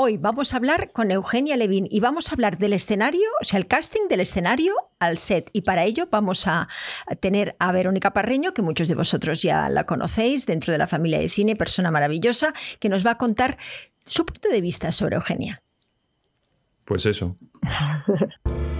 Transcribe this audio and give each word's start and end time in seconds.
hoy 0.00 0.16
vamos 0.16 0.54
a 0.54 0.58
hablar 0.58 0.92
con 0.92 1.10
Eugenia 1.10 1.56
Levin 1.56 1.88
y 1.90 1.98
vamos 1.98 2.28
a 2.28 2.34
hablar 2.34 2.56
del 2.56 2.72
escenario, 2.72 3.28
o 3.40 3.44
sea, 3.44 3.58
el 3.58 3.66
casting 3.66 4.06
del 4.08 4.20
escenario 4.20 4.72
al 5.00 5.18
set. 5.18 5.50
Y 5.52 5.62
para 5.62 5.82
ello 5.82 6.06
vamos 6.08 6.46
a 6.46 6.68
tener 7.18 7.56
a 7.58 7.72
Verónica 7.72 8.12
Parreño, 8.12 8.54
que 8.54 8.62
muchos 8.62 8.86
de 8.86 8.94
vosotros 8.94 9.42
ya 9.42 9.68
la 9.68 9.84
conocéis 9.84 10.46
dentro 10.46 10.72
de 10.72 10.78
la 10.78 10.86
familia 10.86 11.18
de 11.18 11.28
cine, 11.28 11.56
persona 11.56 11.90
maravillosa, 11.90 12.54
que 12.78 12.88
nos 12.88 13.04
va 13.04 13.12
a 13.12 13.18
contar 13.18 13.58
su 14.04 14.24
punto 14.24 14.48
de 14.50 14.60
vista 14.60 14.92
sobre 14.92 15.16
Eugenia. 15.16 15.62
Pues 16.84 17.04
eso. 17.04 17.36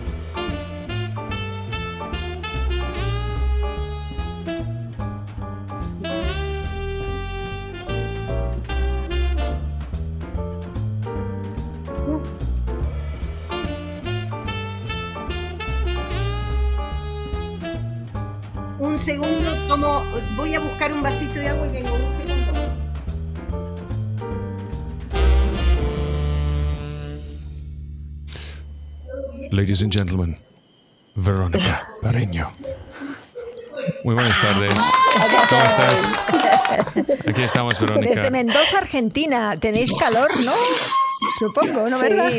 Un 18.99 19.05
segundo, 19.05 19.55
tomo, 19.69 20.03
voy 20.35 20.57
a 20.57 20.61
buscar 20.61 20.93
un 20.93 21.01
vasito 21.01 21.35
de 21.35 21.49
agua 21.49 21.69
y 21.69 21.71
vengo 21.71 21.95
un 21.95 22.01
segundo. 22.17 22.53
Ladies 29.53 29.83
and 29.85 29.93
gentlemen, 29.93 30.37
Verónica 31.15 31.87
Pareño. 32.03 32.51
Muy 34.03 34.17
buenas 34.17 34.37
tardes. 34.41 34.75
¿Cómo 35.49 35.63
estás? 35.63 35.97
Aquí 37.29 37.43
estamos, 37.43 37.79
Verónica. 37.79 38.17
Desde 38.17 38.33
Mendoza, 38.33 38.79
Argentina. 38.79 39.57
Tenéis 39.61 39.93
calor, 39.93 40.29
¿no? 40.45 40.53
Supongo, 41.39 41.89
¿no? 41.89 42.01
¿Verdad? 42.01 42.33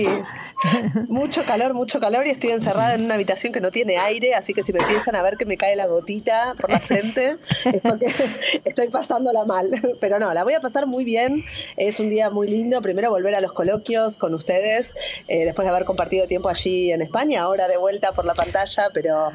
Mucho 1.07 1.43
calor, 1.43 1.73
mucho 1.73 1.99
calor 1.99 2.27
y 2.27 2.31
estoy 2.31 2.51
encerrada 2.51 2.95
en 2.95 3.05
una 3.05 3.15
habitación 3.15 3.53
que 3.53 3.61
no 3.61 3.71
tiene 3.71 3.97
aire, 3.97 4.33
así 4.33 4.53
que 4.53 4.63
si 4.63 4.73
me 4.73 4.83
piensan 4.85 5.15
a 5.15 5.21
ver 5.21 5.37
que 5.37 5.45
me 5.45 5.57
cae 5.57 5.75
la 5.75 5.87
gotita 5.87 6.53
por 6.59 6.69
la 6.69 6.79
frente, 6.79 7.37
es 7.65 7.81
porque 7.81 8.07
estoy 8.65 8.87
pasándola 8.89 9.45
mal. 9.45 9.69
Pero 9.99 10.19
no, 10.19 10.33
la 10.33 10.43
voy 10.43 10.53
a 10.53 10.61
pasar 10.61 10.85
muy 10.85 11.03
bien. 11.03 11.45
Es 11.77 11.99
un 11.99 12.09
día 12.09 12.29
muy 12.29 12.47
lindo. 12.47 12.81
Primero 12.81 13.09
volver 13.09 13.35
a 13.35 13.41
los 13.41 13.53
coloquios 13.53 14.17
con 14.17 14.33
ustedes, 14.33 14.95
eh, 15.27 15.45
después 15.45 15.65
de 15.65 15.69
haber 15.69 15.85
compartido 15.85 16.27
tiempo 16.27 16.49
allí 16.49 16.91
en 16.91 17.01
España, 17.01 17.43
ahora 17.43 17.67
de 17.67 17.77
vuelta 17.77 18.11
por 18.11 18.25
la 18.25 18.33
pantalla, 18.33 18.89
pero 18.93 19.31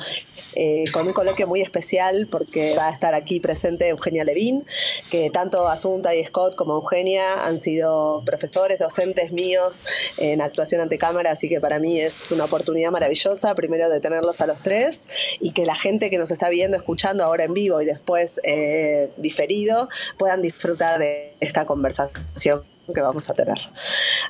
eh, 0.55 0.85
con 0.93 1.07
un 1.07 1.13
coloquio 1.13 1.47
muy 1.47 1.63
especial 1.63 2.29
porque 2.31 2.75
va 2.77 2.89
a 2.89 2.91
estar 2.91 3.15
aquí 3.15 3.41
presente 3.41 3.89
Eugenia 3.89 4.25
Levín, 4.25 4.65
que 5.11 5.31
tanto 5.31 5.67
Asunta 5.69 6.15
y 6.15 6.25
Scott 6.25 6.55
como 6.55 6.75
Eugenia 6.75 7.45
han 7.45 7.61
sido 7.61 8.23
profesores, 8.25 8.79
docentes 8.79 9.33
míos 9.33 9.85
en 10.19 10.41
actuación 10.41 10.81
ante 10.81 10.99
cámara, 10.99 11.14
así 11.27 11.49
que 11.49 11.61
para 11.61 11.79
mí 11.79 12.01
es 12.01 12.31
una 12.33 12.45
oportunidad 12.45 12.91
maravillosa, 12.91 13.55
primero 13.55 13.89
de 13.89 14.01
tenerlos 14.01 14.41
a 14.41 14.47
los 14.47 14.61
tres 14.63 15.09
y 15.41 15.53
que 15.53 15.65
la 15.65 15.75
gente 15.75 16.11
que 16.11 16.19
nos 16.19 16.31
está 16.31 16.49
viendo, 16.49 16.77
escuchando 16.77 17.25
ahora 17.25 17.45
en 17.45 17.55
vivo 17.55 17.81
y 17.81 17.85
después 17.87 18.41
eh, 18.45 19.11
diferido, 19.17 19.89
puedan 20.19 20.43
disfrutar 20.43 20.99
de 20.99 21.33
esta 21.41 21.65
conversación 21.67 22.63
que 22.95 23.01
vamos 23.01 23.31
a 23.31 23.35
tener. 23.35 23.59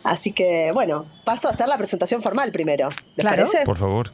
Así 0.04 0.32
que, 0.32 0.70
bueno, 0.72 1.06
paso 1.24 1.48
a 1.48 1.50
hacer 1.50 1.66
la 1.66 1.76
presentación 1.76 2.22
formal 2.22 2.52
primero. 2.52 2.88
¿Les 3.16 3.24
Claro. 3.24 3.36
parece? 3.44 3.64
Por 3.64 3.76
favor. 3.78 4.10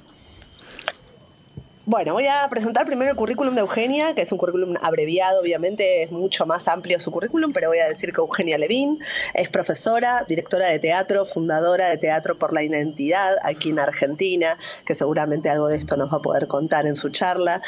Bueno, 1.91 2.12
voy 2.12 2.27
a 2.28 2.46
presentar 2.48 2.86
primero 2.86 3.10
el 3.10 3.16
currículum 3.16 3.52
de 3.56 3.62
Eugenia, 3.62 4.14
que 4.14 4.22
es 4.22 4.30
un 4.30 4.38
currículum 4.38 4.77
abreviado, 4.80 5.41
obviamente 5.41 6.05
es 6.05 6.12
mucho 6.12 6.46
más 6.46 6.69
amplio 6.69 7.00
su 7.00 7.10
currículum, 7.10 7.52
pero 7.52 7.66
voy 7.66 7.78
a 7.78 7.88
decir 7.88 8.12
que 8.12 8.20
Eugenia 8.20 8.58
Levín 8.58 9.00
es 9.34 9.48
profesora, 9.48 10.24
directora 10.28 10.68
de 10.68 10.78
teatro, 10.78 11.27
fundadora 11.27 11.88
de 11.88 11.98
Teatro 11.98 12.38
por 12.38 12.52
la 12.52 12.62
Identidad 12.62 13.34
aquí 13.42 13.70
en 13.70 13.80
Argentina, 13.80 14.56
que 14.86 14.94
seguramente 14.94 15.50
algo 15.50 15.66
de 15.66 15.78
esto 15.78 15.96
nos 15.96 16.12
va 16.12 16.18
a 16.18 16.22
poder 16.22 16.46
contar 16.46 16.86
en 16.86 16.94
su 16.94 17.08
charla. 17.08 17.61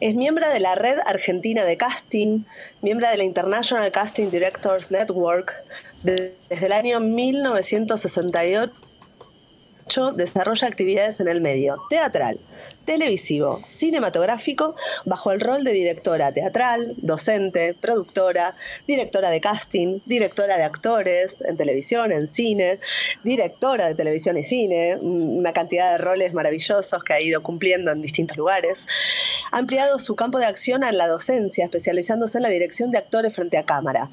Es 0.00 0.16
miembro 0.16 0.48
de 0.48 0.58
la 0.58 0.74
Red 0.74 0.98
Argentina 1.06 1.64
de 1.64 1.76
Casting, 1.76 2.40
miembro 2.82 3.08
de 3.08 3.16
la 3.16 3.22
International 3.22 3.92
Casting 3.92 4.28
Directors 4.32 4.90
Network, 4.90 5.54
de- 6.02 6.34
desde 6.48 6.66
el 6.66 6.72
año 6.72 6.98
1968 6.98 8.72
desarrolla 10.16 10.66
actividades 10.66 11.20
en 11.20 11.28
el 11.28 11.40
medio 11.40 11.78
teatral, 11.88 12.40
televisivo, 12.88 13.60
cinematográfico, 13.66 14.74
bajo 15.04 15.30
el 15.30 15.42
rol 15.42 15.62
de 15.62 15.72
directora 15.72 16.32
teatral, 16.32 16.94
docente, 16.96 17.74
productora, 17.74 18.54
directora 18.86 19.28
de 19.28 19.42
casting, 19.42 20.00
directora 20.06 20.56
de 20.56 20.62
actores 20.62 21.42
en 21.42 21.58
televisión, 21.58 22.12
en 22.12 22.26
cine, 22.26 22.80
directora 23.24 23.88
de 23.88 23.94
televisión 23.94 24.38
y 24.38 24.42
cine, 24.42 24.96
una 25.02 25.52
cantidad 25.52 25.92
de 25.92 25.98
roles 25.98 26.32
maravillosos 26.32 27.04
que 27.04 27.12
ha 27.12 27.20
ido 27.20 27.42
cumpliendo 27.42 27.92
en 27.92 28.00
distintos 28.00 28.38
lugares. 28.38 28.86
Ha 29.52 29.58
ampliado 29.58 29.98
su 29.98 30.16
campo 30.16 30.38
de 30.38 30.46
acción 30.46 30.82
a 30.82 30.90
la 30.90 31.08
docencia, 31.08 31.66
especializándose 31.66 32.38
en 32.38 32.42
la 32.44 32.48
dirección 32.48 32.90
de 32.90 32.96
actores 32.96 33.34
frente 33.34 33.58
a 33.58 33.64
cámara. 33.64 34.08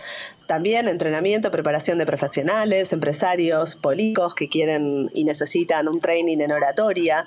También 0.45 0.87
entrenamiento, 0.87 1.49
preparación 1.49 1.97
de 1.97 2.05
profesionales, 2.05 2.93
empresarios, 2.93 3.75
políticos 3.75 4.35
que 4.35 4.47
quieren 4.47 5.09
y 5.13 5.23
necesitan 5.23 5.87
un 5.87 5.99
training 5.99 6.39
en 6.39 6.51
oratoria. 6.51 7.25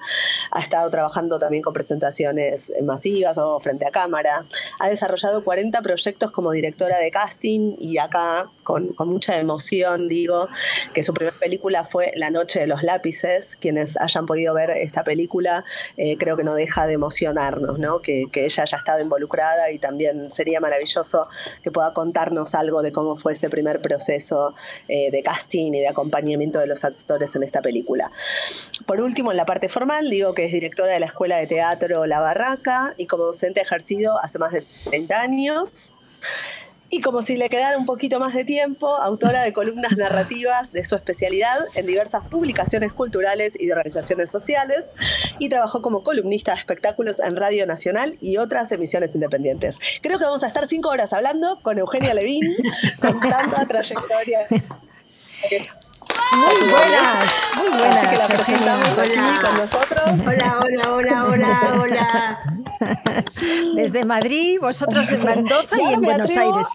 Ha 0.53 0.61
estado 0.61 0.89
trabajando 0.91 1.39
también 1.39 1.63
con 1.63 1.73
presentaciones 1.73 2.73
masivas 2.83 3.39
o 3.39 3.59
frente 3.61 3.87
a 3.87 3.91
cámara. 3.91 4.45
Ha 4.79 4.89
desarrollado 4.89 5.43
40 5.43 5.83
proyectos 5.83 6.31
como 6.31 6.53
directora 6.53 6.99
de 6.99 7.11
casting 7.11 7.77
y 7.79 7.99
acá, 7.99 8.49
con, 8.69 8.89
con 8.89 9.09
mucha 9.09 9.39
emoción, 9.39 10.09
digo 10.09 10.47
que 10.93 11.03
su 11.03 11.15
primera 11.15 11.35
película 11.39 11.87
fue 11.87 12.13
La 12.17 12.29
Noche 12.29 12.61
de 12.61 12.67
los 12.67 12.83
Lápices. 12.83 13.57
Quienes 13.57 13.97
hayan 13.97 14.27
podido 14.27 14.53
ver 14.53 14.69
esta 14.69 15.05
película, 15.05 15.65
eh, 15.97 16.19
creo 16.19 16.37
que 16.37 16.45
no 16.45 16.55
deja 16.55 16.87
de 16.87 16.93
emocionarnos, 16.93 17.79
¿no? 17.79 18.01
Que, 18.01 18.27
que 18.31 18.45
ella 18.45 18.65
haya 18.65 18.77
estado 18.77 19.01
involucrada 19.01 19.71
y 19.71 19.79
también 19.79 20.31
sería 20.31 20.61
maravilloso 20.61 21.23
que 21.63 21.71
pueda 21.71 21.95
contarnos 21.95 22.55
algo 22.55 22.83
de 22.83 22.93
cómo 22.93 23.17
fue 23.17 23.33
ese 23.33 23.49
primer 23.49 23.81
proceso 23.81 24.55
eh, 24.87 25.11
de 25.11 25.23
casting 25.23 25.73
y 25.73 25.81
de 25.81 25.89
acompañamiento 25.89 26.59
de 26.59 26.67
los 26.67 26.85
actores 26.85 27.35
en 27.37 27.45
esta 27.45 27.63
película. 27.63 28.11
Por 28.85 29.01
último, 29.01 29.31
en 29.31 29.39
la 29.39 29.47
parte 29.47 29.71
formal, 29.71 30.11
digo 30.11 30.35
que 30.35 30.45
es 30.45 30.53
directora 30.53 30.93
de 30.93 31.01
la 31.01 31.07
Escuela 31.07 31.39
de 31.39 31.47
Teatro 31.47 32.05
La 32.05 32.21
Barraca 32.21 32.93
y 32.99 33.07
como 33.07 33.25
docente 33.25 33.61
ha 33.61 33.63
ejercido 33.63 34.19
hace 34.21 34.39
más 34.39 34.53
de 34.53 34.63
30 34.91 35.19
años. 35.19 35.95
Y 36.91 37.01
como 37.01 37.21
si 37.21 37.37
le 37.37 37.51
quedara 37.51 37.77
un 37.77 37.85
poquito 37.85 38.19
más 38.19 38.35
de 38.35 38.45
tiempo, 38.45 38.89
autora 38.97 39.43
de 39.43 39.53
columnas 39.53 39.97
narrativas 39.97 40.73
de 40.73 40.85
su 40.85 40.95
especialidad 40.95 41.59
en 41.75 41.87
diversas 41.87 42.27
publicaciones 42.29 42.93
culturales 42.93 43.57
y 43.61 43.67
de 43.67 43.73
organizaciones 43.73 44.31
sociales, 44.31 44.87
y 45.39 45.51
trabajó 45.51 45.83
como 45.83 46.03
columnista 46.03 46.55
de 46.55 46.61
espectáculos 46.61 47.21
en 47.21 47.37
Radio 47.37 47.67
Nacional 47.67 48.17
y 48.23 48.39
otras 48.39 48.73
emisiones 48.73 49.15
independientes. 49.15 49.79
Creo 50.01 50.19
que 50.19 50.25
vamos 50.25 50.43
a 50.45 50.49
estar 50.49 50.67
cinco 50.67 50.89
horas 50.89 51.13
hablando 51.13 51.59
con 51.63 51.79
Eugenia 51.79 52.15
Levín, 52.15 52.57
con 53.01 53.21
tanta 53.21 53.67
trayectoria. 53.67 54.41
Muy 56.33 56.71
buenas, 56.71 57.49
muy 57.57 57.69
buenas. 57.69 58.05
Así 58.05 58.33
que 58.45 58.53
la 58.65 58.73
Eugenia. 58.75 58.85
presentamos 58.85 58.99
aquí 58.99 59.47
con 59.47 59.57
nosotros. 59.57 60.11
Hola, 60.27 60.61
hola, 60.65 60.93
hola, 60.93 61.25
hola, 61.25 61.73
hola. 61.81 62.41
Desde 63.75 64.05
Madrid, 64.05 64.59
vosotros 64.61 65.11
en 65.11 65.25
Mendoza 65.25 65.77
Y 65.81 65.93
en 65.95 66.01
Buenos 66.01 66.37
Aires. 66.37 66.69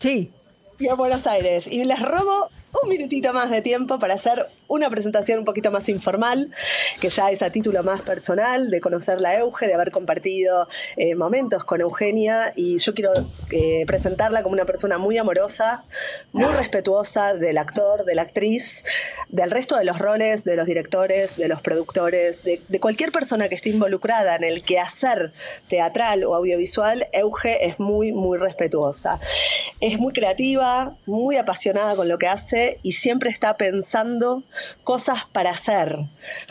Sí. 0.00 0.32
y 0.78 0.88
a 0.88 0.94
Buenos 0.94 1.26
Aires. 1.26 1.66
Y 1.66 1.84
les 1.84 2.00
robo 2.00 2.48
un 2.82 2.88
minutito 2.88 3.32
más 3.32 3.50
de 3.50 3.62
tiempo 3.62 3.98
para 3.98 4.14
hacer 4.14 4.46
una 4.66 4.90
presentación 4.90 5.38
un 5.40 5.44
poquito 5.44 5.70
más 5.70 5.88
informal, 5.88 6.50
que 7.00 7.08
ya 7.08 7.30
es 7.30 7.42
a 7.42 7.50
título 7.50 7.82
más 7.82 8.02
personal, 8.02 8.70
de 8.70 8.80
conocer 8.80 9.20
la 9.20 9.38
Euge, 9.38 9.66
de 9.66 9.74
haber 9.74 9.90
compartido 9.90 10.68
eh, 10.96 11.14
momentos 11.14 11.64
con 11.64 11.80
Eugenia. 11.80 12.52
Y 12.54 12.78
yo 12.78 12.94
quiero 12.94 13.12
eh, 13.50 13.84
presentarla 13.86 14.42
como 14.42 14.52
una 14.52 14.64
persona 14.64 14.98
muy 14.98 15.16
amorosa, 15.16 15.84
muy 16.32 16.52
respetuosa 16.52 17.34
del 17.34 17.58
actor, 17.58 18.04
de 18.04 18.14
la 18.14 18.22
actriz, 18.22 18.84
del 19.28 19.50
resto 19.50 19.76
de 19.76 19.84
los 19.84 19.98
roles, 19.98 20.44
de 20.44 20.56
los 20.56 20.66
directores, 20.66 21.36
de 21.36 21.48
los 21.48 21.62
productores, 21.62 22.44
de, 22.44 22.60
de 22.68 22.80
cualquier 22.80 23.10
persona 23.10 23.48
que 23.48 23.54
esté 23.54 23.70
involucrada 23.70 24.36
en 24.36 24.44
el 24.44 24.62
quehacer 24.62 25.32
teatral 25.68 26.24
o 26.24 26.34
audiovisual, 26.34 27.06
Euge 27.12 27.66
es 27.66 27.80
muy, 27.80 28.12
muy 28.12 28.38
respetuosa. 28.38 29.18
Es 29.80 29.98
muy 29.98 30.12
creativa, 30.12 30.94
muy 31.06 31.36
apasionada 31.36 31.96
con 31.96 32.08
lo 32.08 32.18
que 32.18 32.26
hace 32.26 32.67
y 32.82 32.92
siempre 32.92 33.30
está 33.30 33.56
pensando 33.56 34.42
cosas 34.84 35.24
para 35.32 35.50
hacer, 35.50 35.98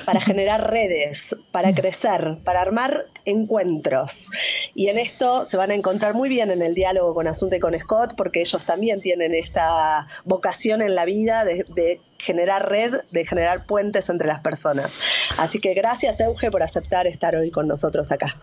para 0.05 0.21
generar 0.21 0.69
redes, 0.71 1.35
para 1.51 1.73
crecer, 1.73 2.37
para 2.43 2.61
armar 2.61 3.05
encuentros. 3.25 4.29
Y 4.73 4.87
en 4.87 4.97
esto 4.97 5.45
se 5.45 5.57
van 5.57 5.71
a 5.71 5.75
encontrar 5.75 6.13
muy 6.13 6.29
bien 6.29 6.51
en 6.51 6.61
el 6.61 6.73
diálogo 6.73 7.13
con 7.13 7.27
Asunta 7.27 7.57
y 7.57 7.59
con 7.59 7.77
Scott, 7.79 8.15
porque 8.15 8.41
ellos 8.41 8.65
también 8.65 9.01
tienen 9.01 9.33
esta 9.33 10.07
vocación 10.25 10.81
en 10.81 10.95
la 10.95 11.05
vida 11.05 11.45
de, 11.45 11.65
de 11.75 12.01
generar 12.17 12.69
red, 12.69 12.93
de 13.11 13.25
generar 13.25 13.65
puentes 13.65 14.09
entre 14.09 14.27
las 14.27 14.39
personas. 14.39 14.93
Así 15.37 15.59
que 15.59 15.73
gracias, 15.73 16.19
Euge, 16.19 16.51
por 16.51 16.63
aceptar 16.63 17.07
estar 17.07 17.35
hoy 17.35 17.51
con 17.51 17.67
nosotros 17.67 18.11
acá. 18.11 18.35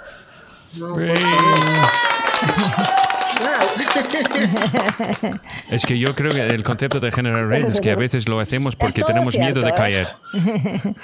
Es 5.70 5.84
que 5.86 5.98
yo 5.98 6.14
creo 6.14 6.32
que 6.32 6.40
el 6.40 6.62
concepto 6.64 7.00
de 7.00 7.12
generar 7.12 7.46
red 7.46 7.64
es 7.66 7.80
que 7.80 7.90
a 7.90 7.96
veces 7.96 8.28
lo 8.28 8.40
hacemos 8.40 8.76
porque 8.76 9.00
todo 9.00 9.12
tenemos 9.12 9.36
miedo 9.36 9.60
de 9.60 9.72
¿eh? 9.72 10.06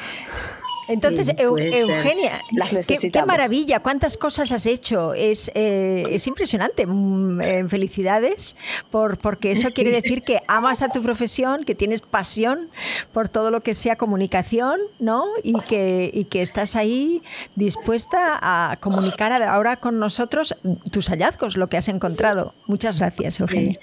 Entonces, 0.89 1.27
Sí. 1.29 1.35
Eugenia, 1.39 2.41
Las 2.53 2.71
qué- 2.87 3.25
maravilla, 3.27 3.81
cuántas 3.81 4.17
cosas 4.17 4.51
has 4.51 4.67
hecho. 4.67 5.15
Es, 5.15 5.51
eh, 5.55 6.05
es 6.11 6.27
impresionante. 6.27 6.87
Mm, 6.87 7.41
eh, 7.41 7.65
felicidades, 7.69 8.57
por, 8.91 9.19
porque 9.19 9.53
eso 9.53 9.71
quiere 9.75 9.91
decir 9.93 10.23
que 10.23 10.43
amas 10.49 10.83
a 10.83 10.89
tu 10.89 11.01
profesión, 11.03 11.65
que 11.65 11.75
tienes 11.75 12.01
pasión 12.01 12.69
por 13.13 13.29
todo 13.29 13.51
lo 13.51 13.61
que 13.61 13.75
sea 13.75 13.97
comunicación, 13.97 14.81
¿no? 14.99 15.25
Y 15.45 15.61
que, 15.63 16.11
y 16.13 16.25
que 16.25 16.43
estás 16.43 16.75
ahí 16.77 17.23
dispuesta 17.55 18.39
a 18.41 18.77
comunicar 18.81 19.31
ahora 19.43 19.77
con 19.77 19.99
nosotros 20.01 20.57
tus 20.91 21.09
hallazgos, 21.09 21.57
lo 21.57 21.69
que 21.69 21.77
has 21.77 21.89
encontrado. 21.89 22.55
Muchas 22.67 22.99
gracias, 22.99 23.39
Eugenia. 23.41 23.79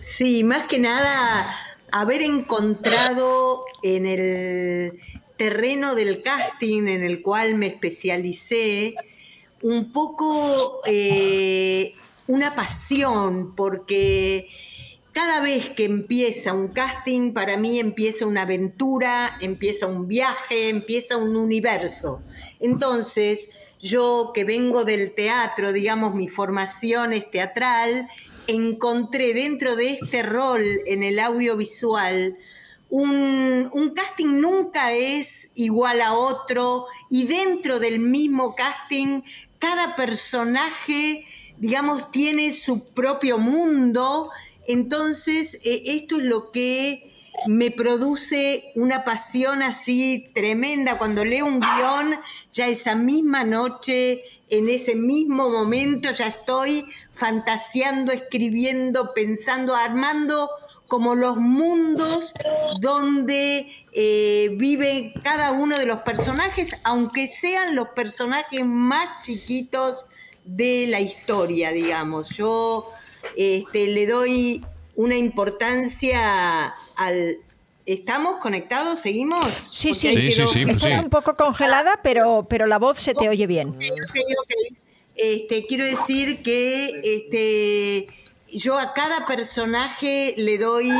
Sí, 0.00 0.42
más 0.44 0.66
que 0.66 0.78
nada 0.78 1.54
haber 1.90 2.22
encontrado 2.22 3.60
en 3.82 4.06
el 4.06 4.92
terreno 5.42 5.96
del 5.96 6.22
casting 6.22 6.86
en 6.86 7.02
el 7.02 7.20
cual 7.20 7.56
me 7.56 7.66
especialicé 7.66 8.94
un 9.60 9.92
poco 9.92 10.78
eh, 10.86 11.94
una 12.28 12.54
pasión, 12.54 13.56
porque 13.56 14.46
cada 15.10 15.40
vez 15.40 15.70
que 15.70 15.84
empieza 15.84 16.52
un 16.52 16.68
casting, 16.68 17.32
para 17.32 17.56
mí 17.56 17.80
empieza 17.80 18.24
una 18.24 18.42
aventura, 18.42 19.36
empieza 19.40 19.88
un 19.88 20.06
viaje, 20.06 20.68
empieza 20.68 21.16
un 21.16 21.34
universo. 21.34 22.22
Entonces, 22.60 23.50
yo 23.80 24.30
que 24.32 24.44
vengo 24.44 24.84
del 24.84 25.12
teatro, 25.12 25.72
digamos, 25.72 26.14
mi 26.14 26.28
formación 26.28 27.12
es 27.12 27.28
teatral, 27.32 28.08
encontré 28.46 29.34
dentro 29.34 29.74
de 29.74 29.94
este 29.94 30.22
rol 30.22 30.64
en 30.86 31.02
el 31.02 31.18
audiovisual 31.18 32.38
un, 32.94 33.94
casting 33.96 34.38
nunca 34.38 34.92
es 34.92 35.50
igual 35.54 36.02
a 36.02 36.12
otro 36.12 36.86
y 37.08 37.24
dentro 37.24 37.78
del 37.78 37.98
mismo 37.98 38.54
casting 38.54 39.22
cada 39.58 39.96
personaje, 39.96 41.24
digamos, 41.56 42.10
tiene 42.10 42.52
su 42.52 42.92
propio 42.92 43.38
mundo. 43.38 44.30
Entonces, 44.68 45.54
eh, 45.64 45.82
esto 45.86 46.18
es 46.18 46.24
lo 46.24 46.50
que 46.50 47.10
me 47.46 47.70
produce 47.70 48.72
una 48.74 49.04
pasión 49.04 49.62
así 49.62 50.26
tremenda. 50.34 50.98
Cuando 50.98 51.24
leo 51.24 51.46
un 51.46 51.60
guion, 51.60 52.20
ya 52.52 52.68
esa 52.68 52.94
misma 52.94 53.44
noche, 53.44 54.22
en 54.50 54.68
ese 54.68 54.96
mismo 54.96 55.48
momento, 55.48 56.10
ya 56.10 56.26
estoy 56.26 56.84
fantaseando, 57.10 58.12
escribiendo, 58.12 59.14
pensando, 59.14 59.74
armando 59.74 60.50
como 60.92 61.14
los 61.14 61.38
mundos 61.38 62.34
donde 62.80 63.72
eh, 63.94 64.50
vive 64.58 65.14
cada 65.24 65.52
uno 65.52 65.78
de 65.78 65.86
los 65.86 66.00
personajes, 66.00 66.76
aunque 66.84 67.28
sean 67.28 67.74
los 67.74 67.88
personajes 67.88 68.60
más 68.66 69.22
chiquitos 69.24 70.06
de 70.44 70.84
la 70.88 71.00
historia, 71.00 71.72
digamos. 71.72 72.28
Yo 72.28 72.90
este, 73.38 73.86
le 73.86 74.06
doy 74.06 74.62
una 74.94 75.16
importancia 75.16 76.74
al... 76.96 77.38
¿Estamos 77.86 78.36
conectados? 78.36 79.00
¿Seguimos? 79.00 79.46
Sí, 79.70 79.94
sí, 79.94 80.12
Sí, 80.12 80.30
sí, 80.30 80.42
quedó- 80.42 80.46
sí, 80.46 80.64
pues 80.66 80.76
Estás 80.76 80.94
sí. 80.94 81.00
un 81.00 81.08
poco 81.08 81.34
congelada, 81.38 82.00
pero, 82.02 82.46
pero 82.50 82.66
la 82.66 82.78
voz 82.78 82.98
se 82.98 83.14
te 83.14 83.30
oye 83.30 83.46
bien. 83.46 83.78
Este, 85.14 85.64
quiero 85.64 85.84
decir 85.86 86.42
que 86.42 87.00
este, 87.02 88.21
yo 88.52 88.78
a 88.78 88.92
cada 88.92 89.26
personaje 89.26 90.34
le 90.36 90.58
doy, 90.58 90.90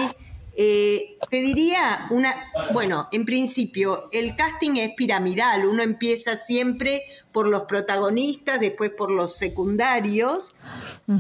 eh, 0.56 1.16
te 1.30 1.36
diría 1.38 2.06
una, 2.10 2.34
bueno, 2.72 3.08
en 3.12 3.24
principio 3.24 4.08
el 4.12 4.36
casting 4.36 4.76
es 4.76 4.90
piramidal, 4.96 5.66
uno 5.66 5.82
empieza 5.82 6.36
siempre 6.36 7.02
por 7.32 7.46
los 7.46 7.62
protagonistas, 7.62 8.60
después 8.60 8.90
por 8.90 9.10
los 9.10 9.36
secundarios, 9.36 10.54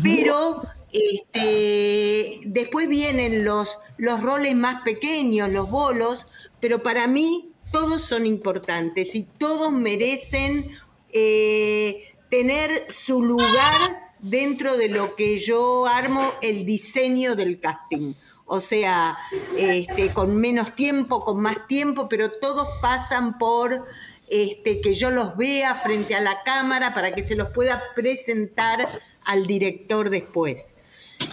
pero 0.02 0.62
este, 0.92 2.40
después 2.44 2.88
vienen 2.88 3.44
los, 3.44 3.78
los 3.96 4.22
roles 4.22 4.56
más 4.58 4.82
pequeños, 4.82 5.50
los 5.50 5.70
bolos, 5.70 6.26
pero 6.60 6.82
para 6.82 7.06
mí 7.06 7.52
todos 7.70 8.02
son 8.02 8.26
importantes 8.26 9.14
y 9.14 9.22
todos 9.22 9.72
merecen 9.72 10.64
eh, 11.12 12.14
tener 12.30 12.86
su 12.90 13.22
lugar 13.22 14.11
dentro 14.22 14.76
de 14.76 14.88
lo 14.88 15.14
que 15.14 15.38
yo 15.38 15.86
armo 15.86 16.22
el 16.40 16.64
diseño 16.64 17.36
del 17.36 17.60
casting. 17.60 18.14
O 18.46 18.60
sea, 18.60 19.18
este, 19.56 20.12
con 20.12 20.36
menos 20.36 20.74
tiempo, 20.74 21.20
con 21.20 21.40
más 21.40 21.66
tiempo, 21.66 22.08
pero 22.08 22.30
todos 22.30 22.68
pasan 22.80 23.38
por 23.38 23.86
este, 24.28 24.80
que 24.80 24.94
yo 24.94 25.10
los 25.10 25.36
vea 25.36 25.74
frente 25.74 26.14
a 26.14 26.20
la 26.20 26.42
cámara 26.42 26.94
para 26.94 27.12
que 27.12 27.22
se 27.22 27.34
los 27.34 27.48
pueda 27.50 27.82
presentar 27.94 28.86
al 29.24 29.46
director 29.46 30.10
después. 30.10 30.76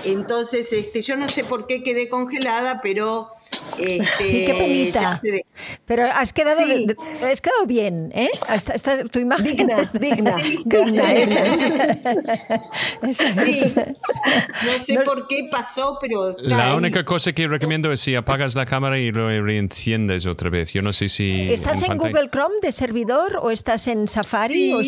Entonces, 0.06 0.72
este, 0.74 1.02
yo 1.02 1.16
no 1.16 1.28
sé 1.30 1.44
por 1.44 1.68
qué 1.68 1.84
quedé 1.84 2.10
congelada, 2.10 2.80
pero 2.82 3.30
este, 3.78 4.04
Sí, 4.28 4.46
qué 4.46 4.54
penita. 4.58 5.22
Pero 5.86 6.06
has 6.06 6.34
quedado, 6.34 6.62
Sí. 6.62 6.86
de- 6.86 6.96
de- 6.96 7.26
has 7.32 7.42
quedado 7.42 7.66
bien, 7.66 8.12
¿eh? 8.16 8.30
Hasta, 8.48 8.74
hasta 8.74 9.04
tu 9.06 9.20
imagen. 9.20 9.44
Digna, 9.58 9.80
es- 9.82 9.94
digna. 10.00 10.36
digna, 10.66 11.14
eso 11.14 11.40
es. 11.40 11.64
Eso 13.10 13.24
Sí. 13.46 13.52
es. 13.52 13.76
No 13.76 14.84
sé 14.84 14.94
No- 14.94 15.04
por 15.04 15.28
qué 15.28 15.48
pasó, 15.52 15.98
pero. 16.02 16.36
La 16.40 16.72
ahí. 16.72 16.78
única 16.78 17.04
cosa 17.06 17.32
que 17.32 17.48
recomiendo 17.48 17.92
es 17.92 18.02
si 18.02 18.16
apagas 18.16 18.56
la 18.56 18.66
cámara 18.66 18.98
y 19.00 19.12
lo 19.12 19.28
reenciendes 19.44 20.26
otra 20.26 20.50
vez. 20.50 20.72
Yo 20.74 20.82
no 20.82 20.94
sé 20.94 21.10
si... 21.10 21.52
¿Estás 21.52 21.82
en 21.84 21.98
Google 21.98 22.30
Chrome 22.32 22.56
de 22.62 22.72
servidor 22.72 23.40
o 23.42 23.52
estás 23.52 23.88
en 23.88 24.08
Safari? 24.08 24.54
Sí, 24.54 24.74
o 24.74 24.84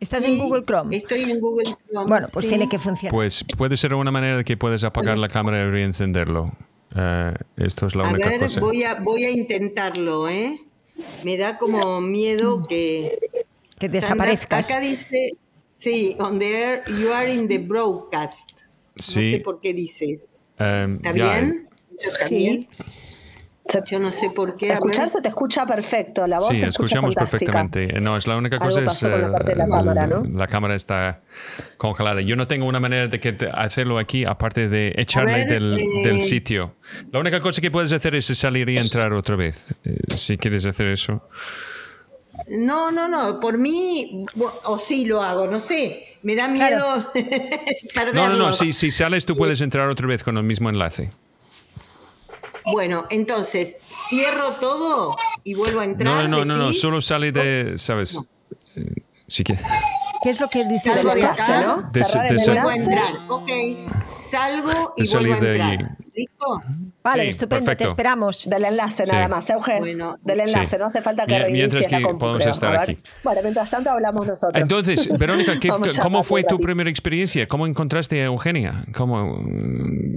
¿Estás 0.00 0.24
sí, 0.24 0.32
en 0.32 0.38
Google 0.38 0.64
Chrome? 0.64 0.96
Estoy 0.96 1.30
en 1.30 1.38
Google 1.40 1.64
Chrome. 1.64 2.08
Bueno, 2.08 2.26
pues 2.32 2.44
sí. 2.44 2.48
tiene 2.48 2.68
que 2.68 2.78
funcionar. 2.78 3.12
Pues 3.12 3.44
puede 3.56 3.76
ser 3.76 3.94
una 3.94 4.10
manera 4.10 4.38
de 4.38 4.44
que 4.44 4.56
puedes 4.56 4.82
apagar 4.82 5.18
la 5.18 5.28
cámara 5.28 5.62
y 5.66 5.70
reencenderlo. 5.70 6.52
Eh, 6.96 7.34
esto 7.56 7.86
es 7.86 7.94
la 7.94 8.08
A 8.08 8.12
única 8.12 8.28
ver, 8.30 8.40
cosa. 8.40 8.60
voy 8.60 8.82
a, 8.82 8.94
voy 9.00 9.24
a 9.24 9.30
intentarlo, 9.30 10.28
¿eh? 10.28 10.60
Me 11.24 11.36
da 11.36 11.58
como 11.58 12.00
miedo 12.00 12.62
que. 12.68 13.18
que 13.78 13.88
desaparezcas. 13.88 14.70
Acá 14.70 14.80
dice. 14.80 15.32
Sí, 15.78 16.16
on 16.18 16.38
the 16.38 16.52
air, 16.62 16.82
you 16.88 17.12
are 17.12 17.32
in 17.32 17.48
the 17.48 17.58
broadcast. 17.58 18.50
Sí. 18.96 19.20
No 19.20 19.30
sé 19.30 19.38
por 19.44 19.60
qué 19.60 19.72
dice. 19.72 20.20
Eh, 20.58 20.88
¿Está 20.96 21.12
bien? 21.12 21.68
¿Eso 21.98 22.08
está 22.10 22.26
Sí. 22.26 22.36
bien? 22.36 22.68
Yo 23.88 24.00
no 24.00 24.10
sé 24.10 24.30
por 24.30 24.56
qué. 24.56 24.72
Escuchar 24.72 25.08
se 25.10 25.20
te 25.22 25.28
escucha 25.28 25.64
perfecto, 25.64 26.26
la 26.26 26.38
voz 26.38 26.48
Sí, 26.48 26.56
se 26.56 26.66
escucha 26.66 26.96
escuchamos 26.96 27.14
fantástica. 27.14 27.52
perfectamente. 27.52 28.00
No, 28.00 28.16
es 28.16 28.26
la 28.26 28.36
única 28.36 28.58
cosa 28.58 28.80
es 28.80 29.02
la 29.02 29.16
eh, 29.16 29.30
parte 29.30 29.50
de 29.50 29.56
la 29.56 29.66
cámara, 29.68 30.06
¿no? 30.08 30.22
la 30.24 30.46
cámara 30.48 30.74
está 30.74 31.18
congelada. 31.76 32.20
Yo 32.20 32.34
no 32.34 32.48
tengo 32.48 32.66
una 32.66 32.80
manera 32.80 33.06
de 33.06 33.20
que 33.20 33.36
hacerlo 33.52 33.98
aquí 33.98 34.24
aparte 34.24 34.68
de 34.68 34.92
echarme 34.96 35.44
ver, 35.44 35.48
del, 35.48 35.78
eh, 35.78 35.84
del 36.04 36.20
sitio. 36.20 36.74
La 37.12 37.20
única 37.20 37.38
cosa 37.40 37.60
que 37.60 37.70
puedes 37.70 37.92
hacer 37.92 38.14
es 38.16 38.26
salir 38.26 38.68
y 38.68 38.78
entrar 38.78 39.12
otra 39.12 39.36
vez. 39.36 39.72
eh, 39.84 39.98
si 40.16 40.36
quieres 40.36 40.66
hacer 40.66 40.88
eso. 40.88 41.22
No, 42.48 42.90
no, 42.90 43.08
no. 43.08 43.38
Por 43.38 43.58
mí, 43.58 44.24
o 44.64 44.78
sí 44.78 45.04
lo 45.04 45.22
hago, 45.22 45.46
no 45.46 45.60
sé. 45.60 46.16
Me 46.22 46.34
da 46.34 46.48
miedo 46.48 47.06
perderlo. 47.94 48.12
No, 48.14 48.28
no, 48.30 48.36
no. 48.36 48.52
Si, 48.52 48.72
si 48.72 48.90
sales 48.90 49.26
tú 49.26 49.36
puedes 49.36 49.60
entrar 49.60 49.88
otra 49.88 50.06
vez 50.06 50.24
con 50.24 50.36
el 50.36 50.42
mismo 50.42 50.68
enlace. 50.70 51.10
Bueno, 52.64 53.06
entonces, 53.10 53.76
cierro 54.08 54.52
todo 54.56 55.16
y 55.44 55.54
vuelvo 55.54 55.80
a 55.80 55.84
entrar. 55.84 56.28
No, 56.28 56.38
no, 56.38 56.44
no, 56.44 56.56
no. 56.56 56.72
Solo 56.72 57.00
sale 57.00 57.32
de, 57.32 57.74
¿sabes? 57.78 58.18
Eh, 58.76 58.94
Si 59.26 59.44
quieres. 59.44 59.64
¿Qué 60.22 60.30
es 60.30 60.40
lo 60.40 60.48
que 60.48 60.64
dices? 60.66 60.98
Salgo 61.00 61.14
de 61.14 61.24
acá, 61.24 61.60
¿no? 61.62 61.82
De- 61.82 62.04
Cerrar 62.04 62.24
de 62.28 62.34
el 62.34 62.40
sal- 62.40 62.54
vuelvo 62.62 62.68
a 62.70 62.76
entrar. 62.76 63.14
Ok. 63.28 63.48
Salgo 64.30 64.94
y 64.96 65.08
vuelvo 65.12 65.34
a 65.34 65.40
de 65.40 65.50
entrar. 65.50 65.70
allí. 65.70 65.84
¿Listo? 66.14 66.62
Vale, 67.02 67.22
Sí, 67.24 67.28
estupendo, 67.30 67.60
te 67.64 67.70
perfecto. 67.70 67.90
esperamos. 67.92 68.44
Del 68.50 68.64
enlace 68.66 69.06
Sí. 69.06 69.12
nada 69.12 69.28
más, 69.28 69.48
Euge. 69.48 69.78
Bueno. 69.78 70.18
del 70.22 70.40
enlace, 70.40 70.66
Sí. 70.66 70.76
no 70.78 70.86
hace 70.86 71.00
falta 71.00 71.24
que 71.24 71.38
reinicies 71.38 71.72
mientras 71.72 71.92
la 71.92 71.98
que 71.98 72.04
compu, 72.04 72.18
podemos 72.18 72.42
creo. 72.42 72.52
estar 72.52 72.76
aquí. 72.76 72.96
Bueno, 73.24 73.40
mientras 73.42 73.70
tanto 73.70 73.90
hablamos 73.90 74.26
nosotros. 74.26 74.60
Entonces, 74.62 75.08
Verónica, 75.18 75.58
¿qué- 75.58 75.70
Vamos 75.70 75.98
¿cómo 75.98 76.22
fue 76.22 76.44
tu 76.44 76.58
primera 76.58 76.90
experiencia? 76.90 77.46
¿Cómo 77.48 77.66
encontraste 77.66 78.20
a 78.20 78.26
Eugenia? 78.26 78.84
¿Cómo, 78.94 79.40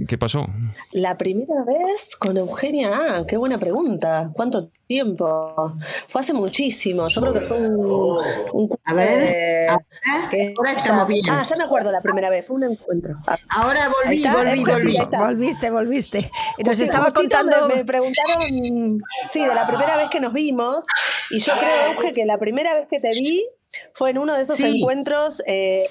¿Qué 0.06 0.18
pasó? 0.18 0.44
La 0.92 1.16
primera 1.16 1.64
vez 1.66 2.16
con 2.18 2.36
Eugenia, 2.36 2.90
ah, 2.92 3.22
qué 3.26 3.36
buena 3.38 3.56
pregunta. 3.56 4.30
¿Cuánto 4.34 4.68
tiempo? 4.86 5.74
Fue 6.08 6.20
hace 6.20 6.34
muchísimo. 6.34 7.08
Yo 7.08 7.20
creo 7.22 7.32
que 7.32 7.40
fue 7.40 7.56
un, 7.66 8.20
un 8.52 8.68
A 8.84 8.92
ver, 8.92 9.18
eh, 9.22 9.66
ahora- 9.68 10.28
que 10.30 10.52
ahora 10.58 10.72
estamos 10.72 11.08
bien. 11.08 11.22
Ah, 11.30 11.42
ya 11.48 11.56
me 11.56 11.64
acuerdo 11.64 11.90
la 11.90 12.02
primera 12.02 12.28
vez. 12.28 12.46
Fue 12.46 12.56
un 12.56 12.64
encuentro. 12.64 13.14
Ah, 13.26 13.38
Ahora 13.48 13.88
volví, 14.04 14.16
está, 14.24 14.34
volví, 14.36 14.64
volví. 14.64 14.98
Volviste, 15.18 15.70
volviste. 15.70 16.30
Nos 16.58 16.76
Justi- 16.78 16.82
estaba 16.84 17.04
justito 17.06 17.36
contando. 17.36 17.68
Me, 17.68 17.76
me 17.76 17.84
preguntaron, 17.84 19.00
sí, 19.30 19.40
de 19.40 19.54
la 19.54 19.66
primera 19.66 19.96
vez 19.96 20.08
que 20.10 20.20
nos 20.20 20.32
vimos. 20.32 20.86
Y 21.30 21.38
yo 21.40 21.54
creo, 21.58 21.92
Euge, 21.92 22.12
que 22.12 22.24
la 22.26 22.38
primera 22.38 22.74
vez 22.74 22.86
que 22.88 23.00
te 23.00 23.10
vi 23.12 23.46
Fue 23.92 24.10
en 24.10 24.18
uno 24.18 24.34
de 24.34 24.42
esos 24.42 24.58
encuentros 24.60 25.42
eh, 25.46 25.86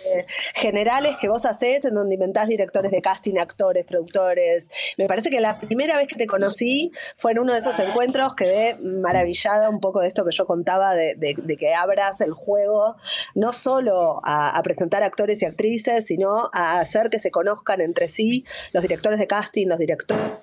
generales 0.56 1.18
que 1.20 1.30
vos 1.30 1.46
haces, 1.46 1.86
en 1.86 1.96
donde 1.96 2.16
inventás 2.16 2.48
directores 2.48 2.92
de 2.92 3.02
casting, 3.02 3.38
actores, 3.38 3.86
productores. 3.86 4.70
Me 4.98 5.08
parece 5.08 5.30
que 5.30 5.40
la 5.40 5.58
primera 5.58 5.98
vez 5.98 6.08
que 6.08 6.16
te 6.16 6.28
conocí 6.28 6.92
fue 7.16 7.32
en 7.32 7.40
uno 7.40 7.54
de 7.54 7.60
esos 7.60 7.78
encuentros, 7.80 8.36
quedé 8.36 8.76
maravillada 8.80 9.70
un 9.70 9.80
poco 9.80 10.02
de 10.02 10.08
esto 10.08 10.26
que 10.26 10.36
yo 10.36 10.46
contaba, 10.46 10.96
de, 10.96 11.36
que 11.60 11.74
abras 11.74 12.22
el 12.22 12.34
juego, 12.34 12.96
no 13.36 13.54
solo 13.54 14.22
a, 14.24 14.60
presentar 14.64 15.04
actores 15.04 15.42
y 15.42 15.46
actrices, 15.46 16.06
sino 16.06 16.50
a 16.54 16.80
hacer 16.80 17.10
que 17.10 17.20
se 17.20 17.32
conozcan 17.32 17.82
entre 17.82 18.08
sí 18.08 18.46
los 18.72 18.82
directores 18.82 19.20
de 19.20 19.28
casting, 19.28 19.68
los 19.68 19.78
directores 19.78 20.43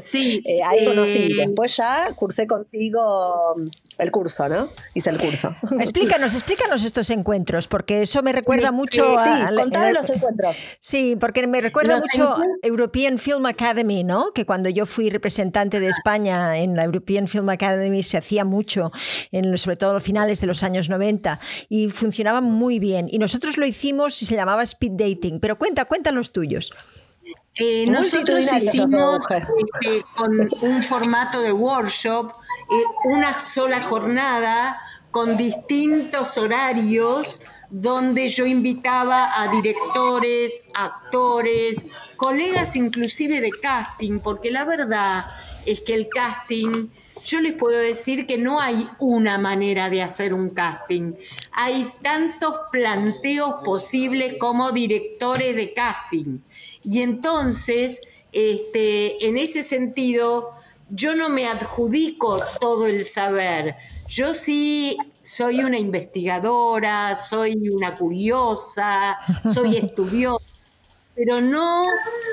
Sí. 0.00 0.42
Eh, 0.44 0.60
ahí 0.64 0.84
conocí. 0.84 1.32
Eh, 1.32 1.46
Después 1.46 1.76
ya 1.76 2.08
cursé 2.14 2.46
contigo 2.46 3.56
el 3.98 4.10
curso, 4.10 4.48
¿no? 4.48 4.68
Hice 4.94 5.10
el 5.10 5.18
curso. 5.18 5.54
Explícanos, 5.80 6.34
explícanos 6.34 6.84
estos 6.84 7.10
encuentros, 7.10 7.68
porque 7.68 8.02
eso 8.02 8.22
me 8.22 8.32
recuerda 8.32 8.72
mucho 8.72 9.04
sí, 9.22 9.30
a. 9.30 9.48
Sí, 9.48 9.92
los 9.92 10.10
encuentros. 10.10 10.70
Sí, 10.80 11.16
porque 11.18 11.46
me 11.46 11.60
recuerda 11.60 11.98
mucho 11.98 12.30
a 12.30 12.42
European 12.62 13.18
Film 13.18 13.46
Academy, 13.46 14.02
¿no? 14.02 14.32
Que 14.32 14.46
cuando 14.46 14.68
yo 14.68 14.86
fui 14.86 15.10
representante 15.10 15.80
de 15.80 15.88
España 15.88 16.58
en 16.58 16.74
la 16.74 16.84
European 16.84 17.28
Film 17.28 17.48
Academy 17.50 18.02
se 18.02 18.18
hacía 18.18 18.44
mucho, 18.44 18.90
en, 19.30 19.56
sobre 19.58 19.76
todo 19.76 19.96
a 19.96 20.00
finales 20.00 20.40
de 20.40 20.46
los 20.46 20.62
años 20.62 20.88
90, 20.88 21.38
y 21.68 21.88
funcionaba 21.88 22.40
muy 22.40 22.78
bien. 22.78 23.08
Y 23.10 23.18
nosotros 23.18 23.58
lo 23.58 23.66
hicimos 23.66 24.20
y 24.22 24.26
se 24.26 24.34
llamaba 24.34 24.62
speed 24.62 24.92
dating. 24.92 25.40
Pero 25.40 25.58
cuenta, 25.58 25.84
cuenta 25.84 26.10
los 26.12 26.32
tuyos. 26.32 26.72
Eh, 27.56 27.86
nosotros 27.86 28.40
hicimos 28.52 29.22
este, 29.30 30.04
con 30.16 30.50
un 30.62 30.82
formato 30.82 31.40
de 31.40 31.52
workshop 31.52 32.32
eh, 32.70 32.84
una 33.04 33.38
sola 33.38 33.80
jornada 33.80 34.80
con 35.10 35.36
distintos 35.36 36.36
horarios 36.38 37.38
donde 37.70 38.28
yo 38.28 38.46
invitaba 38.46 39.40
a 39.40 39.48
directores, 39.48 40.66
actores, 40.74 41.84
colegas 42.16 42.74
inclusive 42.74 43.40
de 43.40 43.50
casting, 43.50 44.20
porque 44.20 44.50
la 44.50 44.64
verdad 44.64 45.26
es 45.66 45.82
que 45.82 45.94
el 45.94 46.08
casting, 46.08 46.88
yo 47.22 47.40
les 47.40 47.52
puedo 47.52 47.78
decir 47.78 48.26
que 48.26 48.38
no 48.38 48.60
hay 48.60 48.86
una 48.98 49.38
manera 49.38 49.90
de 49.90 50.02
hacer 50.02 50.34
un 50.34 50.50
casting. 50.50 51.14
Hay 51.52 51.92
tantos 52.02 52.54
planteos 52.72 53.56
posibles 53.64 54.36
como 54.38 54.72
directores 54.72 55.54
de 55.54 55.72
casting. 55.72 56.38
Y 56.84 57.02
entonces, 57.02 58.00
este, 58.32 59.26
en 59.26 59.38
ese 59.38 59.62
sentido, 59.62 60.52
yo 60.90 61.14
no 61.14 61.28
me 61.28 61.46
adjudico 61.46 62.42
todo 62.60 62.86
el 62.86 63.04
saber. 63.04 63.76
Yo 64.08 64.34
sí 64.34 64.96
soy 65.22 65.60
una 65.64 65.78
investigadora, 65.78 67.16
soy 67.16 67.68
una 67.68 67.94
curiosa, 67.94 69.16
soy 69.52 69.76
estudiosa, 69.78 70.44
pero 71.14 71.40
no, 71.40 71.86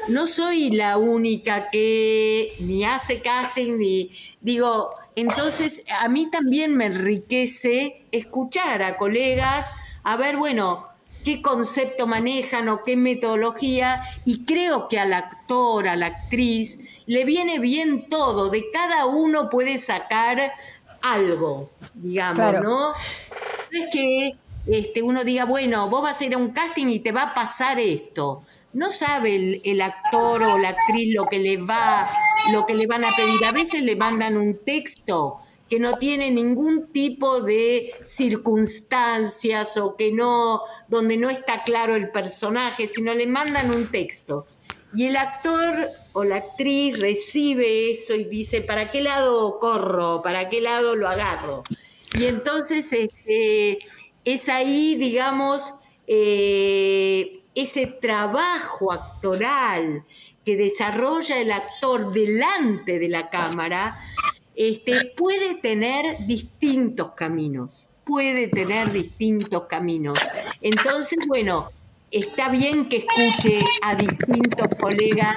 no 0.09 0.27
soy 0.27 0.71
la 0.71 0.97
única 0.97 1.69
que 1.69 2.53
ni 2.59 2.83
hace 2.83 3.21
casting 3.21 3.77
ni 3.77 4.11
digo, 4.41 4.91
entonces 5.15 5.83
a 5.99 6.07
mí 6.07 6.29
también 6.29 6.75
me 6.75 6.87
enriquece 6.87 8.05
escuchar 8.11 8.83
a 8.83 8.97
colegas, 8.97 9.73
a 10.03 10.17
ver, 10.17 10.37
bueno, 10.37 10.87
qué 11.23 11.41
concepto 11.41 12.07
manejan 12.07 12.69
o 12.69 12.83
qué 12.83 12.95
metodología 12.97 14.01
y 14.25 14.45
creo 14.45 14.87
que 14.87 14.99
al 14.99 15.13
actor, 15.13 15.87
a 15.87 15.95
la 15.95 16.07
actriz, 16.07 16.79
le 17.05 17.25
viene 17.25 17.59
bien 17.59 18.09
todo, 18.09 18.49
de 18.49 18.69
cada 18.71 19.05
uno 19.05 19.49
puede 19.49 19.77
sacar 19.77 20.53
algo, 21.01 21.69
digamos, 21.93 22.63
¿no? 22.63 22.93
es 23.71 23.87
que 23.91 24.35
este, 24.67 25.01
uno 25.01 25.23
diga, 25.23 25.45
bueno, 25.45 25.89
vos 25.89 26.03
vas 26.03 26.21
a 26.21 26.25
ir 26.25 26.33
a 26.33 26.37
un 26.37 26.51
casting 26.51 26.87
y 26.87 26.99
te 26.99 27.11
va 27.11 27.23
a 27.23 27.33
pasar 27.33 27.79
esto. 27.79 28.43
No 28.73 28.91
sabe 28.91 29.35
el, 29.35 29.61
el 29.65 29.81
actor 29.81 30.43
o 30.43 30.57
la 30.57 30.69
actriz 30.69 31.13
lo 31.13 31.25
que 31.25 31.39
le 31.39 31.57
va, 31.57 32.09
lo 32.51 32.65
que 32.65 32.75
le 32.75 32.87
van 32.87 33.03
a 33.03 33.15
pedir. 33.15 33.43
A 33.43 33.51
veces 33.51 33.81
le 33.83 33.95
mandan 33.95 34.37
un 34.37 34.63
texto 34.63 35.37
que 35.71 35.79
no 35.79 35.97
tiene 35.97 36.29
ningún 36.31 36.91
tipo 36.91 37.39
de 37.39 37.93
circunstancias 38.03 39.77
o 39.77 39.95
que 39.95 40.11
no, 40.11 40.63
donde 40.89 41.15
no 41.15 41.29
está 41.29 41.63
claro 41.63 41.95
el 41.95 42.11
personaje, 42.11 42.87
sino 42.87 43.13
le 43.13 43.25
mandan 43.25 43.71
un 43.71 43.89
texto. 43.89 44.45
Y 44.93 45.05
el 45.05 45.15
actor 45.15 45.73
o 46.11 46.25
la 46.25 46.35
actriz 46.35 46.99
recibe 46.99 47.89
eso 47.89 48.13
y 48.15 48.25
dice, 48.25 48.59
¿para 48.59 48.91
qué 48.91 48.99
lado 48.99 49.59
corro? 49.59 50.21
¿Para 50.21 50.49
qué 50.49 50.59
lado 50.59 50.97
lo 50.97 51.07
agarro? 51.07 51.63
Y 52.19 52.25
entonces 52.25 52.91
este, 52.91 53.79
es 54.25 54.49
ahí, 54.49 54.95
digamos, 54.95 55.73
eh, 56.05 57.43
ese 57.55 57.87
trabajo 57.87 58.91
actoral 58.91 60.03
que 60.43 60.57
desarrolla 60.57 61.39
el 61.39 61.49
actor 61.49 62.11
delante 62.11 62.99
de 62.99 63.07
la 63.07 63.29
cámara, 63.29 63.95
este, 64.55 65.13
puede 65.17 65.55
tener 65.55 66.17
distintos 66.25 67.11
caminos, 67.11 67.87
puede 68.05 68.47
tener 68.47 68.91
distintos 68.91 69.63
caminos. 69.67 70.17
Entonces, 70.61 71.19
bueno, 71.27 71.67
está 72.11 72.49
bien 72.49 72.89
que 72.89 72.97
escuche 72.97 73.59
a 73.81 73.95
distintos 73.95 74.67
colegas 74.79 75.35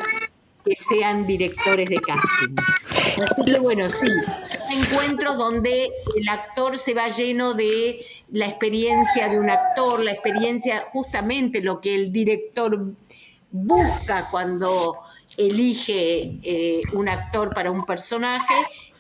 que 0.65 0.75
sean 0.77 1.27
directores 1.27 1.89
de 1.89 1.97
casting. 1.97 2.55
Así 3.23 3.45
que 3.45 3.59
bueno, 3.61 3.91
sí, 3.91 4.09
son 4.45 4.73
encuentros 4.73 5.37
donde 5.37 5.91
el 6.17 6.29
actor 6.29 6.79
se 6.79 6.95
va 6.95 7.09
lleno 7.09 7.55
de 7.55 8.05
la 8.31 8.47
experiencia 8.47 9.29
de 9.29 9.39
un 9.39 9.51
actor, 9.51 10.03
la 10.03 10.13
experiencia, 10.13 10.87
justamente 10.91 11.61
lo 11.61 11.81
que 11.81 11.95
el 11.95 12.11
director 12.11 12.93
busca 13.51 14.27
cuando 14.31 14.97
elige 15.37 16.39
eh, 16.43 16.83
un 16.93 17.09
actor 17.09 17.55
para 17.55 17.71
un 17.71 17.85
personaje 17.85 18.55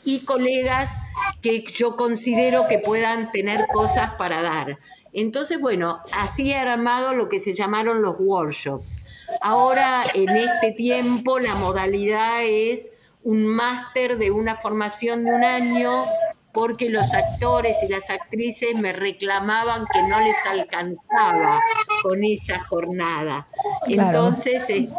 y 0.04 0.20
colegas 0.20 1.00
que 1.40 1.62
yo 1.62 1.96
considero 1.96 2.68
que 2.68 2.78
puedan 2.78 3.30
tener 3.32 3.66
cosas 3.72 4.14
para 4.14 4.42
dar. 4.42 4.78
Entonces, 5.12 5.60
bueno, 5.60 6.00
así 6.12 6.50
he 6.50 6.56
armado 6.56 7.14
lo 7.14 7.28
que 7.28 7.40
se 7.40 7.54
llamaron 7.54 8.02
los 8.02 8.16
workshops. 8.18 8.98
Ahora, 9.40 10.02
en 10.14 10.28
este 10.30 10.72
tiempo, 10.72 11.38
la 11.38 11.54
modalidad 11.54 12.44
es 12.44 12.92
un 13.22 13.46
máster 13.46 14.18
de 14.18 14.30
una 14.30 14.56
formación 14.56 15.24
de 15.24 15.32
un 15.32 15.44
año 15.44 16.04
porque 16.52 16.88
los 16.88 17.12
actores 17.14 17.82
y 17.82 17.88
las 17.88 18.10
actrices 18.10 18.76
me 18.76 18.92
reclamaban 18.92 19.86
que 19.92 20.02
no 20.02 20.20
les 20.20 20.36
alcanzaba 20.46 21.60
con 22.02 22.22
esa 22.22 22.60
jornada. 22.60 23.46
Entonces, 23.88 24.68
este, 24.68 24.94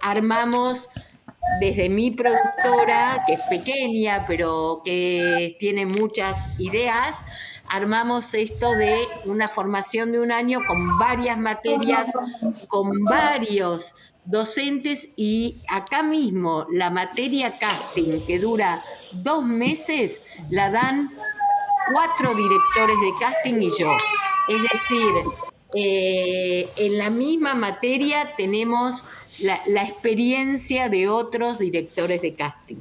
armamos 0.00 0.90
desde 1.58 1.88
mi 1.88 2.10
productora, 2.10 3.24
que 3.26 3.34
es 3.34 3.42
pequeña, 3.50 4.24
pero 4.26 4.82
que 4.84 5.56
tiene 5.58 5.86
muchas 5.86 6.60
ideas, 6.60 7.24
armamos 7.68 8.34
esto 8.34 8.72
de 8.72 8.96
una 9.24 9.48
formación 9.48 10.12
de 10.12 10.20
un 10.20 10.32
año 10.32 10.60
con 10.66 10.98
varias 10.98 11.38
materias, 11.38 12.10
con 12.68 13.04
varios 13.04 13.94
docentes 14.24 15.12
y 15.16 15.62
acá 15.68 16.02
mismo 16.02 16.66
la 16.70 16.90
materia 16.90 17.58
casting 17.58 18.20
que 18.26 18.38
dura 18.38 18.82
dos 19.12 19.44
meses 19.44 20.20
la 20.50 20.70
dan 20.70 21.10
cuatro 21.92 22.34
directores 22.34 22.96
de 23.00 23.12
casting 23.20 23.62
y 23.62 23.70
yo. 23.78 23.88
Es 24.48 24.62
decir, 24.62 25.12
eh, 25.74 26.68
en 26.76 26.98
la 26.98 27.10
misma 27.10 27.54
materia 27.54 28.32
tenemos 28.36 29.04
la, 29.42 29.82
experiencia 29.82 30.88
de 30.88 31.08
otros 31.08 31.58
directores 31.58 32.22
de 32.22 32.34
casting. 32.34 32.76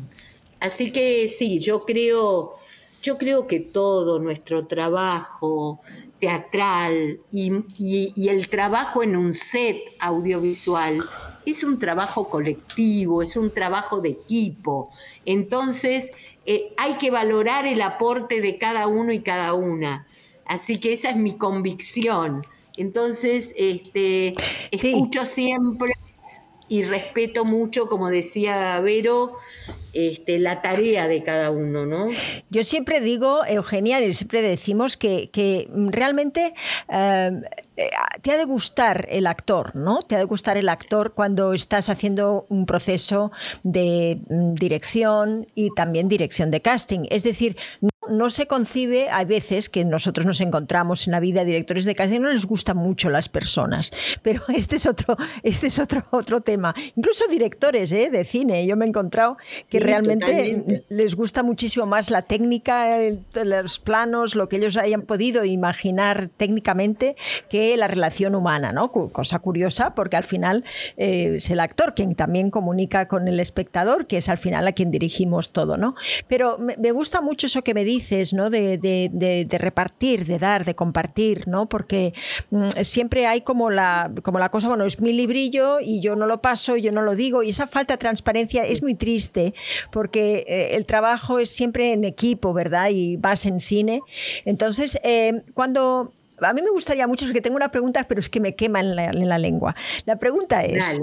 Así 0.60 0.92
que 0.92 1.28
sí, 1.28 1.60
yo 1.60 1.80
creo, 1.82 2.54
yo 3.02 3.18
creo 3.18 3.48
que 3.48 3.60
todo 3.60 4.20
nuestro 4.20 4.68
trabajo 4.68 5.80
teatral 6.20 7.20
y, 7.32 8.28
el 8.30 8.50
trabajo 8.50 9.04
en 9.04 9.16
un 9.16 9.34
set 9.34 9.78
audiovisual 10.00 11.04
es 11.46 11.64
un 11.64 11.80
trabajo 11.80 12.30
colectivo, 12.30 13.22
es 13.22 13.38
un 13.38 13.52
trabajo 13.52 14.02
de 14.02 14.10
equipo. 14.10 14.92
Entonces, 15.26 16.12
eh, 16.46 16.74
hay 16.78 16.96
que 16.96 17.10
valorar 17.10 17.66
el 17.66 17.82
aporte 17.82 18.42
de 18.42 18.58
cada 18.58 18.88
uno 18.88 19.14
y 19.14 19.22
cada 19.22 19.54
una. 19.54 20.06
Así 20.46 20.80
que 20.80 20.94
esa 20.94 21.12
es 21.12 21.16
mi 21.16 21.38
convicción. 21.38 22.46
Entonces, 22.76 23.54
este, 23.58 24.36
escucho 24.72 25.26
siempre 25.26 25.94
y 26.70 26.84
respeto 26.84 27.44
mucho, 27.46 27.88
como 27.88 28.10
decía 28.10 28.80
Vero, 28.80 29.34
este, 29.94 30.38
la 30.38 30.62
tarea 30.62 31.08
de 31.08 31.24
cada 31.24 31.50
uno, 31.50 31.86
¿no? 31.86 32.10
Yo 32.50 32.64
siempre 32.64 33.02
digo, 33.02 33.44
Eugenia, 33.46 34.00
y 34.02 34.14
siempre 34.14 34.42
decimos 34.42 34.98
que, 34.98 35.68
realmente 35.90 36.54
eh, 36.90 37.42
te 38.22 38.32
ha 38.32 38.38
de 38.38 38.46
gustar 38.46 39.08
el 39.10 39.26
actor, 39.26 39.76
¿no? 39.76 40.00
Te 40.00 40.16
ha 40.16 40.20
de 40.20 40.26
gustar 40.26 40.58
el 40.58 40.70
actor 40.70 41.14
cuando 41.14 41.54
estás 41.54 41.90
haciendo 41.90 42.46
un 42.50 42.66
proceso 42.66 43.32
de 43.64 44.20
mm, 44.30 44.54
dirección 44.54 45.48
y 45.56 45.70
también 45.74 46.08
dirección 46.08 46.52
de 46.52 46.62
casting. 46.62 47.08
Es 47.10 47.24
decir, 47.24 47.58
no 48.10 48.30
se 48.30 48.48
concibe, 48.48 49.10
hay 49.10 49.26
veces 49.26 49.70
que 49.70 49.86
nosotros 49.86 50.26
nos 50.26 50.42
encontramos 50.42 51.08
en 51.08 51.12
la 51.12 51.20
vida 51.20 51.44
directores 51.46 51.86
de 51.86 51.96
casting, 51.96 52.20
no 52.20 52.32
les 52.32 52.46
gustan 52.46 52.78
mucho 52.78 53.10
las 53.10 53.30
personas, 53.30 53.92
pero 54.24 54.42
este 54.56 54.76
es 54.76 54.86
otro, 54.86 55.18
este 55.44 55.68
es 55.68 55.80
otro, 55.80 56.04
otro 56.12 56.42
tema. 56.42 56.74
Incluso 56.96 57.26
directores 57.28 57.92
¿eh? 57.92 58.10
de 58.12 58.26
cine, 58.26 58.66
yo 58.66 58.76
me 58.76 58.86
he 58.86 58.88
encontrado 58.88 59.38
que 59.70 59.80
realmente 59.80 60.84
les 60.90 61.16
gusta 61.16 61.44
muchísimo 61.44 61.86
más 61.86 62.10
la 62.10 62.22
técnica, 62.22 62.98
los 63.44 63.80
planos, 63.80 64.36
lo 64.36 64.50
que 64.50 64.58
ellos 64.58 64.78
hayan 64.78 65.04
podido 65.04 65.46
imaginar 65.46 66.30
técnicamente 66.36 67.16
que 67.50 67.76
la 67.78 67.88
relación 67.88 68.36
humana, 68.36 68.72
¿no? 68.72 68.92
Cosa 68.92 69.40
curiosa 69.40 69.96
porque 69.96 70.18
al 70.18 70.24
final 70.24 70.64
eh, 70.98 71.36
es 71.38 71.50
el 71.50 71.60
actor 71.60 71.94
quien 71.96 72.16
también 72.16 72.50
comunica 72.52 73.08
con 73.08 73.28
el 73.28 73.40
espectador, 73.40 74.08
que 74.08 74.18
es 74.18 74.30
al 74.30 74.38
final 74.38 74.68
a 74.68 74.72
quien 74.72 74.92
dirigimos 74.92 75.52
todo, 75.52 75.78
¿no? 75.78 75.96
Pero 76.28 76.58
me, 76.58 76.92
gusta 76.92 77.22
mucho 77.22 77.48
eso 77.48 77.64
que 77.64 77.74
me 77.74 77.84
dices, 78.00 78.34
¿no? 78.34 78.50
De, 78.50 78.78
de, 78.78 79.58
repartir, 79.58 80.26
de 80.26 80.40
dar, 80.40 80.64
de 80.64 80.74
compartir, 80.74 81.48
¿no? 81.48 81.68
Porque 81.68 82.14
mm, 82.50 82.70
siempre 82.84 83.28
hay 83.28 83.42
como 83.42 83.70
la, 83.70 84.12
como 84.24 84.40
la 84.40 84.50
cosa, 84.50 84.70
bueno, 84.70 84.86
es 84.86 85.02
mi 85.02 85.12
librillo 85.12 85.80
y 85.82 86.00
yo 86.00 86.16
no 86.16 86.26
lo 86.26 86.42
paso, 86.42 86.78
yo 86.78 86.92
no 86.94 87.02
lo 87.02 87.16
digo, 87.16 87.44
y 87.44 87.50
esa 87.50 87.68
falta 87.68 87.96
de 87.96 87.98
transparencia 87.98 88.66
es 88.66 88.82
muy 88.82 88.96
triste 88.96 89.54
porque 89.92 90.46
eh, 90.48 90.76
el 90.78 90.86
trabajo 90.86 91.40
es 91.40 91.50
siempre 91.50 91.92
en 91.92 92.06
equipo, 92.06 92.54
¿verdad? 92.54 92.90
Y 92.90 93.18
vas 93.18 93.46
en 93.46 93.60
cine. 93.60 94.02
Entonces, 94.46 94.98
eh, 95.04 95.44
cuando 95.54 96.14
a 96.42 96.54
mí 96.54 96.62
me 96.62 96.70
gustaría 96.70 97.06
mucho, 97.06 97.26
porque 97.26 97.42
tengo 97.42 97.58
una 97.58 97.70
pregunta, 97.70 98.06
pero 98.08 98.22
es 98.22 98.30
que 98.30 98.40
me 98.40 98.56
quema 98.56 98.80
en 98.80 98.96
la, 98.96 99.38
lengua. 99.38 99.76
La 100.06 100.18
pregunta 100.18 100.64
es, 100.64 101.02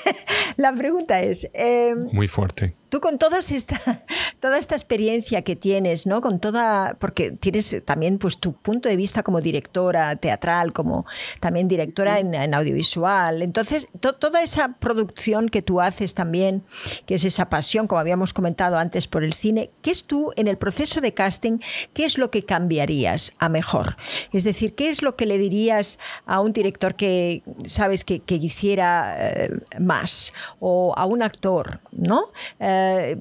la 0.58 0.74
pregunta 0.74 1.22
es... 1.22 1.48
Eh, 1.54 1.94
Muy 2.12 2.28
fuerte 2.28 2.74
tú 2.94 3.00
con 3.00 3.18
toda 3.18 3.40
esta, 3.40 4.04
toda 4.40 4.56
esta 4.56 4.76
experiencia 4.76 5.42
que 5.42 5.56
tienes, 5.56 6.06
¿no? 6.06 6.20
Con 6.20 6.38
toda, 6.38 6.96
porque 7.00 7.32
tienes 7.32 7.82
también 7.84 8.18
pues, 8.18 8.38
tu 8.38 8.52
punto 8.52 8.88
de 8.88 8.94
vista 8.94 9.24
como 9.24 9.40
directora 9.40 10.14
teatral, 10.14 10.72
como 10.72 11.04
también 11.40 11.66
directora 11.66 12.20
en, 12.20 12.54
audiovisual. 12.54 13.42
Entonces, 13.42 13.88
toda 13.98 14.44
esa 14.44 14.74
producción 14.74 15.48
que 15.48 15.60
tú 15.60 15.80
haces 15.80 16.14
también, 16.14 16.62
que 17.04 17.16
es 17.16 17.24
esa 17.24 17.48
pasión, 17.48 17.88
como 17.88 17.98
habíamos 17.98 18.32
comentado 18.32 18.78
antes, 18.78 19.08
por 19.08 19.24
el 19.24 19.32
cine, 19.32 19.70
¿qué 19.82 19.90
es 19.90 20.04
tú 20.04 20.30
en 20.36 20.46
el 20.46 20.56
proceso 20.56 21.00
de 21.00 21.14
casting, 21.14 21.58
qué 21.94 22.04
es 22.04 22.16
lo 22.16 22.30
que 22.30 22.44
cambiarías 22.44 23.32
a 23.40 23.48
mejor? 23.48 23.96
Es 24.32 24.44
decir, 24.44 24.76
¿qué 24.76 24.88
es 24.88 25.02
lo 25.02 25.16
que 25.16 25.26
le 25.26 25.38
dirías 25.38 25.98
a 26.26 26.38
un 26.38 26.52
director 26.52 26.94
que 26.94 27.42
sabes 27.66 28.04
que, 28.04 28.20
quisiera 28.20 29.16
eh, 29.18 29.50
más? 29.80 30.32
O 30.60 30.94
a 30.96 31.06
un 31.06 31.24
actor, 31.24 31.80
¿no? 31.90 32.26
Eh, 32.60 32.83
eh, 32.84 33.16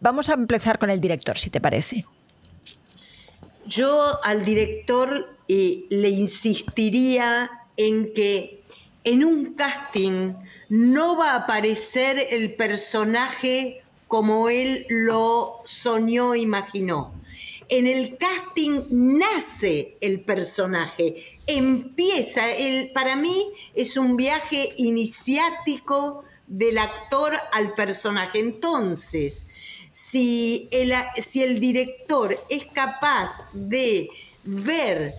vamos 0.00 0.28
a 0.28 0.34
empezar 0.34 0.78
con 0.78 0.90
el 0.90 1.00
director, 1.00 1.36
si 1.38 1.50
te 1.50 1.60
parece. 1.60 2.04
Yo 3.66 4.18
al 4.22 4.44
director 4.44 5.36
eh, 5.48 5.84
le 5.90 6.10
insistiría 6.10 7.50
en 7.76 8.12
que 8.12 8.62
en 9.04 9.24
un 9.24 9.54
casting 9.54 10.34
no 10.68 11.16
va 11.16 11.32
a 11.32 11.36
aparecer 11.36 12.26
el 12.30 12.54
personaje 12.54 13.82
como 14.08 14.48
él 14.48 14.86
lo 14.88 15.62
soñó, 15.64 16.34
imaginó. 16.34 17.12
En 17.68 17.88
el 17.88 18.16
casting 18.16 18.80
nace 18.90 19.96
el 20.00 20.20
personaje, 20.20 21.14
empieza, 21.48 22.52
el, 22.52 22.92
para 22.92 23.16
mí 23.16 23.44
es 23.74 23.96
un 23.96 24.16
viaje 24.16 24.68
iniciático 24.76 26.24
del 26.46 26.78
actor 26.78 27.34
al 27.52 27.74
personaje. 27.74 28.40
Entonces, 28.40 29.48
si 29.92 30.68
el, 30.70 31.60
director 31.60 32.38
es 32.48 32.66
capaz 32.66 33.50
de 33.54 34.08
ver 34.44 35.12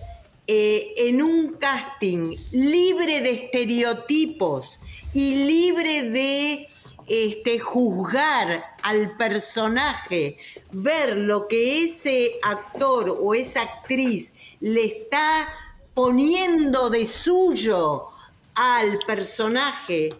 eh, 0.46 0.94
en 0.96 1.22
un 1.22 1.54
casting 1.54 2.34
libre 2.52 3.20
de 3.20 3.30
estereotipos 3.32 4.78
y 5.12 5.34
libre 5.34 6.10
de 6.10 6.68
este, 7.08 7.58
juzgar 7.58 8.76
al 8.82 9.16
personaje, 9.16 10.36
ver 10.72 11.16
lo 11.16 11.48
que 11.48 11.84
ese 11.84 12.38
actor 12.42 13.18
o 13.20 13.34
esa 13.34 13.62
actriz 13.62 14.32
le 14.60 14.84
está 14.84 15.48
poniendo 15.94 16.88
de 16.90 17.06
suyo 17.06 18.06
al 18.54 18.98
personaje 19.06 20.10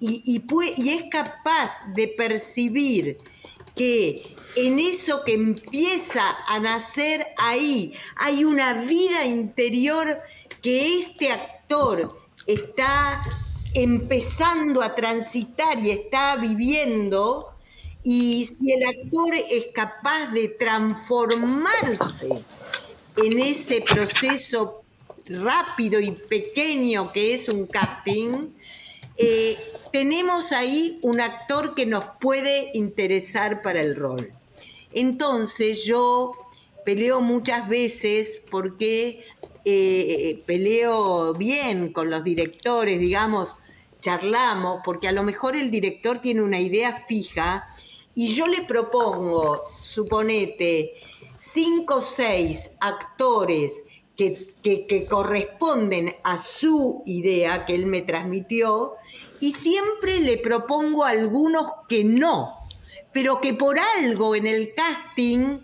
y, 0.00 0.42
es 0.90 1.02
capaz 1.10 1.92
de 1.92 2.08
percibir 2.08 3.18
que 3.74 4.34
en 4.56 4.78
eso 4.78 5.22
que 5.24 5.34
empieza 5.34 6.22
a 6.46 6.58
nacer 6.58 7.26
ahí 7.38 7.92
hay 8.16 8.44
una 8.44 8.74
vida 8.74 9.24
interior 9.24 10.20
que 10.62 10.98
este 10.98 11.30
actor 11.30 12.18
está 12.46 13.22
empezando 13.74 14.82
a 14.82 14.94
transitar 14.94 15.78
y 15.78 15.90
está 15.90 16.36
viviendo, 16.36 17.54
y 18.02 18.46
si 18.46 18.72
el 18.72 18.84
actor 18.84 19.34
es 19.34 19.66
capaz 19.72 20.32
de 20.32 20.48
transformarse 20.48 22.28
en 23.16 23.38
ese 23.38 23.82
proceso 23.82 24.84
rápido 25.26 26.00
y 26.00 26.12
pequeño 26.12 27.12
que 27.12 27.34
es 27.34 27.48
un 27.48 27.66
casting, 27.66 28.48
eh, 29.18 29.56
tenemos 29.92 30.52
ahí 30.52 30.98
un 31.02 31.20
actor 31.20 31.74
que 31.74 31.86
nos 31.86 32.04
puede 32.20 32.70
interesar 32.74 33.62
para 33.62 33.80
el 33.80 33.96
rol. 33.96 34.30
Entonces 34.92 35.84
yo 35.84 36.32
peleo 36.84 37.20
muchas 37.20 37.68
veces 37.68 38.40
porque 38.50 39.22
eh, 39.64 40.42
peleo 40.46 41.32
bien 41.34 41.92
con 41.92 42.10
los 42.10 42.24
directores, 42.24 42.98
digamos, 43.00 43.56
charlamos, 44.00 44.80
porque 44.84 45.08
a 45.08 45.12
lo 45.12 45.22
mejor 45.22 45.56
el 45.56 45.70
director 45.70 46.20
tiene 46.20 46.42
una 46.42 46.60
idea 46.60 47.04
fija 47.06 47.68
y 48.14 48.28
yo 48.28 48.46
le 48.46 48.62
propongo, 48.62 49.60
suponete, 49.82 50.94
cinco 51.38 51.96
o 51.96 52.02
seis 52.02 52.72
actores 52.80 53.84
que, 54.16 54.52
que, 54.62 55.06
corresponden 55.08 56.14
a 56.24 56.38
su 56.38 57.02
idea 57.06 57.64
que 57.64 57.76
él 57.76 57.86
me 57.86 58.02
transmitió 58.02 58.94
y 59.40 59.52
siempre 59.52 60.20
le 60.20 60.38
propongo 60.38 61.04
algunos 61.04 61.70
que 61.88 62.04
no, 62.04 62.54
pero 63.12 63.40
que 63.40 63.54
por 63.54 63.78
algo 63.78 64.34
en 64.34 64.46
el 64.46 64.74
casting 64.74 65.58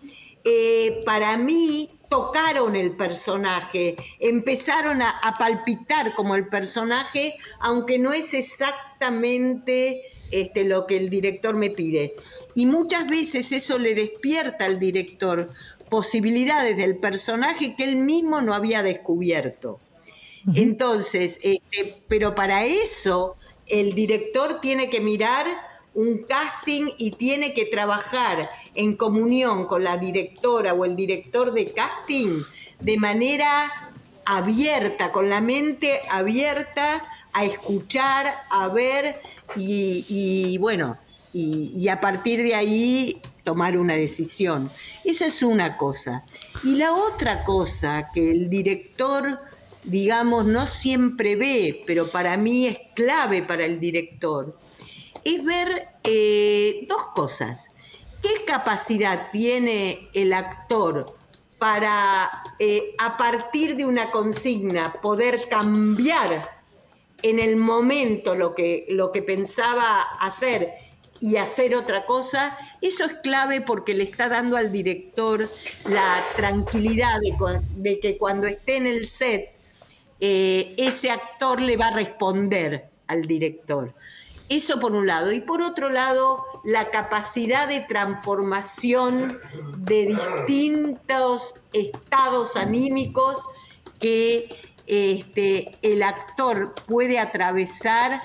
eh, 0.44 1.00
para 1.04 1.37
mí 1.37 1.88
tocaron 2.08 2.76
el 2.76 2.92
personaje, 2.92 3.96
empezaron 4.20 5.02
a, 5.02 5.34
palpitar 5.38 6.14
como 6.14 6.37
el 6.37 6.46
personaje, 6.46 7.34
aunque 7.60 7.98
no 7.98 8.12
es 8.12 8.34
exactamente 8.34 10.02
este, 10.30 10.64
lo 10.64 10.87
que 10.87 10.96
el 10.96 11.08
director 11.08 11.56
me 11.56 11.70
pide. 11.70 12.14
Y 12.54 12.66
muchas 12.66 13.08
veces 13.08 13.50
eso 13.50 13.78
le 13.78 13.94
despierta 13.94 14.64
al 14.64 14.78
director 14.78 15.48
posibilidades 15.90 16.76
del 16.76 16.98
personaje 16.98 17.74
que 17.76 17.84
él 17.84 17.96
mismo 17.96 18.40
no 18.42 18.54
había 18.54 18.82
descubierto. 18.82 19.80
Entonces, 20.54 21.38
este, 21.42 21.96
pero 22.06 22.34
para 22.34 22.64
eso 22.64 23.37
el 23.66 23.94
director 23.94 24.61
tiene 24.61 24.90
que 24.90 25.00
mirar 25.00 25.46
un 25.94 26.22
casting 26.22 26.90
y 26.98 27.12
tiene 27.12 27.55
que 27.55 27.66
trabajar 27.66 28.48
en 28.74 28.94
comunión 28.94 29.64
con 29.64 29.85
la 29.85 29.96
directora 29.96 30.74
o 30.74 30.85
el 30.85 30.96
director 30.96 31.53
de 31.53 31.66
casting 31.66 32.42
de 32.81 32.96
manera 32.96 33.72
abierta, 34.27 35.12
con 35.12 35.29
la 35.31 35.40
mente 35.40 36.00
abierta 36.11 37.03
a 37.33 37.44
escuchar, 37.44 38.35
a 38.50 38.68
ver 38.68 39.20
y, 39.57 40.57
bueno, 40.59 40.96
y, 41.33 41.88
a 41.88 42.00
partir 42.00 42.42
de 42.42 42.55
ahí 42.55 43.20
tomar 43.42 43.77
una 43.77 43.94
decisión. 43.94 44.70
Esa 45.05 45.27
es 45.27 45.42
una 45.42 45.77
cosa. 45.77 46.24
Y 46.62 46.77
la 46.77 46.92
otra 46.92 47.44
cosa 47.44 48.09
que 48.14 48.31
el 48.31 48.48
director 48.48 49.38
digamos, 49.84 50.46
no 50.46 50.66
siempre 50.66 51.36
ve, 51.36 51.82
pero 51.86 52.08
para 52.08 52.36
mí 52.36 52.66
es 52.66 52.78
clave 52.94 53.42
para 53.42 53.64
el 53.64 53.80
director, 53.80 54.56
es 55.24 55.44
ver 55.44 55.88
eh, 56.04 56.86
dos 56.88 57.06
cosas. 57.14 57.68
¿Qué 58.22 58.44
capacidad 58.46 59.30
tiene 59.30 60.08
el 60.14 60.32
actor 60.32 61.04
para, 61.58 62.30
eh, 62.58 62.94
a 62.98 63.16
partir 63.16 63.76
de 63.76 63.84
una 63.84 64.06
consigna, 64.06 64.92
poder 64.92 65.48
cambiar 65.48 66.50
en 67.22 67.38
el 67.38 67.56
momento 67.56 68.34
lo 68.34 68.54
que, 68.54 68.86
lo 68.90 69.12
que 69.12 69.22
pensaba 69.22 70.00
hacer 70.20 70.72
y 71.20 71.36
hacer 71.36 71.74
otra 71.74 72.04
cosa, 72.04 72.56
eso 72.82 73.04
es 73.06 73.14
clave 73.22 73.62
porque 73.62 73.94
le 73.94 74.04
está 74.04 74.28
dando 74.28 74.58
al 74.58 74.70
director 74.70 75.48
la 75.88 76.22
tranquilidad 76.36 77.18
de 77.76 78.00
que 78.00 78.18
cuando 78.18 78.46
esté 78.46 78.76
en 78.76 78.86
el 78.86 79.06
set 79.06 79.53
eh, 80.20 80.74
ese 80.79 81.11
actor 81.11 81.61
le 81.61 81.77
va 81.77 81.88
a 81.88 81.94
responder 81.94 82.90
al 83.07 83.22
director. 83.22 83.94
Eso 84.48 84.79
por 84.79 84.92
un 84.92 85.07
lado. 85.07 85.33
Y 85.33 85.40
por 85.40 85.62
otro 85.62 85.90
lado, 85.90 86.44
la 86.64 86.90
capacidad 86.90 87.66
de 87.66 87.81
transformación 87.81 89.40
de 89.79 90.07
distintos 90.07 91.62
estados 91.72 92.57
anímicos 92.57 93.46
que 94.00 94.48
este, 94.87 95.79
el 95.81 96.03
actor 96.03 96.74
puede 96.87 97.18
atravesar 97.18 98.20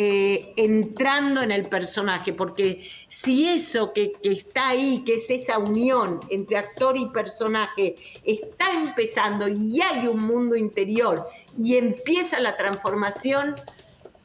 eh, 0.00 0.52
entrando 0.54 1.42
en 1.42 1.50
el 1.50 1.62
personaje, 1.62 2.32
porque 2.32 2.88
si 3.08 3.48
eso 3.48 3.92
que, 3.92 4.12
está 4.22 4.68
ahí, 4.68 5.02
que 5.04 5.14
es 5.14 5.28
esa 5.28 5.58
unión 5.58 6.20
entre 6.30 6.56
actor 6.56 6.96
y 6.96 7.08
personaje, 7.08 7.96
está 8.22 8.70
empezando 8.74 9.48
y 9.48 9.80
hay 9.82 10.06
un 10.06 10.18
mundo 10.18 10.54
interior 10.54 11.26
y 11.56 11.78
empieza 11.78 12.38
la 12.38 12.56
transformación, 12.56 13.56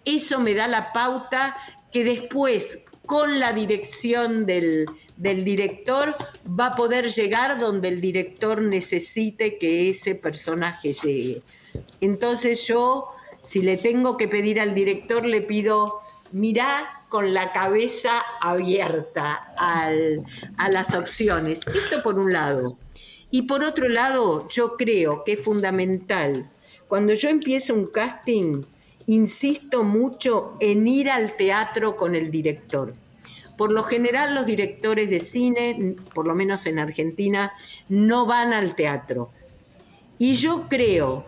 eso 0.06 0.40
me 0.42 0.54
da 0.54 0.68
la 0.68 0.94
pauta 0.94 1.56
que 1.92 2.04
después, 2.04 2.84
con 3.08 3.40
la 3.40 3.52
dirección 3.52 4.46
del, 4.46 4.86
del 5.18 5.44
director, 5.44 6.14
va 6.48 6.68
a 6.68 6.72
poder 6.74 7.10
llegar 7.10 7.60
donde 7.60 7.88
el 7.88 8.00
director 8.00 8.62
necesite 8.62 9.58
que 9.58 9.90
ese 9.90 10.14
personaje 10.14 10.94
llegue. 10.94 11.42
Entonces 12.00 12.68
yo, 12.68 13.13
si 13.44 13.62
le 13.62 13.78
tengo 13.78 14.18
que 14.18 14.28
pedir 14.28 14.60
al 14.60 14.74
director, 14.74 15.26
le 15.26 15.42
pido, 15.42 16.00
mirá 16.32 16.90
con 17.10 17.34
la 17.34 17.52
cabeza 17.52 18.24
abierta 18.42 19.54
al, 19.58 20.26
a 20.58 20.70
las 20.70 20.96
opciones. 20.96 21.62
Esto 21.68 22.02
por 22.02 22.18
un 22.18 22.34
lado. 22.34 22.78
Y 23.30 23.44
por 23.44 23.64
otro 23.64 23.90
lado, 23.90 24.48
yo 24.50 24.78
creo 24.78 25.24
que 25.24 25.34
es 25.34 25.44
fundamental. 25.44 26.50
Cuando 26.88 27.14
yo 27.14 27.30
empiezo 27.30 27.74
un 27.74 27.86
casting, 27.86 28.62
insisto 29.08 29.84
mucho 29.84 30.56
en 30.60 30.88
ir 30.88 31.10
al 31.10 31.36
teatro 31.36 31.96
con 31.96 32.16
el 32.16 32.32
director. 32.32 32.94
Por 33.58 33.72
lo 33.72 33.84
general 33.84 34.34
los 34.34 34.46
directores 34.46 35.10
de 35.10 35.20
cine, 35.20 35.96
por 36.14 36.28
lo 36.28 36.36
menos 36.36 36.66
en 36.66 36.80
Argentina, 36.80 37.54
no 37.90 38.26
van 38.26 38.54
al 38.54 38.76
teatro. 38.76 39.32
Y 40.18 40.34
yo 40.34 40.68
creo 40.70 41.24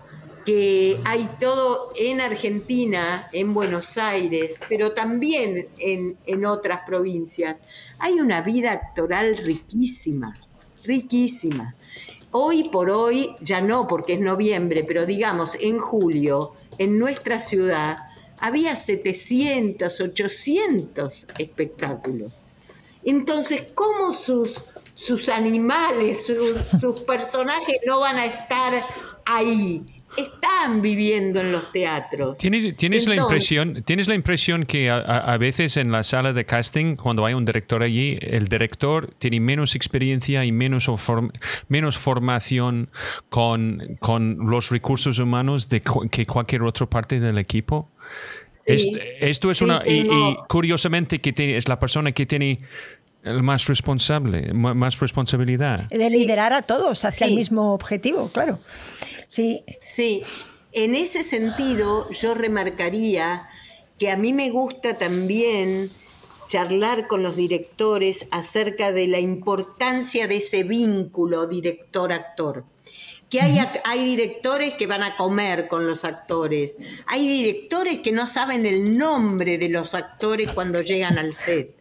que 0.46 1.02
hay 1.04 1.28
todo 1.40 1.90
en 1.98 2.22
Argentina, 2.22 3.28
en 3.34 3.54
Buenos 3.54 3.98
Aires, 3.98 4.60
pero 4.70 4.92
también 4.92 5.68
en, 5.80 6.46
otras 6.46 6.82
provincias. 6.86 7.62
Hay 7.98 8.14
una 8.14 8.42
vida 8.42 8.72
actoral 8.72 9.38
riquísima, 9.38 10.28
riquísima. 10.84 11.74
Hoy 12.32 12.70
por 12.70 12.92
hoy, 12.92 13.34
ya 13.42 13.62
no 13.62 13.88
porque 13.88 14.14
es 14.14 14.20
noviembre, 14.20 14.84
pero 14.88 15.06
digamos 15.06 15.56
en 15.60 15.80
julio, 15.80 16.54
en 16.78 17.00
nuestra 17.00 17.40
ciudad, 17.40 17.98
había 18.40 18.76
700, 18.76 20.00
800 20.00 21.28
espectáculos. 21.40 22.34
Entonces, 23.04 23.72
¿cómo 23.74 24.14
sus, 24.14 24.62
sus 24.94 25.30
animales, 25.30 26.28
sus, 26.28 26.80
sus 26.80 27.00
personajes 27.02 27.80
no 27.88 28.00
van 28.00 28.18
a 28.18 28.26
estar 28.26 28.84
ahí? 29.26 29.84
Están 30.18 30.82
viviendo 30.82 31.40
en 31.40 31.52
los 31.52 31.72
teatros. 31.72 32.38
¿Tienes, 32.38 32.76
tienes 32.76 33.08
la, 33.08 33.16
impresión, 33.16 33.84
¿tienes 33.84 34.08
la 34.08 34.16
impresión 34.16 34.66
que 34.66 34.90
a, 34.90 35.38
veces 35.38 35.78
en 35.78 35.92
la 35.92 36.04
sala 36.04 36.34
de 36.34 36.46
casting, 36.46 36.96
cuando 36.96 37.26
hay 37.26 37.34
un 37.34 37.46
director 37.46 37.84
allí, 37.84 38.18
el 38.22 38.48
director 38.48 39.14
tiene 39.20 39.40
menos 39.40 39.76
experiencia 39.76 40.46
y 40.46 40.52
menos, 40.52 40.90
menos 41.68 41.98
formación 41.98 42.90
con, 43.30 43.98
con, 44.00 44.36
los 44.40 44.70
recursos 44.70 45.20
humanos 45.20 45.70
de, 45.70 45.82
que 46.10 46.26
cualquier 46.26 46.64
otra 46.64 46.88
parte 46.88 47.20
del 47.20 47.38
equipo? 47.38 47.92
esto, 48.68 49.52
es 49.52 49.62
una... 49.62 49.82
Y, 49.86 50.08
curiosamente 50.48 51.20
que 51.20 51.58
es 51.58 51.68
la 51.68 51.80
persona 51.80 52.12
que 52.12 52.26
tiene 52.26 52.58
más 53.42 53.68
responsable, 53.68 54.54
más 54.54 55.00
responsabilidad. 55.00 55.90
De 55.90 56.10
liderar 56.10 56.54
a 56.54 56.62
todos 56.62 57.06
hacia 57.06 57.28
el 57.28 57.36
mismo 57.36 57.74
objetivo, 57.74 58.30
claro. 58.30 58.60
Sí. 59.28 59.64
Sí, 59.82 60.24
en 60.72 60.96
ese 60.96 61.24
sentido 61.24 62.10
yo 62.12 62.34
remarcaría 62.34 63.44
que 63.98 64.12
a 64.12 64.18
mí 64.18 64.34
me 64.34 64.50
gusta 64.50 64.98
también 64.98 65.90
charlar 66.48 67.08
con 67.08 67.24
los 67.24 67.36
directores 67.36 68.28
acerca 68.32 68.92
de 68.92 69.08
la 69.08 69.20
importancia 69.20 70.28
de 70.28 70.38
ese 70.38 70.64
vínculo 70.64 71.48
director-actor. 71.48 72.66
Que 73.30 73.42
hay, 73.42 73.58
hay, 73.84 74.06
directores 74.06 74.76
que 74.76 74.86
van 74.86 75.02
a 75.02 75.18
comer 75.18 75.68
con 75.68 75.88
los 75.88 76.06
actores, 76.06 76.78
hay 77.08 77.28
directores 77.28 78.00
que 78.00 78.12
no 78.12 78.28
saben 78.28 78.66
el 78.66 78.98
nombre 78.98 79.58
de 79.58 79.70
los 79.70 79.96
actores 79.96 80.52
cuando 80.52 80.82
llegan 80.82 81.18
al 81.18 81.34
set. 81.34 81.75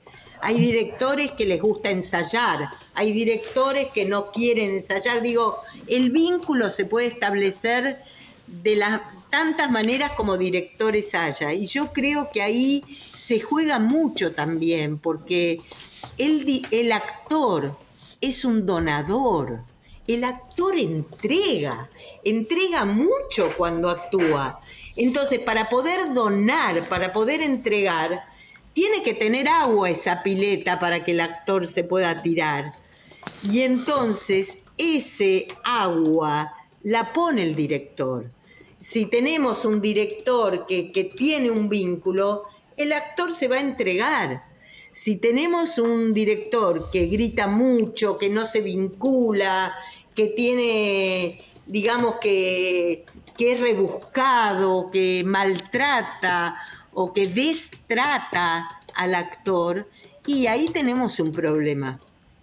Hay 0.45 0.61
directores 0.61 1.33
que 1.33 1.47
les 1.47 1.59
gusta 1.59 1.91
ensayar, 1.91 2.69
hay 2.93 3.13
directores 3.13 3.89
que 3.95 4.05
no 4.05 4.27
quieren 4.27 4.73
ensayar. 4.73 5.23
Digo, 5.23 5.57
el 5.87 6.11
vínculo 6.11 6.69
se 6.69 6.85
puede 6.85 7.07
establecer 7.07 7.99
de 8.47 8.77
las 8.77 9.01
tantas 9.31 9.71
maneras 9.71 10.13
como 10.13 10.37
directores 10.37 11.15
haya. 11.15 11.55
Y 11.55 11.67
yo 11.67 11.95
creo 11.95 12.31
que 12.31 12.43
ahí 12.43 12.83
se 13.17 13.41
juega 13.41 13.79
mucho 13.79 14.33
también, 14.33 14.99
porque 14.99 15.57
el, 16.19 16.61
el 16.71 16.93
actor 16.93 17.75
es 18.21 18.45
un 18.45 18.67
donador. 18.67 19.63
El 20.07 20.25
actor 20.25 20.79
entrega, 20.79 21.89
entrega 22.23 22.85
mucho 22.85 23.49
cuando 23.57 23.89
actúa. 23.89 24.61
Entonces, 24.95 25.41
para 25.41 25.71
poder 25.71 26.13
donar, 26.13 26.87
para 26.91 27.15
poder 27.15 27.41
entregar, 27.41 28.34
tiene 28.75 29.03
que 29.03 29.15
tener 29.15 29.49
agua 29.49 29.89
esa 29.89 30.23
pileta 30.23 30.79
para 30.79 31.03
que 31.03 31.13
el 31.13 31.21
actor 31.21 31.67
se 31.67 31.85
pueda 31.85 32.15
tirar. 32.17 32.73
Y 33.51 33.63
entonces 33.63 34.59
ese 34.77 35.47
agua 35.65 36.53
la 36.83 37.13
pone 37.13 37.43
el 37.43 37.55
director. 37.55 38.27
Si 38.79 39.07
tenemos 39.07 39.65
un 39.65 39.81
director 39.81 40.67
que, 40.67 40.93
que 40.93 41.05
tiene 41.05 41.51
un 41.51 41.69
vínculo, 41.69 42.45
el 42.77 42.93
actor 42.93 43.35
se 43.35 43.49
va 43.49 43.57
a 43.57 43.61
entregar. 43.61 44.45
Si 44.93 45.17
tenemos 45.17 45.79
un 45.79 46.13
director 46.13 46.91
que 46.91 47.07
grita 47.07 47.47
mucho, 47.47 48.19
que 48.19 48.29
no 48.29 48.47
se 48.47 48.61
vincula, 48.61 49.75
que 50.15 50.27
tiene, 50.29 51.39
digamos 51.67 52.17
que, 52.21 53.05
que 53.37 53.53
es 53.53 53.61
rebuscado, 53.61 54.91
que 54.91 55.25
maltrata 55.25 56.57
o 56.95 57.13
que 57.13 57.27
destrata 57.27 58.69
al 58.95 59.15
actor, 59.15 59.89
y 60.27 60.47
ahí 60.47 60.67
tenemos 60.67 61.21
un 61.21 61.33
problema. 61.33 61.97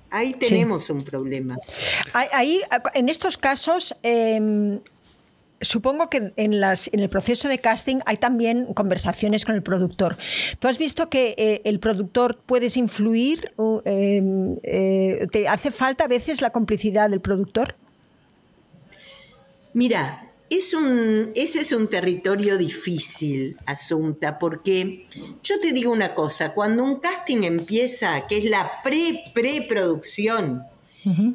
Ahí 0.09 0.33
tenemos 0.33 0.89
un 0.89 1.01
problema. 1.03 1.55
Ahí, 2.13 2.61
en 2.93 3.07
estos 3.07 3.37
casos, 3.37 3.95
em, 4.03 4.81
supongo 5.61 6.09
que 6.09 6.33
en, 6.35 6.59
las, 6.59 6.89
en, 6.91 6.99
el 6.99 7.09
proceso 7.09 7.47
de 7.47 7.59
casting 7.59 7.99
hay 8.05 8.17
también 8.17 8.73
conversaciones 8.73 9.45
con 9.45 9.55
el 9.55 9.63
productor. 9.63 10.17
¿Tú 10.59 10.67
has 10.67 10.77
visto 10.77 11.09
que 11.09 11.33
eh, 11.37 11.61
el 11.63 11.79
productor 11.79 12.37
puedes 12.45 12.75
influir? 12.75 13.53
Em, 13.85 14.57
eh, 14.63 15.27
¿Te 15.31 15.47
hace 15.47 15.71
falta 15.71 16.03
a 16.03 16.07
veces 16.07 16.41
la 16.41 16.49
complicidad 16.49 17.09
del 17.09 17.21
productor? 17.21 17.75
Mira, 19.73 20.30
es 20.51 20.73
un, 20.73 21.31
ese 21.33 21.61
es 21.61 21.71
un 21.71 21.87
territorio 21.87 22.57
difícil, 22.57 23.55
Asunta, 23.65 24.37
porque 24.37 25.07
yo 25.41 25.59
te 25.59 25.71
digo 25.71 25.91
una 25.91 26.13
cosa, 26.13 26.53
cuando 26.53 26.83
un 26.83 26.99
casting 26.99 27.43
empieza, 27.43 28.27
que 28.27 28.37
es 28.39 28.45
la 28.45 28.71
pre-preproducción, 28.83 30.63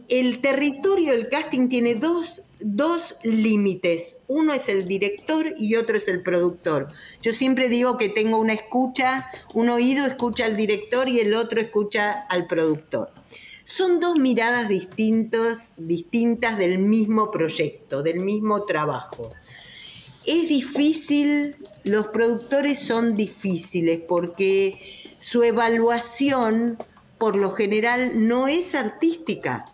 el 0.08 0.40
territorio 0.40 1.12
del 1.12 1.28
casting 1.28 1.68
tiene 1.68 1.96
dos, 1.96 2.42
dos 2.60 3.18
límites. 3.24 4.20
Uno 4.28 4.52
es 4.52 4.68
el 4.68 4.86
director 4.86 5.54
y 5.58 5.74
otro 5.74 5.96
es 5.96 6.06
el 6.06 6.22
productor. 6.22 6.86
Yo 7.20 7.32
siempre 7.32 7.68
digo 7.68 7.96
que 7.96 8.08
tengo 8.08 8.38
una 8.38 8.52
escucha, 8.52 9.28
un 9.54 9.70
oído 9.70 10.06
escucha 10.06 10.44
al 10.44 10.56
director 10.56 11.08
y 11.08 11.18
el 11.18 11.34
otro 11.34 11.60
escucha 11.60 12.12
al 12.12 12.46
productor. 12.46 13.10
Son 13.68 13.98
dos 13.98 14.14
miradas 14.14 14.68
distintas, 14.68 15.72
distintas 15.76 16.56
del 16.56 16.78
mismo 16.78 17.32
proyecto, 17.32 18.00
del 18.00 18.20
mismo 18.20 18.62
trabajo. 18.62 19.28
Es 20.24 20.48
difícil, 20.48 21.56
los 21.82 22.06
productores 22.06 22.78
son 22.78 23.16
difíciles 23.16 24.04
porque 24.06 24.78
su 25.18 25.42
evaluación 25.42 26.78
por 27.18 27.34
lo 27.34 27.50
general 27.50 28.28
no 28.28 28.46
es 28.46 28.76
artística. 28.76 29.64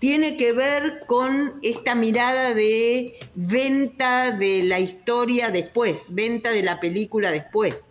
Tiene 0.00 0.36
que 0.36 0.52
ver 0.52 1.00
con 1.06 1.50
esta 1.62 1.94
mirada 1.94 2.52
de 2.52 3.16
venta 3.34 4.32
de 4.32 4.64
la 4.64 4.80
historia 4.80 5.50
después, 5.50 6.08
venta 6.10 6.52
de 6.52 6.62
la 6.62 6.78
película 6.78 7.30
después. 7.30 7.89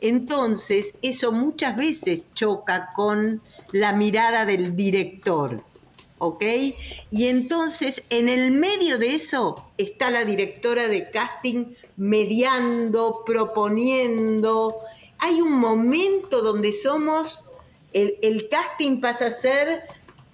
Entonces, 0.00 0.94
eso 1.02 1.32
muchas 1.32 1.76
veces 1.76 2.24
choca 2.34 2.90
con 2.94 3.42
la 3.72 3.92
mirada 3.92 4.44
del 4.44 4.76
director, 4.76 5.56
¿ok? 6.18 6.44
Y 7.10 7.26
entonces, 7.26 8.04
en 8.10 8.28
el 8.28 8.52
medio 8.52 8.98
de 8.98 9.14
eso 9.14 9.70
está 9.76 10.10
la 10.10 10.24
directora 10.24 10.86
de 10.86 11.10
casting 11.10 11.74
mediando, 11.96 13.22
proponiendo, 13.26 14.76
hay 15.18 15.40
un 15.40 15.58
momento 15.58 16.42
donde 16.42 16.72
somos, 16.72 17.40
el, 17.92 18.48
casting 18.48 19.00
pasa 19.00 19.26
a 19.26 19.30
ser 19.30 19.82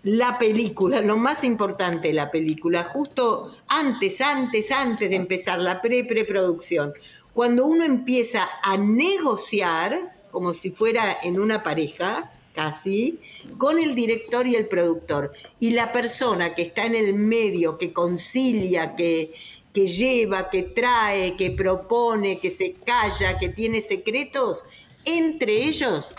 la 0.03 0.37
película, 0.37 1.01
lo 1.01 1.17
más 1.17 1.45
importante 1.45 2.09
de 2.09 2.15
la 2.15 2.31
película, 2.31 2.85
justo 2.85 3.57
antes, 3.69 4.21
antes, 4.21 4.71
antes 4.71 5.09
de 5.09 5.17
empezar 5.17 5.59
la 5.61 5.81
pre-preproducción. 5.81 6.93
Cuando 7.35 7.67
uno 7.67 7.85
empieza 7.85 8.49
a 8.63 8.77
negociar, 8.77 10.17
como 10.31 10.55
si 10.55 10.71
fuera 10.71 11.19
en 11.23 11.39
una 11.39 11.63
pareja, 11.63 12.31
casi, 12.55 13.19
con 13.59 13.79
el 13.79 13.95
director 13.95 14.47
y 14.47 14.55
el 14.55 14.69
productor. 14.69 15.33
Y 15.61 15.73
la 15.73 15.93
persona 15.93 16.55
que 16.55 16.63
está 16.63 16.87
en 16.87 16.95
el 16.95 17.17
medio, 17.17 17.77
que 17.77 17.93
concilia, 17.93 18.95
que, 18.95 19.35
que 19.73 19.87
lleva, 19.89 20.49
que 20.49 20.63
trae, 20.63 21.37
que 21.37 21.51
propone, 21.51 22.39
que 22.39 22.51
se 22.51 22.73
calla, 22.73 23.37
que 23.37 23.49
tiene 23.49 23.81
secretos, 23.81 24.63
entre 25.05 25.65
ellos 25.65 26.15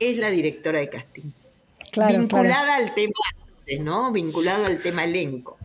es 0.00 0.16
la 0.16 0.30
directora 0.30 0.80
de 0.80 0.88
casting. 0.88 1.30
vinculada 2.08 2.76
al 2.76 2.94
tema, 2.94 3.12
¿no? 3.80 4.10
Vinculado 4.10 4.66
al 4.66 4.82
tema 4.82 5.04
elenco. 5.04 5.58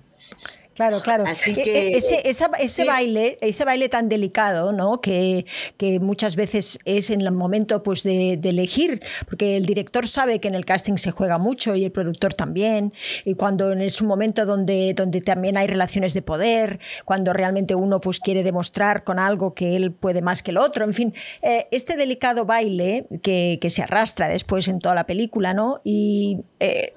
Claro, 0.81 0.99
claro. 1.01 1.25
Así 1.27 1.51
e, 1.51 1.93
e, 1.93 1.97
ese, 1.97 2.23
ese 2.25 2.85
baile, 2.85 3.37
ese 3.41 3.65
baile 3.65 3.87
tan 3.87 4.09
delicado, 4.09 4.71
¿no? 4.71 4.99
Que, 4.99 5.45
que, 5.77 5.99
muchas 5.99 6.35
veces 6.35 6.79
es 6.85 7.11
en 7.11 7.21
el 7.21 7.31
momento 7.31 7.83
pues, 7.83 8.01
de, 8.01 8.33
elegir, 8.43 8.99
porque 9.27 9.57
el 9.57 9.67
director 9.67 10.07
sabe 10.07 10.39
que 10.39 10.47
en 10.47 10.55
el 10.55 10.65
casting 10.65 10.97
se 10.97 11.11
juega 11.11 11.37
mucho 11.37 11.75
y 11.75 11.85
el 11.85 11.91
productor 11.91 12.33
también, 12.33 12.93
y 13.25 13.35
cuando 13.35 13.71
es 13.73 14.01
un 14.01 14.07
momento 14.07 14.47
donde, 14.47 14.95
donde 14.95 15.21
también 15.21 15.55
hay 15.55 15.67
relaciones 15.67 16.15
de 16.15 16.23
poder, 16.23 16.79
cuando 17.05 17.31
realmente 17.31 17.75
uno 17.75 18.01
pues, 18.01 18.19
quiere 18.19 18.41
demostrar 18.41 19.03
con 19.03 19.19
algo 19.19 19.53
que 19.53 19.75
él 19.75 19.91
puede 19.91 20.23
más 20.23 20.41
que 20.41 20.49
el 20.49 20.57
otro, 20.57 20.83
en 20.83 20.95
fin, 20.95 21.13
eh, 21.43 21.67
este 21.69 21.95
delicado 21.95 22.45
baile 22.45 23.05
que, 23.21 23.59
que, 23.61 23.69
se 23.69 23.83
arrastra 23.83 24.29
después 24.29 24.67
en 24.67 24.79
toda 24.79 24.95
la 24.95 25.05
película, 25.05 25.53
¿no? 25.53 25.79
Y 25.83 26.39
eh, 26.59 26.95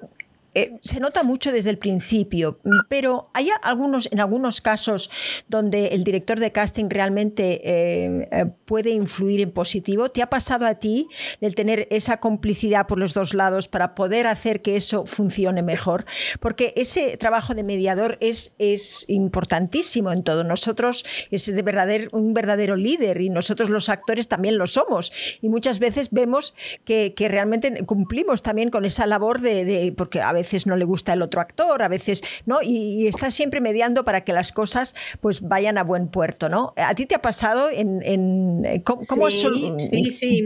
eh, 0.57 0.77
se 0.79 1.01
nota 1.01 1.21
mucho 1.23 1.51
desde 1.51 1.69
el 1.69 1.77
principio, 1.77 2.61
pero 2.87 3.29
hay 3.33 3.49
algunos, 3.61 4.07
en 4.09 4.21
algunos 4.21 4.61
casos 4.61 5.09
donde 5.49 5.87
el 5.87 6.05
director 6.05 6.39
de 6.39 6.53
casting 6.53 6.85
realmente 6.89 7.59
eh, 7.65 8.29
eh, 8.31 8.45
puede 8.63 8.91
influir 8.91 9.41
en 9.41 9.51
positivo. 9.51 10.09
¿Te 10.11 10.21
ha 10.21 10.29
pasado 10.29 10.65
a 10.65 10.75
ti 10.75 11.09
el 11.41 11.55
tener 11.55 11.89
esa 11.91 12.21
complicidad 12.21 12.87
por 12.87 12.99
los 12.99 13.13
dos 13.13 13.33
lados 13.33 13.67
para 13.67 13.95
poder 13.95 14.27
hacer 14.27 14.61
que 14.61 14.77
eso 14.77 15.05
funcione 15.05 15.61
mejor? 15.61 16.05
Porque 16.39 16.71
ese 16.77 17.17
trabajo 17.17 17.53
de 17.53 17.63
mediador 17.63 18.17
es, 18.21 18.55
es 18.57 19.03
importantísimo 19.09 20.13
en 20.13 20.23
todo. 20.23 20.45
Nosotros 20.45 21.03
es 21.31 21.53
de 21.53 21.61
verdadero, 21.63 22.07
un 22.13 22.33
verdadero 22.33 22.77
líder 22.77 23.19
y 23.19 23.29
nosotros 23.29 23.69
los 23.69 23.89
actores 23.89 24.29
también 24.29 24.57
lo 24.57 24.67
somos. 24.67 25.11
Y 25.41 25.49
muchas 25.49 25.79
veces 25.79 26.11
vemos 26.11 26.53
que, 26.85 27.13
realmente 27.25 27.83
cumplimos 27.85 28.41
también 28.41 28.69
con 28.69 28.85
esa 28.85 29.05
labor 29.05 29.41
de, 29.41 29.65
de 29.65 29.91
porque 29.91 30.21
a 30.21 30.31
veces 30.31 30.44
veces 30.45 30.67
no 30.67 30.75
le 30.75 30.85
gusta 30.85 31.13
el 31.13 31.21
otro 31.21 31.41
actor, 31.41 31.81
a 31.81 31.87
veces, 31.87 32.23
¿no? 32.45 32.59
Y, 32.61 33.07
está 33.07 33.31
siempre 33.31 33.61
mediando 33.61 34.03
para 34.05 34.23
que 34.23 34.33
las 34.33 34.51
cosas 34.51 34.95
pues 35.21 35.41
vayan 35.41 35.77
a 35.77 35.83
buen 35.83 36.07
puerto, 36.07 36.49
¿no? 36.49 36.73
¿A 36.77 36.93
ti 36.93 37.05
te 37.05 37.15
ha 37.15 37.21
pasado 37.21 37.69
en... 37.69 38.01
en 38.03 38.81
¿cómo, 38.83 39.29
sí, 39.29 39.75
sí, 39.89 40.11
sí, 40.11 40.41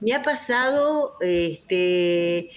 me, 0.00 0.14
ha 0.14 0.22
pasado, 0.22 1.16
este... 1.20 2.50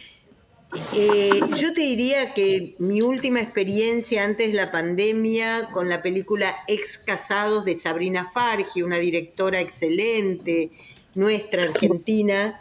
Eh, 0.96 1.40
yo 1.56 1.72
te 1.72 1.82
diría 1.82 2.34
que 2.34 2.74
mi 2.80 3.02
última 3.02 3.42
experiencia 3.42 4.24
antes 4.24 4.48
de 4.48 4.54
la 4.56 4.72
pandemia 4.72 5.70
con 5.72 5.88
la 5.88 6.02
película 6.02 6.56
Ex 6.68 6.98
Casados 6.98 7.64
de 7.64 7.76
Sabrina 7.76 8.32
Fargi, 8.34 8.82
una 8.82 8.98
directora 8.98 9.62
excelente, 9.62 10.72
nuestra 11.14 11.62
argentina, 11.64 12.60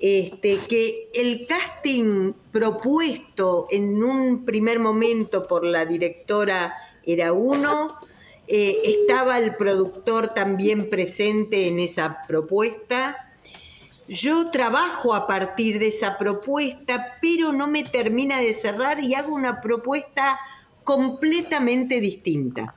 este, 0.00 0.58
que 0.68 1.10
el 1.12 1.46
casting 1.46 2.32
propuesto 2.52 3.66
en 3.70 4.02
un 4.02 4.46
primer 4.46 4.78
momento 4.78 5.46
por 5.46 5.66
la 5.66 5.84
directora 5.84 6.74
era 7.04 7.32
uno, 7.32 7.86
eh, 8.48 8.80
estaba 8.84 9.38
el 9.38 9.56
productor 9.56 10.34
también 10.34 10.88
presente 10.88 11.68
en 11.68 11.80
esa 11.80 12.18
propuesta. 12.26 13.30
Yo 14.08 14.50
trabajo 14.50 15.14
a 15.14 15.26
partir 15.26 15.78
de 15.78 15.88
esa 15.88 16.16
propuesta, 16.18 17.18
pero 17.20 17.52
no 17.52 17.66
me 17.66 17.84
termina 17.84 18.40
de 18.40 18.54
cerrar 18.54 19.04
y 19.04 19.14
hago 19.14 19.34
una 19.34 19.60
propuesta 19.60 20.40
completamente 20.82 22.00
distinta. 22.00 22.74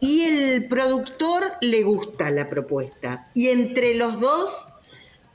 Y 0.00 0.22
el 0.22 0.68
productor 0.68 1.52
le 1.62 1.82
gusta 1.82 2.30
la 2.30 2.46
propuesta. 2.46 3.30
Y 3.32 3.48
entre 3.48 3.94
los 3.94 4.20
dos 4.20 4.66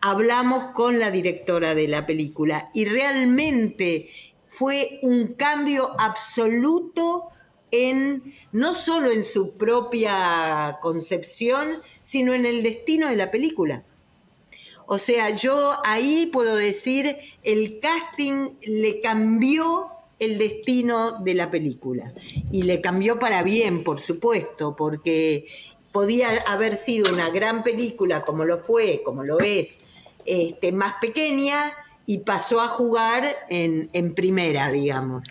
hablamos 0.01 0.73
con 0.73 0.99
la 0.99 1.11
directora 1.11 1.75
de 1.75 1.87
la 1.87 2.05
película 2.05 2.65
y 2.73 2.85
realmente 2.85 4.09
fue 4.47 4.99
un 5.03 5.33
cambio 5.33 5.95
absoluto 5.99 7.29
en 7.71 8.33
no 8.51 8.73
solo 8.73 9.11
en 9.11 9.23
su 9.23 9.53
propia 9.53 10.79
concepción, 10.81 11.69
sino 12.01 12.33
en 12.33 12.45
el 12.45 12.63
destino 12.63 13.09
de 13.09 13.15
la 13.15 13.29
película. 13.29 13.83
O 14.87 14.97
sea, 14.97 15.29
yo 15.35 15.77
ahí 15.85 16.25
puedo 16.33 16.55
decir, 16.55 17.15
el 17.43 17.79
casting 17.79 18.55
le 18.63 18.99
cambió 18.99 19.87
el 20.17 20.37
destino 20.37 21.21
de 21.21 21.35
la 21.35 21.51
película. 21.51 22.11
Y 22.51 22.63
le 22.63 22.81
cambió 22.81 23.19
para 23.19 23.43
bien, 23.43 23.83
por 23.83 23.99
supuesto, 23.99 24.75
porque 24.75 25.45
podía 25.91 26.29
haber 26.47 26.75
sido 26.75 27.13
una 27.13 27.29
gran 27.29 27.63
película 27.63 28.21
como 28.21 28.45
lo 28.45 28.59
fue, 28.59 29.01
como 29.03 29.23
lo 29.23 29.39
es, 29.39 29.79
este, 30.29 30.71
más 30.71 30.95
pequeña 31.01 31.73
y 32.05 32.19
pasó 32.19 32.61
a 32.61 32.67
jugar 32.67 33.35
en, 33.49 34.15
primera, 34.15 34.69
digamos. 34.71 35.25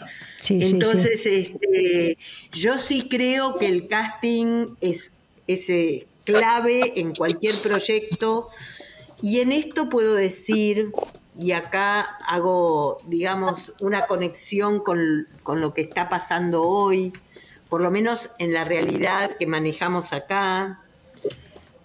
Entonces, 0.48 1.26
Este, 1.26 2.18
yo 2.52 2.78
sí 2.78 3.08
creo 3.08 3.58
que 3.58 3.66
el 3.66 3.88
casting 3.88 4.76
es, 4.80 5.14
es 5.46 5.68
eh, 5.70 6.06
clave 6.24 7.00
en 7.00 7.14
cualquier 7.14 7.54
proyecto 7.64 8.50
y 9.22 9.40
en 9.40 9.50
esto 9.50 9.88
puedo 9.88 10.14
decir, 10.14 10.92
y 11.40 11.52
acá 11.52 12.00
hago, 12.28 12.98
digamos, 13.06 13.72
una 13.80 14.06
conexión 14.06 14.80
con, 14.80 15.26
con 15.42 15.61
lo 15.61 15.74
que 15.74 15.80
está 15.80 16.08
pasando 16.08 16.62
hoy, 16.62 17.12
por 17.68 17.80
lo 17.80 17.90
menos 17.90 18.30
en 18.38 18.52
la 18.52 18.64
realidad 18.64 19.37
que 19.37 19.46
manejamos 19.46 20.12
acá, 20.12 20.80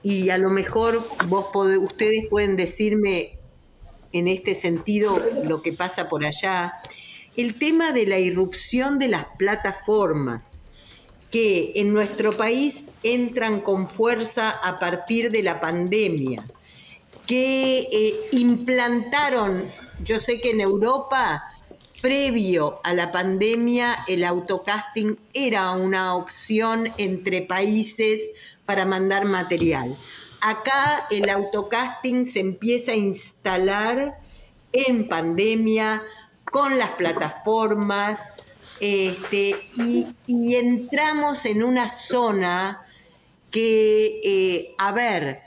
y 0.03 0.29
a 0.29 0.37
lo 0.37 0.49
mejor 0.49 1.07
vos 1.27 1.47
ustedes 1.79 2.27
pueden 2.29 2.57
decirme 2.57 3.39
en 4.11 4.27
este 4.27 4.53
sentido 4.53 5.19
lo 5.45 5.61
que 5.61 5.73
pasa 5.73 6.09
por 6.09 6.25
allá. 6.25 6.73
El 7.35 7.57
tema 7.57 7.93
de 7.93 8.05
la 8.05 8.19
irrupción 8.19 8.99
de 8.99 9.07
las 9.07 9.25
plataformas 9.37 10.61
que 11.31 11.71
en 11.77 11.93
nuestro 11.93 12.31
país 12.31 12.85
entran 13.01 13.61
con 13.61 13.89
fuerza 13.89 14.51
a 14.51 14.77
partir 14.77 15.31
de 15.31 15.41
la 15.41 15.59
pandemia, 15.59 16.43
que 17.25 17.79
eh, 17.79 18.13
implantaron, 18.33 19.71
yo 20.03 20.19
sé 20.19 20.39
que 20.41 20.51
en 20.51 20.61
Europa, 20.61 21.43
previo 22.03 22.81
a 22.83 22.93
la 22.93 23.11
pandemia, 23.11 23.95
el 24.07 24.25
autocasting 24.25 25.17
era 25.33 25.71
una 25.71 26.15
opción 26.15 26.89
entre 26.99 27.41
países 27.41 28.29
para 28.65 28.85
mandar 28.85 29.25
material. 29.25 29.97
Acá 30.41 31.07
el 31.09 31.29
autocasting 31.29 32.25
se 32.25 32.39
empieza 32.39 32.91
a 32.91 32.95
instalar 32.95 34.19
en 34.71 35.07
pandemia 35.07 36.03
con 36.51 36.77
las 36.77 36.91
plataformas 36.91 38.33
este, 38.79 39.55
y, 39.77 40.55
entramos 40.55 41.45
en 41.45 41.63
una 41.63 41.87
zona 41.89 42.85
que, 43.49 44.19
eh, 44.23 44.75
a 44.77 44.91
ver, 44.91 45.39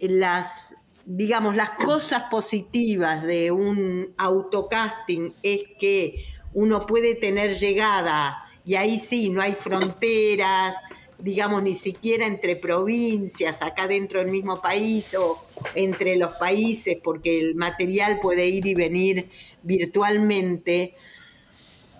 las, 0.00 0.76
digamos, 1.06 1.56
las 1.56 1.70
cosas 1.70 2.24
positivas 2.30 3.22
de 3.22 3.50
un 3.50 4.12
autocasting 4.18 5.32
es 5.42 5.62
que 5.78 6.26
uno 6.52 6.86
puede 6.86 7.14
tener 7.14 7.54
llegada 7.54 8.44
y 8.64 8.74
ahí 8.74 8.98
sí, 8.98 9.30
no 9.30 9.42
hay 9.42 9.54
fronteras, 9.54 10.76
digamos, 11.22 11.62
ni 11.62 11.74
siquiera 11.74 12.26
entre 12.26 12.56
provincias, 12.56 13.62
acá 13.62 13.86
dentro 13.86 14.20
del 14.20 14.30
mismo 14.30 14.60
país 14.60 15.14
o 15.14 15.42
entre 15.74 16.16
los 16.16 16.32
países, 16.32 16.98
porque 17.02 17.38
el 17.38 17.54
material 17.54 18.18
puede 18.20 18.46
ir 18.46 18.66
y 18.66 18.74
venir 18.74 19.28
virtualmente. 19.62 20.94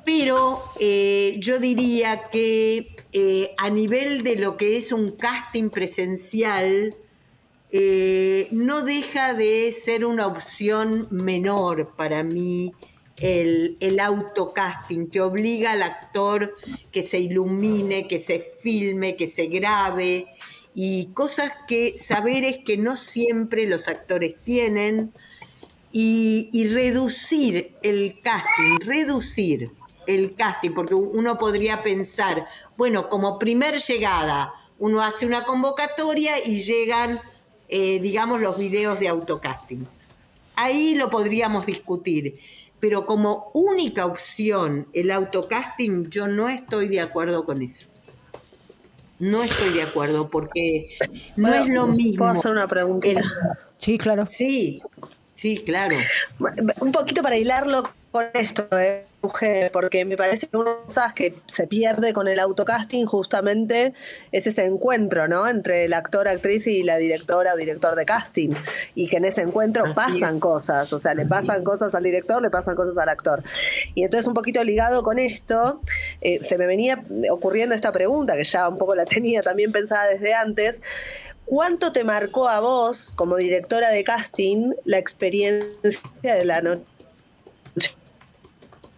Pero 0.04 0.60
eh, 0.80 1.36
yo 1.38 1.58
diría 1.58 2.22
que 2.32 2.88
eh, 3.12 3.54
a 3.58 3.70
nivel 3.70 4.24
de 4.24 4.36
lo 4.36 4.56
que 4.56 4.76
es 4.76 4.90
un 4.90 5.12
casting 5.12 5.70
presencial, 5.70 6.90
eh, 7.70 8.48
no 8.50 8.84
deja 8.84 9.32
de 9.32 9.72
ser 9.72 10.04
una 10.04 10.26
opción 10.26 11.06
menor 11.10 11.94
para 11.96 12.22
mí 12.22 12.72
el, 13.18 13.76
el 13.80 14.00
autocasting, 14.00 15.08
que 15.08 15.20
obliga 15.20 15.72
al 15.72 15.82
actor 15.82 16.54
que 16.90 17.02
se 17.02 17.18
ilumine, 17.18 18.08
que 18.08 18.18
se 18.18 18.54
filme, 18.60 19.16
que 19.16 19.26
se 19.26 19.46
grabe. 19.46 20.26
Y 20.74 21.06
cosas 21.12 21.52
que 21.68 21.98
saberes 21.98 22.58
que 22.64 22.76
no 22.76 22.96
siempre 22.96 23.66
los 23.66 23.88
actores 23.88 24.34
tienen. 24.42 25.12
Y, 25.94 26.68
reducir 26.68 27.74
el 27.82 28.18
casting, 28.22 28.78
reducir 28.80 29.70
el 30.06 30.34
casting, 30.34 30.70
porque 30.70 30.94
uno 30.94 31.36
podría 31.36 31.76
pensar, 31.76 32.46
bueno, 32.78 33.10
como 33.10 33.38
primer 33.38 33.78
llegada, 33.78 34.54
uno 34.78 35.02
hace 35.02 35.26
una 35.26 35.44
convocatoria 35.44 36.42
y 36.44 36.62
llegan, 36.62 37.20
eh, 37.68 38.00
digamos, 38.00 38.40
los 38.40 38.56
videos 38.56 38.98
de 39.00 39.08
autocasting. 39.08 39.86
Ahí 40.54 40.94
lo 40.94 41.10
podríamos 41.10 41.66
discutir, 41.66 42.40
pero 42.82 43.06
como 43.06 43.52
única 43.54 44.06
opción 44.06 44.88
el 44.92 45.12
autocasting, 45.12 46.10
yo 46.10 46.26
no 46.26 46.48
estoy 46.48 46.88
de 46.88 47.00
acuerdo 47.00 47.44
con 47.44 47.62
eso. 47.62 47.86
No 49.20 49.44
estoy 49.44 49.72
de 49.72 49.82
acuerdo 49.82 50.28
porque 50.28 50.88
no 51.36 51.54
es 51.54 51.68
lo 51.68 51.86
mismo. 51.86 52.18
¿Puedo 52.18 52.32
hacer 52.32 52.50
una 52.50 52.66
pregunta? 52.66 53.08
sí, 53.76 53.98
claro. 53.98 54.26
Sí, 54.28 54.74
sí, 55.34 55.58
claro. 55.58 55.96
Un 56.80 56.90
poquito 56.90 57.22
para 57.22 57.36
hilarlo 57.36 57.84
con 58.10 58.24
esto, 58.34 58.66
¿eh? 58.76 59.06
Porque 59.72 60.04
me 60.04 60.16
parece 60.16 60.48
que 60.48 60.56
una 60.56 60.72
cosa 60.84 61.12
que 61.14 61.36
se 61.46 61.68
pierde 61.68 62.12
con 62.12 62.26
el 62.26 62.40
autocasting 62.40 63.06
justamente 63.06 63.94
es 64.32 64.48
ese 64.48 64.64
encuentro, 64.64 65.28
¿no? 65.28 65.46
Entre 65.46 65.84
el 65.84 65.92
actor, 65.92 66.26
actriz 66.26 66.66
y 66.66 66.82
la 66.82 66.96
directora 66.96 67.54
o 67.54 67.56
director 67.56 67.94
de 67.94 68.04
casting. 68.04 68.50
Y 68.96 69.06
que 69.06 69.18
en 69.18 69.24
ese 69.24 69.42
encuentro 69.42 69.84
pasan 69.94 70.40
cosas, 70.40 70.92
o 70.92 70.98
sea, 70.98 71.14
le 71.14 71.24
pasan 71.24 71.62
cosas 71.62 71.94
al 71.94 72.02
director, 72.02 72.42
le 72.42 72.50
pasan 72.50 72.74
cosas 72.74 72.98
al 72.98 73.08
actor. 73.08 73.44
Y 73.94 74.02
entonces 74.02 74.26
un 74.26 74.34
poquito 74.34 74.62
ligado 74.64 75.04
con 75.04 75.20
esto, 75.20 75.80
eh, 76.20 76.40
se 76.44 76.58
me 76.58 76.66
venía 76.66 77.04
ocurriendo 77.30 77.74
esta 77.74 77.92
pregunta, 77.92 78.36
que 78.36 78.44
ya 78.44 78.68
un 78.68 78.76
poco 78.76 78.94
la 78.94 79.04
tenía 79.12 79.42
también 79.42 79.70
pensada 79.70 80.08
desde 80.08 80.34
antes. 80.34 80.82
¿Cuánto 81.44 81.92
te 81.92 82.02
marcó 82.04 82.48
a 82.48 82.60
vos, 82.60 83.12
como 83.14 83.36
directora 83.36 83.90
de 83.90 84.04
casting, 84.04 84.72
la 84.84 84.98
experiencia 84.98 86.00
de 86.22 86.44
la 86.44 86.62
noche 86.62 86.91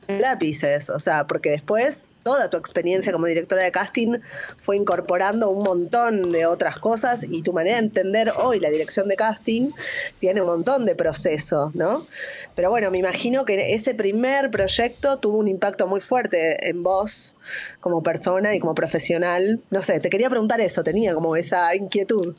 lápices, 0.09 0.91
o 0.91 0.99
sea, 0.99 1.27
porque 1.27 1.51
después 1.51 2.03
toda 2.25 2.49
tu 2.49 2.57
experiencia 2.57 3.13
como 3.13 3.27
directora 3.27 3.63
de 3.63 3.71
casting 3.71 4.19
fue 4.57 4.77
incorporando 4.77 5.51
un 5.51 5.63
montón 5.63 6.33
de 6.33 6.47
otras 6.47 6.79
cosas 6.79 7.27
y 7.31 7.43
tu 7.43 7.53
manera 7.53 7.77
de 7.77 7.85
entender 7.85 8.33
hoy 8.39 8.59
la 8.59 8.71
dirección 8.71 9.07
de 9.09 9.17
casting 9.17 9.71
tiene 10.19 10.41
un 10.41 10.49
montón 10.49 10.87
de 10.87 10.95
proceso, 10.97 11.71
¿no? 11.75 12.07
Pero 12.57 12.71
bueno, 12.71 12.91
me 12.91 12.99
imagino 12.99 13.45
que 13.45 13.75
ese 13.75 13.95
primer 13.95 14.51
proyecto 14.51 15.19
tuvo 15.19 15.39
un 15.39 15.49
impacto 15.49 15.87
muy 15.87 16.01
fuerte 16.01 16.69
en 16.69 16.83
vos 16.83 17.37
como 17.81 18.03
persona 18.03 18.55
y 18.55 18.59
como 18.59 18.75
profesional. 18.75 19.61
No 19.71 19.83
sé, 19.83 20.01
te 20.01 20.09
quería 20.09 20.31
preguntar 20.31 20.61
eso, 20.61 20.83
tenía 20.83 21.15
como 21.15 21.37
esa 21.37 21.75
inquietud. 21.77 22.35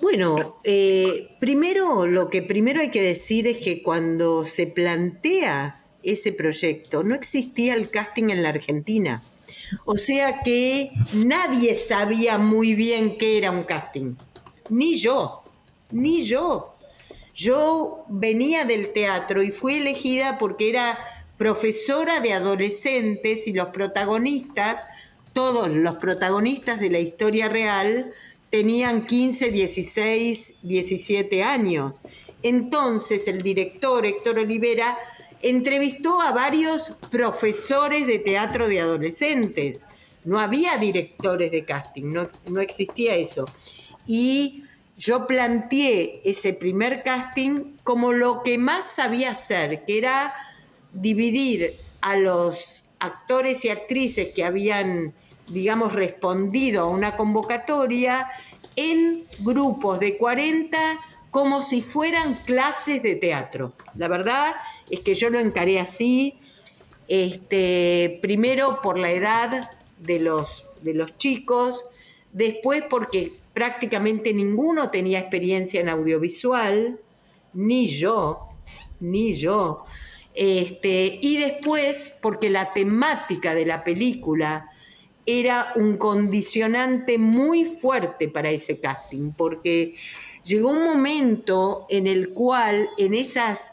Bueno, 0.00 0.56
eh, 0.64 1.36
primero 1.40 2.06
lo 2.06 2.30
que 2.30 2.42
primero 2.42 2.80
hay 2.80 2.90
que 2.90 3.02
decir 3.02 3.46
es 3.46 3.58
que 3.58 3.82
cuando 3.82 4.44
se 4.44 4.66
plantea 4.66 5.84
ese 6.02 6.32
proyecto 6.32 7.02
no 7.02 7.14
existía 7.14 7.74
el 7.74 7.90
casting 7.90 8.30
en 8.30 8.42
la 8.42 8.50
Argentina. 8.50 9.22
O 9.84 9.96
sea 9.96 10.40
que 10.40 10.92
nadie 11.12 11.76
sabía 11.76 12.38
muy 12.38 12.74
bien 12.74 13.18
qué 13.18 13.38
era 13.38 13.50
un 13.50 13.62
casting. 13.62 14.14
Ni 14.70 14.96
yo, 14.96 15.42
ni 15.92 16.22
yo. 16.22 16.74
Yo 17.34 18.04
venía 18.08 18.64
del 18.64 18.92
teatro 18.92 19.42
y 19.42 19.50
fui 19.50 19.76
elegida 19.76 20.38
porque 20.38 20.70
era 20.70 20.98
profesora 21.36 22.20
de 22.20 22.32
adolescentes 22.32 23.46
y 23.46 23.52
los 23.52 23.68
protagonistas, 23.68 24.86
todos 25.32 25.74
los 25.74 25.96
protagonistas 25.96 26.80
de 26.80 26.90
la 26.90 26.98
historia 26.98 27.48
real, 27.48 28.12
tenían 28.50 29.04
15, 29.04 29.50
16, 29.50 30.54
17 30.62 31.42
años. 31.42 32.02
Entonces 32.42 33.28
el 33.28 33.42
director 33.42 34.04
Héctor 34.04 34.40
Olivera 34.40 34.96
entrevistó 35.42 36.20
a 36.20 36.32
varios 36.32 36.96
profesores 37.10 38.06
de 38.06 38.18
teatro 38.18 38.68
de 38.68 38.80
adolescentes. 38.80 39.86
No 40.24 40.38
había 40.38 40.76
directores 40.76 41.50
de 41.50 41.64
casting, 41.64 42.10
no, 42.10 42.28
no 42.50 42.60
existía 42.60 43.14
eso. 43.14 43.44
Y 44.06 44.64
yo 44.98 45.26
planteé 45.26 46.20
ese 46.24 46.52
primer 46.52 47.02
casting 47.02 47.76
como 47.84 48.12
lo 48.12 48.42
que 48.42 48.58
más 48.58 48.84
sabía 48.90 49.30
hacer, 49.30 49.84
que 49.86 49.96
era 49.96 50.34
dividir 50.92 51.72
a 52.02 52.16
los 52.16 52.86
actores 52.98 53.64
y 53.64 53.70
actrices 53.70 54.34
que 54.34 54.44
habían 54.44 55.14
digamos, 55.50 55.92
respondido 55.92 56.82
a 56.82 56.88
una 56.88 57.16
convocatoria 57.16 58.30
en 58.76 59.24
grupos 59.40 60.00
de 60.00 60.16
40 60.16 60.78
como 61.30 61.62
si 61.62 61.82
fueran 61.82 62.34
clases 62.34 63.02
de 63.02 63.14
teatro. 63.16 63.72
La 63.96 64.08
verdad 64.08 64.54
es 64.90 65.00
que 65.00 65.14
yo 65.14 65.30
lo 65.30 65.38
encaré 65.38 65.78
así, 65.78 66.38
este, 67.08 68.18
primero 68.22 68.80
por 68.82 68.98
la 68.98 69.12
edad 69.12 69.70
de 69.98 70.18
los, 70.18 70.70
de 70.82 70.94
los 70.94 71.18
chicos, 71.18 71.84
después 72.32 72.82
porque 72.88 73.32
prácticamente 73.52 74.32
ninguno 74.32 74.90
tenía 74.90 75.20
experiencia 75.20 75.80
en 75.80 75.88
audiovisual, 75.88 76.98
ni 77.52 77.86
yo, 77.86 78.48
ni 79.00 79.34
yo. 79.34 79.84
Este, 80.34 81.18
y 81.20 81.38
después 81.38 82.16
porque 82.22 82.50
la 82.50 82.72
temática 82.72 83.54
de 83.54 83.66
la 83.66 83.84
película 83.84 84.70
era 85.26 85.72
un 85.76 85.96
condicionante 85.96 87.18
muy 87.18 87.64
fuerte 87.64 88.28
para 88.28 88.50
ese 88.50 88.80
casting, 88.80 89.32
porque 89.32 89.94
llegó 90.44 90.70
un 90.70 90.84
momento 90.84 91.86
en 91.88 92.06
el 92.06 92.30
cual 92.30 92.88
en 92.96 93.14
esos 93.14 93.72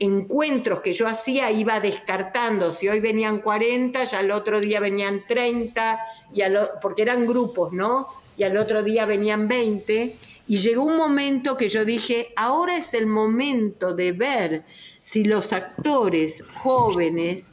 encuentros 0.00 0.80
que 0.80 0.92
yo 0.92 1.08
hacía 1.08 1.50
iba 1.50 1.80
descartando, 1.80 2.72
si 2.72 2.88
hoy 2.88 3.00
venían 3.00 3.40
40, 3.40 4.04
ya 4.04 4.18
al 4.18 4.30
otro 4.30 4.60
día 4.60 4.80
venían 4.80 5.24
30, 5.26 5.98
y 6.32 6.42
porque 6.80 7.02
eran 7.02 7.26
grupos, 7.26 7.72
¿no? 7.72 8.06
Y 8.36 8.44
al 8.44 8.56
otro 8.56 8.82
día 8.82 9.06
venían 9.06 9.48
20, 9.48 10.14
y 10.46 10.56
llegó 10.56 10.84
un 10.84 10.96
momento 10.96 11.56
que 11.56 11.68
yo 11.68 11.84
dije, 11.84 12.32
ahora 12.36 12.78
es 12.78 12.94
el 12.94 13.06
momento 13.06 13.94
de 13.94 14.12
ver 14.12 14.62
si 15.00 15.24
los 15.24 15.52
actores 15.52 16.44
jóvenes 16.54 17.50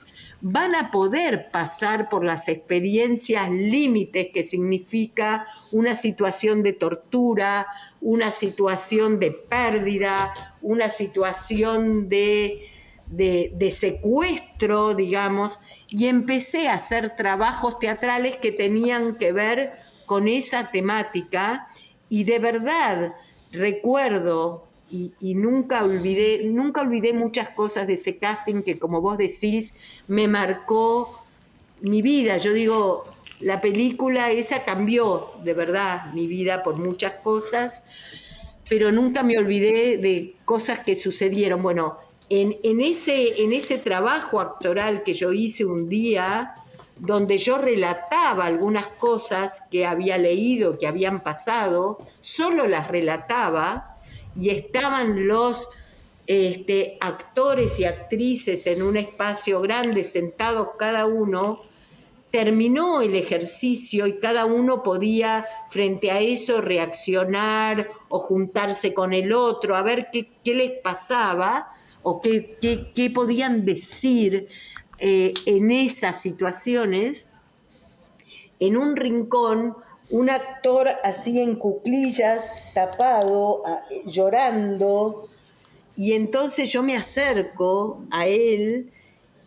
van 0.47 0.75
a 0.75 0.91
poder 0.91 1.49
pasar 1.49 2.07
por 2.07 2.23
las 2.23 2.49
experiencias 2.49 3.49
límites 3.49 4.27
que 4.31 4.43
significa 4.43 5.47
una 5.71 5.95
situación 5.95 6.61
de 6.61 6.73
tortura, 6.73 7.65
una 7.99 8.29
situación 8.29 9.19
de 9.19 9.31
pérdida, 9.31 10.31
una 10.61 10.89
situación 10.89 12.09
de, 12.09 12.69
de, 13.07 13.71
secuestro, 13.71 14.93
digamos, 14.93 15.59
y 15.87 16.05
empecé 16.05 16.67
a 16.67 16.75
hacer 16.75 17.15
trabajos 17.15 17.79
teatrales 17.79 18.35
que 18.35 18.51
tenían 18.51 19.15
que 19.15 19.31
ver 19.31 19.79
con 20.05 20.27
esa 20.27 20.69
temática. 20.69 21.69
Y 22.07 22.23
de 22.23 22.37
verdad 22.37 23.15
recuerdo 23.51 24.67
y, 24.89 25.33
nunca 25.35 25.83
olvidé, 25.83 26.45
nunca 26.45 26.81
olvidé 26.81 27.11
muchas 27.13 27.49
cosas 27.49 27.87
de 27.87 27.93
ese 27.93 28.17
casting 28.17 28.61
que 28.61 28.79
como 28.79 29.01
vos 29.01 29.17
decís, 29.17 29.73
me 30.07 30.27
marcó 30.27 31.25
mi 31.81 32.01
vida. 32.01 32.37
Yo 32.37 32.53
digo, 32.53 33.03
la 33.39 33.61
película 33.61 34.31
esa 34.31 34.63
cambió 34.63 35.31
de 35.43 35.53
verdad 35.53 36.13
mi 36.13 36.27
vida 36.27 36.63
por 36.63 36.77
muchas 36.77 37.15
cosas, 37.15 37.83
pero 38.69 38.91
nunca 38.91 39.23
me 39.23 39.37
olvidé 39.37 39.97
de 39.97 40.35
cosas 40.45 40.79
que 40.79 40.95
sucedieron. 40.95 41.61
Bueno, 41.61 41.97
en, 42.29 42.55
en, 42.63 42.81
ese, 42.81 43.43
en 43.43 43.53
ese 43.53 43.77
trabajo 43.77 44.39
actoral 44.39 45.03
que 45.03 45.13
yo 45.13 45.33
hice 45.33 45.65
un 45.65 45.87
día, 45.87 46.53
donde 46.97 47.37
yo 47.37 47.57
relataba 47.57 48.45
algunas 48.45 48.87
cosas 48.87 49.63
que 49.69 49.85
había 49.85 50.17
leído, 50.17 50.79
que 50.79 50.87
habían 50.87 51.21
pasado, 51.21 51.97
solo 52.21 52.67
las 52.67 52.87
relataba, 52.87 53.94
y 54.39 54.49
estaban 54.49 55.27
los 55.27 55.69
este, 56.27 56.97
actores 56.99 57.79
y 57.79 57.85
actrices 57.85 58.65
en 58.67 58.81
un 58.81 58.97
espacio 58.97 59.61
grande, 59.61 60.03
sentados 60.03 60.69
cada 60.77 61.05
uno, 61.05 61.61
terminó 62.31 63.01
el 63.01 63.15
ejercicio 63.15 64.07
y 64.07 64.19
cada 64.19 64.45
uno 64.45 64.83
podía 64.83 65.45
frente 65.69 66.11
a 66.11 66.19
eso 66.19 66.59
reaccionar 66.59 67.89
o 68.09 68.19
juntarse 68.19 68.93
con 68.93 69.13
el 69.13 69.31
otro, 69.31 69.75
a 69.75 69.83
ver 69.83 70.09
qué, 70.11 70.53
les 70.53 70.71
pasaba 70.81 71.71
o 72.03 72.21
qué, 72.21 72.57
qué, 72.93 73.09
podían 73.11 73.63
decir 73.63 74.47
eh, 74.97 75.33
en 75.45 75.71
esas 75.71 76.21
situaciones. 76.21 77.27
En 78.59 78.77
un 78.77 78.95
rincón 78.95 79.75
un 80.09 80.29
actor 80.29 80.89
así 81.03 81.39
en 81.39 81.55
cuclillas, 81.55 82.73
tapado, 82.73 83.63
llorando, 84.05 85.29
y 85.95 86.13
entonces 86.13 86.71
yo 86.71 86.83
me 86.83 86.97
acerco 86.97 88.03
a 88.11 88.27
él 88.27 88.91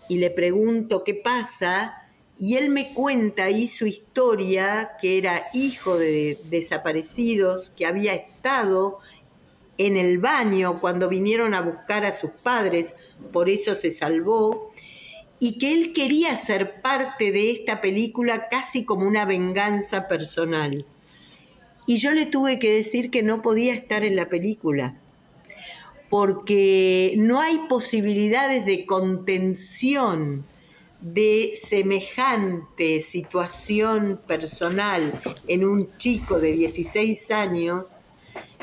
y 0.09 0.18
le 0.18 0.30
pregunto 0.30 1.04
qué 1.04 1.14
pasa, 1.14 2.09
y 2.40 2.56
él 2.56 2.70
me 2.70 2.94
cuenta 2.94 3.44
ahí 3.44 3.68
su 3.68 3.86
historia, 3.86 4.92
que 5.00 5.18
era 5.18 5.48
hijo 5.52 5.98
de 5.98 6.38
desaparecidos, 6.44 7.70
que 7.70 7.84
había 7.84 8.14
estado 8.14 8.98
en 9.76 9.96
el 9.96 10.18
baño 10.18 10.80
cuando 10.80 11.09
vinieron 11.09 11.54
a 11.54 11.61
buscar 11.61 12.04
a 12.04 12.12
sus 12.12 12.30
padres, 12.42 12.94
por 13.32 13.48
eso 13.48 13.74
se 13.74 13.90
salvó, 13.90 14.67
y 15.41 15.59
que 15.59 15.72
él 15.72 15.93
quería 15.93 16.36
ser 16.36 16.80
parte 16.82 17.30
de 17.32 17.51
esta 17.51 17.80
película 17.80 18.49
casi 18.49 18.84
como 18.84 19.07
una 19.07 19.24
venganza 19.24 20.09
personal. 20.09 20.84
Y 21.86 21.97
yo 21.97 22.12
le 22.12 22.26
tuve 22.26 22.59
que 22.59 22.72
decir 22.72 23.11
que 23.11 23.22
no 23.22 23.41
podía 23.41 23.72
estar 23.72 24.05
en 24.05 24.16
la 24.16 24.28
película, 24.28 24.99
porque 26.11 27.14
no 27.16 27.41
hay 27.41 27.61
posibilidades 27.68 28.66
de 28.66 28.84
contención 28.84 30.45
de 31.01 31.53
semejante 31.55 33.01
situación 33.01 34.20
personal 34.26 35.12
en 35.47 35.64
un 35.64 35.97
chico 35.97 36.41
de 36.41 36.53
16 36.53 37.30
años 37.30 37.97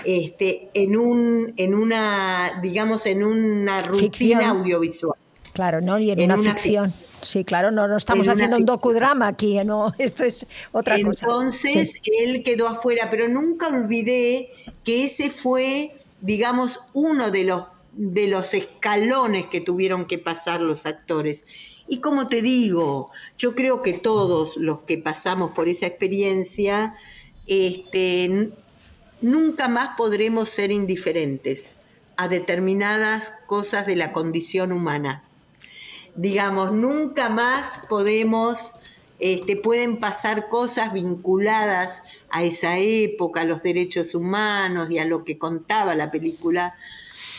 este, 0.03 0.69
en, 0.73 0.97
un, 0.97 1.53
en 1.55 1.73
una, 1.73 2.59
digamos, 2.61 3.05
en 3.05 3.23
una 3.23 3.81
rutina 3.81 4.49
audiovisual. 4.49 5.17
Claro, 5.55 5.79
¿no? 5.79 5.97
Y 5.99 6.11
en, 6.11 6.21
una, 6.21 6.37
ficción. 6.37 6.93
Sí, 7.21 7.45
claro, 7.45 7.71
no, 7.71 7.87
no 7.87 7.95
estamos 7.95 8.27
haciendo 8.27 8.57
un 8.57 8.65
docudrama 8.65 9.27
aquí, 9.27 9.57
no, 9.63 9.93
esto 9.97 10.25
es 10.25 10.45
otra 10.73 11.01
cosa. 11.01 11.27
Entonces 11.27 12.01
él 12.03 12.43
quedó 12.43 12.67
afuera, 12.67 13.07
pero 13.09 13.29
nunca 13.29 13.69
olvidé 13.69 14.49
que 14.83 15.05
ese 15.05 15.29
fue, 15.29 15.93
digamos, 16.19 16.81
uno 16.91 17.31
de 17.31 17.45
los, 17.45 17.63
de 17.93 18.27
los 18.27 18.53
escalones 18.53 19.47
que 19.47 19.61
tuvieron 19.61 20.07
que 20.07 20.17
pasar 20.17 20.59
los 20.59 20.85
actores. 20.85 21.45
Y 21.87 21.99
como 22.01 22.27
te 22.27 22.41
digo, 22.41 23.11
yo 23.37 23.55
creo 23.55 23.81
que 23.81 23.93
todos 23.93 24.57
los 24.57 24.81
que 24.81 24.97
pasamos 24.97 25.51
por 25.51 25.69
esa 25.69 25.87
experiencia, 25.87 26.95
este, 27.47 28.49
nunca 29.21 29.69
más 29.69 29.95
podremos 29.95 30.49
ser 30.49 30.69
indiferentes 30.69 31.77
a 32.17 32.27
determinadas 32.27 33.33
cosas 33.45 33.85
de 33.85 33.95
la 33.95 34.11
condición 34.11 34.73
humana. 34.73 35.23
Digamos, 36.15 36.71
nunca 36.71 37.29
más 37.29 37.81
podemos, 37.89 38.73
este, 39.19 39.57
pueden 39.57 39.97
pasar 39.97 40.49
cosas 40.49 40.93
vinculadas 40.93 42.03
a 42.29 42.43
esa 42.43 42.77
época, 42.77 43.41
a 43.41 43.45
los 43.45 43.61
derechos 43.61 44.15
humanos 44.15 44.89
y 44.89 44.99
a 44.99 45.05
lo 45.05 45.23
que 45.23 45.37
contaba 45.37 45.95
la 45.95 46.11
película, 46.11 46.75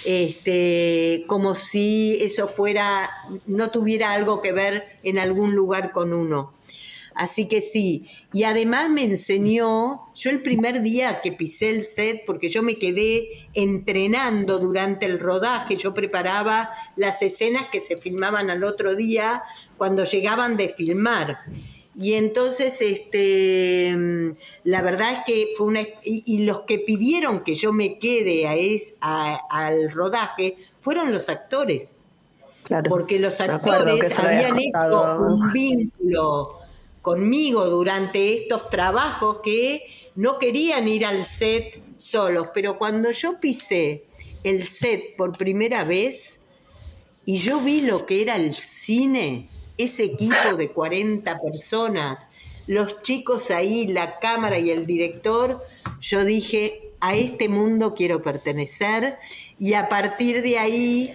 este, 0.05 1.25
como 1.27 1.55
si 1.55 2.19
eso 2.21 2.47
fuera, 2.47 3.11
no 3.47 3.71
tuviera 3.71 4.13
algo 4.13 4.41
que 4.43 4.53
ver 4.53 4.99
en 5.03 5.19
algún 5.19 5.55
lugar 5.55 5.93
con 5.93 6.13
uno. 6.13 6.56
Así 7.17 7.49
que 7.49 7.63
sí, 7.63 8.11
y 8.35 8.45
además 8.45 8.91
me 8.91 9.03
enseñó, 9.03 10.03
yo 10.15 10.29
el 10.29 10.43
primer 10.43 10.83
día 10.83 11.23
que 11.23 11.33
pisé 11.33 11.71
el 11.71 11.87
set, 11.87 12.25
porque 12.27 12.49
yo 12.49 12.63
me 12.63 12.79
quedé 12.79 13.49
entrenando 13.55 14.59
durante 14.59 15.07
el 15.07 15.19
rodaje, 15.19 15.77
yo 15.77 15.95
preparaba 15.95 16.69
las 16.95 17.23
escenas 17.23 17.69
que 17.73 17.81
se 17.81 17.97
filmaban 17.97 18.51
al 18.51 18.65
otro 18.65 18.95
día 18.95 19.45
cuando 19.79 20.05
llegaban 20.05 20.59
de 20.59 20.69
filmar. 20.69 21.39
Y 21.99 22.13
entonces, 22.13 22.83
este, 22.83 23.95
la 24.65 24.83
verdad 24.83 25.13
es 25.13 25.19
que 25.25 25.49
fue 25.57 25.69
una... 25.69 25.81
Y, 26.05 26.45
los 26.45 26.61
que 26.63 26.81
pidieron 26.81 27.43
que 27.43 27.55
yo 27.55 27.73
me 27.73 27.99
quede 27.99 28.47
a 29.01 29.37
al 29.49 29.91
rodaje 29.91 30.59
fueron 30.83 31.15
los 31.15 31.31
actores. 31.31 31.97
porque 32.91 33.19
los 33.19 33.41
actores 33.41 34.19
habían 34.19 34.59
hecho 34.59 35.19
un 35.21 35.51
vínculo 35.51 36.66
conmigo 37.07 37.67
durante 37.67 38.35
estos 38.35 38.69
trabajos 38.69 39.37
que 39.41 39.87
no 40.17 40.41
querían 40.41 40.89
ir 40.89 41.07
al 41.07 41.23
set 41.23 41.81
solos, 41.99 42.49
pero 42.53 42.79
cuando 42.79 43.13
yo 43.13 43.39
pisé 43.39 44.07
el 44.43 44.67
set 44.67 45.15
por 45.17 45.39
primera 45.39 45.85
vez 45.85 46.41
y 47.25 47.37
yo 47.37 47.61
vi 47.61 47.83
lo 47.83 48.07
que 48.07 48.23
era 48.23 48.35
el 48.35 48.55
cine, 48.55 49.47
ese 49.79 50.03
equipo 50.03 50.57
de 50.59 50.71
40 50.71 51.39
personas, 51.39 52.27
los 52.67 53.01
chicos 53.03 53.53
ahí, 53.53 53.87
la 53.87 54.19
cámara 54.19 54.59
y 54.59 54.73
el 54.73 54.85
director, 54.85 55.65
yo 56.01 56.25
dije, 56.25 56.91
a 56.99 57.15
este 57.15 57.49
mundo 57.49 57.95
quiero 57.95 58.21
pertenecer 58.21 59.17
y 59.61 59.75
a 59.75 59.89
partir 59.89 60.43
de 60.43 60.59
ahí, 60.59 61.15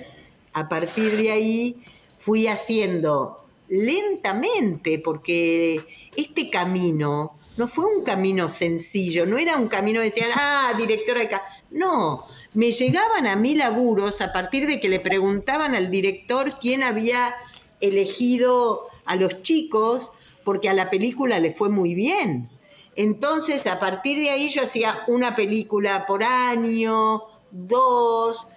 a 0.54 0.70
partir 0.70 1.18
de 1.18 1.32
ahí 1.34 1.82
fui 2.18 2.48
haciendo 2.48 3.36
lentamente, 3.72 5.00
porque 5.00 5.80
este 6.18 6.50
camino 6.50 7.32
no 7.58 7.68
fue 7.70 7.86
un 7.86 8.04
camino 8.04 8.50
sencillo, 8.50 9.26
no 9.26 9.38
era 9.38 9.56
un 9.56 9.70
camino 9.70 10.00
de 10.00 10.08
decir, 10.08 10.26
ah, 10.36 10.74
directora 10.78 11.22
de... 11.22 11.30
No, 11.72 12.18
me 12.54 12.74
llegaban 12.74 13.28
a 13.28 13.38
mí 13.38 13.56
laburos 13.56 14.20
a 14.20 14.34
partir 14.34 14.68
de 14.68 14.82
que 14.82 14.90
le 14.90 15.00
preguntaban 15.00 15.74
al 15.74 15.90
director 15.90 16.52
quién 16.60 16.84
había 16.84 17.34
elegido 17.80 18.88
a 19.06 19.16
los 19.16 19.42
chicos, 19.42 20.12
porque 20.44 20.68
a 20.68 20.74
la 20.74 20.90
película 20.90 21.40
le 21.40 21.52
fue 21.52 21.70
muy 21.70 21.96
bien. 21.96 22.50
Entonces, 22.98 23.68
a 23.68 23.80
partir 23.80 24.18
de 24.18 24.32
ahí 24.32 24.50
yo 24.50 24.64
hacía 24.64 25.04
una 25.08 25.34
película 25.34 26.06
por 26.06 26.26
año, 26.26 27.24
dos, 27.52 28.50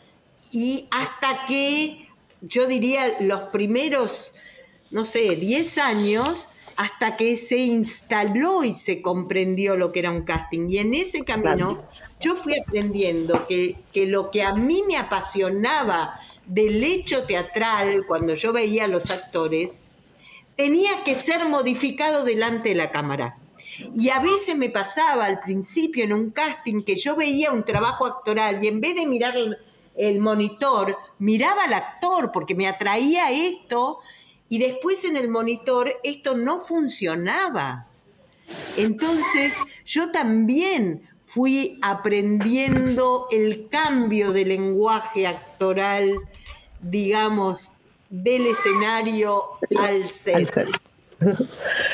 y 0.50 0.88
hasta 0.90 1.46
que 1.46 2.08
yo 2.40 2.66
diría 2.66 3.14
los 3.20 3.42
primeros, 3.44 4.32
no 4.94 5.04
sé, 5.04 5.34
diez 5.34 5.76
años, 5.76 6.46
hasta 6.76 7.16
que 7.16 7.34
se 7.36 7.58
instaló 7.58 8.62
y 8.62 8.74
se 8.74 9.02
comprendió 9.02 9.76
lo 9.76 9.90
que 9.90 9.98
era 9.98 10.12
un 10.12 10.22
casting. 10.22 10.68
Y 10.68 10.78
en 10.78 10.94
ese 10.94 11.24
camino 11.24 11.82
yo 12.20 12.36
fui 12.36 12.56
aprendiendo 12.56 13.44
que, 13.48 13.76
que 13.92 14.06
lo 14.06 14.30
que 14.30 14.44
a 14.44 14.52
mí 14.54 14.84
me 14.86 14.96
apasionaba 14.96 16.20
del 16.46 16.84
hecho 16.84 17.24
teatral, 17.24 18.06
cuando 18.06 18.34
yo 18.34 18.52
veía 18.52 18.84
a 18.84 18.88
los 18.88 19.10
actores, 19.10 19.82
tenía 20.56 20.92
que 21.04 21.16
ser 21.16 21.44
modificado 21.48 22.24
delante 22.24 22.68
de 22.68 22.74
la 22.76 22.92
cámara. 22.92 23.36
Y 23.92 24.10
a 24.10 24.20
veces 24.20 24.56
me 24.56 24.70
pasaba 24.70 25.26
al 25.26 25.40
principio 25.40 26.04
en 26.04 26.12
un 26.12 26.30
casting 26.30 26.82
que 26.82 26.94
yo 26.94 27.16
veía 27.16 27.50
un 27.50 27.64
trabajo 27.64 28.06
actoral 28.06 28.62
y 28.62 28.68
en 28.68 28.80
vez 28.80 28.94
de 28.94 29.06
mirar 29.06 29.34
el, 29.96 30.20
monitor, 30.20 30.96
miraba 31.18 31.64
al 31.64 31.72
actor 31.72 32.30
porque 32.30 32.54
me 32.54 32.68
atraía 32.68 33.32
esto 33.32 33.98
y 34.48 34.58
después 34.58 35.04
en 35.04 35.16
el 35.16 35.28
monitor 35.28 35.92
esto 36.02 36.36
no 36.36 36.60
funcionaba. 36.60 37.86
Entonces 38.76 39.54
yo 39.84 40.10
también 40.10 41.08
fui 41.22 41.78
aprendiendo 41.82 43.26
el 43.30 43.68
cambio 43.70 44.32
de 44.32 44.44
lenguaje 44.44 45.26
actoral, 45.26 46.18
digamos, 46.80 47.72
del 48.10 48.46
escenario 48.46 49.44
al 49.76 50.08
set. 50.08 50.48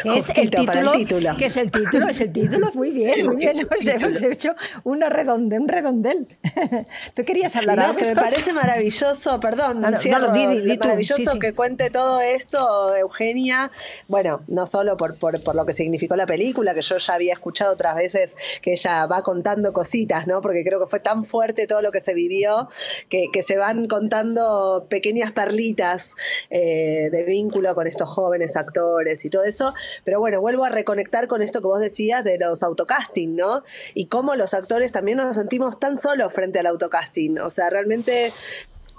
Es 0.04 0.30
el 0.30 0.50
título, 0.50 0.92
que 1.36 1.46
es 1.46 1.56
el 1.56 1.70
título, 1.70 2.08
es 2.08 2.20
el 2.20 2.32
título, 2.32 2.70
muy 2.74 2.90
bien, 3.00 3.26
muy 3.26 3.36
bien, 3.36 3.54
hemos, 3.58 4.22
hecho 4.22 4.54
una 4.84 5.08
redonde, 5.08 5.58
un 5.58 5.68
redondel. 5.68 6.26
Tú 7.14 7.24
querías 7.24 7.54
hablar 7.56 7.78
no, 7.78 7.96
que 7.96 8.06
me 8.06 8.14
parece 8.14 8.52
maravilloso, 8.52 9.40
perdón, 9.40 9.84
ah, 9.84 9.90
maravilloso 9.90 11.38
que 11.38 11.54
cuente 11.54 11.90
todo 11.90 12.20
esto, 12.20 12.94
Eugenia, 12.96 13.70
bueno, 14.08 14.42
no 14.48 14.66
solo 14.66 14.96
por, 14.96 15.18
por, 15.18 15.54
lo 15.54 15.66
que 15.66 15.72
significó 15.72 16.16
la 16.16 16.26
película, 16.26 16.74
que 16.74 16.82
yo 16.82 16.98
ya 16.98 17.14
había 17.14 17.32
escuchado 17.32 17.72
otras 17.72 17.96
veces 17.96 18.36
que 18.62 18.72
ella 18.72 19.06
va 19.06 19.22
contando 19.22 19.72
cositas, 19.72 20.26
¿no? 20.26 20.40
Porque 20.40 20.64
creo 20.64 20.80
que 20.80 20.86
fue 20.86 21.00
tan 21.00 21.24
fuerte 21.24 21.66
todo 21.66 21.82
lo 21.82 21.92
que 21.92 22.00
se 22.00 22.14
vivió, 22.14 22.68
que, 23.08 23.26
que 23.32 23.42
se 23.42 23.56
van 23.56 23.86
contando 23.86 24.86
pequeñas 24.88 25.32
perlitas 25.32 26.14
eh, 26.50 27.08
de 27.10 27.24
vínculo 27.24 27.74
con 27.74 27.86
estos 27.86 28.08
jóvenes 28.08 28.56
actores 28.56 29.19
y 29.24 29.30
todo 29.30 29.44
eso. 29.44 29.74
Pero 30.04 30.20
bueno, 30.20 30.40
vuelvo 30.40 30.64
a 30.64 30.68
reconectar 30.68 31.26
con 31.28 31.42
esto 31.42 31.60
que 31.60 31.66
vos 31.66 31.80
decías 31.80 32.24
de 32.24 32.38
los 32.38 32.62
autocasting, 32.62 33.36
¿no? 33.36 33.62
Y 33.94 34.06
cómo 34.06 34.34
los 34.34 34.54
actores 34.54 34.92
también 34.92 35.18
nos 35.18 35.36
sentimos 35.36 35.78
tan 35.78 35.98
solos 35.98 36.32
frente 36.32 36.58
al 36.58 36.66
autocasting. 36.66 37.38
O 37.40 37.50
sea, 37.50 37.70
realmente 37.70 38.32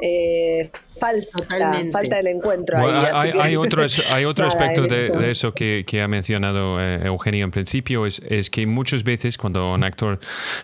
eh, 0.02 0.70
falta, 1.00 1.30
falta 1.92 2.20
el 2.20 2.28
encuentro. 2.28 2.78
ahí, 2.80 3.32
hay, 3.40 3.56
otro, 3.56 3.84
hay 4.12 4.26
otro 4.26 4.48
aspecto 4.48 4.88
de, 4.88 5.30
eso 5.30 5.54
que, 5.54 5.84
que, 5.86 6.02
ha 6.02 6.08
mencionado 6.08 6.82
eh, 6.82 7.06
Eugenio 7.06 7.46
en 7.46 7.52
principio, 7.52 8.06
es, 8.06 8.22
es, 8.28 8.50
que 8.50 8.66
muchas 8.66 9.04
veces 9.04 9.38
cuando 9.38 9.72
un 9.74 9.84
actor 9.84 10.20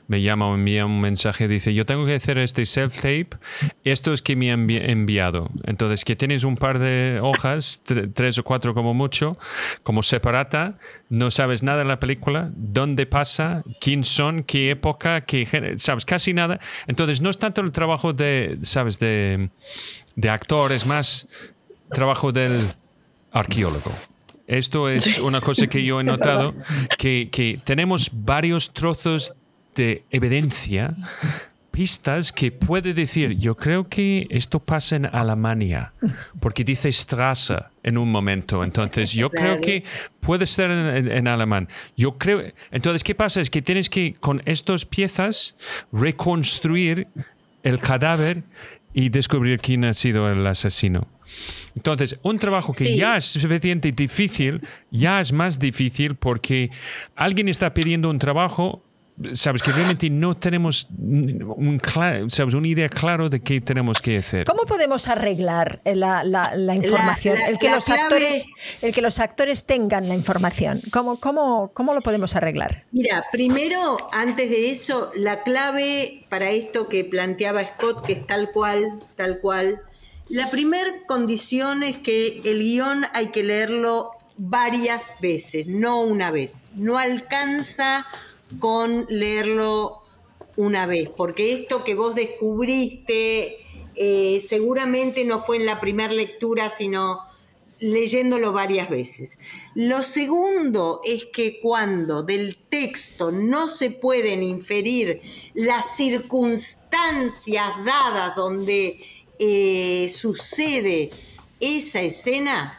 me 0.08 0.22
llama 0.22 0.50
o 0.50 0.56
envía 0.56 0.86
un 0.86 1.02
mensaje, 1.02 1.48
dice, 1.48 1.74
yo 1.74 1.86
tengo 1.86 2.06
que 2.06 2.16
hacer 2.16 2.38
este 2.40 2.64
self-tape, 2.64 3.38
esto 3.84 4.12
es 4.12 4.22
que 4.22 4.36
me 4.36 4.52
han 4.52 4.70
enviado. 4.70 5.50
Entonces, 5.66 6.04
que 6.04 6.16
tienes 6.16 6.44
un 6.44 6.58
par 6.58 6.80
de 6.80 7.20
hojas, 7.22 7.84
tres 8.14 8.40
o 8.40 8.44
cuatro 8.44 8.74
como 8.74 8.94
mucho, 8.94 9.38
como 9.84 10.02
separata, 10.02 10.80
no 11.10 11.32
sabes 11.32 11.64
nada 11.64 11.80
de 11.80 11.86
la 11.86 12.00
película, 12.00 12.52
dónde 12.56 13.06
pasa, 13.06 13.64
quién 13.80 14.04
son, 14.04 14.44
qué 14.44 14.72
época, 14.72 15.22
qué 15.22 15.46
sabes 15.78 16.06
casi 16.06 16.34
nada. 16.34 16.60
Entonces 16.88 17.22
no 17.22 17.30
es 17.30 17.38
tanto 17.38 17.62
el 17.62 17.72
trabajo 17.72 18.14
de, 18.14 18.60
sabes, 18.64 19.00
de, 19.00 19.50
de 20.16 20.30
actor, 20.30 20.72
es 20.72 20.86
más 20.86 21.28
trabajo 21.92 22.32
del 22.32 22.68
arqueólogo. 23.32 23.92
Esto 24.48 24.90
es 24.90 25.20
una 25.20 25.42
cosa 25.42 25.68
que 25.68 25.84
yo 25.84 26.00
he 26.00 26.04
notado, 26.06 26.54
que, 26.98 27.30
que 27.32 27.60
tenemos 27.64 28.10
varios 28.14 28.74
trozos 28.74 29.36
de 29.76 30.04
evidencia 30.10 30.96
pistas 31.78 32.34
que 32.34 32.52
puede 32.52 32.92
decir, 32.92 33.38
yo 33.38 33.56
creo 33.56 33.88
que 33.88 34.26
esto 34.32 34.60
pasa 34.60 34.96
en 34.96 35.06
Alemania, 35.06 35.94
porque 36.40 36.64
dice 36.64 36.92
Strasse 36.92 37.54
en 37.84 38.00
un 38.00 38.10
momento. 38.10 38.64
Entonces, 38.64 39.14
yo 39.14 39.30
creo 39.30 39.62
que 39.62 39.84
puede 40.20 40.48
ser 40.48 40.72
en, 40.72 41.28
alemán. 41.28 41.68
Yo 41.96 42.18
creo. 42.18 42.42
Entonces, 42.72 43.04
¿qué 43.04 43.14
pasa? 43.14 43.42
Es 43.42 43.52
que 43.52 43.62
tienes 43.62 43.92
que, 43.92 44.16
con 44.16 44.42
estas 44.46 44.86
piezas, 44.86 45.56
reconstruir 45.92 47.10
el 47.62 47.78
cadáver 47.78 48.42
y 48.92 49.10
descubrir 49.10 49.60
quién 49.60 49.86
ha 49.86 49.94
sido 49.94 50.32
el 50.32 50.48
asesino. 50.48 51.02
Entonces, 51.76 52.20
un 52.24 52.40
trabajo 52.40 52.74
que 52.74 52.98
ya 52.98 53.18
es 53.18 53.26
suficiente 53.26 53.92
difícil, 53.92 54.62
ya 54.90 55.20
es 55.20 55.32
más 55.32 55.60
difícil 55.60 56.16
porque 56.16 56.72
alguien 57.16 57.50
está 57.50 57.76
pidiendo 57.76 58.10
un 58.10 58.18
trabajo 58.18 58.82
sabes 59.34 59.64
que 59.64 59.72
realmente 59.72 60.10
no 60.10 60.36
tenemos 60.36 60.88
un, 60.98 61.82
sabes, 62.30 62.54
una 62.54 62.68
idea 62.68 62.88
clara 62.90 63.30
de 63.30 63.40
qué 63.40 63.62
tenemos 63.62 64.02
que 64.02 64.18
hacer. 64.18 64.46
¿Cómo 64.46 64.64
podemos 64.64 65.08
arreglar 65.08 65.82
la, 65.86 66.24
la, 66.24 66.76
información? 66.76 67.38
el, 67.48 67.58
que 67.58 67.70
los 67.70 67.90
actores, 67.90 68.46
el 68.82 68.94
que 68.94 69.02
los 69.02 69.20
actores 69.20 69.66
tengan 69.66 70.08
la 70.08 70.16
información. 70.16 70.82
¿Cómo, 70.92 71.20
cómo, 71.20 71.72
¿Cómo 71.74 71.94
lo 71.94 72.02
podemos 72.02 72.36
arreglar? 72.36 72.86
Mira, 72.92 73.26
primero, 73.32 73.98
antes 74.12 74.50
de 74.50 74.72
eso, 74.72 75.12
la 75.16 75.42
clave 75.44 76.26
para 76.30 76.52
esto 76.52 76.88
que 76.88 77.04
planteaba 77.04 77.66
Scott, 77.66 78.06
que 78.06 78.14
es 78.14 78.28
tal 78.28 78.52
cual, 78.52 79.00
tal 79.16 79.40
cual, 79.40 79.80
la 80.30 80.50
primera 80.50 80.92
condición 81.08 81.84
es 81.84 81.98
que 81.98 82.42
el 82.44 82.60
guion 82.60 83.06
hay 83.14 83.28
que 83.28 83.44
leerlo 83.44 84.12
varias 84.38 85.14
veces, 85.20 85.68
no 85.68 86.02
una 86.02 86.32
vez. 86.32 86.68
No 86.76 86.98
alcanza 86.98 88.06
con 88.60 89.06
leerlo 89.10 90.04
una 90.56 90.86
vez, 90.86 91.10
porque 91.10 91.54
esto 91.54 91.84
que 91.84 91.96
vos 91.96 92.16
descubriste 92.16 93.58
eh, 93.96 94.44
seguramente 94.46 95.26
no 95.26 95.44
fue 95.44 95.58
en 95.58 95.66
la 95.66 95.80
primera 95.80 96.14
lectura, 96.14 96.70
sino 96.70 97.20
leyéndolo 97.80 98.54
varias 98.54 98.90
veces. 98.90 99.38
Lo 99.76 100.04
segundo 100.04 101.02
es 101.04 101.26
que 101.26 101.60
cuando 101.60 102.24
del 102.24 102.58
texto 102.58 103.32
no 103.32 103.68
se 103.68 103.92
pueden 103.92 104.44
inferir 104.44 105.22
las 105.54 105.96
circunstancias 105.96 107.68
dadas 107.86 108.36
donde 108.36 109.00
eh, 109.40 110.10
sucede 110.14 111.10
esa 111.60 112.02
escena, 112.02 112.78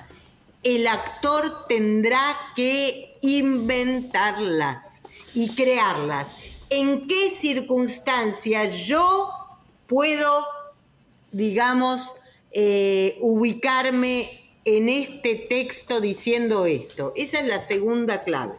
el 0.63 0.87
actor 0.87 1.65
tendrá 1.69 2.37
que 2.57 3.13
inventarlas 3.23 4.98
y 5.39 5.51
crearlas. 5.51 6.65
¿En 6.69 7.07
qué 7.07 7.31
circunstancias 7.31 8.77
yo 8.77 9.31
puedo, 9.87 10.45
digamos, 11.31 12.13
eh, 12.51 13.17
ubicarme 13.21 14.29
en 14.65 14.89
este 14.89 15.37
texto 15.37 16.01
diciendo 16.01 16.67
esto? 16.67 17.13
Esa 17.15 17.39
es 17.39 17.47
la 17.47 17.61
segunda 17.61 18.21
clave. 18.21 18.55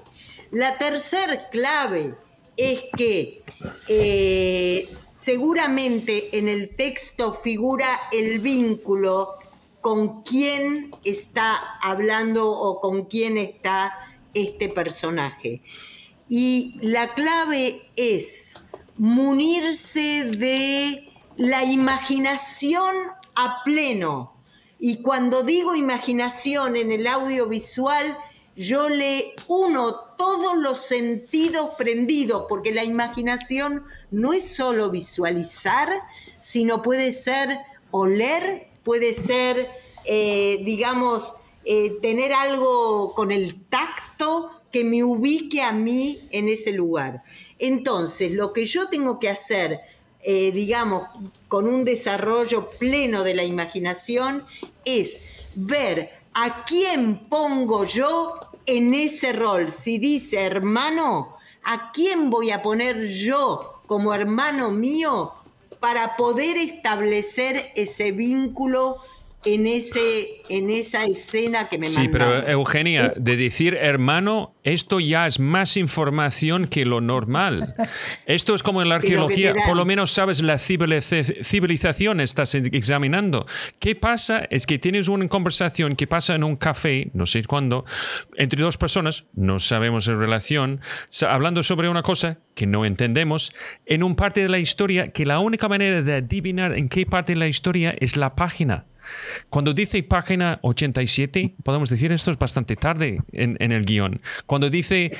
La 0.52 0.78
tercera 0.78 1.50
clave 1.50 2.16
es 2.56 2.84
que 2.96 3.42
eh, 3.90 4.88
seguramente 5.12 6.38
en 6.38 6.48
el 6.48 6.78
texto 6.78 7.34
figura 7.34 7.90
el 8.14 8.40
vínculo 8.40 9.32
con 9.82 10.24
quién 10.24 10.92
está 11.04 11.58
hablando 11.82 12.50
o 12.50 12.80
con 12.80 13.04
quién 13.04 13.38
está 13.38 13.98
este 14.34 14.70
personaje. 14.70 15.62
Y 16.30 16.80
la 16.82 17.14
clave 17.16 17.82
es 17.96 18.62
munirse 18.98 20.26
de 20.26 21.10
la 21.38 21.64
imaginación 21.64 22.96
a 23.36 23.64
pleno. 23.64 24.34
Y 24.80 25.02
cuando 25.02 25.44
digo 25.44 25.76
imaginación 25.76 26.76
en 26.76 26.92
el 26.92 27.08
audiovisual, 27.08 28.18
yo 28.56 28.90
le 28.90 29.34
uno 29.48 29.96
todos 30.18 30.58
los 30.58 30.80
sentidos 30.80 31.72
prendidos, 31.78 32.46
porque 32.50 32.74
la 32.74 32.84
imaginación 32.84 33.84
no 34.12 34.34
es 34.34 34.54
solo 34.54 34.90
visualizar, 34.90 35.90
sino 36.42 36.82
puede 36.82 37.14
ser 37.14 37.60
oler, 37.92 38.68
puede 38.84 39.14
ser, 39.14 39.66
eh, 40.06 40.62
digamos, 40.66 41.34
eh, 41.64 42.00
tener 42.02 42.34
algo 42.34 43.14
con 43.14 43.32
el 43.32 43.64
tacto, 43.66 44.50
que 44.72 44.84
me 44.84 45.04
ubique 45.04 45.62
a 45.62 45.72
mí 45.72 46.18
en 46.32 46.50
ese 46.50 46.72
lugar. 46.72 47.24
Entonces, 47.58 48.34
lo 48.34 48.54
que 48.54 48.66
yo 48.66 48.88
tengo 48.88 49.20
que 49.20 49.30
hacer, 49.30 49.80
eh, 50.22 50.52
digamos, 50.52 51.08
con 51.48 51.68
un 51.68 51.84
desarrollo 51.84 52.70
pleno 52.80 53.24
de 53.24 53.36
la 53.36 53.44
imaginación, 53.44 54.44
es 54.86 55.52
ver 55.56 56.10
a 56.34 56.64
quién 56.66 57.24
pongo 57.24 57.86
yo 57.86 58.34
en 58.66 58.94
ese 58.94 59.34
rol. 59.34 59.72
Si 59.72 59.98
dice 59.98 60.42
hermano, 60.42 61.34
¿a 61.64 61.92
quién 61.92 62.30
voy 62.30 62.52
a 62.52 62.62
poner 62.62 63.08
yo 63.08 63.82
como 63.88 64.14
hermano 64.14 64.72
mío 64.72 65.34
para 65.80 66.16
poder 66.16 66.58
establecer 66.58 67.72
ese 67.76 68.12
vínculo 68.12 68.98
en, 69.46 69.68
ese, 69.68 70.28
en 70.50 70.70
esa 70.70 71.06
escena 71.06 71.70
que 71.70 71.78
me 71.78 71.88
Sí, 71.88 72.10
pero 72.10 72.48
Eugenia, 72.48 73.14
de 73.16 73.38
decir 73.38 73.76
hermano, 73.76 74.56
esto 74.64 75.00
ya 75.00 75.28
es 75.28 75.40
más 75.40 75.78
información 75.78 76.68
que 76.68 76.86
lo 76.86 77.02
normal. 77.02 77.76
Esto 78.26 78.54
es 78.54 78.64
como 78.64 78.82
en 78.82 78.90
la 78.90 78.96
arqueología, 78.96 79.56
por 79.66 79.78
lo 79.78 79.86
menos 79.86 80.12
sabes 80.12 80.42
la 80.42 80.58
civilización 80.58 82.20
estás 82.20 82.56
examinando. 82.56 83.46
¿Qué 83.80 83.96
pasa? 83.96 84.46
Es 84.50 84.66
que 84.68 84.78
tienes 84.78 85.08
una 85.08 85.28
conversación 85.28 85.96
que 85.96 86.08
pasa 86.08 86.36
en 86.36 86.44
un 86.44 86.58
café, 86.58 87.10
no 87.14 87.26
sé 87.26 87.44
cuándo, 87.44 87.86
entre 88.36 88.62
dos 88.62 88.78
personas, 88.78 89.26
no 89.34 89.60
sabemos 89.60 90.08
en 90.08 90.20
relación, 90.20 90.82
hablando 91.28 91.64
sobre 91.64 91.90
una 91.90 92.02
cosa 92.02 92.40
que 92.56 92.68
no 92.68 92.86
entendemos, 92.86 93.54
en 93.86 94.04
un 94.04 94.16
parte 94.16 94.42
de 94.42 94.50
la 94.50 94.60
historia 94.60 95.10
que 95.10 95.26
la 95.26 95.40
única 95.40 95.70
manera 95.70 96.02
de 96.02 96.16
adivinar 96.16 96.74
en 96.74 96.90
qué 96.90 97.06
parte 97.06 97.34
de 97.34 97.40
la 97.40 97.48
historia 97.48 97.96
es 98.00 98.18
la 98.18 98.36
página. 98.36 98.86
Cuando 99.50 99.74
dice 99.74 100.02
página 100.04 100.60
87, 100.62 101.56
podemos 101.64 101.90
decir 101.90 102.12
esto 102.12 102.32
es 102.32 102.38
bastante 102.38 102.76
tarde 102.76 103.22
en, 103.32 103.72
el 103.72 103.86
guion. 103.86 104.20
Cuando 104.46 104.70
dice 104.70 105.12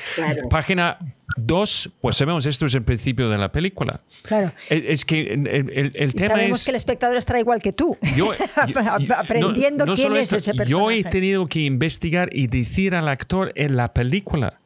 página 0.48 0.98
2, 1.36 1.90
pues 2.00 2.16
sabemos 2.16 2.46
esto 2.46 2.66
es 2.66 2.74
el 2.74 2.82
principio 2.82 3.28
de 3.28 3.38
la 3.38 3.52
película. 3.52 4.02
Claro. 4.22 4.52
Es, 4.68 5.04
que 5.04 5.32
el, 5.32 5.46
el, 5.94 6.14
tema 6.14 6.28
sabemos 6.28 6.64
que 6.64 6.70
el 6.70 6.76
espectador 6.76 7.16
estará 7.16 7.40
igual 7.40 7.60
que 7.60 7.72
tú, 7.72 7.96
aprendiendo 9.16 9.86
quién 9.94 10.16
es 10.16 10.32
ese 10.32 10.54
personaje. 10.54 10.70
Yo 10.70 10.90
he 10.90 11.04
tenido 11.04 11.46
que 11.46 11.60
investigar 11.60 12.30
y 12.32 12.46
decir 12.46 12.94
al 12.94 13.08
actor 13.08 13.52
en 13.54 13.76
la 13.76 13.92
película 13.92 14.60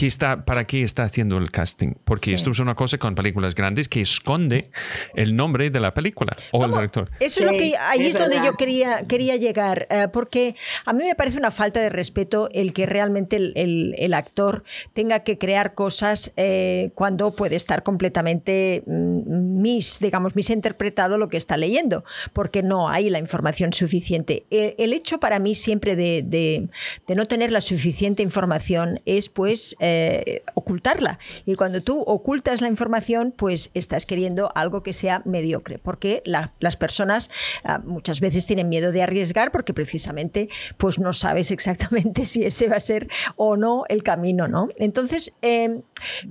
está, 0.00 0.44
¿para 0.44 0.66
qué 0.66 0.82
está 0.82 1.04
haciendo 1.04 1.36
el 1.38 1.50
casting? 1.50 1.94
Porque 2.04 2.34
esto 2.34 2.50
es 2.50 2.58
una 2.58 2.74
cosa 2.74 2.98
con 2.98 3.14
películas 3.14 3.54
grandes 3.54 3.88
que 3.88 4.00
esconde 4.00 4.70
el 5.14 5.36
nombre 5.36 5.70
de 5.70 5.80
la 5.80 5.94
película 5.94 6.34
o 6.50 6.64
el 6.64 6.72
director. 6.72 7.10
Eso 7.20 7.40
es 7.40 7.46
lo 7.46 7.52
que 7.52 7.76
ahí 7.76 8.06
es, 8.06 8.18
donde 8.18 8.36
yo 8.36 8.54
quería, 8.54 9.06
quería 9.06 9.36
llegar, 9.36 9.86
eh, 9.90 10.08
porque 10.12 10.56
a 10.84 10.92
mí 10.92 11.04
me 11.04 11.14
parece 11.14 11.38
una 11.38 11.50
falta 11.50 11.80
de 11.80 11.88
respeto 11.88 12.48
el 12.52 12.72
que 12.72 12.86
realmente 12.86 13.36
el, 13.36 13.94
el, 13.96 14.14
actor 14.14 14.64
tenga 14.92 15.20
que 15.20 15.38
crear 15.38 15.74
cosas 15.74 16.32
eh, 16.36 16.90
cuando 16.94 17.34
puede 17.34 17.56
estar 17.56 17.82
completamente 17.82 18.82
mm, 18.86 19.60
mis, 19.60 20.00
digamos, 20.00 20.36
misinterpretado 20.36 21.18
lo 21.18 21.28
que 21.28 21.36
está 21.36 21.56
leyendo, 21.56 22.04
porque 22.32 22.62
no 22.62 22.88
hay 22.88 23.10
la 23.10 23.18
información 23.18 23.72
suficiente. 23.72 24.44
El, 24.50 24.92
hecho 24.92 25.18
para 25.18 25.38
mí 25.38 25.54
siempre 25.54 25.96
de, 25.96 26.22
de, 26.22 26.68
de 27.06 27.14
no 27.14 27.26
tener 27.26 27.50
la 27.50 27.60
suficiente 27.60 28.22
información 28.22 29.00
es 29.06 29.28
pues 29.28 29.76
eh, 29.84 30.44
ocultarla. 30.54 31.18
Y 31.44 31.56
cuando 31.56 31.82
tú 31.82 32.00
ocultas 32.02 32.60
la 32.60 32.68
información, 32.68 33.34
pues 33.36 33.72
estás 33.74 34.06
queriendo 34.06 34.52
algo 34.54 34.84
que 34.84 34.92
sea 34.92 35.22
mediocre, 35.24 35.78
porque 35.78 36.22
las 36.24 36.76
personas 36.76 37.30
ah, 37.64 37.80
muchas 37.84 38.20
veces 38.20 38.46
tienen 38.46 38.68
miedo 38.68 38.92
de 38.92 39.02
arriesgar 39.02 39.50
porque 39.50 39.74
precisamente 39.74 40.48
pues 40.76 41.00
no 41.00 41.12
sabes 41.12 41.50
exactamente 41.50 42.24
si 42.26 42.44
ese 42.44 42.68
va 42.68 42.76
a 42.76 42.80
ser 42.80 43.08
o 43.34 43.56
no 43.56 43.82
el 43.88 44.04
camino, 44.04 44.46
¿no? 44.46 44.68
Entonces, 44.76 45.34
em, 45.42 45.82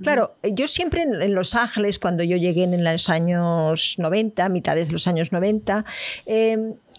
claro, 0.02 0.34
yo 0.42 0.66
siempre 0.66 1.02
en, 1.02 1.34
Los 1.34 1.54
Ángeles, 1.54 1.98
cuando 1.98 2.22
yo 2.22 2.38
llegué 2.38 2.64
en 2.64 2.82
los 2.82 3.10
años 3.10 3.96
90, 3.98 4.48
mitades 4.48 4.88
de 4.88 4.92
los 4.94 5.06
años 5.06 5.30
90, 5.30 5.84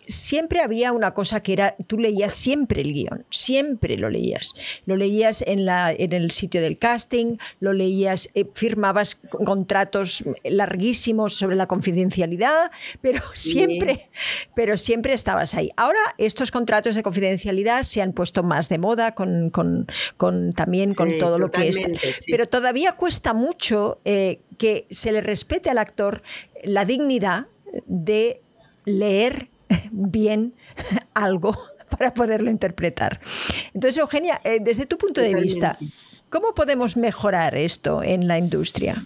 siempre 0.07 0.61
había 0.61 0.91
una 0.91 1.13
cosa 1.13 1.41
que 1.41 1.53
era, 1.53 1.75
tú 1.87 1.97
leías 1.97 2.33
siempre 2.33 2.81
el 2.81 2.93
guion, 2.93 3.25
siempre 3.29 3.97
lo 3.97 4.09
leías. 4.09 4.55
Lo 4.85 4.95
leías 4.95 5.43
en, 5.45 5.65
la, 5.65 5.91
en 5.91 6.13
el 6.13 6.31
sitio 6.31 6.61
del 6.61 6.77
casting, 6.77 7.37
lo 7.59 7.73
leías, 7.73 8.29
eh, 8.33 8.45
firmabas 8.53 9.15
contratos 9.45 10.23
larguísimos 10.43 11.35
sobre 11.35 11.55
la 11.55 11.67
confidencialidad, 11.67 12.71
pero 13.01 13.21
siempre, 13.35 14.09
pero 14.55 14.77
siempre 14.77 15.13
estabas 15.13 15.53
ahí. 15.55 15.71
Ahora 15.77 15.99
estos 16.17 16.51
contratos 16.51 16.95
de 16.95 17.03
confidencialidad 17.03 17.83
se 17.83 18.01
han 18.01 18.13
puesto 18.13 18.43
más 18.43 18.69
de 18.69 18.77
moda 18.77 19.15
con, 19.15 19.49
con, 19.49 19.87
con 20.17 20.53
también 20.53 20.93
con 20.93 21.17
todo 21.17 21.39
lo 21.39 21.51
que 21.51 21.69
es. 21.69 21.81
Pero 22.27 22.47
todavía 22.47 22.93
cuesta 22.93 23.33
mucho 23.33 23.99
eh, 24.05 24.39
que 24.57 24.87
se 24.89 25.11
le 25.11 25.21
respete 25.21 25.69
al 25.69 25.77
actor 25.77 26.23
la 26.63 26.85
dignidad 26.85 27.47
de 27.87 28.41
leer 28.85 29.49
bien 29.91 30.53
algo 31.13 31.57
para 31.89 32.13
poderlo 32.13 32.49
interpretar. 32.49 33.19
Entonces, 33.73 33.97
Eugenia, 33.97 34.41
eh, 34.43 34.59
desde 34.61 34.85
tu 34.85 34.97
punto 34.97 35.21
de 35.21 35.35
vista, 35.35 35.77
¿cómo 36.29 36.53
podemos 36.53 36.97
mejorar 36.97 37.55
esto 37.55 38.01
en 38.01 38.27
la 38.27 38.37
industria? 38.37 39.05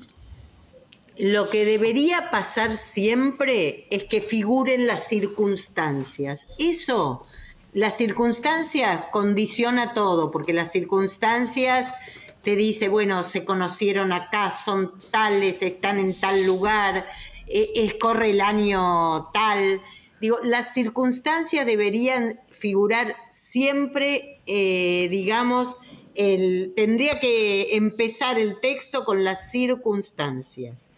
Lo 1.18 1.49
que 1.49 1.65
debería 1.65 2.30
pasar 2.30 2.78
siempre 2.78 3.88
es 3.89 4.03
que 4.03 4.22
figuren 4.22 4.86
las 4.86 5.07
circunstancias. 5.07 6.47
Eso, 6.59 7.26
las 7.74 7.97
circunstancias 7.97 9.05
condiciona 9.11 9.93
todo, 9.95 10.32
porque 10.32 10.53
las 10.53 10.72
circunstancias 10.72 11.95
te 12.43 12.55
dice, 12.55 12.88
bueno, 12.88 13.24
se 13.24 13.43
conocieron 13.43 14.13
acá, 14.13 14.51
son 14.51 14.93
tales, 15.11 15.63
están 15.63 15.99
en 15.99 16.20
tal 16.20 16.45
lugar, 16.45 17.07
e, 17.47 17.72
es, 17.76 17.95
corre 17.95 18.30
el 18.30 18.41
año 18.41 19.30
tal. 19.34 19.82
Digo, 20.20 20.38
las 20.43 20.74
circunstancias 20.74 21.65
deberían 21.65 22.39
figurar 22.49 23.15
siempre, 23.30 24.41
eh, 24.45 25.07
digamos, 25.09 25.78
tendría 26.15 27.20
que 27.20 27.76
empezar 27.76 28.39
el 28.39 28.59
texto 28.59 29.05
con 29.05 29.24
las 29.24 29.51
circunstancias. 29.51 30.89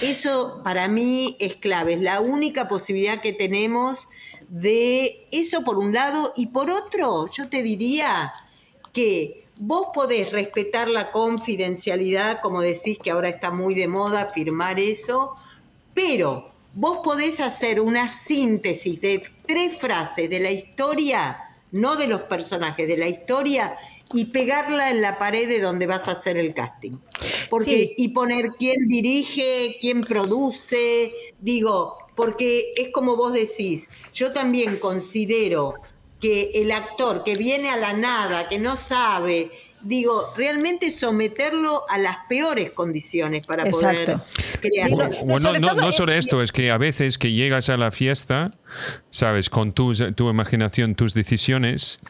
Eso 0.00 0.62
para 0.64 0.88
mí 0.88 1.36
es 1.38 1.56
clave, 1.56 1.94
es 1.94 2.00
la 2.00 2.20
única 2.20 2.68
posibilidad 2.68 3.20
que 3.20 3.34
tenemos 3.34 4.08
de 4.48 5.26
eso 5.30 5.62
por 5.62 5.78
un 5.78 5.92
lado 5.92 6.32
y 6.36 6.46
por 6.46 6.70
otro, 6.70 7.30
yo 7.30 7.48
te 7.48 7.62
diría 7.62 8.32
que 8.94 9.44
vos 9.60 9.88
podés 9.92 10.32
respetar 10.32 10.88
la 10.88 11.12
confidencialidad, 11.12 12.40
como 12.40 12.62
decís 12.62 12.98
que 12.98 13.10
ahora 13.10 13.28
está 13.28 13.50
muy 13.50 13.74
de 13.74 13.88
moda 13.88 14.26
firmar 14.26 14.80
eso, 14.80 15.34
pero 15.92 16.53
vos 16.74 16.98
podés 17.02 17.40
hacer 17.40 17.80
una 17.80 18.08
síntesis 18.08 19.00
de 19.00 19.22
tres 19.46 19.78
frases 19.78 20.28
de 20.28 20.40
la 20.40 20.50
historia, 20.50 21.38
no 21.72 21.96
de 21.96 22.06
los 22.06 22.24
personajes, 22.24 22.86
de 22.86 22.96
la 22.96 23.08
historia, 23.08 23.76
y 24.12 24.26
pegarla 24.26 24.90
en 24.90 25.00
la 25.00 25.18
pared 25.18 25.48
de 25.48 25.60
donde 25.60 25.86
vas 25.86 26.08
a 26.08 26.12
hacer 26.12 26.36
el 26.36 26.54
casting. 26.54 26.98
Porque, 27.50 27.94
Y 27.96 28.08
poner 28.08 28.50
quién 28.58 28.86
dirige, 28.86 29.76
quién 29.80 30.02
produce, 30.02 31.12
digo, 31.40 31.94
porque 32.14 32.74
es 32.76 32.90
como 32.92 33.16
vos 33.16 33.32
decís, 33.32 33.88
yo 34.12 34.30
también 34.30 34.76
considero 34.76 35.74
que 36.20 36.52
el 36.54 36.70
actor 36.70 37.24
que 37.24 37.34
viene 37.36 37.70
a 37.70 37.76
la 37.76 37.92
nada, 37.92 38.48
que 38.48 38.58
no 38.58 38.76
sabe, 38.76 39.50
digo, 39.84 40.32
realmente 40.36 40.90
someterlo 40.90 41.82
a 41.88 41.98
las 41.98 42.16
peores 42.28 42.70
condiciones 42.70 43.46
para 43.46 43.64
poder 43.64 44.20
crear. 44.60 44.90
bueno, 44.90 45.52
no, 45.60 45.74
no, 45.74 45.92
solo 45.92 46.12
esto, 46.12 46.42
es 46.42 46.52
que 46.52 46.70
a 46.70 46.78
veces 46.78 47.18
que 47.18 47.32
llegas 47.32 47.68
a 47.68 47.76
la 47.76 47.90
fiesta, 47.90 48.50
sabes, 49.10 49.50
con 49.50 49.72
tu 49.72 49.92
imaginación, 50.28 50.94
tus 50.94 51.14
decisiones, 51.14 52.00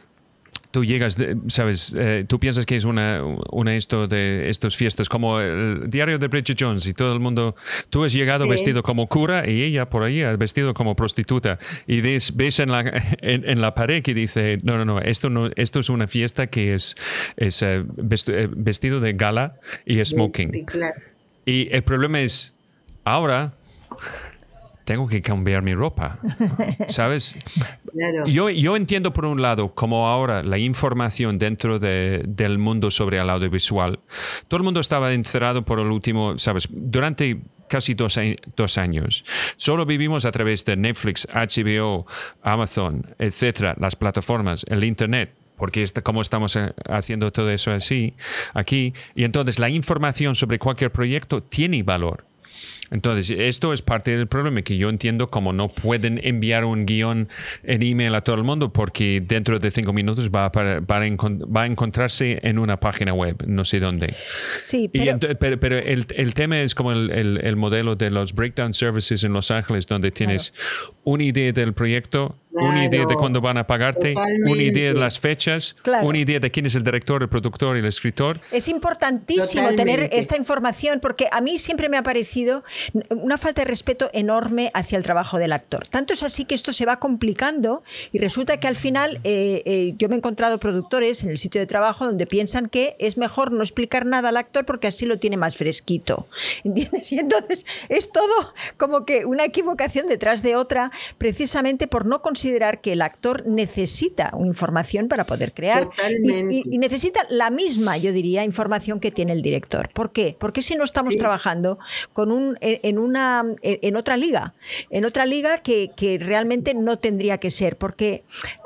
tú 0.75 0.83
llegas, 0.83 1.15
sabes, 1.47 1.95
eh, 1.97 2.25
tú 2.27 2.37
piensas 2.37 2.65
que 2.65 2.75
es 2.75 2.83
una, 2.83 3.23
una 3.49 3.77
esto 3.77 4.07
de 4.07 4.49
estas 4.49 4.75
fiestas 4.75 5.07
como 5.07 5.39
el 5.39 5.89
diario 5.89 6.19
de 6.19 6.27
Bridget 6.27 6.57
Jones 6.59 6.85
y 6.85 6.93
todo 6.93 7.13
el 7.13 7.21
mundo, 7.21 7.55
tú 7.89 8.03
has 8.03 8.11
llegado 8.11 8.45
vestido 8.45 8.83
como 8.83 9.07
cura 9.07 9.49
y 9.49 9.63
ella 9.63 9.89
por 9.89 10.03
ahí 10.03 10.21
ha 10.21 10.35
vestido 10.35 10.73
como 10.73 10.93
prostituta. 10.93 11.59
Y 11.87 12.01
ves, 12.01 12.35
ves 12.35 12.59
en, 12.59 12.71
la, 12.71 12.81
en, 13.21 13.61
la 13.61 13.73
pared 13.73 14.03
que 14.03 14.13
dice, 14.13 14.59
no, 14.63 14.77
no, 14.77 14.83
no, 14.83 14.99
esto, 14.99 15.29
no, 15.29 15.49
esto 15.55 15.79
es 15.79 15.87
una 15.87 16.09
fiesta 16.09 16.47
que 16.47 16.73
es, 16.73 16.97
es 17.37 17.63
eh, 17.63 17.85
eh, 18.27 18.49
vestido 18.51 18.99
de 18.99 19.13
gala 19.13 19.55
y 19.85 20.03
smoking. 20.03 20.65
Y 21.45 21.73
el 21.73 21.83
problema 21.83 22.19
es, 22.19 22.53
ahora 23.05 23.53
tengo 24.85 25.07
que 25.07 25.21
cambiar 25.21 25.63
mi 25.63 25.73
ropa, 25.73 26.19
¿sabes? 26.87 27.35
Yo, 28.25 28.49
yo 28.49 28.75
entiendo 28.75 29.11
por 29.11 29.25
un 29.25 29.41
lado 29.41 29.73
como 29.73 30.07
ahora 30.07 30.43
la 30.43 30.57
información 30.57 31.37
dentro 31.39 31.79
de, 31.79 32.23
del 32.27 32.57
mundo 32.57 32.91
sobre 32.91 33.17
el 33.17 33.29
audiovisual, 33.29 33.99
todo 34.47 34.57
el 34.59 34.63
mundo 34.63 34.79
estaba 34.79 35.11
encerrado 35.13 35.65
por 35.65 35.79
el 35.79 35.87
último, 35.87 36.37
¿sabes? 36.37 36.67
Durante 36.69 37.41
casi 37.67 37.95
dos, 37.95 38.19
dos, 38.55 38.77
años. 38.77 39.25
Solo 39.57 39.85
vivimos 39.85 40.25
a 40.25 40.31
través 40.31 40.63
de 40.65 40.75
Netflix, 40.75 41.27
HBO, 41.33 42.05
Amazon, 42.43 43.05
etcétera, 43.17 43.75
las 43.79 43.95
plataformas, 43.95 44.65
el 44.69 44.83
Internet, 44.83 45.33
porque 45.57 45.81
está, 45.81 46.01
como 46.01 46.21
estamos 46.21 46.55
eh, 46.55 46.73
haciendo 46.87 47.31
todo 47.31 47.49
eso 47.49 47.71
así 47.71 48.13
aquí, 48.53 48.93
y 49.15 49.23
entonces 49.23 49.57
la 49.57 49.69
información 49.69 50.35
sobre 50.35 50.59
cualquier 50.59 50.91
proyecto 50.91 51.41
tiene 51.41 51.81
valor. 51.81 52.25
Entonces, 52.91 53.35
esto 53.37 53.73
es 53.73 53.81
parte 53.81 54.15
del 54.15 54.27
problema 54.27 54.61
que 54.61 54.77
yo 54.77 54.89
entiendo 54.89 55.29
como 55.29 55.53
no 55.53 55.69
pueden 55.69 56.19
enviar 56.23 56.65
un 56.65 56.85
guion 56.85 57.29
en 57.63 57.83
email 57.83 58.13
a 58.15 58.21
todo 58.21 58.35
el 58.35 58.43
mundo 58.43 58.71
porque 58.71 59.21
dentro 59.25 59.59
de 59.59 59.71
cinco 59.71 59.93
minutos 59.93 60.29
va 60.29 60.45
a, 60.45 60.51
va 60.51 61.61
a 61.61 61.65
encontrarse 61.65 62.39
en 62.43 62.59
una 62.59 62.79
página 62.79 63.13
web, 63.13 63.43
no 63.47 63.65
sé 63.65 63.79
dónde. 63.79 64.13
Sí, 64.59 64.89
pero, 64.89 65.19
pero, 65.59 65.77
el, 65.77 66.05
el, 66.15 66.33
tema 66.33 66.61
es 66.61 66.75
como 66.75 66.91
el, 66.91 67.09
el, 67.11 67.55
modelo 67.55 67.95
de 67.95 68.11
los 68.11 68.33
breakdown 68.33 68.73
services 68.73 69.23
en 69.23 69.33
Los 69.33 69.51
Ángeles, 69.51 69.87
donde 69.87 70.11
tienes 70.11 70.53
una 71.03 71.23
idea 71.23 71.51
del 71.51 71.73
proyecto, 71.73 72.37
una 72.55 72.85
idea 72.85 73.05
de 73.05 73.15
cuándo 73.15 73.41
van 73.41 73.57
a 73.57 73.67
pagarte, 73.67 74.13
una 74.15 74.61
idea 74.61 74.93
de 74.93 74.99
las 74.99 75.19
fechas, 75.19 75.75
una 76.03 76.17
idea 76.17 76.39
de 76.39 76.51
quién 76.51 76.65
es 76.65 76.75
el 76.75 76.83
director, 76.83 77.21
el 77.21 77.29
productor 77.29 77.75
y 77.75 77.79
el 77.79 77.85
escritor. 77.85 78.39
Es 78.51 78.67
importantísimo 78.67 79.73
tener 79.75 80.09
esta 80.13 80.37
información 80.37 80.99
porque 80.99 81.27
a 81.31 81.41
mí 81.41 81.57
siempre 81.57 81.89
me 81.89 81.97
ha 81.97 82.03
parecido 82.03 82.63
una 83.09 83.37
falta 83.37 83.61
de 83.61 83.65
respeto 83.65 84.09
enorme 84.13 84.71
hacia 84.73 84.97
el 84.97 85.03
trabajo 85.03 85.37
del 85.37 85.51
actor. 85.51 85.87
Tanto 85.87 86.13
es 86.13 86.23
así 86.23 86.45
que 86.45 86.55
esto 86.55 86.73
se 86.73 86.85
va 86.85 86.99
complicando 86.99 87.83
y 88.11 88.19
resulta 88.19 88.57
que 88.57 88.67
al 88.67 88.75
final 88.75 89.19
eh, 89.23 89.63
eh, 89.65 89.93
yo 89.97 90.09
me 90.09 90.15
he 90.15 90.17
encontrado 90.17 90.59
productores 90.59 91.23
en 91.23 91.29
el 91.29 91.37
sitio 91.37 91.61
de 91.61 91.67
trabajo 91.67 92.05
donde 92.05 92.27
piensan 92.27 92.69
que 92.69 92.95
es 92.99 93.17
mejor 93.17 93.51
no 93.51 93.61
explicar 93.61 94.05
nada 94.05 94.29
al 94.29 94.37
actor 94.37 94.65
porque 94.65 94.87
así 94.87 95.05
lo 95.05 95.19
tiene 95.19 95.37
más 95.37 95.55
fresquito. 95.57 96.27
¿Entiendes? 96.63 97.11
Y 97.11 97.19
entonces 97.19 97.65
es 97.89 98.11
todo 98.11 98.53
como 98.77 99.05
que 99.05 99.25
una 99.25 99.45
equivocación 99.45 100.07
detrás 100.07 100.43
de 100.43 100.55
otra 100.55 100.91
precisamente 101.17 101.87
por 101.87 102.05
no 102.05 102.21
considerar 102.21 102.44
considerar 102.45 102.79
que 102.79 102.93
el 102.93 103.01
actor 103.01 103.47
necesita 103.47 104.31
información 104.39 105.07
para 105.07 105.25
poder 105.25 105.51
crear 105.51 105.87
y, 106.23 106.77
necesita 106.77 107.25
la 107.31 107.49
misma, 107.49 107.97
yo 107.97 108.11
diría, 108.11 108.43
información 108.43 108.99
que 108.99 109.09
tiene 109.09 109.33
el 109.33 109.41
director. 109.41 109.89
¿Por 109.91 110.11
qué? 110.11 110.37
Porque 110.39 110.61
si 110.61 110.75
no 110.75 110.83
estamos 110.83 111.17
trabajando 111.17 111.79
con 112.13 112.31
un, 112.31 112.55
en, 112.61 112.99
una, 112.99 113.43
en 113.63 113.95
otra 113.95 114.15
liga, 114.15 114.53
en 114.91 115.05
otra 115.05 115.25
liga 115.25 115.63
que, 115.63 115.89
que 115.97 116.19
realmente 116.19 116.75
no 116.75 116.99
tendría 116.99 117.39
que 117.39 117.49
ser, 117.49 117.77
porque 117.77 118.23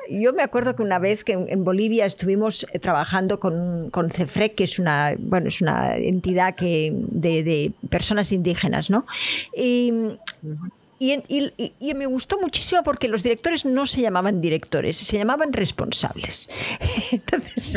yo 0.09 0.33
me 0.33 0.43
acuerdo 0.43 0.75
que 0.75 0.81
una 0.81 0.99
vez 0.99 1.23
que 1.23 1.33
en 1.33 1.63
Bolivia 1.63 2.05
estuvimos 2.05 2.65
eh, 2.73 2.79
trabajando 2.79 3.39
con, 3.39 3.91
con 3.91 4.11
CEFREC, 4.11 4.55
que 4.55 4.65
es 4.65 4.77
una, 4.79 5.15
bueno, 5.17 5.47
es 5.47 5.61
una 5.61 5.95
entidad 5.95 6.55
que, 6.55 6.91
de, 6.93 7.43
de 7.43 7.71
personas 7.89 8.33
indígenas, 8.33 8.89
¿no? 8.89 9.05
Y, 9.55 9.93
y, 10.99 11.93
me 11.95 12.05
gustó 12.05 12.37
muchísimo 12.39 12.83
porque 12.83 13.07
los 13.07 13.23
directores 13.23 13.63
no 13.65 13.85
se 13.85 14.01
llamaban 14.01 14.41
directores, 14.41 14.97
se 14.97 15.17
llamaban 15.17 15.53
responsables. 15.53 16.49
Entonces, 17.11 17.73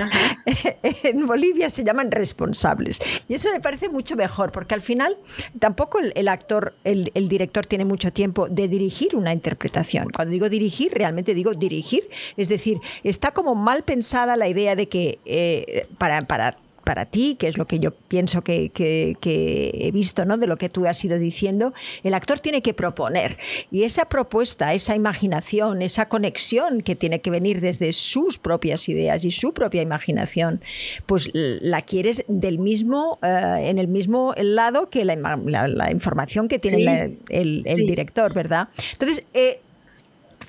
en 1.05 1.27
Bolivia 1.27 1.71
se 1.71 1.85
llaman 1.85 2.11
responsables. 2.11 3.01
Y 3.29 3.35
eso 3.35 3.51
me 3.53 3.61
parece 3.61 3.89
mucho 3.89 4.17
mejor, 4.17 4.51
porque 4.51 4.75
al 4.75 4.83
final 4.83 5.17
tampoco 5.61 6.01
el, 6.01 6.29
actor, 6.29 6.75
el, 6.83 7.11
director 7.29 7.65
tiene 7.65 7.85
mucho 7.85 8.13
tiempo 8.13 8.49
de 8.49 8.67
dirigir 8.67 9.15
una 9.15 9.33
interpretación. 9.33 10.11
Cuando 10.11 10.33
digo 10.33 10.49
dirigir, 10.49 10.93
realmente 10.93 11.33
digo 11.33 11.55
dirigir. 11.55 12.09
Es 12.37 12.49
decir, 12.49 12.79
está 13.05 13.31
como 13.31 13.55
mal 13.55 13.85
pensada 13.85 14.37
la 14.37 14.49
idea 14.49 14.75
de 14.75 14.89
que 14.89 15.21
eh, 15.25 15.87
para, 15.99 16.23
para 16.23 16.57
para 16.85 17.07
ti, 17.07 17.37
que 17.39 17.49
es 17.49 17.59
lo 17.59 17.67
que 17.67 17.79
yo 17.79 17.93
pienso 17.93 18.43
que, 18.43 18.71
he 18.75 19.91
visto 19.93 20.25
¿no? 20.25 20.39
de 20.39 20.47
lo 20.47 20.57
que 20.57 20.69
tú 20.69 20.87
has 20.87 21.05
ido 21.05 21.19
diciendo, 21.19 21.73
el 22.03 22.15
actor 22.15 22.41
tiene 22.41 22.63
que 22.63 22.75
proponer. 22.75 23.39
Y 23.71 23.85
esa 23.85 24.07
propuesta, 24.07 24.75
esa 24.75 24.95
imaginación, 24.97 25.83
esa 25.83 26.09
conexión 26.09 26.83
que 26.83 26.97
tiene 26.97 27.21
que 27.21 27.31
venir 27.31 27.61
desde 27.61 27.93
sus 27.93 28.39
propias 28.39 28.89
ideas 28.89 29.25
y 29.25 29.33
su 29.33 29.53
propia 29.53 29.83
imaginación, 29.83 30.61
pues 31.07 31.31
la 31.33 31.83
quieres 31.83 32.25
del 32.29 32.59
mismo, 32.59 33.19
eh, 33.23 33.65
en 33.65 33.79
el 33.79 33.89
mismo 33.89 34.35
lado 34.37 34.91
que 34.91 35.05
la, 35.05 35.91
información 35.91 36.49
que 36.49 36.59
tiene 36.59 37.19
el, 37.29 37.63
director, 37.65 38.33
¿verdad? 38.35 38.69
Entonces, 38.93 39.25
eh, 39.35 39.61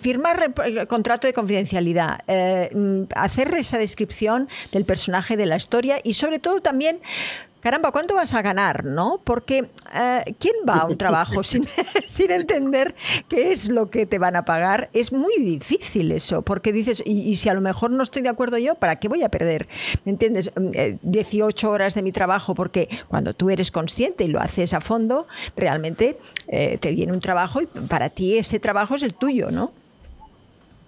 firmar 0.04 0.54
el 0.66 0.88
contrato 0.88 1.28
de 1.28 1.34
confidencialidad, 1.34 2.20
eh, 2.28 2.70
mm, 2.74 3.04
hacer 3.16 3.54
esa 3.56 3.78
descripción 3.78 4.50
del 4.72 4.86
personaje, 4.86 5.38
de 5.38 5.46
la 5.46 5.56
historia 5.56 6.00
y 6.04 6.14
sobre 6.14 6.40
todo 6.40 6.60
también 6.60 7.00
caramba, 7.64 7.94
¿cuánto 7.94 8.14
vas 8.14 8.34
a 8.34 8.42
ganar? 8.42 8.84
¿no? 8.84 9.22
Porque 9.24 9.70
eh, 9.96 10.36
¿quién 10.38 10.54
va 10.68 10.80
a 10.80 10.86
un 10.86 10.98
trabajo 10.98 11.44
sin, 11.52 11.66
sin, 12.06 12.30
entender 12.30 12.94
qué 13.30 13.54
es 13.54 13.70
lo 13.70 13.90
que 13.90 14.06
te 14.06 14.20
van 14.20 14.36
a 14.36 14.44
pagar? 14.44 14.90
Es 14.92 15.14
muy 15.14 15.34
difícil 15.38 16.12
eso, 16.12 16.42
porque 16.42 16.74
dices, 16.74 17.02
y, 17.06 17.36
si 17.38 17.48
a 17.48 17.54
lo 17.54 17.62
mejor 17.62 17.92
no 17.92 18.04
estoy 18.04 18.22
de 18.22 18.30
acuerdo 18.30 18.58
yo, 18.58 18.76
¿para 18.76 18.98
qué 18.98 19.08
voy 19.08 19.24
a 19.24 19.30
perder? 19.30 19.70
¿Me 20.04 20.12
entiendes? 20.12 20.52
18 20.56 21.02
mm, 21.02 21.70
eh, 21.70 21.74
horas 21.74 21.96
de 21.96 22.02
mi 22.02 22.12
trabajo, 22.12 22.54
porque 22.54 22.90
cuando 23.08 23.34
tú 23.34 23.50
eres 23.50 23.72
consciente 23.72 24.26
y 24.26 24.28
lo 24.28 24.42
haces 24.42 24.74
a 24.74 24.82
fondo, 24.82 25.26
realmente 25.56 26.20
eh, 26.50 26.78
te 26.80 26.92
viene 26.92 27.14
un 27.14 27.22
trabajo 27.22 27.62
y 27.62 27.66
para 27.66 28.10
ti 28.10 28.38
ese 28.38 28.60
trabajo 28.60 28.96
es 28.96 29.04
el 29.04 29.14
tuyo, 29.14 29.52
¿no? 29.52 29.72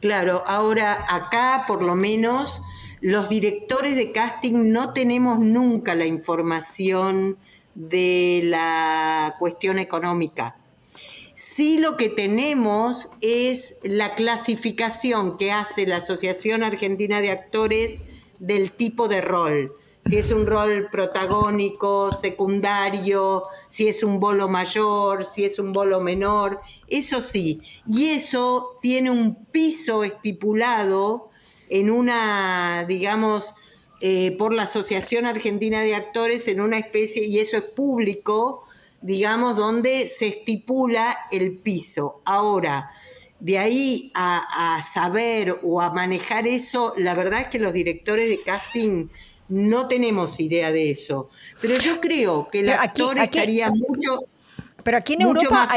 Claro, 0.06 0.44
ahora 0.46 1.04
acá 1.10 1.64
por 1.66 1.82
lo 1.82 1.96
menos 1.96 2.62
los 3.02 3.28
directores 3.28 3.96
de 3.96 4.12
casting 4.12 4.72
no 4.72 4.94
tenemos 4.94 5.40
nunca 5.40 5.96
la 5.96 6.06
información 6.06 7.40
de 7.74 8.42
la 8.44 9.36
cuestión 9.40 9.80
económica. 9.80 10.58
Sí 11.34 11.80
lo 11.80 11.98
que 11.98 12.10
tenemos 12.10 13.10
es 13.22 13.80
la 13.82 14.14
clasificación 14.14 15.40
que 15.40 15.52
hace 15.52 15.88
la 15.88 15.98
Asociación 15.98 16.62
Argentina 16.62 17.20
de 17.20 17.32
Actores 17.32 18.30
del 18.40 18.74
tipo 18.74 19.08
de 19.08 19.22
rol. 19.22 19.74
Si 20.08 20.18
es 20.18 20.32
un 20.32 20.46
rol 20.46 20.88
protagónico, 20.92 22.14
secundario, 22.14 23.42
si 23.70 23.88
es 23.88 24.04
un 24.04 24.20
bolo 24.20 24.48
mayor, 24.48 25.26
si 25.26 25.46
es 25.46 25.58
un 25.58 25.74
bolo 25.74 26.00
menor, 26.00 26.62
eso 26.88 27.22
sí. 27.22 27.60
Y 27.88 28.10
eso 28.10 28.78
tiene 28.84 29.10
un 29.10 29.46
piso 29.46 30.04
estipulado 30.04 31.32
en 31.70 31.90
una, 31.90 32.86
digamos, 32.88 33.56
eh, 34.00 34.36
por 34.38 34.54
la 34.54 34.64
Asociación 34.64 35.26
Argentina 35.26 35.82
de 35.82 35.96
Actores, 35.96 36.48
en 36.48 36.62
una 36.62 36.78
especie, 36.78 37.26
y 37.26 37.40
eso 37.40 37.58
es 37.58 37.64
público, 37.64 38.64
digamos, 39.02 39.56
donde 39.56 40.08
se 40.08 40.28
estipula 40.28 41.18
el 41.32 41.58
piso. 41.58 42.22
Ahora, 42.26 42.92
de 43.40 43.58
ahí 43.58 44.12
a, 44.14 44.82
saber 44.84 45.60
o 45.64 45.82
a 45.82 45.92
manejar 45.92 46.48
eso, 46.48 46.94
la 46.96 47.16
verdad 47.16 47.42
es 47.42 47.48
que 47.48 47.60
los 47.60 47.74
directores 47.74 48.30
de 48.30 48.42
casting 48.42 49.08
no 49.50 49.88
tenemos 49.88 50.40
idea 50.40 50.72
de 50.72 50.92
eso. 50.92 51.30
Pero 51.62 51.78
yo 51.78 52.00
creo 52.00 52.50
que 52.50 52.60
el 52.60 52.70
actor 52.70 53.18
estaría 53.20 53.70
mucho, 53.70 54.26
pero 54.84 54.98
aquí 54.98 55.14
en 55.14 55.22
Europa 55.22 55.70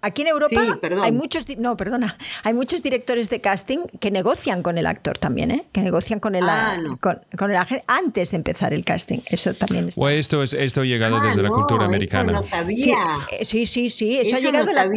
Aquí 0.00 0.22
en 0.22 0.28
Europa 0.28 0.78
hay 1.02 1.12
muchos, 1.12 1.44
no, 1.58 1.76
perdona, 1.76 2.16
hay 2.44 2.54
muchos 2.54 2.82
directores 2.82 3.30
de 3.30 3.40
casting 3.40 3.78
que 4.00 4.10
negocian 4.10 4.62
con 4.62 4.78
el 4.78 4.86
actor 4.86 5.18
también, 5.18 5.50
¿eh? 5.50 5.64
que 5.72 5.80
negocian 5.82 6.20
con 6.20 6.36
el, 6.36 6.44
ah, 6.48 6.78
con, 7.00 7.50
el 7.50 7.56
agente 7.56 7.84
antes 7.88 8.30
de 8.30 8.36
empezar 8.36 8.72
el 8.72 8.84
casting. 8.84 9.18
Eso 9.28 9.54
también 9.54 9.88
está. 9.88 10.12
esto, 10.12 10.42
es, 10.42 10.52
esto 10.54 10.82
ha 10.82 10.84
llegado 10.84 11.16
ah, 11.16 11.24
desde 11.24 11.42
la 11.42 11.50
cultura 11.50 11.86
americana. 11.86 12.32
no 12.32 12.42
sabía. 12.42 13.26
Eh, 13.32 13.44
sí, 13.44 13.66
sí, 13.66 13.90
sí, 13.90 14.18
eso, 14.18 14.36
ha, 14.36 14.40
llegado 14.40 14.66
de 14.66 14.74
la, 14.74 14.88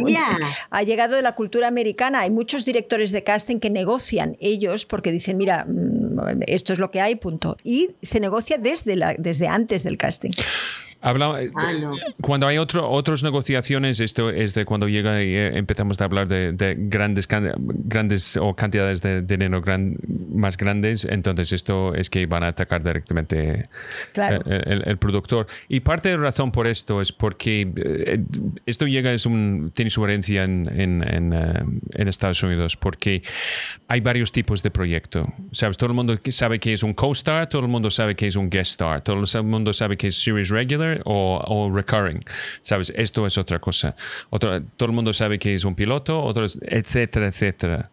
ha 0.70 0.82
llegado 0.82 1.16
de 1.16 1.22
la 1.22 1.34
cultura 1.34 1.66
americana. 1.66 2.20
Hay 2.20 2.30
muchos 2.30 2.64
directores 2.64 3.10
de 3.10 3.24
casting 3.24 3.58
que 3.58 3.70
negocian 3.70 4.36
ellos 4.38 4.86
porque 4.86 5.10
dicen, 5.10 5.36
mira, 5.36 5.66
mm, 5.68 6.42
esto 6.46 6.72
es 6.72 6.78
lo 6.78 6.90
que 6.92 7.00
hay, 7.00 7.16
punto. 7.16 7.56
Y 7.64 7.90
se 8.02 8.20
negocia 8.20 8.56
desde, 8.58 8.94
la, 8.94 9.14
desde 9.18 9.48
antes 9.48 9.82
del 9.82 9.98
casting. 9.98 10.30
Eh, 11.04 11.50
ah, 11.56 11.72
cuando 12.20 12.46
hay 12.46 12.58
otro, 12.58 12.88
otras 12.88 13.24
negociaciones, 13.24 13.98
esto 13.98 14.30
es 14.30 14.54
de 14.54 14.64
cuando 14.64 14.86
llega 14.88 15.20
y 15.20 15.34
eh, 15.34 15.58
empezamos 15.58 16.00
a 16.00 16.04
hablar 16.04 16.28
de, 16.28 16.76
grandes, 16.78 17.26
grandes 17.28 18.36
o 18.36 18.54
cantidades 18.54 19.02
de 19.02 19.22
dinero 19.22 19.62
más 20.32 20.56
grandes, 20.56 21.04
entonces 21.04 21.52
esto 21.52 21.94
es 21.94 22.08
que 22.08 22.26
van 22.26 22.44
a 22.44 22.48
atacar 22.48 22.84
directamente 22.84 23.64
eh, 24.14 24.82
el, 24.84 24.96
productor. 24.98 25.46
Y 25.68 25.80
parte 25.80 26.10
de 26.10 26.16
la 26.16 26.24
razón 26.24 26.52
por 26.52 26.68
esto 26.68 27.00
es 27.00 27.10
porque 27.10 28.22
esto 28.66 28.86
llega, 28.86 29.12
es 29.12 29.26
un, 29.26 29.72
tiene 29.74 29.90
su 29.90 30.04
herencia 30.04 30.44
en, 30.44 30.68
en, 30.80 31.02
en, 31.02 32.08
Estados 32.08 32.42
Unidos, 32.42 32.76
porque 32.76 33.22
hay 33.88 34.00
varios 34.00 34.30
tipos 34.30 34.62
de 34.62 34.70
proyecto. 34.70 35.22
¿Sabes? 35.50 35.76
Todo 35.76 35.88
el 35.88 35.94
mundo 35.94 36.16
sabe 36.28 36.60
que 36.60 36.72
es 36.72 36.82
un 36.82 36.94
co-star, 36.94 37.48
todo 37.48 37.62
el 37.62 37.68
mundo 37.68 37.90
sabe 37.90 38.14
que 38.14 38.26
es 38.26 38.36
un 38.36 38.50
guest 38.50 38.72
star, 38.72 39.02
todo 39.02 39.16
el 39.16 39.42
mundo 39.44 39.72
sabe 39.72 39.96
que 39.96 40.08
es 40.08 40.22
series 40.22 40.50
regular 40.50 40.91
o, 41.04 41.70
recurring. 41.72 42.20
¿Sabes? 42.60 42.92
Esto 42.96 43.26
es 43.26 43.38
otra 43.38 43.58
cosa. 43.58 43.94
todo 44.30 44.86
el 44.86 44.92
mundo 44.92 45.12
sabe 45.12 45.38
que 45.38 45.54
es 45.54 45.64
un 45.64 45.74
piloto, 45.74 46.22
otros, 46.22 46.58
etcétera, 46.62 47.28
etcétera. 47.28 47.90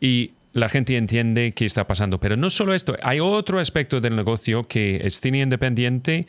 Y 0.00 0.32
la 0.52 0.68
gente 0.68 0.96
entiende 0.96 1.52
qué 1.52 1.64
está 1.64 1.86
pasando. 1.86 2.18
Pero 2.18 2.36
no 2.36 2.50
solo 2.50 2.74
esto, 2.74 2.96
hay 3.02 3.20
otro 3.20 3.60
aspecto 3.60 4.00
del 4.00 4.16
negocio 4.16 4.66
que 4.66 5.00
es 5.04 5.20
cine 5.20 5.40
independiente, 5.40 6.26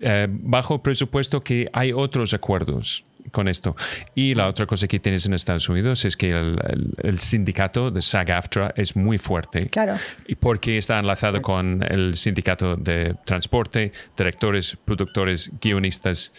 eh, 0.00 0.26
bajo 0.28 0.82
presupuesto, 0.82 1.42
que 1.42 1.68
hay 1.72 1.92
otros 1.92 2.34
acuerdos 2.34 3.04
con 3.30 3.48
esto. 3.48 3.76
Y 4.14 4.34
la 4.34 4.48
otra 4.48 4.66
cosa 4.66 4.88
que 4.88 4.98
tienes 4.98 5.26
en 5.26 5.34
Estados 5.34 5.68
Unidos 5.68 6.04
es 6.04 6.16
que 6.16 6.28
el, 6.28 7.18
sindicato 7.18 7.90
de 7.90 8.00
SAG-AFTRA 8.00 8.72
es 8.76 8.96
muy 8.96 9.18
fuerte. 9.18 9.68
Claro. 9.68 9.98
Y 10.26 10.34
porque 10.36 10.78
está 10.78 10.98
enlazado 10.98 11.42
con 11.42 11.82
el 11.82 12.14
sindicato 12.14 12.76
de 12.76 13.14
transporte, 13.24 13.92
directores, 14.16 14.76
productores, 14.84 15.50
guionistas 15.60 16.34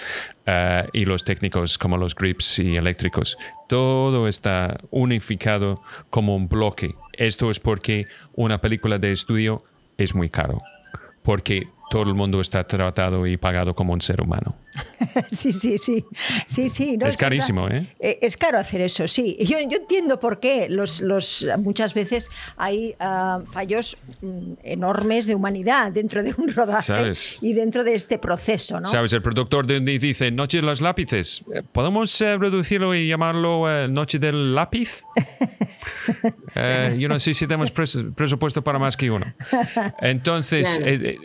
eh, 0.46 0.88
y 0.94 1.06
los 1.06 1.24
técnicos 1.24 1.78
como 1.78 1.98
los 1.98 2.16
grips 2.16 2.60
y 2.60 2.76
eléctricos. 2.76 3.38
Todo 3.68 4.28
está 4.28 4.78
unificado 4.90 5.80
como 6.10 6.36
un 6.36 6.48
bloque. 6.48 6.96
Esto 7.14 7.50
es 7.50 7.60
porque 7.60 8.06
una 8.34 8.60
película 8.60 8.98
de 8.98 9.12
estudio 9.12 9.64
es 9.98 10.16
muy 10.16 10.30
caro. 10.30 10.62
Porque 11.24 11.68
todo 11.92 12.04
el 12.04 12.16
mundo 12.16 12.40
está 12.40 12.66
tratado 12.66 13.28
y 13.28 13.36
pagado 13.36 13.76
como 13.76 13.92
un 13.92 14.00
ser 14.00 14.22
humano. 14.22 14.56
sí, 15.32 15.52
sí, 15.52 15.78
sí. 15.78 16.06
sí, 16.46 16.70
sí 16.70 16.98
es, 17.02 17.18
carísimo, 17.18 17.68
¿eh? 17.68 17.86
¿eh? 18.00 18.18
Es 18.22 18.38
caro 18.38 18.58
hacer 18.58 18.80
eso, 18.80 19.10
sí. 19.10 19.36
Yo, 19.42 19.58
yo 19.60 19.78
entiendo 19.78 20.18
por 20.18 20.40
qué 20.40 20.70
los, 20.70 21.02
los, 21.02 21.46
muchas 21.58 21.94
veces 21.94 22.30
hay 22.56 22.96
ah, 23.02 23.42
fallos 23.46 23.98
mm, 24.22 24.54
enormes 24.64 25.26
de 25.26 25.36
humanidad 25.36 25.92
dentro 25.92 26.24
de 26.24 26.34
un 26.38 26.54
rodaje 26.54 27.12
y 27.42 27.52
dentro 27.52 27.84
de 27.84 27.94
este 27.94 28.18
proceso, 28.18 28.80
¿no? 28.80 28.86
¿Sabes? 28.86 29.12
El 29.12 29.22
productor 29.22 29.68
dice, 29.84 30.32
Noche 30.32 30.60
de 30.60 30.64
los 30.64 30.80
lápices. 30.80 31.44
¿Podemos 31.74 32.22
eh, 32.22 32.38
reducirlo 32.38 32.96
y 32.96 33.10
llamarlo 33.10 33.70
eh, 33.70 33.90
Noche 33.90 34.18
del 34.18 34.56
lápiz? 34.56 35.04
yo 36.98 37.08
no 37.08 37.20
sé 37.20 37.34
si 37.34 37.48
tenemos 37.48 37.72
presupuesto 37.72 38.64
para 38.64 38.80
más 38.80 38.98
que 38.98 39.12
uno. 39.12 39.34
Entonces, 40.02 40.80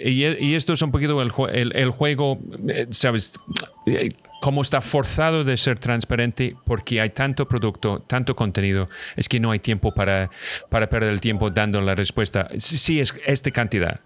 y, 0.04 0.54
esto 0.54 0.72
es 0.72 0.82
un 0.82 0.90
poquito 0.90 1.20
el, 1.20 1.72
el, 1.74 1.90
juego, 1.90 2.38
eh, 2.68 2.86
¿sabes? 2.90 3.38
Eh, 3.86 4.10
cómo 4.40 4.62
está 4.62 4.80
forzado 4.80 5.44
de 5.44 5.56
ser 5.56 5.78
transparente 5.78 6.56
porque 6.64 7.00
hay 7.00 7.10
tanto 7.10 7.48
producto, 7.48 8.00
tanto 8.06 8.36
contenido, 8.36 8.88
es 9.16 9.28
que 9.28 9.40
no 9.40 9.50
hay 9.50 9.58
tiempo 9.58 9.92
para, 9.92 10.30
para 10.68 10.88
perder 10.88 11.10
el 11.10 11.20
tiempo 11.20 11.50
dando 11.50 11.80
la 11.80 11.94
respuesta. 11.94 12.48
Sí, 12.58 13.00
es 13.00 13.14
esta 13.26 13.50
cantidad. 13.50 14.00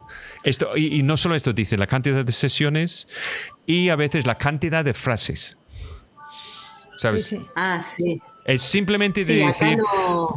Esto, 0.44 0.76
y, 0.76 1.02
no 1.02 1.16
solo 1.16 1.34
esto 1.34 1.52
dice, 1.52 1.76
la 1.76 1.86
cantidad 1.86 2.24
de 2.24 2.32
sesiones 2.32 3.06
y 3.66 3.88
a 3.88 3.96
veces 3.96 4.26
la 4.26 4.36
cantidad 4.38 4.84
de 4.84 4.94
frases. 4.94 5.58
¿Sabes? 6.96 7.26
Sí, 7.26 7.36
sí. 7.36 7.46
Ah, 7.56 7.80
sí. 7.82 8.20
Es 8.54 8.62
simplemente 8.62 9.24
decir, 9.24 9.78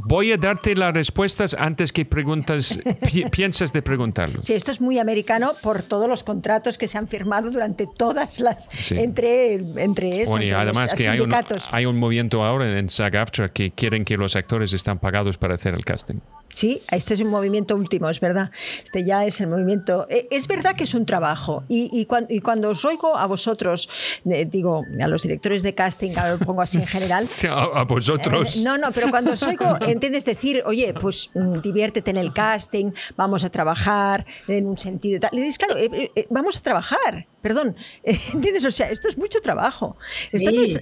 voy 0.05 0.31
a 0.31 0.37
darte 0.37 0.75
las 0.75 0.93
respuestas 0.93 1.55
antes 1.57 1.91
que 1.91 2.05
preguntas, 2.05 2.79
piensas 3.31 3.73
de 3.73 3.81
preguntarlo. 3.81 4.41
Sí, 4.43 4.53
esto 4.53 4.71
es 4.71 4.81
muy 4.81 4.99
americano 4.99 5.53
por 5.61 5.83
todos 5.83 6.07
los 6.07 6.23
contratos 6.23 6.77
que 6.77 6.87
se 6.87 6.97
han 6.97 7.07
firmado 7.07 7.49
durante 7.51 7.87
todas 7.87 8.39
las, 8.39 8.91
entre, 8.91 9.55
entre 9.55 10.21
eso. 10.21 10.41
y 10.41 10.51
además 10.51 10.93
que 10.93 11.07
hay 11.07 11.19
un, 11.19 11.33
hay 11.71 11.85
un, 11.85 11.97
movimiento 11.97 12.43
ahora 12.43 12.77
en 12.77 12.87
SAG-AFTRA 12.87 13.51
que 13.51 13.71
quieren 13.71 14.05
que 14.05 14.17
los 14.17 14.35
actores 14.35 14.73
están 14.73 14.99
pagados 14.99 15.37
para 15.37 15.55
hacer 15.55 15.73
el 15.73 15.85
casting. 15.85 16.19
Sí, 16.53 16.81
este 16.91 17.15
es 17.15 17.21
un 17.21 17.29
movimiento 17.29 17.75
último, 17.75 18.09
es 18.09 18.19
verdad. 18.19 18.51
Este 18.83 19.03
ya 19.03 19.25
es 19.25 19.41
el 19.41 19.47
movimiento. 19.47 20.07
E, 20.09 20.27
es 20.31 20.47
verdad 20.47 20.75
que 20.75 20.83
es 20.83 20.93
un 20.93 21.05
trabajo. 21.05 21.63
Y, 21.67 22.05
cuando, 22.05 22.69
os 22.69 22.85
oigo 22.85 23.17
a 23.17 23.25
vosotros, 23.25 23.89
eh, 24.25 24.45
digo, 24.45 24.83
a 25.01 25.07
los 25.07 25.23
directores 25.23 25.63
de 25.63 25.73
casting, 25.73 26.15
a 26.15 26.31
lo 26.31 26.39
pongo 26.39 26.61
así 26.61 26.77
en 26.77 26.87
general. 26.87 27.27
a, 27.49 27.83
vosotros. 27.83 28.57
Eh, 28.57 28.61
no, 28.63 28.77
no, 28.77 28.91
pero 28.91 29.09
cuando 29.09 29.33
os 29.33 29.43
oigo, 29.43 29.77
entiendes 29.87 30.25
decir, 30.25 30.63
oye, 30.65 30.93
pues 30.93 31.31
mm, 31.33 31.61
diviértete 31.61 32.11
en 32.11 32.17
el 32.17 32.33
casting, 32.33 32.91
vamos 33.17 33.43
a 33.43 33.49
trabajar 33.49 34.25
en 34.47 34.67
un 34.67 34.77
sentido. 34.77 35.19
Tal. 35.19 35.31
Le 35.33 35.41
dices, 35.41 35.57
claro, 35.57 35.77
eh, 35.77 36.27
vamos 36.29 36.57
a 36.57 36.61
trabajar 36.61 37.27
perdón, 37.43 37.75
¿entiendes? 38.03 38.65
O 38.65 38.71
sea, 38.71 38.89
esto 38.89 39.07
es 39.09 39.17
mucho 39.17 39.39
trabajo. 39.41 39.97
Esto 40.31 40.49
es, 40.49 40.79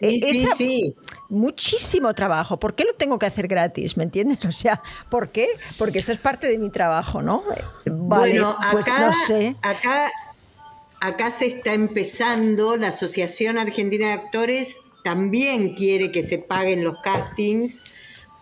entonces, 0.00 0.50
sí, 0.56 0.96
muchísimo 1.28 2.12
trabajo. 2.14 2.58
¿Por 2.58 2.74
qué 2.74 2.84
lo 2.84 2.94
tengo 2.94 3.18
que 3.18 3.26
hacer 3.26 3.46
gratis? 3.46 3.96
¿Me 3.96 4.02
entiendes? 4.02 4.38
O 4.50 4.52
sea, 4.52 4.82
¿Por 5.10 5.28
qué? 5.28 5.46
Porque 5.78 5.98
esto 5.98 6.12
es 6.12 6.18
parte 6.18 6.48
de 6.48 6.58
mi 6.58 6.70
trabajo, 6.70 7.22
¿no? 7.22 7.44
Vale, 7.84 8.40
bueno, 8.40 8.56
pues 8.72 8.86
no 8.98 9.12
sé. 9.12 9.54
Acá, 9.62 10.10
acá 11.00 11.30
se 11.30 11.46
está 11.46 11.72
empezando, 11.72 12.76
la 12.76 12.88
Asociación 12.88 13.58
Argentina 13.58 14.08
de 14.08 14.12
Actores 14.14 14.78
también 15.04 15.74
quiere 15.74 16.10
que 16.10 16.22
se 16.22 16.38
paguen 16.38 16.82
los 16.82 16.96
castings 17.02 17.82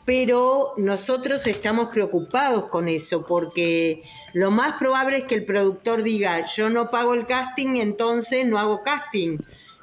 pero 0.09 0.73
nosotros 0.79 1.47
estamos 1.47 1.91
preocupados 1.91 2.65
con 2.71 2.89
eso 2.89 3.27
porque 3.27 4.03
lo 4.33 4.51
más 4.51 4.79
probable 4.79 5.19
es 5.19 5.25
que 5.25 5.35
el 5.35 5.45
productor 5.45 6.03
diga, 6.03 6.47
yo 6.47 6.71
no 6.71 6.91
pago 6.91 7.13
el 7.13 7.27
casting, 7.27 7.77
entonces 7.77 8.47
no 8.47 8.59
hago 8.59 8.83
casting. 8.83 9.37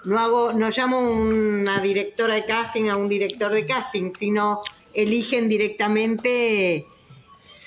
No 0.05 0.17
hago, 0.17 0.51
no 0.53 0.71
llamo 0.71 0.99
una 0.99 1.79
directora 1.79 2.33
de 2.33 2.45
casting 2.45 2.89
a 2.89 2.97
un 2.97 3.07
director 3.07 3.51
de 3.51 3.67
casting, 3.67 4.09
sino 4.09 4.61
eligen 4.95 5.47
directamente 5.47 6.87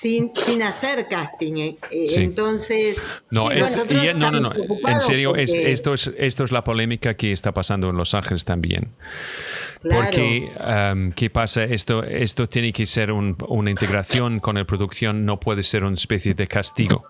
sin, 0.01 0.35
sin 0.35 0.63
hacer 0.63 1.09
casting. 1.09 1.57
Eh. 1.57 1.77
Eh, 1.91 2.07
entonces, 2.17 3.01
no, 3.31 3.51
no, 3.51 4.31
no, 4.31 4.41
no, 4.41 4.53
en 4.87 5.01
serio, 5.01 5.35
esto, 5.35 5.95
es, 5.95 6.13
esto 6.17 6.45
es 6.45 6.53
la 6.53 6.63
polémica 6.63 7.15
que 7.15 7.33
está 7.33 7.53
pasando 7.53 7.91
en 7.91 7.97
Los 7.97 8.15
Ángeles 8.15 8.45
también. 8.45 8.91
Porque, 9.83 10.51
um, 10.93 11.13
¿qué 11.13 11.31
pasa? 11.31 11.63
Esto, 11.63 12.03
esto 12.03 12.49
tiene 12.49 12.73
que 12.73 12.85
ser 12.85 13.13
una 13.13 13.71
integración 13.71 14.41
con 14.41 14.57
la 14.57 14.65
producción, 14.65 15.25
no 15.25 15.39
puede 15.39 15.63
ser 15.63 15.85
una 15.85 15.95
especie 15.95 16.35
de 16.35 16.47
castigo. 16.47 17.05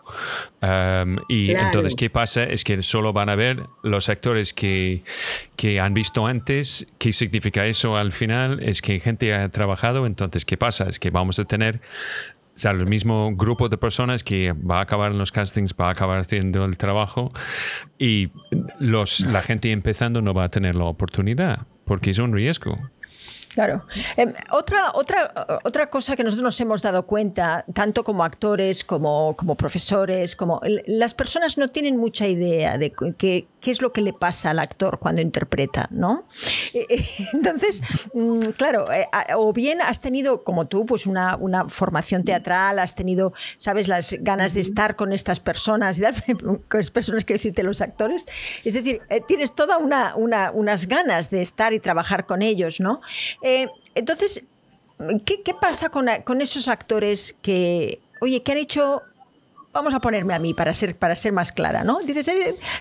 Um, 0.60 1.16
y 1.28 1.50
entonces, 1.52 1.94
¿qué 1.94 2.10
pasa? 2.10 2.44
Es 2.44 2.64
que 2.64 2.82
solo 2.82 3.12
van 3.12 3.30
a 3.30 3.36
ver 3.36 3.62
los 3.82 4.08
actores 4.08 4.52
que, 4.52 5.02
que 5.56 5.80
han 5.80 5.94
visto 5.94 6.26
antes. 6.26 6.88
¿Qué 6.98 7.12
significa 7.12 7.66
eso 7.66 7.96
al 7.96 8.12
final? 8.12 8.62
Es 8.62 8.82
que 8.82 9.00
gente 9.00 9.34
ha 9.34 9.48
trabajado, 9.48 10.06
entonces, 10.06 10.44
¿qué 10.44 10.56
pasa? 10.56 10.88
Es 10.88 10.98
que 10.98 11.10
vamos 11.10 11.38
a 11.38 11.44
tener 11.44 11.80
o 12.58 12.60
sea, 12.60 12.72
el 12.72 12.88
mismo 12.88 13.30
grupo 13.36 13.68
de 13.68 13.78
personas 13.78 14.24
que 14.24 14.52
va 14.52 14.80
a 14.80 14.82
acabar 14.82 15.12
en 15.12 15.18
los 15.18 15.30
castings, 15.30 15.76
va 15.80 15.86
a 15.86 15.90
acabar 15.92 16.18
haciendo 16.18 16.64
el 16.64 16.76
trabajo 16.76 17.30
y 18.00 18.32
los, 18.80 19.20
la 19.20 19.42
gente 19.42 19.70
empezando 19.70 20.22
no 20.22 20.34
va 20.34 20.42
a 20.42 20.48
tener 20.48 20.74
la 20.74 20.86
oportunidad 20.86 21.68
porque 21.84 22.10
es 22.10 22.18
un 22.18 22.32
riesgo. 22.32 22.74
Claro. 23.54 23.84
Em, 24.16 24.32
otra, 24.50 24.90
otra, 24.94 25.32
otra 25.62 25.88
cosa 25.88 26.16
que 26.16 26.24
nosotros 26.24 26.42
nos 26.42 26.60
hemos 26.60 26.82
dado 26.82 27.06
cuenta, 27.06 27.64
tanto 27.74 28.02
como 28.02 28.24
actores, 28.24 28.82
como, 28.82 29.36
como 29.36 29.54
profesores, 29.54 30.34
como 30.34 30.60
las 30.86 31.14
personas 31.14 31.58
no 31.58 31.68
tienen 31.68 31.96
mucha 31.96 32.26
idea 32.26 32.76
de 32.76 32.92
qué, 33.16 33.46
qué 33.60 33.70
es 33.70 33.82
lo 33.82 33.92
que 33.92 34.00
le 34.00 34.12
pasa 34.12 34.50
al 34.50 34.58
actor 34.58 34.98
cuando 34.98 35.22
interpreta, 35.22 35.88
¿no? 35.90 36.24
Eh, 36.72 36.86
eh, 36.88 37.04
entonces, 37.32 37.82
mm, 38.14 38.50
claro, 38.56 38.90
eh, 38.92 39.08
o 39.36 39.52
bien 39.52 39.80
has 39.82 40.00
tenido, 40.00 40.44
como 40.44 40.66
tú, 40.66 40.86
pues 40.86 41.06
una, 41.06 41.36
una, 41.36 41.68
formación 41.68 42.24
teatral, 42.24 42.78
has 42.78 42.94
tenido, 42.94 43.32
sabes, 43.56 43.88
las 43.88 44.12
ganas 44.20 44.54
de 44.54 44.60
estar 44.60 44.96
con 44.96 45.12
estas 45.12 45.40
personas, 45.40 45.98
y 45.98 46.34
con 46.34 46.62
las 46.72 46.90
personas 46.90 47.24
que 47.24 47.34
decirte 47.34 47.62
los 47.62 47.80
actores, 47.80 48.26
es 48.64 48.74
decir, 48.74 49.00
tienes 49.26 49.54
toda 49.54 49.78
una, 49.78 50.14
una, 50.16 50.50
unas 50.52 50.86
ganas 50.86 51.30
de 51.30 51.40
estar 51.40 51.72
y 51.72 51.80
trabajar 51.80 52.26
con 52.26 52.42
ellos, 52.42 52.80
¿no? 52.80 53.00
entonces, 53.94 54.48
¿qué, 55.24 55.42
¿qué, 55.42 55.54
pasa 55.54 55.90
con, 55.90 56.06
con 56.24 56.40
esos 56.40 56.68
actores 56.68 57.36
que, 57.42 58.00
oye, 58.20 58.42
que 58.42 58.52
han 58.52 58.58
hecho 58.58 59.02
vamos 59.78 59.94
a 59.94 60.00
ponerme 60.00 60.34
a 60.34 60.40
mí 60.40 60.54
para 60.54 60.74
ser, 60.74 60.96
para 60.96 61.14
ser 61.14 61.32
más 61.32 61.52
clara, 61.52 61.84
¿no? 61.84 62.00
Dices, 62.00 62.28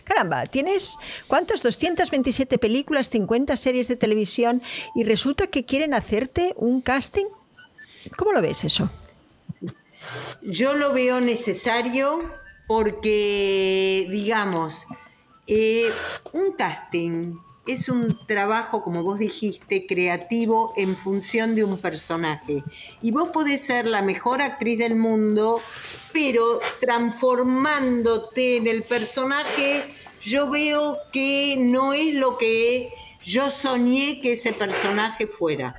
caramba, 0.03 0.45
tienes 0.45 0.97
cuántas, 1.27 1.61
227 1.61 2.57
películas, 2.57 3.09
50 3.11 3.55
series 3.55 3.87
de 3.87 3.95
televisión 3.95 4.63
y 4.95 5.03
resulta 5.03 5.45
que 5.45 5.63
quieren 5.63 5.93
hacerte 5.93 6.53
un 6.57 6.81
casting. 6.81 7.25
¿Cómo 8.17 8.31
lo 8.31 8.41
ves 8.41 8.63
eso? 8.63 8.89
Yo 10.41 10.73
lo 10.73 10.91
veo 10.91 11.21
necesario 11.21 12.17
porque, 12.67 14.07
digamos, 14.09 14.87
eh, 15.45 15.91
un 16.33 16.53
casting 16.53 17.37
es 17.67 17.89
un 17.89 18.17
trabajo, 18.25 18.81
como 18.81 19.03
vos 19.03 19.19
dijiste, 19.19 19.85
creativo 19.85 20.73
en 20.77 20.95
función 20.95 21.53
de 21.53 21.63
un 21.63 21.77
personaje. 21.77 22.63
Y 23.01 23.11
vos 23.11 23.29
podés 23.29 23.61
ser 23.61 23.85
la 23.85 24.01
mejor 24.01 24.41
actriz 24.41 24.79
del 24.79 24.95
mundo, 24.95 25.61
pero 26.11 26.59
transformándote 26.79 28.57
en 28.57 28.67
el 28.67 28.83
personaje, 28.83 29.83
yo 30.21 30.49
veo 30.49 30.97
que 31.11 31.55
no 31.59 31.93
es 31.93 32.15
lo 32.15 32.37
que 32.37 32.89
yo 33.23 33.51
soñé 33.51 34.19
que 34.21 34.33
ese 34.33 34.53
personaje 34.53 35.27
fuera. 35.27 35.75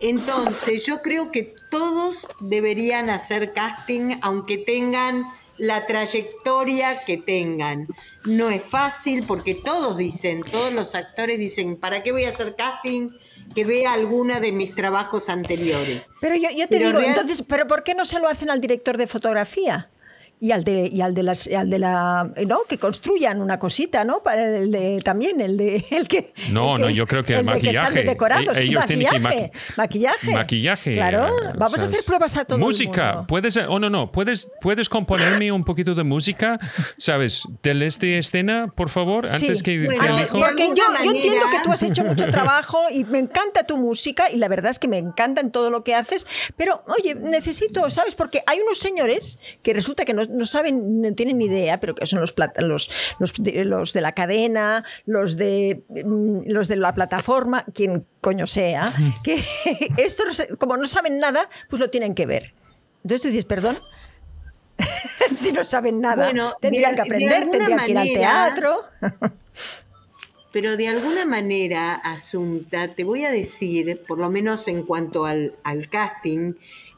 Entonces, 0.00 0.84
yo 0.84 1.00
creo 1.00 1.30
que 1.30 1.54
todos 1.70 2.26
deberían 2.40 3.08
hacer 3.08 3.52
casting, 3.52 4.16
aunque 4.20 4.58
tengan 4.58 5.24
la 5.58 5.86
trayectoria 5.86 7.04
que 7.04 7.18
tengan. 7.18 7.86
No 8.24 8.50
es 8.50 8.64
fácil 8.64 9.24
porque 9.26 9.54
todos 9.54 9.96
dicen, 9.96 10.42
todos 10.42 10.72
los 10.72 10.94
actores 10.96 11.38
dicen, 11.38 11.76
¿para 11.76 12.02
qué 12.02 12.10
voy 12.10 12.24
a 12.24 12.30
hacer 12.30 12.56
casting? 12.56 13.08
Que 13.54 13.64
vea 13.64 13.92
alguna 13.92 14.40
de 14.40 14.50
mis 14.52 14.74
trabajos 14.74 15.28
anteriores. 15.28 16.06
Pero 16.20 16.34
yo, 16.36 16.48
te 16.68 16.78
digo, 16.78 16.98
entonces, 17.00 17.42
¿pero 17.46 17.66
por 17.66 17.84
qué 17.84 17.94
no 17.94 18.04
se 18.04 18.18
lo 18.18 18.28
hacen 18.28 18.50
al 18.50 18.60
director 18.60 18.96
de 18.96 19.06
fotografía? 19.06 19.91
Y 20.42 20.50
al 20.50 20.64
de, 20.64 20.90
y 20.92 21.00
al 21.02 21.14
de, 21.14 21.22
las, 21.22 21.46
al 21.46 21.70
de 21.70 21.78
la 21.78 22.28
no 22.48 22.64
que 22.68 22.76
construyan 22.76 23.40
una 23.40 23.60
cosita 23.60 24.02
no 24.02 24.24
para 24.24 24.44
el 24.44 24.72
de 24.72 25.00
también 25.00 25.40
el 25.40 25.56
de 25.56 25.84
el 25.92 26.08
que 26.08 26.32
no 26.50 26.76
no 26.78 26.90
yo 26.90 27.06
creo 27.06 27.22
que 27.22 27.36
el, 27.36 27.44
maquillaje 27.44 28.00
que 28.00 28.02
decorados, 28.02 28.58
e-, 28.58 28.64
ellos 28.64 28.80
maquillaje, 28.80 29.18
tienen 29.20 29.50
que 29.50 29.52
maquillaje 29.76 30.32
maquillaje. 30.32 30.94
claro 30.94 31.30
vamos 31.56 31.80
a 31.80 31.84
hacer 31.84 32.00
pruebas 32.04 32.36
a 32.36 32.44
todo 32.44 32.58
música 32.58 33.02
el 33.02 33.14
mundo. 33.14 33.26
puedes 33.28 33.56
oh 33.56 33.78
no 33.78 33.88
no 33.88 34.10
puedes 34.10 34.50
puedes 34.60 34.88
componerme 34.88 35.52
un 35.52 35.62
poquito 35.62 35.94
de 35.94 36.02
música 36.02 36.58
sabes 36.98 37.44
del 37.62 37.82
este 37.82 38.18
escena 38.18 38.66
por 38.74 38.88
favor 38.88 39.26
antes 39.26 39.62
que 39.62 39.86
porque 40.32 40.70
yo, 40.74 40.82
yo 41.04 41.12
entiendo 41.12 41.46
que 41.52 41.60
tú 41.62 41.70
has 41.70 41.84
hecho 41.84 42.02
mucho 42.02 42.28
trabajo 42.30 42.78
y 42.90 43.04
me 43.04 43.20
encanta 43.20 43.64
tu 43.64 43.76
música 43.76 44.28
y 44.28 44.38
la 44.38 44.48
verdad 44.48 44.72
es 44.72 44.80
que 44.80 44.88
me 44.88 44.98
encanta 44.98 45.40
en 45.40 45.52
todo 45.52 45.70
lo 45.70 45.84
que 45.84 45.94
haces 45.94 46.26
pero 46.56 46.82
oye 46.88 47.14
necesito 47.14 47.88
sabes 47.90 48.16
porque 48.16 48.42
hay 48.46 48.58
unos 48.58 48.80
señores 48.80 49.38
que 49.62 49.72
resulta 49.72 50.04
que 50.04 50.14
no 50.14 50.31
no 50.32 50.46
saben, 50.46 51.00
no 51.00 51.14
tienen 51.14 51.38
ni 51.38 51.46
idea, 51.46 51.78
pero 51.80 51.94
que 51.94 52.06
son 52.06 52.20
los, 52.20 52.34
los, 52.58 52.90
los, 53.18 53.38
los 53.38 53.92
de 53.92 54.00
la 54.00 54.12
cadena, 54.12 54.84
los 55.06 55.36
de, 55.36 55.82
mm, 55.88 56.42
los 56.46 56.68
de 56.68 56.76
la 56.76 56.94
plataforma, 56.94 57.64
quien 57.74 58.06
coño 58.20 58.46
sea, 58.46 58.92
que 59.24 59.42
esto 59.96 60.24
como 60.58 60.76
no 60.76 60.88
saben 60.88 61.18
nada, 61.18 61.48
pues 61.68 61.80
lo 61.80 61.90
tienen 61.90 62.14
que 62.14 62.26
ver. 62.26 62.54
Entonces 63.04 63.22
tú 63.22 63.28
dices, 63.28 63.44
perdón. 63.44 63.76
si 65.36 65.52
no 65.52 65.64
saben 65.64 66.00
nada, 66.00 66.32
tendrían 66.60 66.94
que 66.94 67.02
aprender, 67.02 67.48
tendrían 67.50 67.78
que 67.84 67.90
ir 67.90 67.98
al 67.98 68.12
teatro. 68.12 68.84
pero 70.52 70.76
de 70.76 70.88
alguna 70.88 71.24
manera, 71.26 71.94
Asunta, 71.94 72.94
te 72.94 73.04
voy 73.04 73.24
a 73.24 73.30
decir, 73.30 74.02
por 74.08 74.18
lo 74.18 74.30
menos 74.30 74.66
en 74.68 74.82
cuanto 74.84 75.24
al, 75.26 75.54
al 75.62 75.88
casting, 75.88 76.54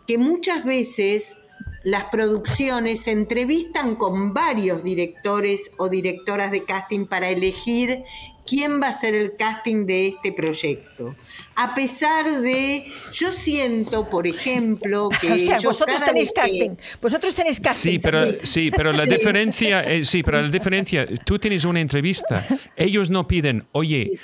que 0.07 0.19
muchas 0.19 0.65
veces 0.65 1.37
las 1.85 2.05
producciones 2.05 3.03
se 3.03 3.13
entrevistan 3.13 3.95
con 3.95 4.33
varios 4.33 4.83
directores 4.83 5.71
o 5.77 5.89
directoras 5.89 6.51
de 6.51 6.65
casting 6.65 7.07
para 7.07 7.29
elegir 7.29 8.05
quién 8.47 8.81
va 8.81 8.89
a 8.89 8.93
ser 8.93 9.15
el 9.15 9.37
casting 9.37 9.85
de 9.87 10.09
este 10.09 10.33
proyecto. 10.33 11.11
A 11.57 11.75
pesar 11.75 12.41
de, 12.41 12.87
yo 13.13 13.31
siento, 13.31 14.09
por 14.09 14.27
ejemplo, 14.27 15.09
que... 15.21 15.33
O 15.33 15.39
sea, 15.39 15.61
vosotros 15.61 16.03
tenéis 16.05 16.33
casting, 16.33 16.71
vosotros 17.01 17.35
tenéis 17.35 17.61
casting. 17.61 17.93
Sí, 17.93 17.99
pero, 17.99 18.27
sí, 18.43 18.71
pero 18.71 18.93
la 18.93 19.05
diferencia, 19.07 19.83
eh, 19.83 20.05
sí, 20.05 20.23
pero 20.23 20.41
la 20.43 20.49
diferencia, 20.49 21.07
tú 21.25 21.39
tienes 21.39 21.65
una 21.65 21.81
entrevista, 21.81 22.45
ellos 22.77 23.11
no 23.11 23.27
piden, 23.27 23.67
oye, 23.73 24.19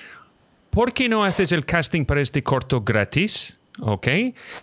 ¿por 0.70 0.92
qué 0.92 1.08
no 1.08 1.24
haces 1.24 1.52
el 1.52 1.64
casting 1.64 2.04
para 2.04 2.20
este 2.22 2.42
corto 2.42 2.82
gratis? 2.82 3.59
¿Ok? 3.82 4.08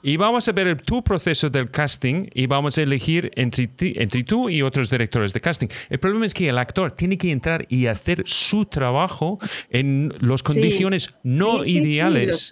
Y 0.03 0.18
vamos 0.18 0.47
a 0.47 0.51
ver 0.51 0.82
tu 0.82 1.03
proceso 1.03 1.49
del 1.49 1.70
casting 1.70 2.28
y 2.34 2.47
vamos 2.47 2.78
a 2.78 2.84
elegir 2.84 3.32
entre, 3.36 3.70
entre 3.78 4.24
tú 4.24 4.49
y 4.49 4.61
otros 4.61 4.89
directores 4.89 5.34
de 5.34 5.41
casting. 5.41 5.68
El 5.89 5.99
problema 5.99 6.26
es 6.26 6.34
que 6.34 6.49
el 6.49 6.57
actor 6.57 6.91
tiene 6.91 7.18
que 7.18 7.32
entrar 7.32 7.65
y 7.70 7.88
hacer 7.88 8.24
su 8.26 8.65
trabajo 8.65 9.38
en 9.70 10.13
las 10.20 10.43
condiciones 10.43 11.15
no 11.24 11.63
ideales. 11.63 12.51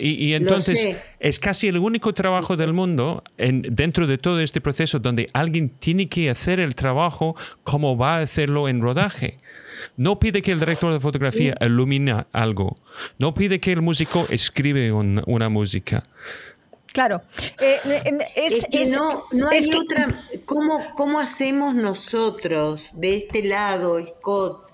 y, 0.00 0.32
entonces 0.32 0.96
es 1.18 1.38
casi 1.38 1.68
el 1.68 1.78
único 1.78 2.12
trabajo 2.14 2.56
del 2.56 2.72
mundo 2.72 3.22
en, 3.36 3.62
dentro 3.62 4.06
de 4.06 4.18
todo 4.18 4.40
este 4.40 4.60
proceso 4.60 4.98
donde 4.98 5.28
alguien 5.32 5.70
tiene 5.70 6.08
que 6.08 6.30
hacer 6.30 6.60
el 6.60 6.74
trabajo 6.74 7.36
como 7.62 7.96
va 7.96 8.16
a 8.16 8.20
hacerlo 8.22 8.68
en 8.68 8.80
rodaje. 8.80 9.36
No 9.96 10.18
pide 10.18 10.42
que 10.42 10.52
el 10.52 10.60
director 10.60 10.92
de 10.92 11.00
fotografía 11.00 11.56
ilumine 11.60 12.26
algo. 12.32 12.76
No 13.18 13.34
pide 13.34 13.60
que 13.60 13.72
el 13.72 13.82
músico 13.82 14.26
escribe 14.30 14.92
una 14.92 15.48
música. 15.48 16.02
Claro. 16.92 17.22
Eh, 17.60 17.78
es, 18.34 18.64
que 18.70 18.84
no, 18.86 19.24
hay 19.48 19.72
otra. 19.72 20.24
¿cómo, 20.44 20.94
¿Cómo 20.96 21.20
hacemos 21.20 21.74
nosotros 21.74 22.92
de 22.94 23.18
este 23.18 23.44
lado, 23.44 23.98
Scott, 24.04 24.72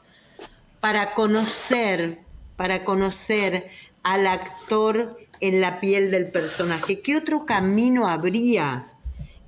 para 0.80 1.14
conocer, 1.14 2.20
para 2.56 2.84
conocer 2.84 3.68
al 4.02 4.26
actor 4.26 5.18
en 5.40 5.60
la 5.60 5.78
piel 5.80 6.10
del 6.10 6.30
personaje? 6.30 7.00
¿Qué 7.00 7.16
otro 7.16 7.44
camino 7.44 8.08
habría? 8.08 8.92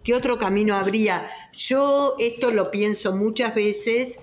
¿Qué 0.04 0.14
otro 0.14 0.36
camino 0.36 0.76
habría? 0.76 1.26
Yo 1.54 2.16
esto 2.18 2.50
lo 2.50 2.70
pienso 2.70 3.14
muchas 3.16 3.54
veces 3.54 4.18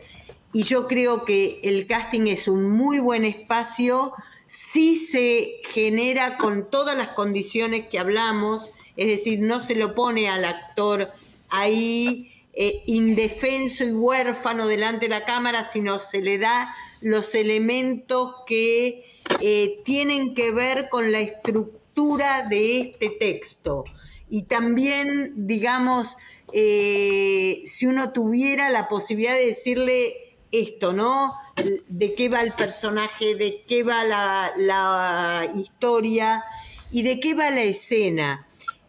y 0.55 0.63
yo 0.63 0.87
creo 0.87 1.25
que 1.25 1.59
el 1.63 1.85
casting 1.85 2.27
es 2.27 2.47
un 2.47 2.69
muy 2.69 2.99
buen 2.99 3.25
espacio 3.25 4.13
sí 4.47 4.95
se 4.95 5.59
genera 5.65 6.37
con 6.37 6.69
todas 6.69 6.97
las 6.97 7.09
condiciones 7.09 7.89
que 7.89 7.99
hablamos, 7.99 8.71
es 8.95 9.07
decir, 9.07 9.41
no 9.41 9.59
se 9.59 9.75
lo 9.75 9.93
pone 9.93 10.29
al 10.29 10.45
actor 10.45 11.09
ahí 11.49 12.31
eh, 12.53 12.83
indefenso 12.85 13.83
y 13.83 13.91
huérfano 13.91 14.65
delante 14.65 15.07
de 15.07 15.09
la 15.09 15.25
cámara, 15.25 15.61
sino 15.65 15.99
se 15.99 16.21
le 16.21 16.37
da 16.37 16.73
los 17.01 17.35
elementos 17.35 18.33
que 18.47 19.03
eh, 19.41 19.79
tienen 19.83 20.35
que 20.35 20.51
ver 20.51 20.87
con 20.87 21.11
la 21.11 21.19
estructura 21.19 22.43
de 22.43 22.79
este 22.79 23.09
texto. 23.09 23.83
Y 24.29 24.43
también, 24.43 25.33
digamos, 25.35 26.15
eh, 26.53 27.61
si 27.65 27.87
uno 27.87 28.13
tuviera 28.13 28.69
la 28.69 28.87
posibilidad 28.87 29.33
de 29.33 29.47
decirle 29.47 30.24
esto, 30.61 30.93
¿no? 30.93 31.33
De 31.87 32.13
qué 32.15 32.29
va 32.29 32.41
el 32.41 32.51
personaje, 32.51 33.35
de 33.35 33.63
qué 33.67 33.83
va 33.83 34.03
la, 34.03 35.51
historia 35.55 36.43
y 36.91 37.03
de 37.03 37.19
qué 37.19 37.33
va 37.33 37.49
la 37.51 37.63
escena. 37.63 38.47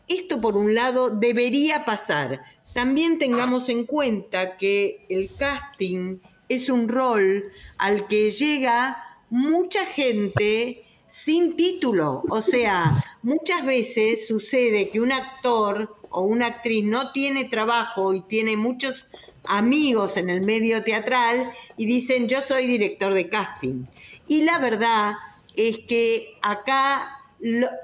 Esto, 0.09 0.41
por 0.41 0.57
un 0.57 0.75
lado, 0.75 1.11
debería 1.11 1.85
pasar. 1.85 2.43
También 2.75 3.19
tengamos 3.19 3.69
en 3.69 3.85
cuenta 3.85 4.57
que 4.57 5.07
el 5.09 5.31
casting 5.37 6.19
es 6.49 6.69
un 6.69 6.89
rol 6.89 7.51
al 7.79 8.07
que 8.07 8.31
llega 8.31 9.03
mucha 9.31 9.85
gente 9.87 10.85
sin 11.07 11.57
título. 11.57 12.23
O 12.29 12.43
sea, 12.43 12.95
muchas 13.23 13.65
veces 13.65 14.27
sucede 14.27 14.91
que 14.91 15.01
un 15.01 15.13
actor 15.13 15.97
o 16.11 16.21
una 16.23 16.47
actriz 16.47 16.85
no 16.85 17.13
tiene 17.13 17.45
trabajo 17.45 18.15
y 18.15 18.23
tiene 18.23 18.57
muchos 18.57 19.09
amigos 19.49 20.17
en 20.17 20.31
el 20.31 20.45
medio 20.45 20.83
teatral 20.83 21.51
y 21.77 21.87
dicen 21.87 22.29
yo 22.29 22.41
soy 22.41 22.67
director 22.67 23.15
de 23.15 23.29
casting. 23.29 23.85
Y 24.29 24.43
la 24.43 24.59
verdad 24.59 25.15
es 25.55 25.79
que 25.79 26.35
acá 26.43 27.21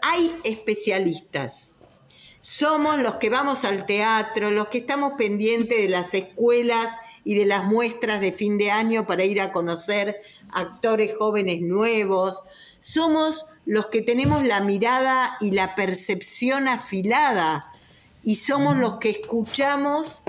hay 0.02 0.34
especialistas. 0.44 1.72
Somos 2.40 2.98
los 2.98 3.16
que 3.16 3.30
vamos 3.30 3.64
al 3.64 3.86
teatro, 3.86 4.50
los 4.50 4.68
que 4.68 4.78
estamos 4.78 5.12
pendientes 5.16 5.78
de 5.78 5.88
las 5.88 6.12
escuelas 6.12 6.96
y 7.24 7.36
de 7.36 7.46
las 7.46 7.64
muestras 7.64 8.20
de 8.20 8.32
fin 8.32 8.58
de 8.58 8.70
año 8.70 9.06
para 9.06 9.24
ir 9.24 9.40
a 9.40 9.52
conocer 9.52 10.20
actores 10.50 11.16
jóvenes 11.16 11.60
nuevos. 11.60 12.42
Somos 12.80 13.46
los 13.64 13.86
que 13.86 14.02
tenemos 14.02 14.42
la 14.42 14.60
mirada 14.60 15.36
y 15.40 15.52
la 15.52 15.76
percepción 15.76 16.66
afilada 16.66 17.70
y 18.24 18.36
somos 18.36 18.76
los 18.76 18.96
que 18.96 19.10
escuchamos 19.10 20.24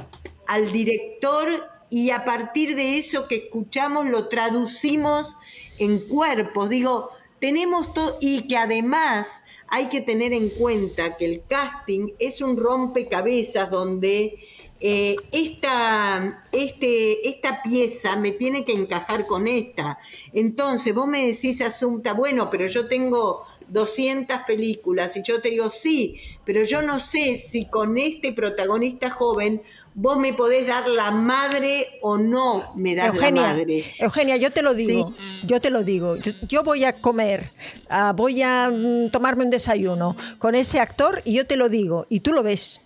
al 0.54 0.72
director 0.72 1.48
y 1.90 2.12
a 2.12 2.26
partir 2.26 2.76
de 2.76 3.00
eso 3.00 3.28
que 3.28 3.36
escuchamos 3.38 4.06
lo 4.06 4.28
traducimos 4.28 5.36
en 5.80 5.98
cuerpos. 5.98 6.70
Digo, 6.70 7.10
tenemos 7.40 7.92
todo 7.94 8.18
y 8.22 8.48
que 8.48 8.58
además 8.58 9.42
hay 9.68 9.90
que 9.90 10.02
tener 10.02 10.32
en 10.32 10.50
cuenta 10.50 11.18
que 11.18 11.26
el 11.26 11.44
casting 11.48 12.14
es 12.20 12.40
un 12.42 12.56
rompecabezas 12.56 13.72
donde 13.72 14.48
eh, 14.80 15.16
esta, 15.32 16.20
este, 16.52 17.28
esta 17.28 17.64
pieza 17.64 18.16
me 18.18 18.32
tiene 18.32 18.64
que 18.64 18.74
encajar 18.74 19.26
con 19.26 19.48
esta. 19.48 19.98
Entonces, 20.34 20.94
vos 20.94 21.08
me 21.08 21.26
decís, 21.26 21.62
Asunta, 21.62 22.14
bueno, 22.14 22.50
pero 22.52 22.68
yo 22.68 22.88
tengo 22.88 23.44
200 23.74 24.40
películas 24.46 25.18
y 25.18 25.24
yo 25.24 25.42
te 25.42 25.50
digo, 25.50 25.70
sí, 25.72 26.20
pero 26.46 26.64
yo 26.64 26.82
no 26.84 27.00
sé 27.00 27.36
si 27.36 27.66
con 27.66 27.98
este 27.98 28.32
protagonista 28.32 29.10
joven 29.10 29.64
vos 29.96 30.18
me 30.18 30.34
podés 30.34 30.68
dar 30.68 30.88
la 30.88 31.10
madre 31.10 31.98
o 32.02 32.18
no 32.18 32.72
me 32.76 32.96
das 32.96 33.16
la 33.16 33.32
madre. 33.32 33.84
Eugenia, 34.00 34.38
yo 34.38 34.52
te 34.52 34.62
lo 34.62 34.76
digo, 34.76 35.14
yo 35.44 35.60
te 35.60 35.72
lo 35.72 35.84
digo. 35.84 36.18
Yo, 36.48 36.64
voy 36.64 36.84
a 36.84 37.02
comer, 37.02 37.52
ah, 37.90 38.14
voy 38.16 38.44
a 38.44 38.70
mm, 38.70 39.10
tomarme 39.10 39.44
un 39.44 39.50
desayuno 39.50 40.16
con 40.38 40.54
ese 40.54 40.80
actor 40.80 41.22
y 41.26 41.34
yo 41.34 41.48
te 41.48 41.58
lo 41.58 41.68
digo 41.68 42.06
y 42.10 42.20
tú 42.20 42.32
lo 42.32 42.44
ves. 42.44 42.82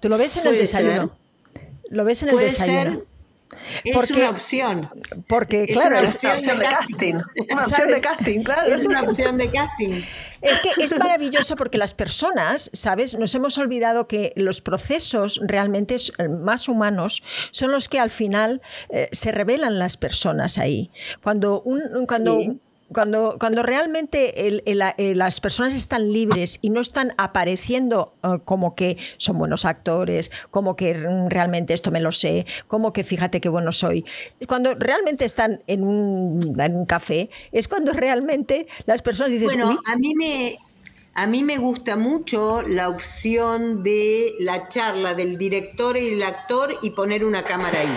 Tú 0.00 0.08
lo 0.08 0.18
ves 0.18 0.36
en 0.36 0.46
el 0.46 0.56
desayuno. 0.56 1.16
Lo 1.90 2.04
ves 2.04 2.22
en 2.22 2.28
el 2.28 2.38
desayuno. 2.38 3.02
Es 3.84 4.10
una 4.10 4.30
opción. 4.30 4.90
Porque, 5.26 5.66
claro, 5.66 5.98
es 5.98 6.22
una 6.22 6.34
opción 6.34 6.58
de 6.58 6.64
casting. 6.66 7.14
Una 7.50 7.64
opción 7.66 7.90
de 7.90 8.00
casting, 8.00 8.42
claro. 8.42 8.74
Es 8.74 8.84
una 8.84 9.02
opción 9.02 9.38
de 9.38 9.50
casting. 9.50 10.02
Es 10.40 10.60
que 10.60 10.84
es 10.84 10.96
maravilloso 10.98 11.56
porque 11.56 11.78
las 11.78 11.94
personas, 11.94 12.70
¿sabes? 12.72 13.14
Nos 13.14 13.34
hemos 13.34 13.56
olvidado 13.58 14.08
que 14.08 14.32
los 14.36 14.60
procesos 14.60 15.40
realmente 15.42 15.96
más 16.40 16.68
humanos 16.68 17.22
son 17.50 17.72
los 17.72 17.88
que 17.88 17.98
al 17.98 18.10
final 18.10 18.60
eh, 18.90 19.08
se 19.12 19.32
revelan 19.32 19.78
las 19.78 19.96
personas 19.96 20.58
ahí. 20.58 20.90
Cuando 21.22 21.62
un, 21.62 22.06
cuando 22.06 22.38
cuando, 22.94 23.36
cuando 23.38 23.62
realmente 23.62 24.62
las 25.14 25.40
personas 25.40 25.74
están 25.74 26.10
libres 26.10 26.58
y 26.62 26.70
no 26.70 26.80
están 26.80 27.12
apareciendo 27.18 28.14
eh, 28.22 28.38
como 28.44 28.74
que 28.74 28.96
son 29.18 29.36
buenos 29.36 29.66
actores, 29.66 30.30
como 30.50 30.76
que 30.76 30.94
realmente 31.28 31.74
esto 31.74 31.90
me 31.90 32.00
lo 32.00 32.12
sé, 32.12 32.46
como 32.66 32.94
que 32.94 33.04
fíjate 33.04 33.42
qué 33.42 33.50
bueno 33.50 33.72
soy, 33.72 34.06
cuando 34.48 34.74
realmente 34.74 35.26
están 35.26 35.62
en 35.66 35.84
un, 35.84 36.58
en 36.58 36.76
un 36.76 36.86
café, 36.86 37.28
es 37.52 37.68
cuando 37.68 37.92
realmente 37.92 38.66
las 38.86 39.02
personas 39.02 39.32
dicen... 39.32 39.48
Bueno, 39.48 39.78
a 39.86 39.96
mí 39.96 40.14
me... 40.14 40.56
A 41.16 41.28
mí 41.28 41.44
me 41.44 41.58
gusta 41.58 41.96
mucho 41.96 42.62
la 42.62 42.88
opción 42.88 43.84
de 43.84 44.34
la 44.40 44.68
charla 44.68 45.14
del 45.14 45.38
director 45.38 45.96
y 45.96 46.08
el 46.08 46.22
actor 46.24 46.74
y 46.82 46.90
poner 46.90 47.24
una 47.24 47.44
cámara 47.44 47.78
ahí, 47.78 47.96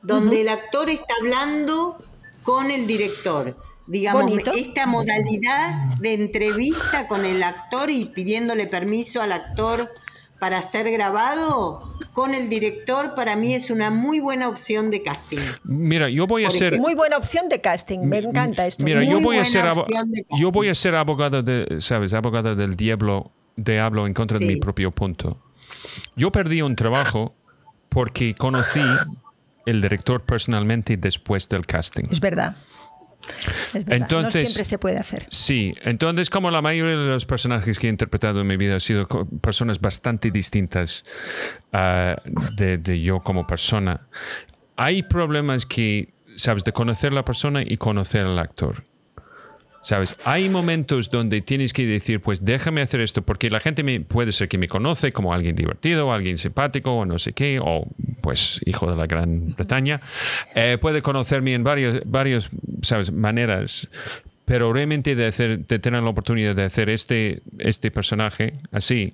donde 0.00 0.40
el 0.40 0.48
actor 0.48 0.88
está 0.88 1.12
hablando 1.20 1.98
con 2.42 2.70
el 2.70 2.86
director 2.86 3.54
digamos, 3.86 4.32
esta 4.56 4.86
modalidad 4.86 5.96
de 5.98 6.14
entrevista 6.14 7.06
con 7.06 7.24
el 7.24 7.42
actor 7.42 7.90
y 7.90 8.06
pidiéndole 8.06 8.66
permiso 8.66 9.22
al 9.22 9.32
actor 9.32 9.92
para 10.38 10.60
ser 10.62 10.90
grabado 10.90 11.80
con 12.12 12.34
el 12.34 12.48
director 12.48 13.14
para 13.14 13.36
mí 13.36 13.54
es 13.54 13.70
una 13.70 13.90
muy 13.90 14.20
buena 14.20 14.48
opción 14.48 14.90
de 14.90 15.02
casting. 15.02 15.38
Mira, 15.64 16.08
yo 16.08 16.26
voy 16.26 16.44
a 16.44 16.50
ser 16.50 16.78
muy 16.78 16.94
buena 16.94 17.16
opción 17.16 17.48
de 17.48 17.60
casting, 17.60 18.00
me 18.00 18.18
encanta 18.18 18.66
esto. 18.66 18.84
Mira, 18.84 19.02
yo 19.04 19.20
voy 19.20 19.38
a 19.38 19.44
ser 19.44 19.64
yo 20.38 20.50
voy 20.50 20.68
a 20.68 20.74
ser 20.74 20.94
abogado 20.94 21.42
de, 21.42 21.80
sabes, 21.80 22.12
abogado 22.14 22.54
del 22.54 22.76
diablo, 22.76 23.32
de 23.56 23.80
hablo 23.80 24.06
en 24.06 24.14
contra 24.14 24.38
de 24.38 24.46
mi 24.46 24.56
propio 24.56 24.90
punto. 24.90 25.38
Yo 26.16 26.30
perdí 26.30 26.62
un 26.62 26.76
trabajo 26.76 27.34
porque 27.88 28.34
conocí 28.34 28.82
el 29.64 29.80
director 29.82 30.22
personalmente 30.22 30.96
después 30.96 31.48
del 31.48 31.66
casting. 31.66 32.04
Es 32.10 32.20
verdad. 32.20 32.56
Entonces, 33.74 34.42
no 34.42 34.48
siempre 34.48 34.64
se 34.64 34.78
puede 34.78 34.98
hacer. 34.98 35.26
Sí, 35.30 35.72
entonces 35.82 36.30
como 36.30 36.50
la 36.50 36.62
mayoría 36.62 36.96
de 36.96 37.06
los 37.06 37.26
personajes 37.26 37.78
que 37.78 37.86
he 37.86 37.90
interpretado 37.90 38.40
en 38.40 38.46
mi 38.46 38.56
vida 38.56 38.74
han 38.74 38.80
sido 38.80 39.06
personas 39.40 39.80
bastante 39.80 40.30
distintas 40.30 41.04
ah, 41.72 42.16
de, 42.56 43.00
yo 43.00 43.20
como 43.20 43.46
persona, 43.46 44.06
hay 44.76 45.02
problemas 45.02 45.66
que, 45.66 46.14
sabes, 46.36 46.64
de 46.64 46.72
conocer 46.72 47.12
la 47.12 47.24
persona 47.24 47.62
y 47.62 47.76
conocer 47.76 48.26
al 48.26 48.38
actor. 48.38 48.84
¿Sabes? 49.86 50.16
Hay 50.24 50.48
momentos 50.48 51.12
donde 51.12 51.42
tienes 51.42 51.72
que 51.72 51.86
decir, 51.86 52.20
pues 52.20 52.44
déjame 52.44 52.82
hacer 52.82 53.00
esto, 53.00 53.22
porque 53.22 53.50
la 53.50 53.60
gente 53.60 53.84
me, 53.84 54.00
puede 54.00 54.32
ser 54.32 54.48
que 54.48 54.58
me 54.58 54.66
conoce 54.66 55.12
como 55.12 55.32
alguien 55.32 55.54
divertido, 55.54 56.12
alguien 56.12 56.38
simpático, 56.38 56.90
o 56.90 57.04
no 57.04 57.20
sé 57.20 57.34
qué, 57.34 57.60
o 57.62 57.86
pues 58.20 58.60
hijo 58.66 58.90
de 58.90 58.96
la 58.96 59.06
Gran 59.06 59.54
Bretaña. 59.54 60.00
Eh, 60.56 60.76
puede 60.80 61.02
conocerme 61.02 61.54
en 61.54 61.62
varios, 61.62 62.00
varios 62.04 62.50
maneras, 63.12 63.88
pero 64.46 64.72
realmente 64.72 65.16
de, 65.16 65.26
hacer, 65.26 65.66
de 65.66 65.78
tener 65.80 66.02
la 66.02 66.08
oportunidad 66.08 66.54
de 66.54 66.62
hacer 66.62 66.88
este, 66.88 67.42
este 67.58 67.90
personaje 67.90 68.54
así. 68.70 69.12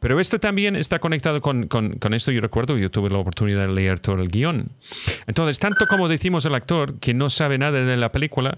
Pero 0.00 0.20
esto 0.20 0.40
también 0.40 0.74
está 0.76 0.98
conectado 0.98 1.40
con, 1.40 1.68
con, 1.68 1.94
con, 1.94 2.12
esto, 2.12 2.32
yo 2.32 2.40
recuerdo, 2.40 2.76
yo 2.76 2.90
tuve 2.90 3.08
la 3.08 3.18
oportunidad 3.18 3.68
de 3.68 3.72
leer 3.72 4.00
todo 4.00 4.20
el 4.20 4.28
guion. 4.28 4.72
Entonces, 5.28 5.60
tanto 5.60 5.86
como 5.86 6.08
decimos 6.08 6.44
el 6.44 6.56
actor 6.56 6.98
que 6.98 7.14
no 7.14 7.30
sabe 7.30 7.56
nada 7.56 7.84
de 7.84 7.96
la 7.96 8.10
película, 8.10 8.56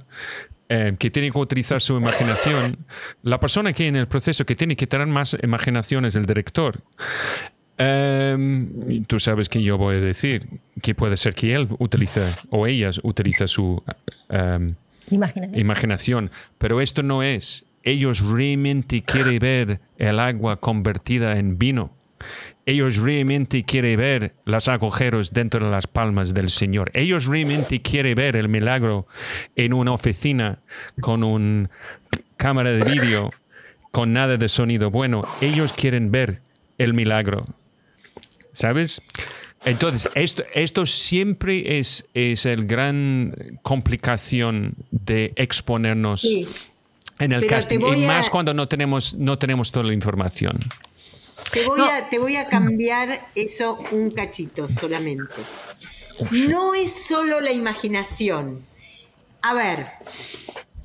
eh, 0.70 0.92
que 0.98 1.10
tiene 1.10 1.30
que 1.30 1.38
utilizar 1.38 1.82
su 1.82 1.98
imaginación, 1.98 2.78
la 3.22 3.38
persona 3.38 3.74
que 3.74 3.86
en 3.86 3.96
el 3.96 4.08
proceso 4.08 4.46
que 4.46 4.56
tiene 4.56 4.74
que 4.74 4.86
tener 4.86 5.06
más 5.06 5.36
imaginación 5.42 6.06
es 6.06 6.16
el 6.16 6.24
director. 6.24 6.80
Em, 7.78 9.04
tú 9.04 9.20
sabes 9.20 9.50
que 9.50 9.62
yo 9.62 9.76
voy 9.76 9.96
a 9.96 10.00
decir 10.00 10.48
que 10.80 10.94
puede 10.94 11.18
ser 11.18 11.34
que 11.34 11.54
él 11.54 11.68
utilice 11.78 12.22
o 12.48 12.66
ellas 12.66 12.98
utiliza 13.04 13.46
su 13.46 13.82
em, 14.30 14.74
imaginación, 15.08 16.30
pero 16.58 16.80
esto 16.80 17.02
no 17.02 17.22
es. 17.22 17.66
Ellos 17.82 18.20
realmente 18.20 19.02
quieren 19.02 19.38
ver 19.38 19.80
el 19.96 20.18
agua 20.18 20.56
convertida 20.56 21.38
en 21.38 21.56
vino 21.58 21.96
ellos 22.66 22.96
realmente 22.96 23.62
quieren 23.62 23.96
ver 23.96 24.34
los 24.44 24.66
agujeros 24.66 25.32
dentro 25.32 25.64
de 25.64 25.70
las 25.70 25.86
palmas 25.86 26.34
del 26.34 26.50
Señor. 26.50 26.90
Ellos 26.94 27.26
realmente 27.26 27.80
quieren 27.80 28.16
ver 28.16 28.34
el 28.34 28.48
milagro 28.48 29.06
en 29.54 29.72
una 29.72 29.92
oficina 29.92 30.58
con 31.00 31.22
una 31.22 31.70
cámara 32.36 32.72
de 32.72 32.90
vídeo, 32.90 33.30
con 33.92 34.12
nada 34.12 34.36
de 34.36 34.48
sonido 34.48 34.90
bueno. 34.90 35.22
Ellos 35.40 35.72
quieren 35.72 36.10
ver 36.10 36.42
el 36.76 36.92
milagro. 36.92 37.44
¿Sabes? 38.50 39.00
Entonces, 39.66 40.08
esto, 40.14 40.44
esto 40.54 40.86
siempre 40.86 41.78
es, 41.78 42.06
es 42.14 42.46
el 42.46 42.66
gran 42.66 43.58
complicación 43.62 44.76
de 44.92 45.32
exponernos 45.34 46.24
en 47.18 47.32
el 47.32 47.46
casting, 47.46 47.80
y 47.80 48.06
más 48.06 48.30
cuando 48.30 48.54
no 48.54 48.68
tenemos, 48.68 49.14
no 49.14 49.38
tenemos 49.38 49.72
toda 49.72 49.86
la 49.86 49.92
información. 49.92 50.56
Te 51.52 51.66
voy, 51.66 51.80
a, 51.80 52.08
te 52.08 52.18
voy 52.18 52.36
a 52.36 52.46
cambiar 52.46 53.28
eso 53.34 53.78
un 53.90 54.12
cachito 54.12 54.68
solamente. 54.70 55.34
No 56.48 56.74
es 56.74 56.92
solo 57.06 57.40
la 57.40 57.50
imaginación. 57.50 58.64
A 59.42 59.52
ver, 59.52 59.88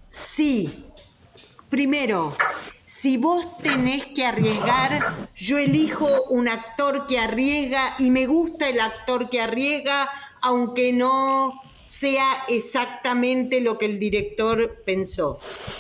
sí, 0.09 0.85
primero, 1.69 2.35
si 3.01 3.17
vos 3.17 3.57
tenés 3.57 4.05
que 4.05 4.23
arriesgar, 4.23 5.27
yo 5.35 5.57
elijo 5.57 6.07
un 6.29 6.47
actor 6.47 7.07
que 7.07 7.17
arriesga 7.17 7.95
y 7.97 8.11
me 8.11 8.27
gusta 8.27 8.69
el 8.69 8.79
actor 8.79 9.27
que 9.27 9.41
arriesga, 9.41 10.11
aunque 10.39 10.93
no 10.93 11.59
sea 11.87 12.43
exactamente 12.47 13.59
lo 13.59 13.79
que 13.79 13.87
el 13.87 13.97
director 13.97 14.83
pensó. 14.85 15.39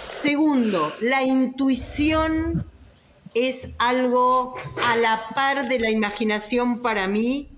Segundo, 0.09 0.91
la 0.99 1.21
intuición 1.21 2.65
es 3.35 3.69
algo 3.77 4.55
a 4.87 4.95
la 4.95 5.29
par 5.35 5.67
de 5.69 5.77
la 5.77 5.91
imaginación 5.91 6.81
para 6.81 7.07
mí 7.07 7.49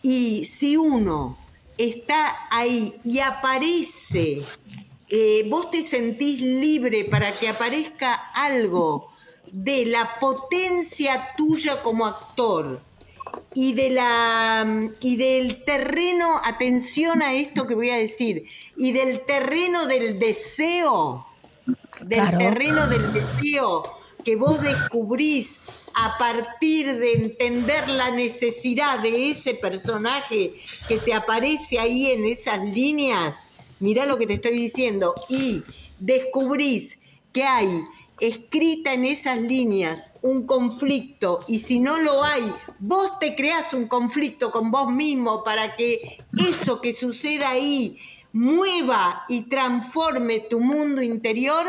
y 0.00 0.44
si 0.44 0.76
uno 0.76 1.36
está 1.76 2.46
ahí 2.52 3.00
y 3.02 3.18
aparece 3.18 4.42
eh, 5.14 5.44
vos 5.46 5.70
te 5.70 5.82
sentís 5.82 6.40
libre 6.40 7.04
para 7.04 7.32
que 7.32 7.46
aparezca 7.46 8.14
algo 8.34 9.10
de 9.50 9.84
la 9.84 10.18
potencia 10.18 11.34
tuya 11.36 11.82
como 11.82 12.06
actor 12.06 12.80
y 13.54 13.74
de 13.74 13.90
la 13.90 14.90
y 15.00 15.16
del 15.16 15.64
terreno, 15.64 16.40
atención 16.42 17.20
a 17.20 17.34
esto 17.34 17.66
que 17.66 17.74
voy 17.74 17.90
a 17.90 17.98
decir, 17.98 18.46
y 18.74 18.92
del 18.92 19.26
terreno 19.26 19.84
del 19.84 20.18
deseo, 20.18 21.26
del 22.00 22.30
terreno 22.38 22.86
del 22.86 23.12
deseo 23.12 23.82
que 24.24 24.36
vos 24.36 24.62
descubrís 24.62 25.60
a 25.94 26.16
partir 26.16 26.96
de 26.96 27.12
entender 27.12 27.86
la 27.88 28.10
necesidad 28.12 29.00
de 29.00 29.30
ese 29.30 29.52
personaje 29.54 30.54
que 30.88 30.98
te 30.98 31.12
aparece 31.12 31.78
ahí 31.78 32.10
en 32.10 32.24
esas 32.24 32.64
líneas, 32.64 33.48
mirá 33.82 34.06
lo 34.06 34.16
que 34.16 34.26
te 34.26 34.34
estoy 34.34 34.52
diciendo, 34.52 35.14
y 35.28 35.62
descubrís 35.98 36.98
que 37.32 37.44
hay 37.44 37.82
escrita 38.20 38.92
en 38.92 39.04
esas 39.04 39.40
líneas 39.40 40.12
un 40.22 40.46
conflicto 40.46 41.40
y 41.48 41.58
si 41.58 41.80
no 41.80 41.98
lo 41.98 42.22
hay, 42.22 42.52
vos 42.78 43.18
te 43.18 43.34
creás 43.34 43.74
un 43.74 43.88
conflicto 43.88 44.52
con 44.52 44.70
vos 44.70 44.94
mismo 44.94 45.42
para 45.42 45.74
que 45.74 46.18
eso 46.38 46.80
que 46.80 46.92
suceda 46.92 47.50
ahí 47.50 47.98
mueva 48.32 49.24
y 49.28 49.48
transforme 49.48 50.38
tu 50.38 50.60
mundo 50.60 51.02
interior, 51.02 51.66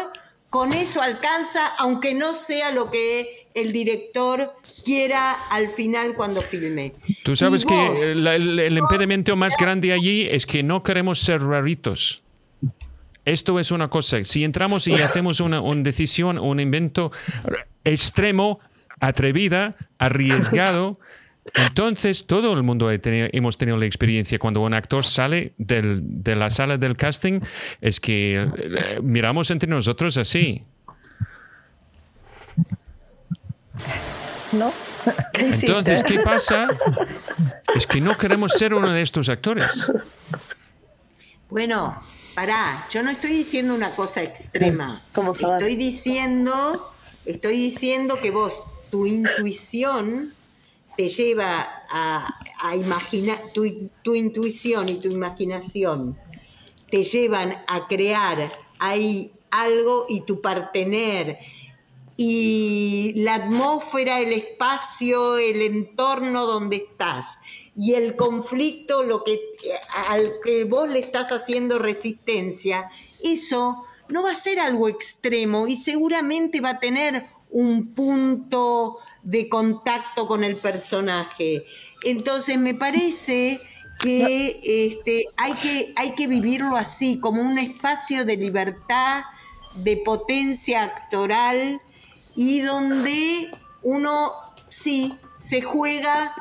con 0.53 0.71
eso 0.71 1.01
alcanza, 1.01 1.65
aunque 1.79 2.13
no 2.13 2.35
sea 2.35 2.69
lo 2.69 2.91
que 2.91 3.47
el 3.55 3.71
director 3.71 4.53
quiera 4.85 5.33
al 5.49 5.69
final 5.69 6.13
cuando 6.13 6.43
filme. 6.43 6.93
Tú 7.23 7.35
sabes 7.35 7.65
que 7.65 8.11
el, 8.11 8.77
impedimento 8.77 9.35
más 9.35 9.55
grande 9.57 9.91
allí 9.93 10.27
es 10.29 10.45
que 10.45 10.61
no 10.61 10.83
queremos 10.83 11.21
ser 11.21 11.41
raritos. 11.41 12.23
Esto 13.25 13.59
es 13.59 13.71
una 13.71 13.89
cosa. 13.89 14.23
Si 14.23 14.43
entramos 14.43 14.87
y 14.87 14.93
hacemos 14.93 15.39
una, 15.39 15.59
decisión, 15.77 16.37
un 16.37 16.59
invento 16.59 17.09
extremo, 17.83 18.59
atrevida, 18.99 19.71
arriesgado, 19.97 20.99
entonces 21.55 22.25
todo 22.25 22.53
el 22.53 22.63
mundo 22.63 22.89
hemos 22.91 23.57
tenido 23.57 23.77
la 23.77 23.85
experiencia 23.85 24.39
cuando 24.39 24.61
un 24.61 24.73
actor 24.73 25.05
sale 25.05 25.53
de 25.57 26.35
la 26.35 26.49
sala 26.49 26.77
del 26.77 26.95
casting, 26.95 27.41
es 27.81 27.99
que 27.99 28.35
eh, 28.55 28.99
miramos 29.01 29.51
entre 29.51 29.69
nosotros 29.69 30.17
así. 30.17 30.61
¿No? 34.53 34.71
Entonces, 35.33 36.03
¿qué 36.03 36.19
pasa? 36.19 36.67
Es 37.75 37.87
que 37.87 37.99
no 37.99 38.17
queremos 38.17 38.53
ser 38.53 38.73
uno 38.73 38.91
de 38.93 39.01
estos 39.01 39.27
actores. 39.29 39.91
Bueno, 41.49 41.99
pará, 42.35 42.87
yo 42.89 43.03
no 43.03 43.11
estoy 43.11 43.31
diciendo 43.31 43.73
una 43.73 43.89
cosa 43.91 44.23
extrema. 44.23 45.03
estoy 45.33 45.75
diciendo, 45.75 46.91
estoy 47.25 47.57
diciendo 47.57 48.21
que 48.21 48.31
vos, 48.31 48.63
tu 48.91 49.05
intuición 49.05 50.33
te 50.95 51.09
lleva 51.09 51.85
a, 51.89 52.75
imaginar, 52.75 53.37
tu, 53.53 53.65
tu 54.03 54.15
intuición 54.15 54.89
y 54.89 54.95
tu 54.95 55.09
imaginación 55.09 56.17
te 56.89 57.03
llevan 57.03 57.53
a 57.67 57.87
crear 57.87 58.51
ahí 58.79 59.31
algo 59.49 60.05
y 60.09 60.21
tu 60.21 60.41
partener 60.41 61.39
y 62.15 63.13
la 63.15 63.35
atmósfera, 63.35 64.19
el 64.19 64.33
espacio, 64.33 65.37
el 65.37 65.61
entorno 65.61 66.45
donde 66.45 66.77
estás. 66.77 67.37
Y 67.75 67.95
el 67.95 68.15
conflicto, 68.15 69.03
lo 69.03 69.23
que 69.23 69.39
al 70.07 70.33
que 70.43 70.63
vos 70.65 70.87
le 70.87 70.99
estás 70.99 71.31
haciendo 71.31 71.79
resistencia, 71.79 72.89
eso 73.23 73.83
no 74.09 74.21
va 74.21 74.31
a 74.31 74.35
ser 74.35 74.59
algo 74.59 74.87
extremo 74.87 75.67
y 75.67 75.77
seguramente 75.77 76.61
va 76.61 76.71
a 76.71 76.79
tener 76.79 77.25
un 77.53 77.93
punto 77.93 78.97
de 79.21 79.47
contacto 79.47 80.27
con 80.27 80.43
el 80.43 80.57
personaje. 80.57 81.65
Entonces 82.03 82.57
me 82.57 82.73
parece 82.73 83.61
que, 84.01 84.59
este, 84.63 85.25
hay 85.37 85.53
que 85.53 85.93
hay 85.95 86.15
que 86.15 86.27
vivirlo 86.27 86.75
así, 86.75 87.19
como 87.19 87.41
un 87.41 87.59
espacio 87.59 88.25
de 88.25 88.37
libertad, 88.37 89.23
de 89.75 89.97
potencia 89.97 90.83
actoral 90.83 91.79
y 92.35 92.61
donde 92.61 93.49
uno 93.83 94.31
sí 94.69 95.13
se 95.35 95.61
juega 95.61 96.33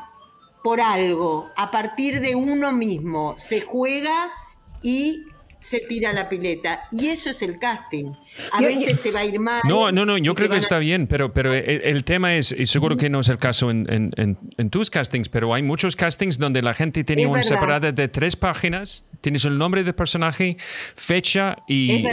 por 0.65 0.81
algo, 0.81 1.51
a 1.57 1.71
partir 1.71 2.21
de 2.21 2.37
uno 2.37 2.73
mismo, 2.73 3.35
se 3.37 3.61
juega 3.61 4.31
y 4.81 5.25
se 5.63 5.79
tira 5.79 6.13
la 6.13 6.29
pileta. 6.29 6.83
Y 6.91 7.07
eso 7.07 7.31
es 7.31 7.41
el 7.43 7.59
casting. 7.59 8.13
A 8.53 8.61
veces 8.61 9.01
te 9.01 9.11
va 9.11 9.21
a 9.21 9.25
ir 9.25 9.39
mal. 9.39 9.63
No, 9.69 9.93
no, 9.93 10.05
no, 10.05 10.19
yo 10.19 10.35
creo 10.35 10.49
que 10.51 10.57
está 10.57 10.79
bien, 10.79 11.07
pero, 11.07 11.33
pero 11.33 11.55
el, 11.55 12.05
tema 12.05 12.35
es, 12.35 12.53
y 12.53 12.67
seguro 12.67 12.97
que 12.97 13.09
no 13.09 13.21
es 13.21 13.29
el 13.29 13.39
caso 13.39 13.71
en, 13.71 14.71
tus 14.71 14.91
castings, 14.91 15.29
pero 15.29 15.55
hay 15.55 15.63
muchos 15.63 15.97
castings 15.97 16.39
donde 16.39 16.63
la 16.63 16.75
gente 16.75 17.05
tiene 17.05 17.27
una 17.27 17.43
separada 17.43 17.93
de 17.93 18.09
tres 18.09 18.37
páginas, 18.37 19.05
tienes 19.21 19.45
el 19.45 19.57
nombre 19.57 19.85
del 19.85 19.95
personaje, 19.95 20.57
fecha 20.97 21.57
y, 21.69 22.05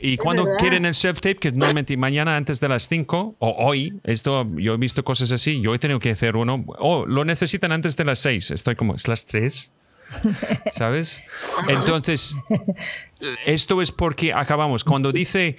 y, 0.00 0.16
cuando 0.16 0.46
quieren 0.58 0.84
el 0.84 0.94
self-tape, 0.94 1.38
que 1.38 1.52
normalmente 1.52 1.96
mañana 1.96 2.36
antes 2.36 2.58
de 2.58 2.68
las 2.68 2.88
5 2.88 3.36
o 3.38 3.56
hoy, 3.64 4.00
esto 4.04 4.46
yo 4.56 4.74
he 4.74 4.78
visto 4.78 5.04
cosas 5.04 5.30
así, 5.30 5.60
yo 5.60 5.74
he 5.74 5.78
tenido 5.78 6.00
que 6.00 6.10
hacer 6.10 6.36
uno, 6.36 6.64
o 6.78 7.06
lo 7.06 7.24
necesitan 7.24 7.70
antes 7.72 7.96
de 7.96 8.04
las 8.04 8.18
6, 8.20 8.50
estoy 8.50 8.74
como, 8.74 8.94
¿es 8.94 9.06
las 9.06 9.26
3? 9.26 9.72
¿Sabes? 10.72 11.22
Entonces, 11.68 12.36
esto 13.46 13.82
es 13.82 13.92
porque 13.92 14.32
acabamos. 14.32 14.84
Cuando 14.84 15.12
dice 15.12 15.56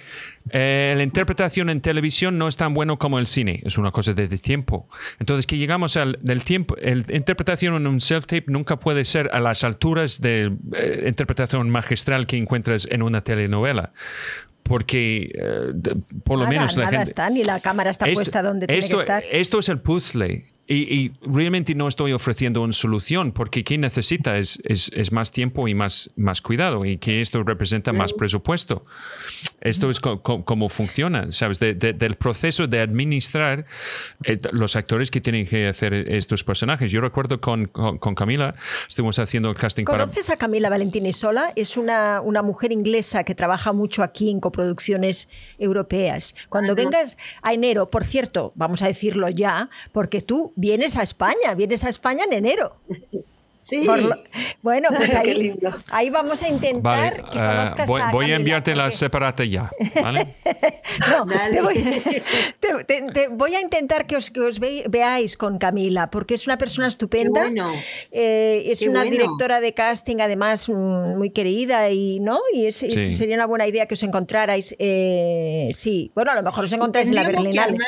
eh, 0.50 0.94
la 0.96 1.02
interpretación 1.02 1.70
en 1.70 1.80
televisión 1.80 2.38
no 2.38 2.48
es 2.48 2.56
tan 2.56 2.74
bueno 2.74 2.98
como 2.98 3.18
el 3.18 3.26
cine, 3.26 3.62
es 3.64 3.78
una 3.78 3.90
cosa 3.90 4.12
de, 4.12 4.28
tiempo. 4.38 4.88
Entonces, 5.18 5.46
que 5.46 5.56
llegamos 5.56 5.96
al 5.96 6.18
del 6.22 6.44
tiempo, 6.44 6.76
la 6.80 7.16
interpretación 7.16 7.74
en 7.74 7.86
un 7.86 8.00
self-tape 8.00 8.44
nunca 8.46 8.76
puede 8.76 9.04
ser 9.04 9.30
a 9.32 9.40
las 9.40 9.64
alturas 9.64 10.20
de 10.20 10.52
eh, 10.74 11.04
interpretación 11.06 11.70
magistral 11.70 12.26
que 12.26 12.36
encuentras 12.36 12.88
en 12.90 13.02
una 13.02 13.22
telenovela 13.22 13.90
porque 14.62 15.32
eh, 15.34 15.72
por 16.22 16.38
lo 16.38 16.46
menos 16.46 16.76
la 16.76 16.86
gente, 16.86 17.02
está, 17.02 17.28
ni 17.28 17.42
la 17.42 17.58
cámara 17.58 17.90
está 17.90 18.06
puesta 18.06 18.42
donde 18.42 18.68
tiene 18.68 18.88
que 18.88 18.96
estar. 18.96 19.24
Esto 19.30 19.58
es 19.58 19.68
el 19.68 19.80
puzzle 19.80 20.51
y, 20.68 21.12
realmente 21.22 21.74
no 21.74 21.88
estoy 21.88 22.12
ofreciendo 22.12 22.62
una 22.62 22.72
solución 22.72 23.32
porque 23.32 23.64
quien 23.64 23.80
necesita 23.80 24.38
es, 24.38 24.60
es, 24.64 25.12
más 25.12 25.32
tiempo 25.32 25.66
y 25.66 25.74
más, 25.74 26.10
más 26.16 26.40
cuidado 26.40 26.84
y 26.84 26.98
que 26.98 27.20
esto 27.20 27.42
representa 27.42 27.92
más 27.92 28.12
presupuesto. 28.12 28.82
Esto 29.60 29.90
es 29.90 30.00
como 30.00 30.68
funciona, 30.68 31.30
¿sabes? 31.32 31.58
del 31.58 32.14
proceso 32.14 32.66
de 32.66 32.80
administrar 32.80 33.66
eh, 34.24 34.38
los 34.52 34.76
actores 34.76 35.10
que 35.10 35.20
tienen 35.20 35.46
que 35.46 35.68
hacer 35.68 35.94
estos 35.94 36.44
personajes. 36.44 36.90
Yo 36.90 37.00
recuerdo 37.00 37.40
con, 37.40 37.66
con, 37.66 38.14
Camila, 38.14 38.52
estuvimos 38.88 39.18
haciendo 39.18 39.50
el 39.50 39.56
casting 39.56 39.84
¿Conoces 39.84 40.30
a 40.30 40.36
Camila 40.36 40.70
Valentini 40.70 41.12
Sola? 41.12 41.52
Es 41.56 41.76
una, 41.76 42.20
una 42.20 42.42
mujer 42.42 42.72
inglesa 42.72 43.24
que 43.24 43.34
trabaja 43.34 43.72
mucho 43.72 44.02
aquí 44.02 44.30
en 44.30 44.40
coproducciones 44.40 45.28
europeas. 45.58 46.34
Cuando 46.48 46.74
vengas 46.74 47.16
a 47.42 47.52
enero, 47.52 47.90
por 47.90 48.04
cierto, 48.04 48.52
vamos 48.54 48.82
a 48.82 48.86
decirlo 48.86 49.28
ya, 49.28 49.68
porque 49.92 50.20
tú 50.20 50.51
vienes 50.56 50.96
a 50.96 51.02
España, 51.02 51.54
vienes 51.56 51.84
a 51.84 51.88
España 51.88 52.24
en 52.24 52.32
enero. 52.32 52.76
Sí. 53.62 53.86
bueno, 54.60 54.88
pues 54.96 55.14
ahí, 55.14 55.56
ahí, 55.90 56.10
vamos 56.10 56.42
a 56.42 56.48
intentar 56.48 57.22
que 57.30 57.38
eh, 57.38 57.46
conozcas 57.46 57.88
voy, 57.88 58.00
a 58.00 58.10
voy 58.10 58.32
a 58.32 58.36
enviarte 58.36 58.74
la 58.74 58.90
separata 58.90 59.44
ya. 59.44 59.70
¿vale? 60.02 60.26
no, 61.08 61.26
te 62.58 63.28
voy, 63.28 63.54
a 63.54 63.60
intentar 63.60 64.08
que 64.08 64.16
os, 64.16 64.32
que 64.32 64.40
os 64.40 64.58
veáis 64.58 65.36
con 65.36 65.58
Camila, 65.58 66.10
porque 66.10 66.34
es 66.34 66.46
una 66.46 66.58
persona 66.58 66.88
estupenda. 66.88 67.48
Eh, 68.10 68.64
es 68.66 68.82
una 68.82 69.04
directora 69.04 69.60
de 69.60 69.72
casting, 69.72 70.16
además 70.20 70.68
mm, 70.68 71.16
muy 71.16 71.30
querida, 71.30 71.88
y 71.90 72.18
no 72.18 72.40
y 72.52 72.72
sería 72.72 73.36
una 73.36 73.46
buena 73.46 73.68
idea 73.68 73.86
que 73.86 73.94
os 73.94 74.02
encontrarais. 74.02 74.74
Eh, 74.80 75.70
sí, 75.72 76.10
bueno, 76.16 76.32
a 76.32 76.34
lo 76.34 76.42
mejor 76.42 76.64
os 76.64 76.72
encontráis 76.72 77.10
en 77.10 77.14
la 77.14 77.22
Berlinale. 77.22 77.78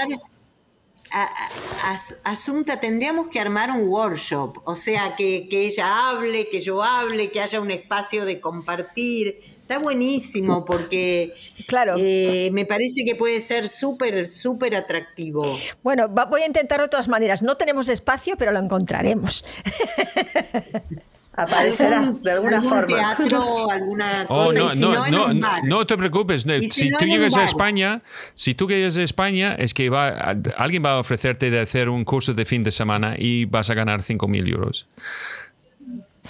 Asunta, 2.24 2.80
tendríamos 2.80 3.28
que 3.28 3.38
armar 3.38 3.70
un 3.70 3.88
workshop, 3.88 4.58
o 4.64 4.74
sea, 4.74 5.14
que, 5.16 5.46
ella 5.50 6.08
hable, 6.08 6.48
que 6.48 6.60
yo 6.60 6.82
hable, 6.82 7.30
que 7.30 7.40
haya 7.40 7.60
un 7.60 7.70
espacio 7.70 8.24
de 8.24 8.40
compartir. 8.40 9.40
Está 9.64 9.78
buenísimo 9.78 10.64
porque 10.64 11.32
claro. 11.66 11.94
Eh, 11.98 12.50
me 12.52 12.66
parece 12.66 13.04
que 13.04 13.14
puede 13.14 13.40
ser 13.40 13.68
súper, 13.68 14.28
súper 14.28 14.76
atractivo. 14.76 15.42
Bueno, 15.82 16.08
voy 16.08 16.42
a 16.42 16.46
intentar 16.46 16.80
de 16.82 16.88
todas 16.88 17.08
maneras. 17.08 17.42
No 17.42 17.56
tenemos 17.56 17.88
espacio, 17.88 18.36
pero 18.36 18.52
lo 18.52 18.58
encontraremos. 18.58 19.44
aparecerá 21.36 22.12
de 22.22 22.30
alguna 22.30 22.62
forma. 22.62 22.96
Teatro, 22.96 23.70
alguna 23.70 24.26
oh, 24.28 24.46
cosa. 24.46 24.74
no, 24.76 25.08
no, 25.10 25.34
no, 25.34 25.62
no, 25.62 25.86
te 25.86 25.96
preocupes. 25.96 26.46
Si, 26.70 26.90
tú 26.90 27.04
llegas 27.04 27.36
a 27.36 27.44
España, 27.44 28.02
si 28.34 28.54
tú 28.54 28.68
llegas 28.68 28.96
a 28.96 29.02
España, 29.02 29.54
es 29.58 29.74
que 29.74 29.90
va, 29.90 30.08
alguien 30.56 30.84
va 30.84 30.92
a 30.92 30.98
ofrecerte 30.98 31.50
de 31.50 31.60
hacer 31.60 31.88
un 31.88 32.04
curso 32.04 32.34
de 32.34 32.44
fin 32.44 32.62
de 32.62 32.70
semana 32.70 33.14
y 33.18 33.44
vas 33.44 33.70
a 33.70 33.74
ganar 33.74 34.00
5.000 34.00 34.48
euros. 34.52 34.86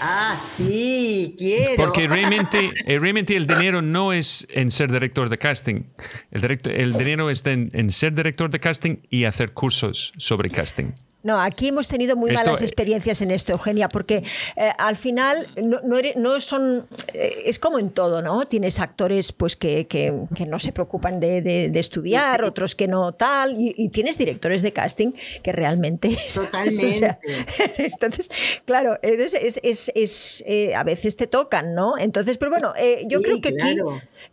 Ah, 0.01 0.37
sí, 0.41 1.37
quiero. 1.39 1.77
Porque 1.77 2.09
realmente, 2.09 2.73
eh, 2.87 2.99
realmente 2.99 3.37
el 3.37 3.47
dinero 3.47 3.81
no 3.81 4.13
es 4.13 4.47
en 4.51 4.71
ser 4.71 4.91
director 4.91 5.29
de 5.29 5.39
casting. 5.39 5.85
El, 6.33 6.61
el 6.65 6.93
dinero 6.95 7.31
está 7.31 7.53
en 7.53 7.91
ser 7.91 8.15
director 8.15 8.51
de 8.51 8.59
casting 8.59 8.97
y 9.09 9.25
hacer 9.25 9.53
cursos 9.53 10.13
sobre 10.17 10.51
casting. 10.51 10.93
No, 11.25 11.41
aquí 11.41 11.69
hemos 11.69 11.89
tenido 11.89 12.17
muy 12.17 12.31
malas 12.33 12.61
eh, 12.61 12.65
experiencias 12.65 13.23
en 13.23 13.31
esto, 13.31 13.53
Eugenia, 13.53 13.89
porque 13.89 14.23
eh, 14.57 14.71
al 14.77 14.95
final 14.95 15.49
no, 15.57 15.81
no, 16.17 16.41
son. 16.41 16.87
Eh, 17.15 17.45
es 17.47 17.59
como 17.59 17.79
en 17.79 17.89
todo, 17.89 18.21
¿no? 18.21 18.45
Tienes 18.45 18.79
actores 18.79 19.33
pues 19.33 19.57
que, 19.57 19.87
que, 19.87 20.13
no 20.47 20.59
se 20.59 20.73
preocupan 20.73 21.21
de, 21.21 21.41
de, 21.41 21.81
estudiar, 21.81 22.45
otros 22.45 22.75
que 22.75 22.89
no 22.89 23.13
tal, 23.13 23.57
y, 23.59 23.89
tienes 23.89 24.19
directores 24.19 24.61
de 24.61 24.75
casting 24.75 25.13
que 25.43 25.51
realmente. 25.51 26.15
Totalmente. 26.35 27.19
entonces, 27.79 28.31
claro, 28.67 28.99
es, 29.01 29.59
es, 29.63 29.91
es 29.95 30.45
a 30.77 30.85
veces 30.85 31.17
te 31.17 31.27
tocan, 31.27 31.75
¿no? 31.75 31.97
Entonces, 31.97 32.37
pero 32.37 32.51
bueno, 32.51 32.75
yo 33.07 33.23
creo 33.23 33.41
que 33.41 33.49
aquí. 33.49 33.79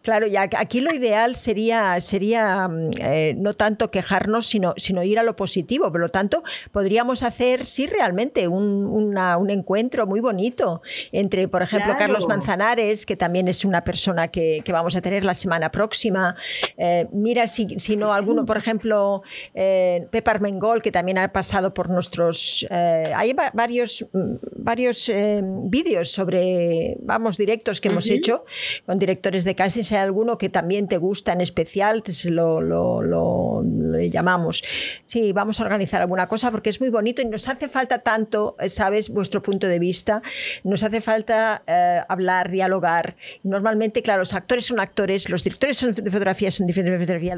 Claro, 0.01 0.27
ya 0.27 0.49
aquí 0.57 0.81
lo 0.81 0.93
ideal 0.93 1.35
sería, 1.35 1.99
sería 1.99 2.67
mm, 2.67 2.91
no 3.37 3.53
tanto 3.53 3.91
quejarnos, 3.91 4.47
sino, 4.47 4.73
sino 4.77 5.03
ir 5.03 5.19
a 5.19 5.23
lo 5.23 5.35
positivo. 5.35 5.91
Por 5.91 6.01
lo 6.01 6.09
tanto, 6.09 6.43
podríamos 6.71 7.23
hacer, 7.23 7.65
sí, 7.65 7.87
realmente 7.87 8.47
un, 8.47 9.17
encuentro 9.49 10.07
muy 10.07 10.21
bonito 10.21 10.81
entre, 11.11 11.47
por 11.47 11.61
ejemplo, 11.61 11.95
Carlos 11.97 12.27
Manzanares, 12.27 13.05
que 13.05 13.15
también 13.15 13.47
es 13.47 13.65
una 13.65 13.83
persona 13.83 14.29
que, 14.29 14.63
vamos 14.71 14.95
a 14.95 15.01
tener 15.01 15.25
la 15.25 15.35
semana 15.35 15.69
próxima. 15.69 16.35
Eh, 16.77 17.05
mira, 17.11 17.45
si, 17.47 17.67
si, 17.77 17.97
no, 17.97 18.13
alguno, 18.13 18.45
por 18.45 18.55
ejemplo, 18.55 19.21
eh, 19.53 20.07
Pepe 20.09 20.31
Armengol, 20.31 20.81
que 20.81 20.91
también 20.91 21.17
ha 21.17 21.31
pasado 21.31 21.73
por 21.73 21.89
nuestros... 21.89 22.65
Eh, 22.69 23.11
hay 23.15 23.35
varios, 23.53 24.05
mm, 24.13 24.35
varios 24.55 25.09
eh, 25.09 25.41
vídeos 25.43 26.11
sobre, 26.11 26.97
vamos, 27.01 27.37
directos 27.37 27.81
que 27.81 27.89
hemos 27.89 28.09
hecho 28.09 28.45
con 28.85 28.99
directores 28.99 29.43
de 29.43 29.55
casting. 29.55 29.80
Si 29.83 29.95
hay 29.95 30.01
alguno 30.01 30.37
que 30.37 30.49
también 30.49 30.87
te 30.87 30.97
gusta 30.97 31.33
en 31.33 31.41
especial, 31.41 32.03
lo, 32.25 32.61
lo, 32.61 33.01
lo, 33.01 33.63
le 33.63 34.09
llamamos. 34.09 34.63
Sí, 35.05 35.31
vamos 35.33 35.59
a 35.59 35.63
organizar 35.63 36.01
alguna 36.01 36.27
cosa 36.27 36.51
porque 36.51 36.69
es 36.69 36.79
muy 36.79 36.89
bonito 36.89 37.21
y 37.21 37.25
nos 37.25 37.47
hace 37.47 37.67
falta 37.67 37.99
tanto, 37.99 38.55
eh, 38.59 38.69
¿sabes?, 38.69 39.09
vuestro 39.09 39.41
punto 39.41 39.67
de 39.67 39.79
vista, 39.79 40.21
nos 40.63 40.83
hace 40.83 41.01
falta 41.01 41.63
eh, 41.67 42.01
hablar, 42.07 42.49
dialogar. 42.49 43.15
Normalmente, 43.43 44.01
claro, 44.01 44.19
los 44.19 44.33
actores 44.33 44.65
son 44.65 44.79
actores, 44.79 45.29
los 45.29 45.43
directores 45.43 45.77
son 45.77 45.93
de 45.93 46.11
fotografía 46.11 46.51
son 46.51 46.67
diferentes 46.67 46.99
de 46.99 47.05
fotografía. 47.05 47.37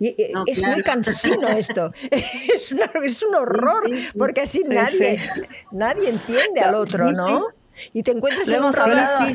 Eh, 0.00 0.32
es 0.46 0.62
muy 0.62 0.82
cansino 0.82 1.48
esto, 1.48 1.92
es, 2.10 2.72
es, 3.04 3.22
un 3.22 3.34
horror, 3.34 3.88
porque 4.16 4.42
así 4.42 4.62
nadie, 4.66 5.20
nadie 5.70 6.10
entiende 6.10 6.60
al 6.60 6.74
otro, 6.74 7.10
¿no? 7.12 7.46
Y 7.92 8.02
te 8.02 8.10
encuentras 8.10 8.48
en 8.48 8.64
un 8.64 8.76
hablado, 8.76 9.28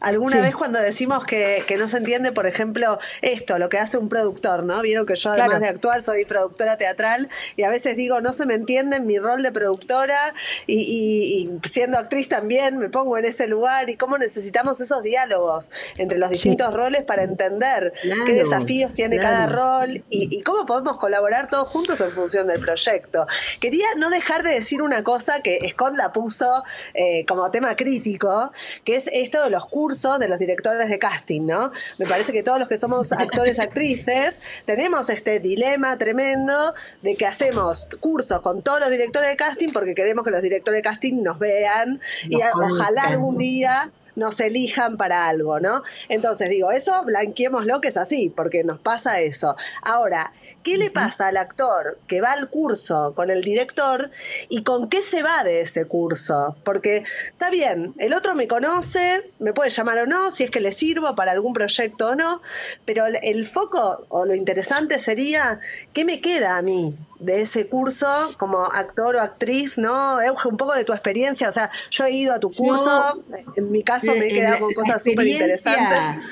Alguna 0.00 0.40
vez 0.40 0.54
cuando 0.54 0.78
decimos 0.78 1.24
que, 1.24 1.62
que, 1.66 1.76
no 1.76 1.88
se 1.88 1.96
entiende, 1.96 2.30
por 2.30 2.46
ejemplo, 2.46 3.00
esto, 3.20 3.58
lo 3.58 3.68
que 3.68 3.78
hace 3.78 3.98
un 3.98 4.08
productor, 4.08 4.62
¿no? 4.62 4.80
Vieron 4.80 5.06
que 5.06 5.16
yo 5.16 5.30
además 5.30 5.60
de 5.60 5.66
actuar 5.66 6.02
soy 6.02 6.24
productora 6.24 6.76
teatral 6.76 7.28
y 7.56 7.64
a 7.64 7.68
veces 7.68 7.96
digo, 7.96 8.20
no 8.20 8.32
se 8.32 8.46
me 8.46 8.54
entiende 8.54 8.98
en 8.98 9.06
mi 9.06 9.18
rol 9.18 9.42
de 9.42 9.50
productora 9.50 10.34
y, 10.68 11.50
siendo 11.64 11.98
actriz 11.98 12.28
también 12.28 12.78
me 12.78 12.88
pongo 12.88 13.18
en 13.18 13.24
ese 13.24 13.48
lugar 13.48 13.90
y 13.90 13.96
cómo 13.96 14.18
necesitamos 14.18 14.80
esos 14.80 15.02
diálogos 15.02 15.72
entre 15.96 16.18
los 16.18 16.30
distintos 16.30 16.72
roles 16.72 17.02
para 17.04 17.24
entender 17.24 17.92
qué 18.24 18.32
desafíos 18.32 18.94
tiene 18.94 19.18
cada 19.18 19.46
rol 19.48 20.04
y, 20.10 20.42
cómo 20.42 20.64
podemos 20.64 20.96
colaborar 20.98 21.50
todos 21.50 21.68
juntos 21.68 22.00
en 22.00 22.12
función 22.12 22.46
del 22.46 22.60
proyecto. 22.60 23.26
Quería 23.60 23.86
no 23.96 24.10
dejar 24.10 24.44
de 24.44 24.50
decir 24.50 24.80
una 24.80 25.02
cosa 25.02 25.42
que 25.42 25.68
Scott 25.72 25.94
la 25.96 26.12
puso 26.12 26.62
eh, 26.94 27.26
como 27.26 27.50
tema 27.50 27.74
crítico, 27.74 28.52
que 28.84 28.96
es 28.96 29.08
esto 29.12 29.42
de 29.42 29.50
los 29.50 29.66
cursos 29.66 29.87
de 29.88 30.28
los 30.28 30.38
directores 30.38 30.88
de 30.88 30.98
casting, 30.98 31.46
¿no? 31.46 31.72
Me 31.98 32.06
parece 32.06 32.32
que 32.32 32.42
todos 32.42 32.58
los 32.58 32.68
que 32.68 32.76
somos 32.76 33.12
actores, 33.12 33.58
actrices, 33.58 34.40
tenemos 34.66 35.08
este 35.08 35.40
dilema 35.40 35.96
tremendo 35.96 36.74
de 37.02 37.16
que 37.16 37.26
hacemos 37.26 37.88
cursos 38.00 38.40
con 38.42 38.62
todos 38.62 38.80
los 38.80 38.90
directores 38.90 39.30
de 39.30 39.36
casting 39.36 39.68
porque 39.72 39.94
queremos 39.94 40.24
que 40.24 40.30
los 40.30 40.42
directores 40.42 40.78
de 40.78 40.82
casting 40.82 41.22
nos 41.22 41.38
vean 41.38 42.00
y 42.28 42.36
ojalá 42.36 43.04
algún 43.04 43.38
día 43.38 43.90
nos 44.14 44.40
elijan 44.40 44.96
para 44.96 45.28
algo, 45.28 45.60
¿no? 45.60 45.82
Entonces 46.08 46.50
digo, 46.50 46.70
eso 46.70 47.04
blanqueémoslo 47.04 47.80
que 47.80 47.88
es 47.88 47.96
así, 47.96 48.32
porque 48.34 48.64
nos 48.64 48.80
pasa 48.80 49.20
eso. 49.20 49.56
Ahora, 49.82 50.32
¿Qué 50.62 50.76
le 50.76 50.90
pasa 50.90 51.28
al 51.28 51.36
actor 51.36 51.98
que 52.06 52.20
va 52.20 52.32
al 52.32 52.50
curso 52.50 53.14
con 53.14 53.30
el 53.30 53.42
director 53.42 54.10
y 54.48 54.62
con 54.62 54.88
qué 54.88 55.02
se 55.02 55.22
va 55.22 55.44
de 55.44 55.62
ese 55.62 55.86
curso? 55.86 56.56
Porque 56.64 57.04
está 57.28 57.50
bien, 57.50 57.94
el 57.98 58.12
otro 58.12 58.34
me 58.34 58.48
conoce, 58.48 59.22
me 59.38 59.52
puede 59.52 59.70
llamar 59.70 59.98
o 59.98 60.06
no, 60.06 60.30
si 60.30 60.44
es 60.44 60.50
que 60.50 60.60
le 60.60 60.72
sirvo 60.72 61.14
para 61.14 61.32
algún 61.32 61.52
proyecto 61.52 62.08
o 62.08 62.14
no, 62.14 62.42
pero 62.84 63.06
el 63.06 63.46
foco 63.46 64.04
o 64.08 64.26
lo 64.26 64.34
interesante 64.34 64.98
sería, 64.98 65.60
¿qué 65.92 66.04
me 66.04 66.20
queda 66.20 66.56
a 66.56 66.62
mí? 66.62 66.94
de 67.18 67.40
ese 67.40 67.66
curso 67.66 68.34
como 68.38 68.64
actor 68.64 69.16
o 69.16 69.20
actriz, 69.20 69.76
¿no? 69.76 70.20
Euge, 70.22 70.48
un 70.48 70.56
poco 70.56 70.74
de 70.74 70.84
tu 70.84 70.92
experiencia, 70.92 71.48
o 71.48 71.52
sea, 71.52 71.70
yo 71.90 72.04
he 72.04 72.12
ido 72.12 72.32
a 72.32 72.38
tu 72.38 72.50
curso, 72.50 73.24
en 73.56 73.70
mi 73.70 73.82
caso 73.82 74.12
me 74.12 74.28
he 74.28 74.32
quedado 74.32 74.60
con 74.60 74.72
cosas 74.72 75.02
súper 75.02 75.26
interesantes. 75.26 76.24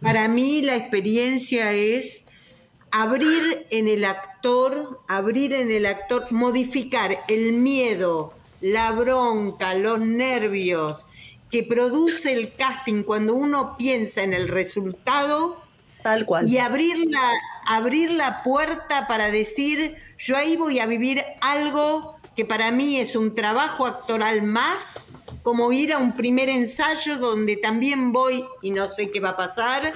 Para 0.00 0.26
mí 0.26 0.62
la 0.62 0.74
experiencia 0.74 1.72
es 1.72 2.24
abrir 2.92 3.66
en 3.70 3.88
el 3.88 4.04
actor, 4.04 5.00
abrir 5.08 5.54
en 5.54 5.70
el 5.70 5.86
actor, 5.86 6.30
modificar 6.30 7.24
el 7.28 7.54
miedo, 7.54 8.34
la 8.60 8.92
bronca, 8.92 9.74
los 9.74 9.98
nervios 10.00 11.04
que 11.50 11.62
produce 11.62 12.32
el 12.32 12.52
casting 12.52 13.02
cuando 13.02 13.34
uno 13.34 13.76
piensa 13.76 14.22
en 14.22 14.34
el 14.34 14.48
resultado. 14.48 15.60
Tal 16.02 16.26
cual. 16.26 16.48
Y 16.48 16.58
abrir 16.58 16.96
la, 17.10 17.32
abrir 17.66 18.12
la 18.12 18.42
puerta 18.42 19.06
para 19.06 19.30
decir, 19.30 19.96
yo 20.18 20.36
ahí 20.36 20.56
voy 20.56 20.78
a 20.78 20.86
vivir 20.86 21.24
algo 21.40 22.16
que 22.36 22.44
para 22.44 22.70
mí 22.70 22.98
es 22.98 23.16
un 23.16 23.34
trabajo 23.34 23.86
actoral 23.86 24.42
más, 24.42 25.08
como 25.42 25.72
ir 25.72 25.92
a 25.92 25.98
un 25.98 26.12
primer 26.12 26.48
ensayo 26.48 27.18
donde 27.18 27.56
también 27.56 28.12
voy 28.12 28.44
y 28.62 28.70
no 28.70 28.88
sé 28.88 29.10
qué 29.10 29.20
va 29.20 29.30
a 29.30 29.36
pasar, 29.36 29.92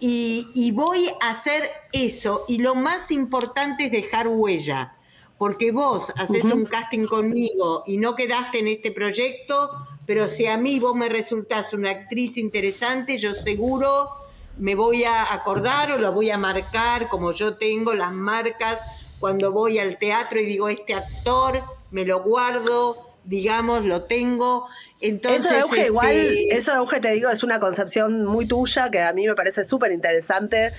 y, 0.00 0.72
voy 0.72 1.08
a 1.20 1.30
hacer 1.30 1.70
eso. 1.92 2.44
Y 2.48 2.58
lo 2.58 2.74
más 2.74 3.10
importante 3.10 3.84
es 3.84 3.92
dejar 3.92 4.28
huella. 4.28 4.94
Porque 5.38 5.72
vos 5.72 6.12
haces 6.18 6.44
un 6.44 6.66
casting 6.66 7.04
conmigo 7.04 7.82
y 7.86 7.96
no 7.96 8.14
quedaste 8.14 8.58
en 8.58 8.68
este 8.68 8.90
proyecto, 8.90 9.70
pero 10.06 10.28
si 10.28 10.44
a 10.46 10.58
mí 10.58 10.78
vos 10.78 10.94
me 10.94 11.08
resultás 11.08 11.72
una 11.72 11.90
actriz 11.90 12.36
interesante, 12.36 13.16
yo 13.16 13.32
seguro 13.32 14.10
me 14.58 14.74
voy 14.74 15.04
a 15.04 15.22
acordar 15.32 15.92
o 15.92 15.98
lo 15.98 16.12
voy 16.12 16.30
a 16.30 16.36
marcar 16.36 17.08
como 17.08 17.32
yo 17.32 17.56
tengo 17.56 17.94
las 17.94 18.12
marcas 18.12 19.16
cuando 19.18 19.50
voy 19.50 19.78
al 19.78 19.96
teatro 19.96 20.40
y 20.40 20.44
digo, 20.44 20.68
este 20.68 20.92
actor 20.92 21.62
me 21.90 22.04
lo 22.04 22.22
guardo, 22.22 22.98
digamos, 23.24 23.84
lo 23.84 24.04
tengo. 24.04 24.66
Entonces, 25.00 25.50
eso, 25.50 25.60
Euge, 25.60 25.86
igual, 25.86 26.10
este, 26.10 26.56
eso, 26.56 26.74
Euge, 26.74 27.00
te 27.00 27.10
digo, 27.12 27.30
es 27.30 27.42
una 27.42 27.58
concepción 27.58 28.24
muy 28.24 28.46
tuya 28.46 28.90
que 28.90 29.00
a 29.00 29.12
mí 29.14 29.26
me 29.26 29.34
parece 29.34 29.64
súper 29.64 29.92
interesante. 29.92 30.70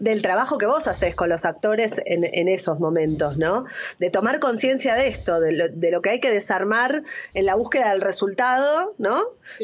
del 0.00 0.22
trabajo 0.22 0.56
que 0.58 0.66
vos 0.66 0.88
haces 0.88 1.14
con 1.14 1.28
los 1.28 1.44
actores 1.44 2.00
en, 2.06 2.48
esos 2.48 2.80
momentos, 2.80 3.36
¿no? 3.36 3.66
De 3.98 4.10
tomar 4.10 4.40
conciencia 4.40 4.94
de 4.94 5.08
esto, 5.08 5.40
de 5.40 5.90
lo, 5.90 6.02
que 6.02 6.10
hay 6.10 6.20
que 6.20 6.30
desarmar 6.30 7.02
en 7.34 7.46
la 7.46 7.54
búsqueda 7.54 7.92
del 7.92 8.00
resultado, 8.00 8.94
¿no? 8.98 9.20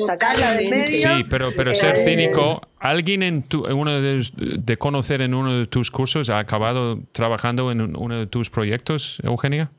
Sacarla 0.06 0.52
del 0.52 0.68
medio. 0.68 0.96
Sí, 0.96 1.24
pero, 1.30 1.52
pero 1.56 1.74
ser 1.74 1.96
cínico, 1.96 2.60
¿alguien 2.78 3.22
en 3.22 3.42
tu, 3.42 3.66
uno 3.66 4.00
de, 4.00 4.76
conocer 4.76 5.22
en 5.22 5.34
uno 5.34 5.58
de 5.58 5.66
tus 5.66 5.90
cursos 5.90 6.28
ha 6.28 6.38
acabado 6.38 7.00
trabajando 7.12 7.72
en 7.72 7.96
uno 7.96 8.18
de 8.18 8.26
tus 8.26 8.50
proyectos, 8.50 9.18
Eugenia? 9.24 9.70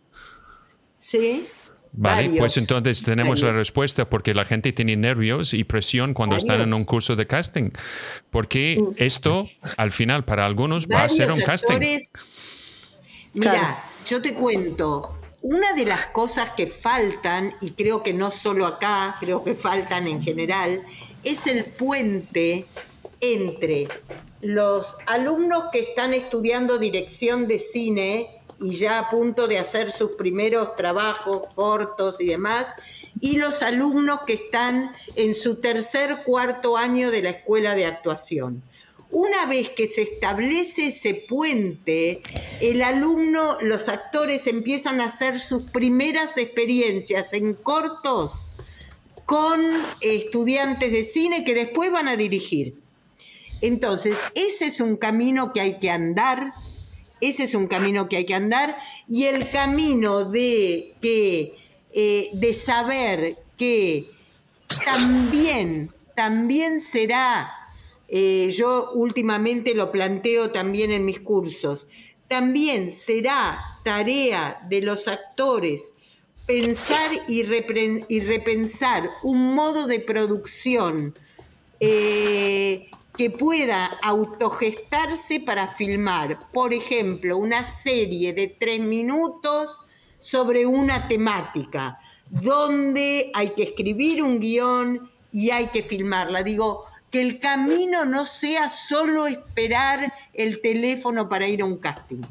Sí. 1.00 1.48
Vale, 1.94 2.38
pues 2.38 2.58
entonces 2.58 3.04
tenemos 3.04 3.42
la 3.42 3.52
respuesta 3.52 4.10
porque 4.10 4.34
la 4.34 4.46
gente 4.46 4.72
tiene 4.74 4.96
nervios 4.96 5.54
y 5.54 5.64
presión 5.64 6.14
cuando 6.14 6.36
están 6.36 6.62
en 6.62 6.74
un 6.74 6.86
curso 6.86 7.16
de 7.16 7.28
casting. 7.28 7.72
Porque 8.30 8.80
mm. 8.80 8.94
esto, 8.98 9.50
al 9.78 9.92
final, 9.92 10.26
para 10.26 10.46
algunos 10.46 10.88
va 10.88 11.04
a 11.04 11.10
ser 11.10 11.32
un 11.32 11.42
casting. 11.42 11.80
Mira, 13.34 13.84
yo 14.06 14.22
te 14.22 14.34
cuento, 14.34 15.20
una 15.42 15.74
de 15.74 15.86
las 15.86 16.08
cosas 16.08 16.52
que 16.52 16.68
faltan, 16.68 17.54
y 17.62 17.72
creo 17.72 18.02
que 18.04 18.14
no 18.14 18.32
solo 18.32 18.66
acá, 18.66 19.16
creo 19.20 19.44
que 19.44 19.54
faltan 19.54 20.08
en 20.08 20.22
general, 20.22 20.84
es 21.24 21.48
el 21.48 21.66
puente 21.66 22.66
entre 23.20 23.88
los 24.42 24.98
alumnos 25.06 25.66
que 25.72 25.80
están 25.80 26.14
estudiando 26.14 26.78
dirección 26.78 27.48
de 27.48 27.60
cine 27.60 28.37
y 28.60 28.72
ya 28.72 29.00
a 29.00 29.10
punto 29.10 29.48
de 29.48 29.60
hacer 29.60 29.92
sus 29.92 30.12
primeros 30.12 30.76
trabajos 30.76 31.54
cortos 31.54 32.20
y 32.20 32.28
demás, 32.28 32.74
y 33.20 33.38
los 33.38 33.62
alumnos 33.62 34.22
que 34.26 34.34
están 34.34 34.92
en 35.16 35.34
su 35.34 35.56
tercer, 35.56 36.24
cuarto 36.24 36.78
año 36.78 37.12
de 37.12 37.24
la 37.24 37.32
escuela 37.32 37.76
de 37.76 37.86
actuación. 37.86 38.64
Una 39.10 39.46
vez 39.46 39.70
que 39.70 39.88
se 39.88 40.02
establece 40.02 40.88
ese 40.88 41.26
puente, 41.28 42.22
el 42.60 42.82
alumno, 42.82 43.58
los 43.62 43.88
actores 43.88 44.48
empiezan 44.48 45.00
a 45.00 45.06
hacer 45.06 45.40
sus 45.40 45.64
primeras 45.64 46.38
experiencias 46.38 47.32
en 47.32 47.54
cortos 47.54 48.44
con 49.26 49.62
estudiantes 50.02 50.92
de 50.92 51.04
cine 51.04 51.46
que 51.46 51.54
después 51.54 51.92
van 51.92 52.08
a 52.08 52.18
dirigir. 52.18 52.76
Entonces, 53.62 54.18
ese 54.36 54.68
es 54.68 54.80
un 54.80 54.98
camino 54.98 55.54
que 55.54 55.62
hay 55.62 55.80
que 55.80 55.90
andar, 55.90 56.52
ese 57.22 57.44
es 57.44 57.54
un 57.54 57.68
camino 57.68 58.10
que 58.10 58.18
hay 58.18 58.26
que 58.26 58.36
andar. 58.36 58.78
Y 59.08 59.26
el 59.26 59.50
camino 59.50 60.26
de, 60.26 60.96
que, 61.02 61.54
eh, 61.94 62.30
de 62.34 62.54
saber 62.54 63.38
que 63.58 64.10
también, 64.86 65.92
también 66.16 66.82
será, 66.82 67.52
eh, 68.08 68.50
yo 68.52 68.92
últimamente 68.94 69.74
lo 69.74 69.92
planteo 69.92 70.52
también 70.52 70.92
en 70.92 71.06
mis 71.06 71.20
cursos, 71.20 71.88
también 72.28 72.92
será 72.92 73.58
tarea 73.84 74.62
de 74.70 74.82
los 74.82 75.08
actores 75.08 75.94
pensar 76.46 77.12
y, 77.28 77.44
repensar 77.44 79.10
un 79.22 79.54
modo 79.54 79.86
de 79.86 80.00
producción 80.00 81.14
eh, 81.80 82.90
que 83.18 83.32
pueda 83.32 83.86
autogestarse 84.04 85.40
para 85.40 85.68
filmar, 85.68 86.38
por 86.54 86.74
ejemplo, 86.74 87.38
una 87.38 87.66
serie 87.66 88.34
de 88.34 88.48
tres 88.48 88.80
minutos 88.80 89.82
sobre 90.20 90.66
una 90.68 91.08
temática, 91.08 92.00
donde 92.30 93.32
hay 93.34 93.50
que 93.52 93.64
escribir 93.64 94.22
un 94.22 94.40
guion 94.40 95.10
y 95.32 95.50
hay 95.50 95.68
que 95.68 95.82
filmarla. 95.82 96.44
Digo, 96.44 96.84
que 97.10 97.22
el 97.22 97.40
camino 97.40 98.06
no 98.06 98.26
sea 98.26 98.70
solo 98.70 99.26
esperar 99.28 100.14
el 100.34 100.62
teléfono 100.62 101.28
para 101.28 101.48
ir 101.48 101.62
a 101.62 101.66
un 101.66 101.78
casting, 101.78 102.22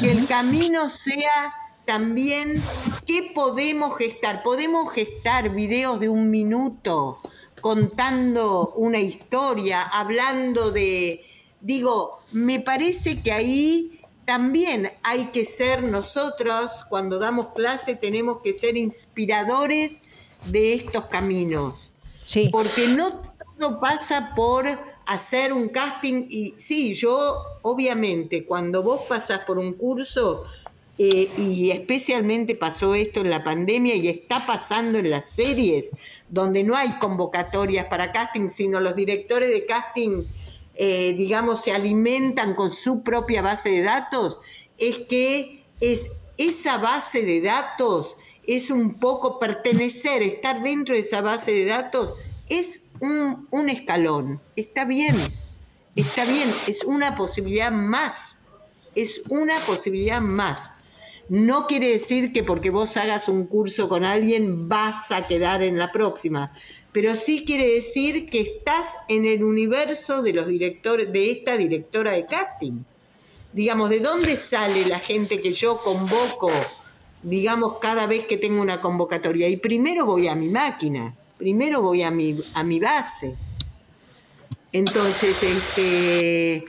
que 0.00 0.10
el 0.12 0.26
camino 0.26 0.88
sea 0.88 1.54
también 1.84 2.62
qué 3.06 3.32
podemos 3.34 3.96
gestar. 3.96 4.42
Podemos 4.42 4.92
gestar 4.92 5.54
videos 5.54 6.00
de 6.00 6.08
un 6.08 6.30
minuto, 6.30 7.20
contando 7.60 8.72
una 8.76 8.98
historia, 8.98 9.82
hablando 9.82 10.70
de, 10.70 11.24
digo, 11.60 12.20
me 12.32 12.60
parece 12.60 13.22
que 13.22 13.32
ahí 13.32 14.00
también 14.24 14.92
hay 15.02 15.26
que 15.26 15.44
ser 15.44 15.84
nosotros, 15.84 16.84
cuando 16.88 17.18
damos 17.18 17.48
clase, 17.54 17.96
tenemos 17.96 18.38
que 18.42 18.52
ser 18.52 18.76
inspiradores 18.76 20.02
de 20.46 20.74
estos 20.74 21.06
caminos. 21.06 21.92
Sí. 22.22 22.48
Porque 22.50 22.88
no 22.88 23.22
todo 23.58 23.80
pasa 23.80 24.32
por 24.34 24.66
hacer 25.06 25.52
un 25.52 25.68
casting 25.68 26.26
y 26.28 26.54
sí, 26.58 26.92
yo 26.94 27.36
obviamente 27.62 28.44
cuando 28.44 28.82
vos 28.82 29.02
pasas 29.08 29.40
por 29.40 29.58
un 29.58 29.74
curso, 29.74 30.44
eh, 30.98 31.28
y 31.38 31.70
especialmente 31.70 32.54
pasó 32.54 32.94
esto 32.94 33.20
en 33.20 33.30
la 33.30 33.42
pandemia 33.42 33.94
y 33.96 34.08
está 34.08 34.46
pasando 34.46 34.98
en 34.98 35.10
las 35.10 35.30
series, 35.30 35.92
donde 36.28 36.62
no 36.62 36.76
hay 36.76 36.98
convocatorias 36.98 37.86
para 37.86 38.12
casting, 38.12 38.48
sino 38.48 38.80
los 38.80 38.96
directores 38.96 39.50
de 39.50 39.66
casting, 39.66 40.22
eh, 40.74 41.14
digamos, 41.16 41.62
se 41.62 41.72
alimentan 41.72 42.54
con 42.54 42.72
su 42.72 43.02
propia 43.02 43.42
base 43.42 43.70
de 43.70 43.82
datos, 43.82 44.40
es 44.78 44.98
que 44.98 45.64
es 45.80 46.10
esa 46.38 46.78
base 46.78 47.24
de 47.24 47.40
datos 47.40 48.16
es 48.46 48.70
un 48.70 48.98
poco 48.98 49.38
pertenecer, 49.38 50.22
estar 50.22 50.62
dentro 50.62 50.94
de 50.94 51.00
esa 51.00 51.20
base 51.20 51.52
de 51.52 51.64
datos, 51.64 52.14
es 52.48 52.84
un, 53.00 53.48
un 53.50 53.68
escalón, 53.68 54.40
está 54.54 54.84
bien, 54.84 55.16
está 55.96 56.24
bien, 56.24 56.52
es 56.66 56.84
una 56.84 57.16
posibilidad 57.16 57.72
más, 57.72 58.36
es 58.94 59.22
una 59.28 59.58
posibilidad 59.60 60.20
más. 60.20 60.70
No 61.28 61.66
quiere 61.66 61.90
decir 61.90 62.32
que 62.32 62.44
porque 62.44 62.70
vos 62.70 62.96
hagas 62.96 63.28
un 63.28 63.46
curso 63.46 63.88
con 63.88 64.04
alguien 64.04 64.68
vas 64.68 65.10
a 65.10 65.26
quedar 65.26 65.62
en 65.62 65.76
la 65.76 65.90
próxima, 65.90 66.52
pero 66.92 67.16
sí 67.16 67.44
quiere 67.44 67.68
decir 67.68 68.26
que 68.26 68.40
estás 68.40 68.96
en 69.08 69.26
el 69.26 69.42
universo 69.42 70.22
de 70.22 70.32
los 70.32 70.46
directores, 70.46 71.12
de 71.12 71.30
esta 71.30 71.56
directora 71.56 72.12
de 72.12 72.24
casting. 72.26 72.84
Digamos, 73.52 73.90
¿de 73.90 74.00
dónde 74.00 74.36
sale 74.36 74.86
la 74.86 75.00
gente 75.00 75.40
que 75.40 75.52
yo 75.52 75.78
convoco, 75.78 76.50
digamos, 77.22 77.78
cada 77.78 78.06
vez 78.06 78.24
que 78.24 78.36
tengo 78.36 78.62
una 78.62 78.80
convocatoria? 78.80 79.48
Y 79.48 79.56
primero 79.56 80.06
voy 80.06 80.28
a 80.28 80.36
mi 80.36 80.48
máquina, 80.48 81.16
primero 81.36 81.82
voy 81.82 82.02
a 82.02 82.10
mi, 82.12 82.38
a 82.54 82.62
mi 82.62 82.78
base. 82.78 83.34
Entonces, 84.72 85.42
este 85.42 86.64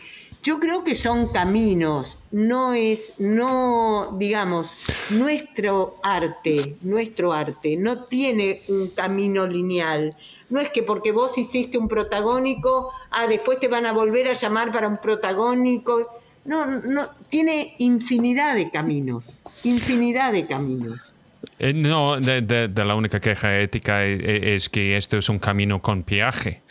yo 0.48 0.62
creo 0.62 0.86
que 0.86 0.96
son 0.96 1.28
caminos, 1.28 2.20
no 2.32 2.72
es, 2.72 3.16
no, 3.20 4.16
digamos, 4.18 4.78
nuestro 5.10 5.98
arte, 6.02 6.78
nuestro 6.84 7.34
arte 7.34 7.76
no 7.76 8.06
tiene 8.06 8.62
un 8.70 8.88
camino 8.92 9.46
lineal. 9.46 10.16
No 10.50 10.62
es 10.62 10.70
que 10.70 10.84
porque 10.84 11.12
vos 11.12 11.38
hiciste 11.38 11.78
un 11.78 11.90
protagónico, 11.90 12.94
ah, 13.12 13.28
después 13.28 13.60
te 13.60 13.68
van 13.68 13.86
a 13.86 13.92
volver 13.92 14.30
a 14.30 14.34
llamar 14.36 14.72
para 14.72 14.88
un 14.88 14.96
protagónico. 14.96 16.18
No, 16.46 16.66
no, 16.66 17.10
tiene 17.30 17.76
infinidad 17.80 18.56
de 18.56 18.72
caminos, 18.72 19.42
infinidad 19.66 20.32
de 20.32 20.48
caminos. 20.48 21.14
Eh, 21.60 21.74
no, 21.74 22.20
de, 22.20 22.72
la 22.76 22.96
única 22.96 23.20
queja 23.20 23.58
ética 23.60 24.06
e, 24.06 24.14
e, 24.14 24.56
es, 24.56 24.70
que 24.70 24.96
esto 24.96 25.18
es 25.18 25.28
un 25.28 25.40
camino 25.40 25.82
con 25.82 26.04
peaje, 26.04 26.62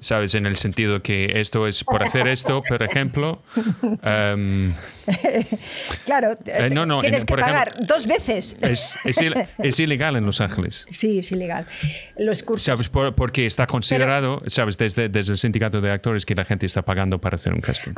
¿sabes? 0.00 0.34
En 0.34 0.46
el 0.46 0.56
sentido 0.56 1.02
que 1.02 1.40
esto 1.40 1.68
es 1.68 1.84
por 1.84 2.02
hacer 2.02 2.26
esto, 2.26 2.62
por 2.68 2.82
ejemplo. 2.82 3.42
Em, 4.02 4.72
claro, 6.04 6.32
eh, 6.46 6.70
tienes 7.00 7.24
que 7.24 7.36
pagar 7.36 7.86
dos 7.86 8.06
veces. 8.06 8.56
Es, 8.60 9.78
ilegal 9.78 10.16
en 10.16 10.26
Los 10.26 10.40
Ángeles. 10.40 10.86
Sí, 10.90 11.20
es 11.20 11.30
ilegal. 11.32 11.66
Los 12.18 12.42
cursos. 12.42 12.64
¿Sabes? 12.64 12.88
porque 12.88 13.46
está 13.46 13.66
considerado, 13.66 14.42
¿sabes? 14.46 14.76
Desde, 14.78 15.08
desde 15.08 15.32
el 15.32 15.38
sindicato 15.38 15.80
de 15.80 15.90
actores 15.90 16.26
que 16.26 16.34
la 16.34 16.44
gente 16.44 16.66
está 16.66 16.82
pagando 16.82 17.20
para 17.20 17.36
hacer 17.36 17.54
un 17.54 17.60
casting. 17.60 17.92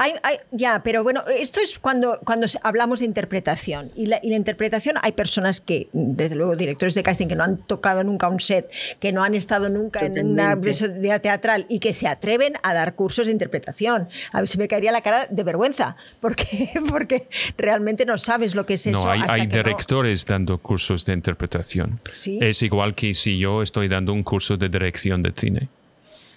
ya, 0.53 0.83
pero 0.83 1.03
bueno, 1.03 1.23
esto 1.39 1.61
es 1.61 1.79
cuando, 1.79 2.19
cuando 2.25 2.47
hablamos 2.63 3.01
de 3.01 3.07
interpretación. 3.07 3.91
Y 3.95 4.07
la, 4.07 4.21
y 4.23 4.31
la 4.31 4.37
interpretación, 4.37 4.97
hay 5.03 5.13
personas 5.13 5.61
que 5.61 5.89
desde 6.27 6.37
luego 6.37 6.57
directores 6.57 6.95
de 6.95 7.03
casting 7.03 7.29
que 7.29 7.37
no 7.37 7.45
han 7.45 7.59
tocado 7.59 8.05
nunca 8.05 8.29
un 8.29 8.41
set, 8.41 8.71
que 9.01 9.13
no 9.13 9.23
han 9.23 9.35
estado 9.35 9.69
nunca 9.69 10.05
en 10.05 10.27
una 10.27 10.55
vida 10.55 11.19
teatral 11.21 11.67
y 11.69 11.79
que 11.79 11.93
se 11.93 12.09
atreven 12.09 12.55
a 12.63 12.75
dar 12.75 12.95
cursos 12.95 13.27
de 13.27 13.33
interpretación. 13.33 14.09
A 14.33 14.41
ver 14.41 14.49
si 14.49 14.59
me 14.59 14.69
caería 14.69 14.93
la 14.93 15.01
cara 15.01 15.27
de 15.31 15.43
vergüenza, 15.43 15.97
porque, 16.21 16.71
porque 16.91 17.29
realmente 17.57 18.05
no 18.05 18.19
sabes 18.19 18.55
lo 18.55 18.65
que 18.65 18.75
es 18.75 18.87
eso. 18.87 19.05
No, 19.05 19.11
hay, 19.11 19.47
directores 19.47 20.27
dando 20.27 20.59
cursos 20.59 21.05
de 21.05 21.13
interpretación. 21.13 22.01
Es 22.41 22.63
igual 22.63 22.95
que 22.95 23.15
si 23.15 23.39
yo 23.39 23.63
estoy 23.63 23.89
dando 23.89 24.13
un 24.13 24.23
curso 24.23 24.57
de 24.57 24.69
dirección 24.69 25.23
de 25.23 25.33
cine. 25.37 25.69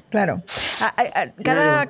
Claro. 0.10 0.42
Cada, 1.44 1.88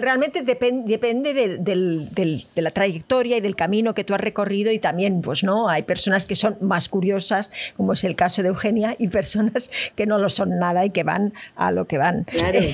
realmente 0.00 0.42
depende 0.42 1.34
de, 1.34 2.44
la 2.54 2.70
trayectoria 2.70 3.38
y 3.38 3.40
del 3.40 3.56
camino 3.56 3.94
que 3.94 4.04
tú 4.04 4.14
has 4.14 4.20
recorrido 4.20 4.70
y 4.72 4.78
también, 4.78 5.22
pues 5.22 5.42
no, 5.42 5.68
hay 5.68 5.82
personas 5.82 6.26
que 6.26 6.36
son 6.36 6.58
más 6.60 6.88
curiosas, 6.88 7.50
como 7.76 7.94
es 7.94 8.04
el 8.04 8.14
caso 8.14 8.42
de 8.42 8.48
Eugenia, 8.48 8.94
y 8.98 9.08
personas 9.08 9.70
que 9.94 10.06
no 10.06 10.18
lo 10.18 10.28
son 10.28 10.58
nada 10.58 10.84
y 10.84 10.90
que 10.90 11.02
van 11.02 11.32
a 11.56 11.70
lo 11.70 11.86
que 11.86 11.98
van. 11.98 12.26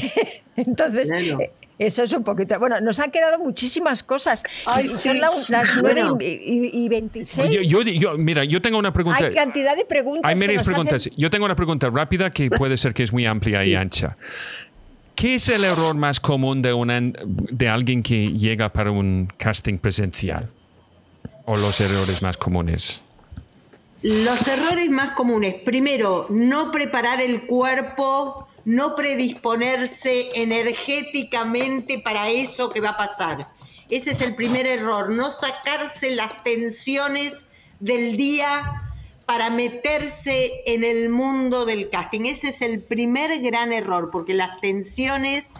Entonces, 0.56 1.10
eh, 1.10 1.52
Eso 1.86 2.02
es 2.04 2.12
un 2.12 2.22
poquito. 2.22 2.58
Bueno, 2.58 2.80
nos 2.80 3.00
han 3.00 3.10
quedado 3.10 3.38
muchísimas 3.38 4.02
cosas. 4.02 4.42
Ay, 4.66 4.86
Son 4.88 5.18
la- 5.20 5.30
las 5.48 5.74
9 5.74 6.02
Bueno. 6.04 6.18
y, 6.20 6.84
y 6.84 6.88
26. 6.88 7.50
Yo, 7.68 7.82
yo- 7.82 7.90
yo- 7.92 8.18
mira, 8.18 8.44
yo 8.44 8.62
tengo 8.62 8.78
una 8.78 8.92
pregunta. 8.92 9.24
Hay 9.24 9.34
cantidad 9.34 9.76
de 9.76 9.84
preguntas. 9.84 10.30
Hay 10.30 10.38
varias 10.38 10.62
hacen- 10.62 10.74
preguntas. 10.74 11.10
Yo 11.16 11.28
tengo 11.30 11.44
una 11.44 11.56
pregunta 11.56 11.90
rápida 11.90 12.30
que 12.30 12.50
puede 12.50 12.76
ser 12.76 12.94
que 12.94 13.02
es 13.02 13.12
muy 13.12 13.26
amplia 13.26 13.64
y 13.64 13.74
ancha. 13.74 14.14
¿Qué 15.14 15.34
es 15.34 15.48
el 15.48 15.64
error 15.64 15.94
más 15.94 16.20
común 16.20 16.62
de, 16.62 16.72
una, 16.72 17.00
de 17.00 17.68
alguien 17.68 18.02
que 18.02 18.28
llega 18.28 18.72
para 18.72 18.90
un 18.90 19.28
casting 19.36 19.78
presencial? 19.78 20.48
¿O 21.44 21.56
los 21.56 21.80
errores 21.80 22.22
más 22.22 22.36
comunes? 22.36 23.02
Los 24.02 24.46
errores 24.48 24.88
más 24.90 25.14
comunes. 25.14 25.54
Primero, 25.64 26.26
no 26.30 26.70
preparar 26.70 27.20
el 27.20 27.46
cuerpo, 27.46 28.48
no 28.64 28.94
predisponerse 28.94 30.30
energéticamente 30.34 31.98
para 31.98 32.30
eso 32.30 32.68
que 32.68 32.80
va 32.80 32.90
a 32.90 32.96
pasar. 32.96 33.48
Ese 33.90 34.10
es 34.10 34.20
el 34.20 34.34
primer 34.34 34.66
error, 34.66 35.10
no 35.10 35.30
sacarse 35.30 36.10
las 36.14 36.42
tensiones 36.42 37.46
del 37.80 38.16
día 38.16 38.76
para 39.26 39.50
meterse 39.50 40.62
en 40.66 40.84
el 40.84 41.08
mundo 41.08 41.64
del 41.66 41.90
casting. 41.90 42.22
Ese 42.26 42.48
es 42.48 42.62
el 42.62 42.82
primer 42.82 43.40
gran 43.40 43.72
error, 43.72 44.10
porque 44.10 44.34
las 44.34 44.60
tensiones 44.60 45.50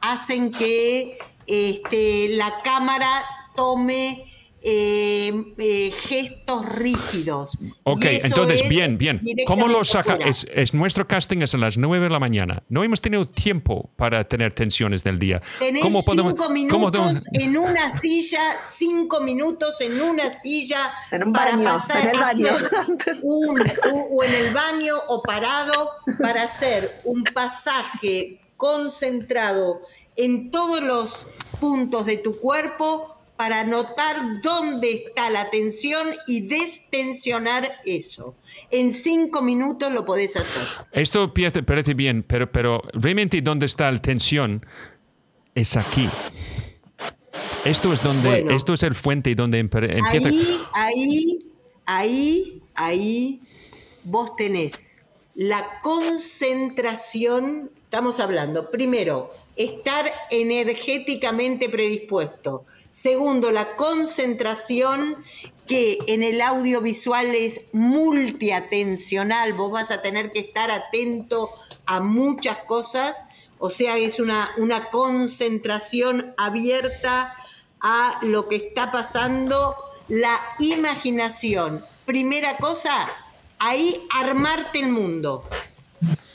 hacen 0.00 0.52
que 0.52 1.18
este, 1.46 2.28
la 2.28 2.62
cámara 2.62 3.22
tome 3.54 4.24
eh, 4.70 5.54
eh, 5.56 5.90
gestos 5.92 6.66
rígidos. 6.76 7.56
Ok, 7.84 8.04
entonces, 8.04 8.60
es 8.62 8.68
bien, 8.68 8.98
bien. 8.98 9.22
¿Cómo 9.46 9.66
lo 9.66 9.82
saca? 9.84 10.16
Es, 10.16 10.46
es- 10.54 10.74
nuestro 10.74 11.06
casting 11.08 11.38
es 11.38 11.54
a 11.54 11.58
las 11.58 11.78
9 11.78 12.04
de 12.04 12.10
la 12.10 12.18
mañana. 12.20 12.62
No 12.68 12.84
hemos 12.84 13.00
tenido 13.00 13.26
tiempo 13.26 13.88
para 13.96 14.24
tener 14.28 14.52
tensiones 14.54 15.02
del 15.02 15.18
día. 15.18 15.40
Tenés 15.58 15.82
¿Cómo 15.82 16.02
podemos- 16.02 16.32
cinco 16.32 16.42
cómo 16.44 16.54
minutos 16.54 16.90
podemos- 16.90 17.24
en 17.32 17.56
una 17.56 17.90
silla, 17.90 18.40
cinco 18.58 19.20
minutos 19.20 19.80
en 19.80 20.02
una 20.02 20.28
silla 20.28 20.92
En 21.12 21.24
un 21.28 21.32
para 21.32 21.52
baño, 21.52 21.64
pasar 21.64 22.00
en 22.02 22.08
el 22.10 22.16
a 22.16 22.20
baño. 22.20 22.48
un, 23.22 23.60
u- 23.60 24.18
o 24.18 24.24
en 24.24 24.34
el 24.34 24.52
baño 24.52 24.96
o 25.08 25.22
parado 25.22 25.92
para 26.20 26.42
hacer 26.42 26.90
un 27.04 27.24
pasaje 27.24 28.40
concentrado 28.58 29.80
en 30.16 30.50
todos 30.50 30.82
los 30.82 31.26
puntos 31.60 32.04
de 32.06 32.18
tu 32.18 32.32
cuerpo 32.38 33.14
para 33.38 33.62
notar 33.62 34.42
dónde 34.42 35.04
está 35.06 35.30
la 35.30 35.48
tensión 35.48 36.08
y 36.26 36.40
destensionar 36.48 37.70
eso. 37.86 38.34
En 38.68 38.92
cinco 38.92 39.42
minutos 39.42 39.92
lo 39.92 40.04
podés 40.04 40.34
hacer. 40.36 40.62
Esto 40.90 41.32
parece, 41.64 41.94
bien, 41.94 42.24
pero, 42.24 42.50
pero 42.50 42.82
realmente 42.94 43.40
donde 43.40 43.66
está 43.66 43.90
la 43.92 44.02
tensión 44.02 44.66
es 45.54 45.76
aquí. 45.76 46.08
Esto 47.64 47.92
es 47.92 48.02
donde, 48.02 48.28
Bueno. 48.28 48.50
esto 48.56 48.74
es 48.74 48.82
el 48.82 48.96
fuente 48.96 49.32
donde 49.36 49.64
empe- 49.64 49.96
empieza. 49.96 50.30
Ahí, 50.30 50.58
ahí, 50.74 51.38
ahí, 51.86 52.62
ahí 52.74 53.40
vos 54.04 54.34
tenés 54.34 54.98
la 55.36 55.78
concentración, 55.84 57.70
estamos 57.84 58.18
hablando, 58.18 58.70
primero, 58.72 59.30
estar 59.54 60.10
energéticamente 60.30 61.68
predispuesto. 61.68 62.64
Segundo, 62.98 63.52
la 63.52 63.76
concentración 63.76 65.14
que 65.68 65.98
en 66.08 66.24
el 66.24 66.40
audiovisual 66.40 67.32
es 67.36 67.60
multiatencional, 67.72 69.52
vos 69.52 69.70
vas 69.70 69.92
a 69.92 70.02
tener 70.02 70.30
que 70.30 70.40
estar 70.40 70.72
atento 70.72 71.48
a 71.86 72.00
muchas 72.00 72.58
cosas, 72.66 73.24
o 73.60 73.70
sea, 73.70 73.96
es 73.98 74.18
una, 74.18 74.50
una 74.56 74.86
concentración 74.86 76.34
abierta 76.36 77.36
a 77.80 78.18
lo 78.22 78.48
que 78.48 78.56
está 78.56 78.90
pasando, 78.90 79.76
la 80.08 80.36
imaginación. 80.58 81.80
Primera 82.04 82.56
cosa, 82.56 83.08
ahí 83.60 84.04
armarte 84.12 84.80
el 84.80 84.88
mundo 84.88 85.48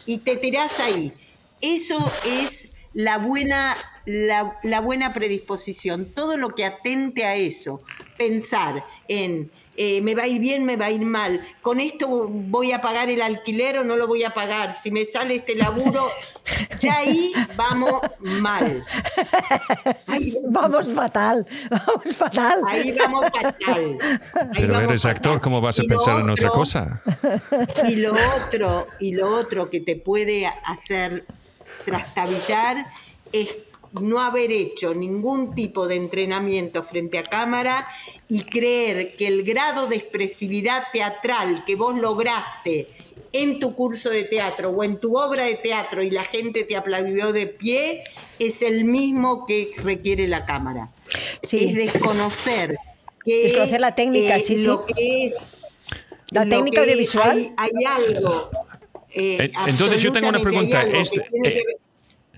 y 0.05 0.19
te 0.19 0.37
tirás 0.37 0.79
ahí. 0.79 1.11
Eso 1.59 1.97
es 2.25 2.72
la 2.93 3.17
buena, 3.17 3.75
la, 4.05 4.57
la 4.63 4.81
buena 4.81 5.13
predisposición. 5.13 6.05
Todo 6.05 6.37
lo 6.37 6.55
que 6.55 6.65
atente 6.65 7.25
a 7.25 7.35
eso. 7.35 7.81
Pensar 8.17 8.83
en 9.07 9.51
eh, 9.75 10.01
me 10.01 10.13
va 10.13 10.23
a 10.23 10.27
ir 10.27 10.39
bien, 10.39 10.65
me 10.65 10.75
va 10.75 10.85
a 10.85 10.91
ir 10.91 11.01
mal. 11.01 11.41
Con 11.61 11.79
esto 11.79 12.27
voy 12.29 12.71
a 12.71 12.81
pagar 12.81 13.09
el 13.09 13.21
alquiler 13.21 13.79
o 13.79 13.83
no 13.83 13.95
lo 13.97 14.05
voy 14.07 14.23
a 14.23 14.31
pagar. 14.31 14.75
Si 14.75 14.91
me 14.91 15.03
sale 15.03 15.35
este 15.35 15.55
laburo, 15.55 16.05
ya 16.79 16.97
ahí 16.97 17.33
vamos 17.55 18.01
mal. 18.19 18.83
Ahí, 20.07 20.33
Vamos 20.45 20.87
fatal, 20.93 21.45
vamos 21.69 22.15
fatal. 22.15 22.61
ahí 22.67 22.95
vamos 22.97 23.25
fatal. 23.25 23.57
Ahí 23.67 23.97
Pero 24.53 24.73
vamos 24.73 24.89
eres 24.89 25.05
actor. 25.05 25.41
¿cómo 25.41 25.59
vas 25.59 25.79
a 25.79 25.83
Y 25.83 25.87
pensar 25.87 26.21
en 26.21 26.29
otra 26.29 26.49
cosa? 26.49 27.01
y 27.87 27.95
lo 27.95 28.13
otro, 28.37 28.87
y 28.99 29.13
lo 29.13 29.27
otro 29.35 29.71
que 29.71 29.79
te 29.79 29.95
puede 29.95 30.45
hacer 30.45 31.25
trastabillar 31.83 32.85
es 33.31 33.49
no 34.01 34.19
haber 34.19 34.51
hecho 34.51 34.93
ningún 34.93 35.53
tipo 35.53 35.87
de 35.87 35.95
entrenamiento 35.95 36.83
frente 36.83 37.19
a 37.19 37.23
cámara 37.23 37.85
y 38.27 38.41
creer 38.43 39.15
que 39.15 39.27
el 39.27 39.43
grado 39.43 39.87
de 39.87 39.97
expresividad 39.97 40.83
teatral 40.91 41.63
que 41.65 41.75
vos 41.75 41.95
lograste 41.95 42.87
en 43.31 43.59
tu 43.59 43.75
curso 43.75 44.09
de 44.09 44.23
teatro 44.23 44.69
o 44.71 44.83
en 44.83 44.99
tu 44.99 45.17
obra 45.17 45.45
de 45.45 45.55
teatro 45.55 46.03
y 46.03 46.09
la 46.09 46.23
gente 46.23 46.63
te 46.63 46.75
aplaudió 46.75 47.31
de 47.31 47.47
pie 47.47 48.03
es 48.39 48.61
el 48.61 48.83
mismo 48.85 49.45
que 49.45 49.71
requiere 49.77 50.27
la 50.27 50.45
cámara. 50.45 50.89
Sí. 51.41 51.65
Es 51.65 51.75
desconocer 51.93 52.77
que 53.23 53.43
Desconocer 53.43 53.81
la 53.81 53.95
técnica, 53.95 54.39
sí. 54.39 54.57
lo 54.57 54.85
que 54.85 55.27
es 55.27 55.49
La 56.31 56.47
técnica 56.47 56.81
audiovisual. 56.81 57.53
Hay, 57.57 57.71
hay 57.75 57.85
algo. 57.85 58.49
Eh, 59.15 59.37
Eh, 59.45 59.51
entonces 59.67 60.01
yo 60.01 60.11
tengo 60.11 60.29
una 60.29 60.39
pregunta. 60.39 60.81
Este- 60.83 61.21
eh, 61.43 61.61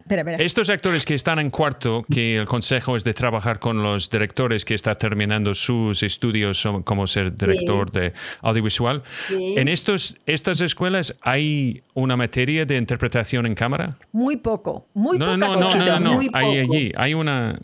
Espera, 0.06 0.22
espera. 0.22 0.38
Estos 0.44 0.70
actores 0.70 1.04
que 1.04 1.16
están 1.16 1.40
en 1.40 1.50
cuarto, 1.50 2.06
que 2.14 2.36
el 2.38 2.46
consejo 2.46 2.96
es 2.96 3.04
de 3.04 3.16
trabajar 3.16 3.58
con 3.58 3.82
los 3.82 4.08
directores 4.08 4.64
que 4.64 4.76
están 4.76 4.96
terminando 5.00 5.56
sus 5.56 6.04
estudios 6.04 6.64
como 6.84 7.08
ser 7.08 7.36
director 7.36 7.92
de 7.92 8.14
audiovisual, 8.42 9.02
Sí. 9.28 9.56
¿en 9.58 9.68
estos, 9.68 10.18
estas 10.28 10.62
escuelas 10.62 11.18
hay 11.22 11.82
una 11.96 12.16
materia 12.18 12.66
de 12.68 12.78
interpretación 12.78 13.48
en 13.48 13.56
cámara? 13.56 13.98
Muy 14.12 14.38
poco, 14.38 14.86
muy 14.94 15.18
no, 15.18 15.36
no, 15.38 15.48
no, 15.48 15.60
no, 15.60 15.76
no, 15.76 16.00
no, 16.00 16.14
Muy 16.14 16.30
hay 16.34 16.62
poco. 16.62 16.74
allí, 16.76 16.92
hay 16.96 17.14
una... 17.16 17.60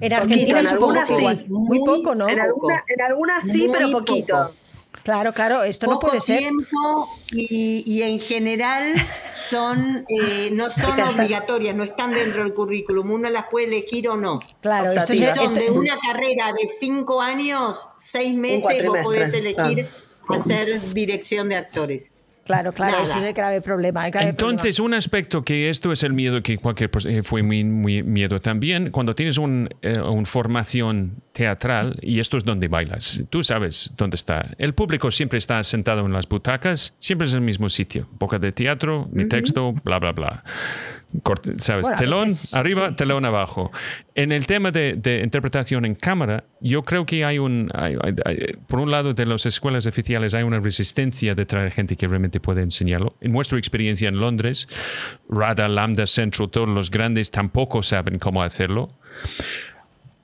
En 0.00 0.12
Argentina 0.14 0.60
en 0.60 0.66
algunas 0.68 1.08
sí. 1.10 1.22
Muy 1.22 1.44
Muy 1.48 1.78
poco, 1.80 2.14
¿no? 2.14 2.26
En, 2.26 2.40
alguna- 2.40 2.84
en 2.88 3.02
algunas 3.02 3.44
sí, 3.44 3.64
Muy 3.66 3.70
pero 3.70 3.90
poco. 3.90 4.06
poquito. 4.06 4.50
Claro, 5.02 5.32
claro, 5.32 5.62
esto 5.64 5.86
no 5.86 5.98
puede 5.98 6.20
ser. 6.20 6.38
tiempo 6.38 7.08
y, 7.32 7.82
y 7.86 8.02
en 8.02 8.20
general 8.20 8.94
son 9.50 10.04
eh, 10.08 10.50
no 10.52 10.70
son 10.70 11.00
obligatorias, 11.00 11.74
no 11.74 11.84
están 11.84 12.10
dentro 12.12 12.42
del 12.44 12.54
currículum. 12.54 13.10
Uno 13.10 13.28
las 13.30 13.46
puede 13.50 13.66
elegir 13.66 14.08
o 14.08 14.16
no. 14.16 14.40
Claro, 14.60 14.92
esto 14.92 15.12
Si 15.12 15.22
es, 15.22 15.34
son 15.34 15.44
esto- 15.46 15.60
de 15.60 15.70
una 15.70 15.98
carrera 15.98 16.52
de 16.52 16.68
cinco 16.68 17.20
años, 17.20 17.88
seis 17.98 18.34
meses, 18.34 18.86
vos 18.86 18.98
podés 19.02 19.32
elegir 19.34 19.88
claro. 20.26 20.40
hacer 20.40 20.80
dirección 20.92 21.48
de 21.48 21.56
actores. 21.56 22.14
Claro, 22.44 22.72
claro, 22.72 22.92
Nada. 22.92 23.04
ese 23.04 23.18
es 23.18 23.24
el 23.24 23.32
grave 23.32 23.60
problema. 23.60 24.04
el 24.06 24.12
grave 24.12 24.28
Entonces, 24.28 24.80
un 24.80 24.94
aspecto 24.94 25.42
que 25.42 25.68
esto 25.68 25.92
es 25.92 26.02
el 26.02 26.12
miedo 26.12 26.42
que 26.42 26.58
cualquier 26.58 26.90
persona 26.90 27.18
eh, 27.18 27.22
fue 27.22 27.42
muy, 27.42 27.64
muy 27.64 28.02
miedo 28.02 28.40
también, 28.40 28.90
cuando 28.90 29.14
tienes 29.14 29.38
un, 29.38 29.68
eh, 29.82 30.00
una 30.00 30.24
formación 30.24 31.22
teatral, 31.32 31.98
y 32.02 32.20
esto 32.20 32.36
es 32.36 32.44
donde 32.44 32.68
bailas, 32.68 33.22
tú 33.30 33.42
sabes 33.42 33.92
dónde 33.96 34.16
está. 34.16 34.50
El 34.58 34.74
público 34.74 35.10
siempre 35.10 35.38
está 35.38 35.62
sentado 35.64 36.04
en 36.06 36.12
las 36.12 36.28
butacas, 36.28 36.94
siempre 36.98 37.26
es 37.26 37.34
el 37.34 37.40
mismo 37.40 37.68
sitio, 37.68 38.08
boca 38.18 38.38
de 38.38 38.52
teatro, 38.52 39.08
mi 39.12 39.28
texto, 39.28 39.72
bla, 39.84 39.98
bla, 39.98 40.12
bla. 40.12 40.44
Corte- 41.22 41.54
¿Sabes? 41.58 41.82
Bueno, 41.82 41.96
a 41.96 41.98
telón 42.00 42.24
veces, 42.28 42.54
arriba, 42.54 42.88
sí. 42.90 42.94
telón 42.96 43.24
abajo. 43.26 43.70
En 44.14 44.32
el 44.32 44.46
tema 44.46 44.70
de, 44.70 44.94
de 44.94 45.20
interpretación 45.22 45.84
en 45.84 45.94
cámara, 45.94 46.44
yo 46.60 46.82
creo 46.84 47.04
que 47.04 47.24
hay 47.24 47.38
un, 47.38 47.68
hay- 47.74 47.96
hay- 48.02 48.14
hay- 48.24 48.56
por 48.66 48.78
un 48.80 48.90
lado, 48.90 49.12
de 49.12 49.26
las 49.26 49.44
escuelas 49.44 49.84
oficiales 49.86 50.32
hay 50.32 50.42
una 50.42 50.58
resistencia 50.60 51.34
de 51.34 51.44
traer 51.44 51.70
gente 51.72 51.96
que 51.96 52.06
realmente 52.08 52.40
puede 52.40 52.62
enseñarlo. 52.62 53.14
En 53.20 53.32
nuestra 53.32 53.58
experiencia 53.58 54.08
en 54.08 54.18
Londres, 54.20 54.68
RADA, 55.28 55.68
Lambda, 55.68 56.06
Central, 56.06 56.48
todos 56.50 56.68
los 56.68 56.90
grandes 56.90 57.30
tampoco 57.30 57.82
saben 57.82 58.18
cómo 58.18 58.42
hacerlo. 58.42 58.88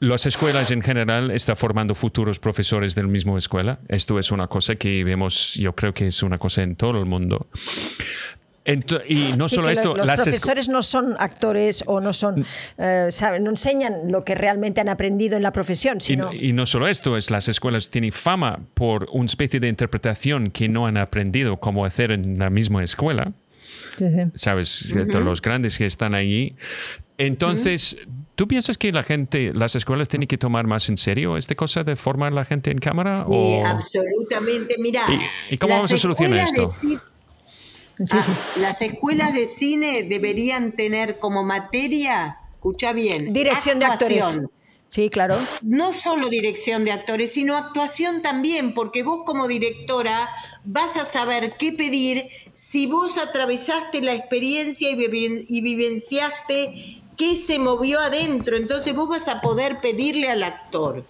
Las 0.00 0.26
escuelas 0.26 0.70
en 0.70 0.80
general 0.80 1.32
están 1.32 1.56
formando 1.56 1.92
futuros 1.92 2.38
profesores 2.38 2.94
de 2.94 3.02
la 3.02 3.08
misma 3.08 3.36
escuela. 3.36 3.80
Esto 3.88 4.16
es 4.20 4.30
una 4.30 4.46
cosa 4.46 4.76
que 4.76 5.02
vemos, 5.02 5.54
yo 5.54 5.74
creo 5.74 5.92
que 5.92 6.06
es 6.06 6.22
una 6.22 6.38
cosa 6.38 6.62
en 6.62 6.76
todo 6.76 6.98
el 7.00 7.04
mundo. 7.04 7.48
Y 9.06 9.32
no 9.36 9.48
Sí, 9.48 9.56
solo 9.56 9.70
esto, 9.70 9.88
lo- 9.90 9.96
los 9.98 10.06
las 10.06 10.22
profesores 10.22 10.68
no 10.68 10.82
son 10.82 11.16
actores 11.18 11.82
o 11.86 12.00
no 12.00 12.12
son, 12.12 12.44
eh, 12.76 13.08
saben, 13.10 13.44
no 13.44 13.50
enseñan 13.50 14.10
lo 14.12 14.24
que 14.24 14.34
realmente 14.34 14.80
han 14.80 14.88
aprendido 14.88 15.36
en 15.36 15.42
la 15.42 15.52
profesión, 15.52 15.98
Y, 15.98 16.00
sino 16.00 16.32
y 16.32 16.52
no 16.52 16.66
solo 16.66 16.86
esto, 16.88 17.16
es 17.16 17.30
las 17.30 17.48
escuelas 17.48 17.90
tienen 17.90 18.12
fama 18.12 18.60
por 18.74 19.08
una 19.12 19.26
especie 19.26 19.58
de 19.60 19.68
interpretación 19.68 20.50
que 20.50 20.68
no 20.68 20.86
han 20.86 20.96
aprendido 20.96 21.58
cómo 21.58 21.84
hacer 21.84 22.10
en 22.10 22.38
la 22.38 22.50
misma 22.50 22.84
escuela. 22.84 23.32
¿Sabes? 24.34 24.92
Todos 25.10 25.24
Los 25.24 25.42
grandes 25.42 25.76
que 25.78 25.86
están 25.86 26.14
allí. 26.14 26.54
Entonces, 27.16 27.96
¿Tú 28.38 28.46
piensas 28.46 28.78
que 28.78 28.92
la 28.92 29.02
gente, 29.02 29.50
las 29.52 29.74
escuelas 29.74 30.06
tienen 30.06 30.28
que 30.28 30.38
tomar 30.38 30.64
más 30.68 30.88
en 30.88 30.96
serio 30.96 31.36
esta 31.36 31.56
cosa 31.56 31.82
de 31.82 31.96
formar 31.96 32.30
a 32.30 32.36
la 32.36 32.44
gente 32.44 32.70
en 32.70 32.78
cámara? 32.78 33.16
Sí, 33.16 33.56
absolutamente. 33.64 34.76
Mira, 34.78 35.02
¿Y, 35.50 35.58
cómo 35.58 35.74
vamos 35.74 35.90
a 35.90 35.98
solucionar 35.98 36.38
esto? 36.38 36.64
Ah, 38.12 38.24
las 38.60 38.80
escuelas 38.80 39.34
de 39.34 39.46
cine 39.46 40.04
deberían 40.04 40.72
tener 40.72 41.18
como 41.18 41.42
materia, 41.42 42.38
escucha 42.52 42.92
bien, 42.92 43.32
dirección 43.32 43.80
de 43.80 43.86
actores. 43.86 44.40
Sí, 44.88 45.10
claro. 45.10 45.38
No 45.60 45.92
solo 45.92 46.30
dirección 46.30 46.84
de 46.84 46.92
actores, 46.92 47.32
sino 47.32 47.56
actuación 47.56 48.22
también, 48.22 48.72
porque 48.72 49.02
vos 49.02 49.20
como 49.26 49.46
directora 49.46 50.30
vas 50.64 50.96
a 50.96 51.04
saber 51.04 51.50
qué 51.58 51.72
pedir 51.72 52.28
si 52.54 52.86
vos 52.86 53.18
atravesaste 53.18 54.00
la 54.00 54.14
experiencia 54.14 54.90
y, 54.90 55.60
vivenciaste 55.60 57.02
qué 57.18 57.34
se 57.34 57.58
movió 57.58 58.00
adentro. 58.00 58.56
Entonces 58.56 58.94
vos 58.94 59.10
vas 59.10 59.28
a 59.28 59.42
poder 59.42 59.80
pedirle 59.80 60.30
al 60.30 60.42
actor. 60.42 61.04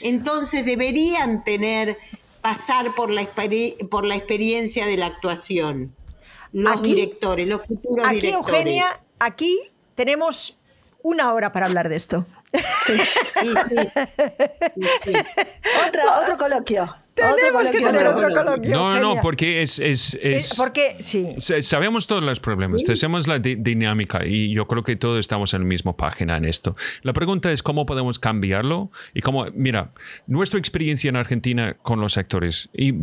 Entonces 0.00 0.64
deberían 0.64 1.42
tener, 1.42 1.98
pasar 2.40 2.94
por 2.94 3.10
la, 3.10 3.26
por 3.90 4.04
la 4.04 4.14
experiencia 4.14 4.86
de 4.86 4.96
la 4.96 5.06
actuación. 5.06 5.92
Los 6.54 6.82
directores, 6.82 7.48
los 7.48 7.66
futuros 7.66 8.06
aquí, 8.06 8.20
directores. 8.20 8.48
Eugenia, 8.48 8.86
aquí 9.18 9.58
tenemos 9.96 10.56
una 11.02 11.32
hora 11.34 11.52
para 11.52 11.66
hablar 11.66 11.88
de 11.88 11.96
esto. 11.96 12.26
Sí, 12.86 12.92
otro 16.22 16.38
coloquio. 16.38 16.96
Tenemos 17.14 17.70
que 17.70 17.80
tener 17.80 18.06
otro 18.06 18.28
coloquio. 18.28 18.70
No, 18.70 19.00
no, 19.00 19.20
porque 19.20 19.62
es. 19.62 19.80
es, 19.80 20.16
es 20.20 20.54
porque, 20.56 20.96
sí. 21.00 21.28
Sabemos 21.38 22.06
todos 22.06 22.22
los 22.22 22.38
problemas, 22.40 22.82
sabemos 22.84 23.26
la 23.26 23.38
dinámica 23.40 24.24
y 24.24 24.54
yo 24.54 24.66
creo 24.66 24.82
que 24.82 24.96
todos 24.96 25.18
estamos 25.18 25.54
en 25.54 25.62
la 25.62 25.66
misma 25.66 25.96
página 25.96 26.36
en 26.36 26.44
esto. 26.44 26.74
La 27.02 27.12
pregunta 27.12 27.50
es 27.50 27.62
cómo 27.62 27.86
podemos 27.86 28.18
cambiarlo 28.18 28.90
y 29.12 29.20
cómo. 29.20 29.46
Mira, 29.54 29.92
nuestra 30.28 30.58
experiencia 30.58 31.08
en 31.08 31.16
Argentina 31.16 31.76
con 31.82 32.00
los 32.00 32.16
actores, 32.18 32.68
y 32.72 32.94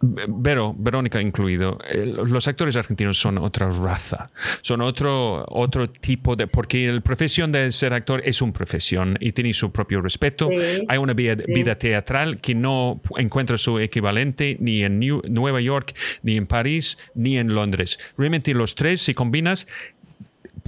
Vero, 0.00 0.74
Verónica 0.76 1.20
incluido, 1.20 1.78
los 2.26 2.46
actores 2.48 2.76
argentinos 2.76 3.18
son 3.18 3.38
otra 3.38 3.70
raza, 3.70 4.30
son 4.60 4.82
otro, 4.82 5.44
otro 5.48 5.88
tipo 5.88 6.36
de, 6.36 6.46
porque 6.46 6.92
la 6.92 7.00
profesión 7.00 7.50
de 7.50 7.72
ser 7.72 7.92
actor 7.92 8.22
es 8.24 8.42
una 8.42 8.52
profesión 8.52 9.16
y 9.20 9.32
tiene 9.32 9.52
su 9.52 9.72
propio 9.72 10.00
respeto. 10.00 10.48
Hay 10.88 10.98
una 10.98 11.14
vida, 11.14 11.36
teatral 11.76 12.40
que 12.40 12.54
no 12.54 13.00
encuentra 13.16 13.56
su 13.58 13.78
equivalente 13.78 14.56
ni 14.60 14.82
en 14.82 15.00
Nueva 15.28 15.60
York, 15.60 15.94
ni 16.22 16.36
en 16.36 16.46
París, 16.46 16.98
ni 17.14 17.38
en 17.38 17.54
Londres. 17.54 17.98
Realmente 18.16 18.54
los 18.54 18.74
tres, 18.74 19.00
si 19.02 19.14
combinas, 19.14 19.66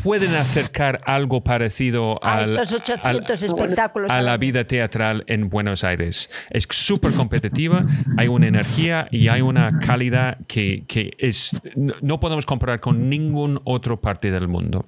pueden 0.03 0.35
acercar 0.35 1.01
algo 1.05 1.43
parecido 1.43 2.19
a 2.23 2.43
estos 2.43 2.73
800 2.73 3.43
espectáculos 3.43 4.11
a 4.11 4.23
la 4.23 4.37
vida 4.37 4.65
teatral 4.65 5.25
en 5.27 5.49
Buenos 5.49 5.85
Aires. 5.85 6.31
Es 6.51 6.67
súper 6.71 7.13
competitiva, 7.13 7.83
hay 8.17 8.29
una 8.29 8.49
energía 8.49 9.09
y 9.11 9.29
hay 9.29 9.41
una 9.41 9.71
calidad 9.81 10.39
que, 10.47 10.85
que 10.87 11.13
es, 11.19 11.57
no 11.77 12.21
podemos 12.21 12.47
comparar 12.47 12.81
con 12.81 13.09
ningún 13.09 13.61
otro 13.65 14.01
parte 14.01 14.31
del 14.31 14.49
mundo. 14.49 14.87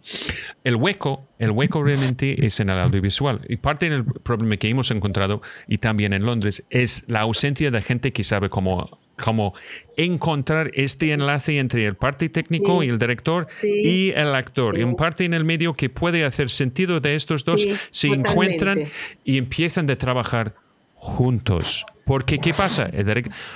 El 0.65 0.77
hueco, 0.77 1.29
el 1.39 1.51
hueco 1.51 1.83
realmente 1.83 2.47
es 2.47 2.61
en 2.61 2.71
el 2.71 2.81
audiovisual 2.81 3.41
y 3.49 3.57
parte 3.57 3.91
del 3.91 4.05
problema 4.05 4.57
que 4.57 4.69
hemos 4.69 4.91
encontrado 4.91 5.43
y 5.69 5.79
también 5.79 6.13
en 6.13 6.25
Londres 6.25 6.67
es 6.71 7.05
la 7.09 7.21
ausencia 7.21 7.71
de 7.71 7.83
gente 7.83 8.13
que 8.13 8.25
sabe 8.25 8.51
cómo 8.51 8.99
como 9.21 9.55
encontrar 9.97 10.71
este 10.75 11.13
enlace 11.13 11.59
entre 11.59 11.87
el 11.87 11.95
parte 11.95 12.29
técnico 12.29 12.83
y 12.83 12.89
el 12.89 12.99
director 12.99 13.47
y 13.63 14.11
el 14.11 14.35
actor. 14.35 14.79
Y 14.79 14.83
un 14.83 14.97
parte 14.97 15.25
en 15.25 15.35
el 15.35 15.45
medio 15.45 15.75
que 15.75 15.89
puede 15.91 16.25
hacer 16.25 16.51
sentido 16.51 17.01
de 17.01 17.15
estos 17.15 17.45
dos 17.45 17.67
se 17.91 18.09
encuentran 18.09 18.79
y 19.25 19.39
empiezan 19.39 19.91
a 19.91 19.97
trabajar 19.97 20.55
juntos. 20.95 21.87
Porque, 22.05 22.39
¿qué 22.39 22.53
pasa? 22.53 22.91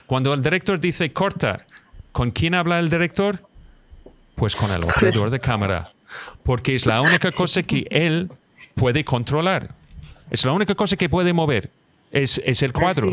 cuando 0.06 0.32
el 0.32 0.42
director 0.42 0.78
dice 0.78 1.12
corta, 1.12 1.66
¿con 2.12 2.30
quién 2.30 2.54
habla 2.54 2.78
el 2.78 2.90
director? 2.90 3.48
Pues 4.36 4.54
con 4.54 4.70
el 4.70 4.84
operador 4.84 5.30
de 5.30 5.40
cámara. 5.40 5.92
Porque 6.42 6.74
es 6.74 6.86
la 6.86 7.00
única 7.00 7.30
cosa 7.36 7.62
que 7.62 7.86
él 7.90 8.30
puede 8.74 9.04
controlar. 9.04 9.74
Es 10.30 10.44
la 10.44 10.52
única 10.52 10.74
cosa 10.74 10.96
que 10.96 11.08
puede 11.08 11.32
mover 11.32 11.70
es, 12.14 12.62
el 12.62 12.72
cuadro. 12.72 13.10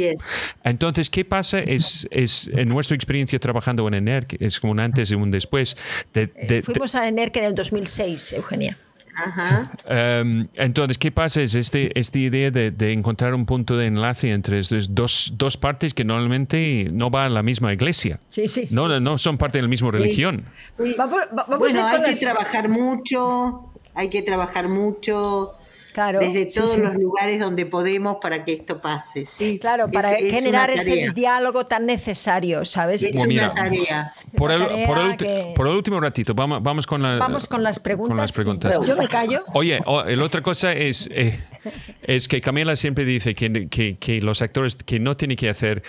Entonces, 0.64 1.10
¿qué 1.10 1.26
pasa? 1.26 1.60
Es, 1.60 2.07
es 2.11 2.49
en 2.53 2.69
nuestra 2.69 2.95
experiencia 2.95 3.40
trabajando 3.40 3.88
en 3.88 3.95
ENERC, 3.95 4.38
es 4.40 4.60
como 4.60 4.72
un 4.72 4.80
antes 4.80 5.11
y 5.11 5.15
un 5.15 5.32
después. 5.32 5.76
Eh, 6.14 6.61
fuimos 6.64 6.95
a 6.95 7.07
ENERC 7.07 7.38
en 7.38 7.44
el 7.45 7.56
2006, 7.56 8.34
Eugenia. 8.34 8.78
Ajá. 9.14 9.72
Em, 9.86 10.48
entonces, 10.56 10.98
¿qué 10.98 11.11
pasa? 11.11 11.41
Es 11.41 11.56
este, 11.56 11.98
esta 11.99 12.18
idea 12.18 12.49
de, 12.49 12.94
encontrar 12.94 13.34
un 13.34 13.45
punto 13.45 13.76
de 13.78 13.88
enlace 13.88 14.32
entre 14.32 14.60
estos 14.60 14.95
dos, 14.95 15.34
dos, 15.36 15.57
partes 15.57 15.94
que 15.94 16.06
normalmente 16.06 16.88
no 16.91 17.10
van 17.10 17.26
a 17.26 17.30
la 17.30 17.44
misma 17.44 17.73
iglesia. 17.73 18.19
Sí, 18.30 18.48
sí. 18.48 18.68
No, 18.72 18.99
no 18.99 19.18
son 19.18 19.38
parte 19.38 19.57
de 19.57 19.64
la 19.64 19.68
misma 19.68 19.91
religión. 19.91 20.45
bueno, 20.78 21.88
hay 21.88 22.03
que 22.03 22.15
trabajar 22.15 22.69
mucho, 22.69 23.73
hay 23.94 24.10
que 24.10 24.22
trabajar 24.22 24.69
mucho 24.69 25.53
desde 26.19 26.45
todos 26.45 26.77
los 26.77 26.95
lugares 26.95 27.39
donde 27.39 27.65
podemos 27.65 28.18
para 28.22 28.43
que 28.43 28.53
esto 28.53 28.81
pase. 28.81 29.26
Sí, 29.26 29.59
claro, 29.59 29.89
para 29.91 30.09
generar 30.09 30.69
ese 30.69 31.11
diálogo 31.13 31.65
tan 31.65 31.85
necesario, 31.85 32.65
¿sabes? 32.65 33.03
Es 33.03 33.15
una 33.15 33.53
tarea. 33.53 34.13
Por 34.35 34.51
el, 34.51 34.85
por, 34.85 35.68
el, 35.68 35.76
último 35.76 35.99
ratito, 35.99 36.34
vamos, 36.34 36.61
vamos, 36.61 36.88
con, 36.88 37.01
la, 37.01 37.18
vamos 37.18 37.47
con 37.47 37.63
las 37.63 37.80
preguntas. 37.80 38.09
Con 38.09 38.18
las 38.18 38.31
preguntas. 38.31 38.80
Yo 38.85 38.95
me 38.95 39.07
callo. 39.07 39.43
Oye, 39.53 39.80
la 39.85 40.23
otra 40.23 40.41
cosa 40.41 40.73
es, 40.73 41.09
eh, 41.13 41.39
es 42.03 42.27
que 42.27 42.41
Camila 42.41 42.76
siempre 42.76 43.05
dice 43.05 43.35
que, 43.35 43.68
que, 43.69 43.97
que, 43.97 44.22
los 44.22 44.41
actores 44.41 44.76
que 44.76 44.99
no 44.99 45.18
tienen 45.18 45.38
que 45.38 45.49
hacer 45.49 45.84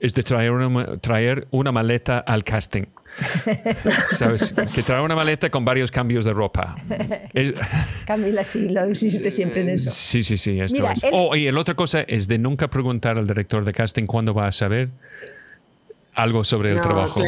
es 0.00 0.14
de 0.14 0.22
traer 0.22 0.50
una, 0.50 0.98
traer 0.98 1.48
una 1.50 1.72
maleta 1.72 2.18
al 2.18 2.44
casting. 2.44 2.84
¿Sabes? 4.16 4.54
Que 4.74 4.82
trae 4.82 5.02
una 5.02 5.14
maleta 5.14 5.50
con 5.50 5.64
varios 5.64 5.90
cambios 5.90 6.24
de 6.24 6.32
ropa. 6.32 6.74
Camila, 8.06 8.44
sí, 8.44 8.68
lo 8.68 8.88
insiste 8.88 9.30
siempre 9.30 9.62
en 9.62 9.70
eso. 9.70 9.90
Sí, 9.90 10.22
sí, 10.22 10.36
sí. 10.36 10.60
Esto 10.60 10.88
es. 10.90 11.02
Oh, 11.12 11.34
y 11.36 11.50
la 11.50 11.60
otra 11.60 11.74
cosa 11.74 12.00
es 12.02 12.28
de 12.28 12.38
nunca 12.38 12.68
preguntar 12.68 13.18
al 13.18 13.26
director 13.26 13.64
de 13.64 13.72
casting 13.72 14.06
cuándo 14.06 14.34
va 14.34 14.46
a 14.46 14.52
saber 14.52 14.90
algo 16.14 16.44
sobre 16.44 16.72
el 16.72 16.80
trabajo. 16.80 17.20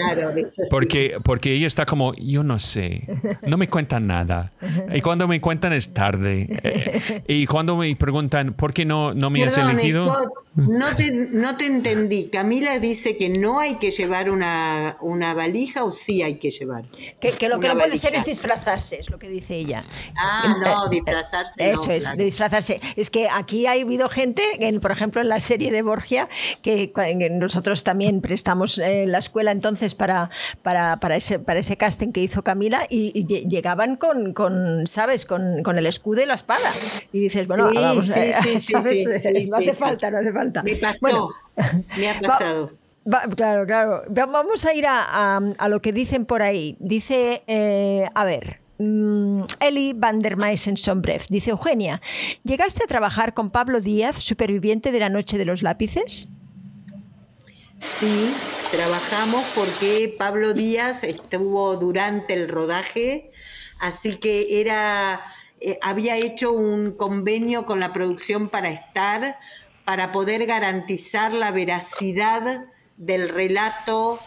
porque, 0.71 1.19
porque 1.23 1.53
ella 1.53 1.67
está 1.67 1.85
como, 1.85 2.15
yo 2.15 2.43
no 2.43 2.59
sé, 2.59 3.07
no 3.47 3.57
me 3.57 3.69
cuentan 3.69 4.07
nada. 4.07 4.51
Y 4.93 5.01
cuando 5.01 5.27
me 5.29 5.41
cuentan 5.41 5.73
es 5.73 5.93
tarde. 5.93 6.49
Eh, 6.63 7.23
y 7.29 7.47
cuando 7.47 7.77
me 7.77 7.95
preguntan, 7.97 8.55
¿por 8.55 8.73
qué 8.73 8.85
no, 8.85 9.15
no 9.15 9.31
me 9.31 9.45
has 9.45 9.59
elegido? 9.59 10.31
no, 10.55 10.97
te, 10.97 11.13
no 11.13 11.57
te 11.57 11.67
entendí. 11.67 12.29
Camila 12.29 12.79
dice 12.79 13.17
que 13.17 13.29
no 13.29 13.61
hay 13.61 13.77
que 13.77 13.91
llevar 13.91 14.31
una, 14.31 14.97
una 15.01 15.35
valija 15.35 15.85
o 15.85 15.93
sí 15.93 16.23
hay 16.23 16.37
que 16.37 16.51
llevar. 16.51 16.85
Que, 17.21 17.49
lo 17.49 17.61
que 17.61 17.69
no 17.69 17.75
puede 17.75 17.97
ser 17.97 18.15
es 18.15 18.25
disfrazarse, 18.25 19.01
es 19.01 19.11
lo 19.11 19.19
que 19.19 19.29
dice 19.29 19.57
ella. 19.57 19.85
Ah, 20.17 20.57
no, 20.65 20.89
disfrazarse. 20.89 21.71
Eso 21.71 21.91
es, 21.91 22.17
disfrazarse. 22.17 22.81
Es 22.97 23.11
que 23.11 23.29
aquí 23.29 23.67
ha 23.67 23.73
habido 23.73 24.09
gente, 24.09 24.43
por 24.81 24.93
ejemplo, 24.93 25.21
en 25.21 25.29
la 25.29 25.41
serie 25.41 25.71
de 25.71 25.83
Borgia, 25.83 26.29
que 26.63 26.93
nosotros 27.31 27.85
también 27.85 28.21
prestamos 28.21 28.76
en 28.78 29.12
la 29.12 29.19
escuela 29.19 29.51
entonces 29.51 29.94
para, 29.94 30.31
para, 30.62 30.98
para, 30.98 31.16
ese, 31.16 31.39
para 31.39 31.61
ese 31.61 31.77
casting 31.77 32.12
que 32.12 32.20
hizo 32.20 32.43
Camila 32.43 32.86
y, 32.89 33.27
llegaban 33.27 33.97
con, 33.97 34.32
con 34.32 34.86
¿sabes? 34.86 35.27
Con, 35.27 35.62
con, 35.62 35.78
el 35.78 35.86
escudo 35.86 36.23
y 36.23 36.27
la 36.27 36.35
espada. 36.35 36.73
Y 37.12 37.20
dices, 37.20 37.47
bueno, 37.47 37.70
vamos, 37.73 38.07
sí, 38.07 38.61
¿sabes? 38.61 39.07
no 39.48 39.57
hace 39.57 39.74
falta, 39.74 40.11
no 40.11 40.19
hace 40.19 40.32
falta. 40.32 40.62
Me 40.62 40.77
pasó, 40.77 41.31
me 41.97 42.11
ha 42.11 42.20
pasado. 42.20 42.73
claro, 43.35 43.66
claro. 43.66 44.03
Vamos 44.09 44.65
a 44.65 44.74
ir 44.74 44.86
a, 44.86 45.36
a, 45.36 45.69
lo 45.69 45.81
que 45.81 45.93
dicen 45.93 46.27
por 46.27 46.43
ahí. 46.43 46.77
Dice, 46.81 47.43
eh, 47.47 48.07
a 48.15 48.24
ver, 48.24 48.61
mm, 48.78 49.43
Eli 49.61 49.93
van 49.94 50.20
der 50.20 50.36
Meissen-Sombref. 50.36 51.28
Dice 51.28 51.51
Eugenia, 51.51 52.01
¿llegaste 52.44 52.85
a 52.85 52.86
trabajar 52.86 53.35
con 53.35 53.51
Pablo 53.51 53.81
Díaz, 53.81 54.16
superviviente 54.16 54.93
de 54.93 55.01
la 55.01 55.09
Noche 55.09 55.39
de 55.39 55.44
los 55.44 55.62
Lápices? 55.62 56.31
Sí, 57.81 58.32
trabajamos 58.70 59.44
porque 59.55 60.15
Pablo 60.16 60.55
Díaz 60.55 61.05
estuvo 61.05 61.77
durante 61.77 62.35
el 62.35 62.48
rodaje, 62.48 63.31
así 63.78 64.16
que 64.16 64.61
era, 64.61 65.20
eh, 65.61 65.78
había 65.82 66.16
hecho 66.16 66.53
un 66.53 66.93
convenio 66.93 67.66
con 67.66 67.81
la 67.81 67.93
producción 67.93 68.48
para 68.48 68.70
estar, 68.70 69.39
para 69.85 70.11
poder 70.11 70.47
garantizar 70.47 71.32
la 71.32 71.51
veracidad 71.53 72.66
del 72.97 73.28
relato 73.28 74.19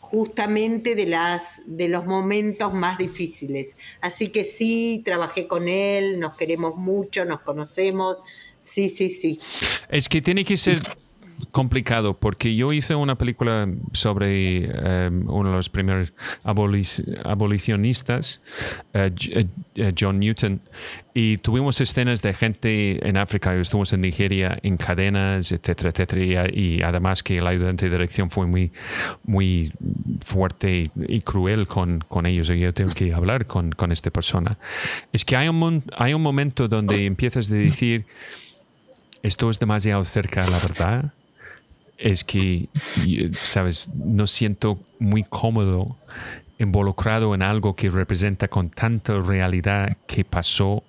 justamente 0.00 0.94
de 0.94 1.06
las 1.06 1.62
de 1.66 1.88
los 1.88 2.06
momentos 2.06 2.74
más 2.74 2.98
difíciles. 2.98 3.76
Así 4.00 4.28
que 4.28 4.44
sí, 4.44 5.02
trabajé 5.04 5.46
con 5.46 5.66
él, 5.68 6.20
nos 6.20 6.34
queremos 6.34 6.76
mucho, 6.76 7.24
nos 7.24 7.40
conocemos. 7.40 8.18
Sí, 8.60 8.90
sí, 8.90 9.08
sí. 9.08 9.40
Es 9.88 10.08
que 10.08 10.20
tiene 10.20 10.44
que 10.44 10.56
ser 10.56 10.82
complicado 11.50 12.14
porque 12.14 12.54
yo 12.54 12.72
hice 12.72 12.94
una 12.94 13.16
película 13.16 13.68
sobre 13.92 14.64
eh, 14.64 15.10
uno 15.10 15.50
de 15.50 15.56
los 15.56 15.68
primeros 15.68 16.12
abolicionistas, 16.44 18.42
eh, 18.92 19.10
eh, 19.74 19.92
John 19.98 20.18
Newton, 20.18 20.60
y 21.14 21.38
tuvimos 21.38 21.80
escenas 21.80 22.22
de 22.22 22.32
gente 22.34 23.06
en 23.08 23.16
África, 23.16 23.54
estuvimos 23.54 23.92
en 23.92 24.02
Nigeria 24.02 24.56
en 24.62 24.76
cadenas, 24.76 25.50
etcétera, 25.52 25.90
etcétera, 25.90 26.48
y, 26.52 26.82
además 26.82 27.22
que 27.22 27.38
el 27.38 27.46
ayudante 27.46 27.86
de 27.86 27.92
dirección 27.92 28.30
fue 28.30 28.46
muy, 28.46 28.72
muy 29.24 29.72
fuerte 30.22 30.90
y, 30.94 31.20
cruel 31.22 31.66
con, 31.66 32.00
con, 32.00 32.26
ellos, 32.26 32.50
y 32.50 32.58
yo 32.60 32.72
tengo 32.72 32.92
que 32.94 33.12
hablar 33.12 33.46
con, 33.46 33.72
con 33.72 33.90
esta 33.90 34.10
persona. 34.10 34.58
Es 35.12 35.24
que 35.24 35.36
hay 35.36 35.48
un, 35.48 35.82
hay 35.96 36.14
un 36.14 36.22
momento 36.22 36.68
donde 36.68 37.06
empiezas 37.06 37.50
a 37.50 37.54
decir, 37.54 38.06
esto 39.22 39.50
es 39.50 39.58
demasiado 39.58 40.04
cerca 40.04 40.44
de 40.44 40.50
la 40.50 40.58
verdad 40.58 41.12
es 41.98 42.24
que, 42.24 42.68
sabes, 43.36 43.90
no 43.94 44.26
siento 44.26 44.78
muy 44.98 45.24
cómodo 45.24 45.96
involucrado 46.58 47.34
en 47.34 47.42
algo 47.42 47.74
que 47.74 47.90
representa 47.90 48.48
con 48.48 48.70
tanta 48.70 49.20
realidad 49.20 49.96
que 50.06 50.24
pasó 50.24 50.82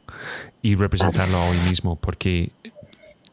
y 0.61 0.76
representarlo 0.76 1.44
hoy 1.44 1.57
mismo, 1.68 1.95
porque 1.95 2.52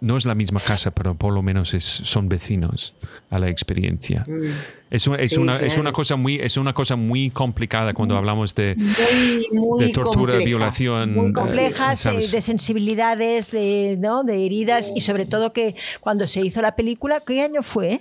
no 0.00 0.16
es 0.16 0.24
la 0.24 0.34
misma 0.34 0.60
casa, 0.60 0.90
pero 0.90 1.14
por 1.14 1.32
lo 1.32 1.42
menos 1.42 1.70
son 1.70 2.28
vecinos 2.28 2.94
a 3.30 3.38
la 3.38 3.48
experiencia. 3.48 4.24
Mm. 4.26 4.50
Es, 4.90 5.06
una, 5.06 5.16
es, 5.18 5.76
una, 5.76 5.92
cosa 5.92 6.16
muy, 6.16 6.36
es 6.36 6.56
una 6.56 6.72
cosa 6.72 6.96
muy 6.96 7.30
complicada 7.30 7.92
cuando 7.92 8.14
mm. 8.14 8.18
hablamos 8.18 8.54
de, 8.54 8.76
de 8.76 9.88
tortura, 9.92 10.36
violación. 10.36 11.14
Muy 11.14 11.30
eh, 11.30 11.32
complejas, 11.32 12.04
de 12.04 12.40
sensibilidades, 12.40 13.50
de, 13.50 13.96
¿no? 13.98 14.22
de 14.22 14.46
heridas 14.46 14.92
y 14.94 15.00
sobre 15.00 15.26
todo 15.26 15.52
que 15.52 15.74
cuando 16.00 16.26
se 16.26 16.40
hizo 16.40 16.62
la 16.62 16.76
película, 16.76 17.20
¿qué 17.20 17.42
año 17.42 17.62
fue? 17.62 18.00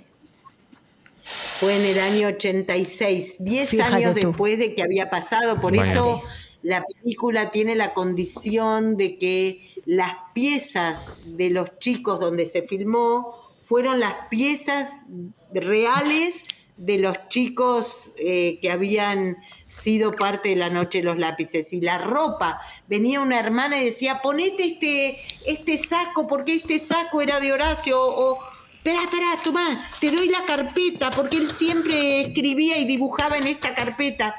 Fue 1.58 1.76
en 1.76 1.84
el 1.84 1.98
año 1.98 2.28
86, 2.28 3.36
10 3.40 3.80
años 3.80 4.14
después 4.14 4.58
de 4.58 4.74
que 4.74 4.82
había 4.82 5.10
pasado. 5.10 5.60
Por 5.60 5.74
eso 5.74 6.22
la 6.66 6.84
película 6.84 7.50
tiene 7.50 7.76
la 7.76 7.94
condición 7.94 8.96
de 8.96 9.18
que 9.18 9.70
las 9.84 10.16
piezas 10.34 11.36
de 11.36 11.50
los 11.50 11.78
chicos 11.78 12.18
donde 12.18 12.44
se 12.44 12.62
filmó 12.62 13.32
fueron 13.62 14.00
las 14.00 14.14
piezas 14.30 15.06
reales 15.54 16.44
de 16.76 16.98
los 16.98 17.28
chicos 17.28 18.14
eh, 18.18 18.58
que 18.60 18.72
habían 18.72 19.36
sido 19.68 20.16
parte 20.16 20.48
de 20.48 20.56
la 20.56 20.68
noche 20.68 20.98
de 20.98 21.04
los 21.04 21.18
lápices 21.18 21.72
y 21.72 21.80
la 21.80 21.98
ropa. 21.98 22.60
Venía 22.88 23.20
una 23.20 23.38
hermana 23.38 23.80
y 23.80 23.84
decía, 23.84 24.20
ponete 24.20 24.64
este, 24.64 25.20
este 25.46 25.78
saco 25.78 26.26
porque 26.26 26.54
este 26.54 26.80
saco 26.80 27.22
era 27.22 27.38
de 27.38 27.52
Horacio 27.52 28.02
o... 28.02 28.40
Espera, 28.78 29.02
espera, 29.02 29.26
Tomás, 29.42 30.00
te 30.00 30.12
doy 30.12 30.28
la 30.28 30.44
carpeta, 30.46 31.10
porque 31.10 31.36
él 31.38 31.50
siempre 31.50 32.20
escribía 32.20 32.78
y 32.78 32.84
dibujaba 32.84 33.36
en 33.36 33.48
esta 33.48 33.74
carpeta. 33.74 34.36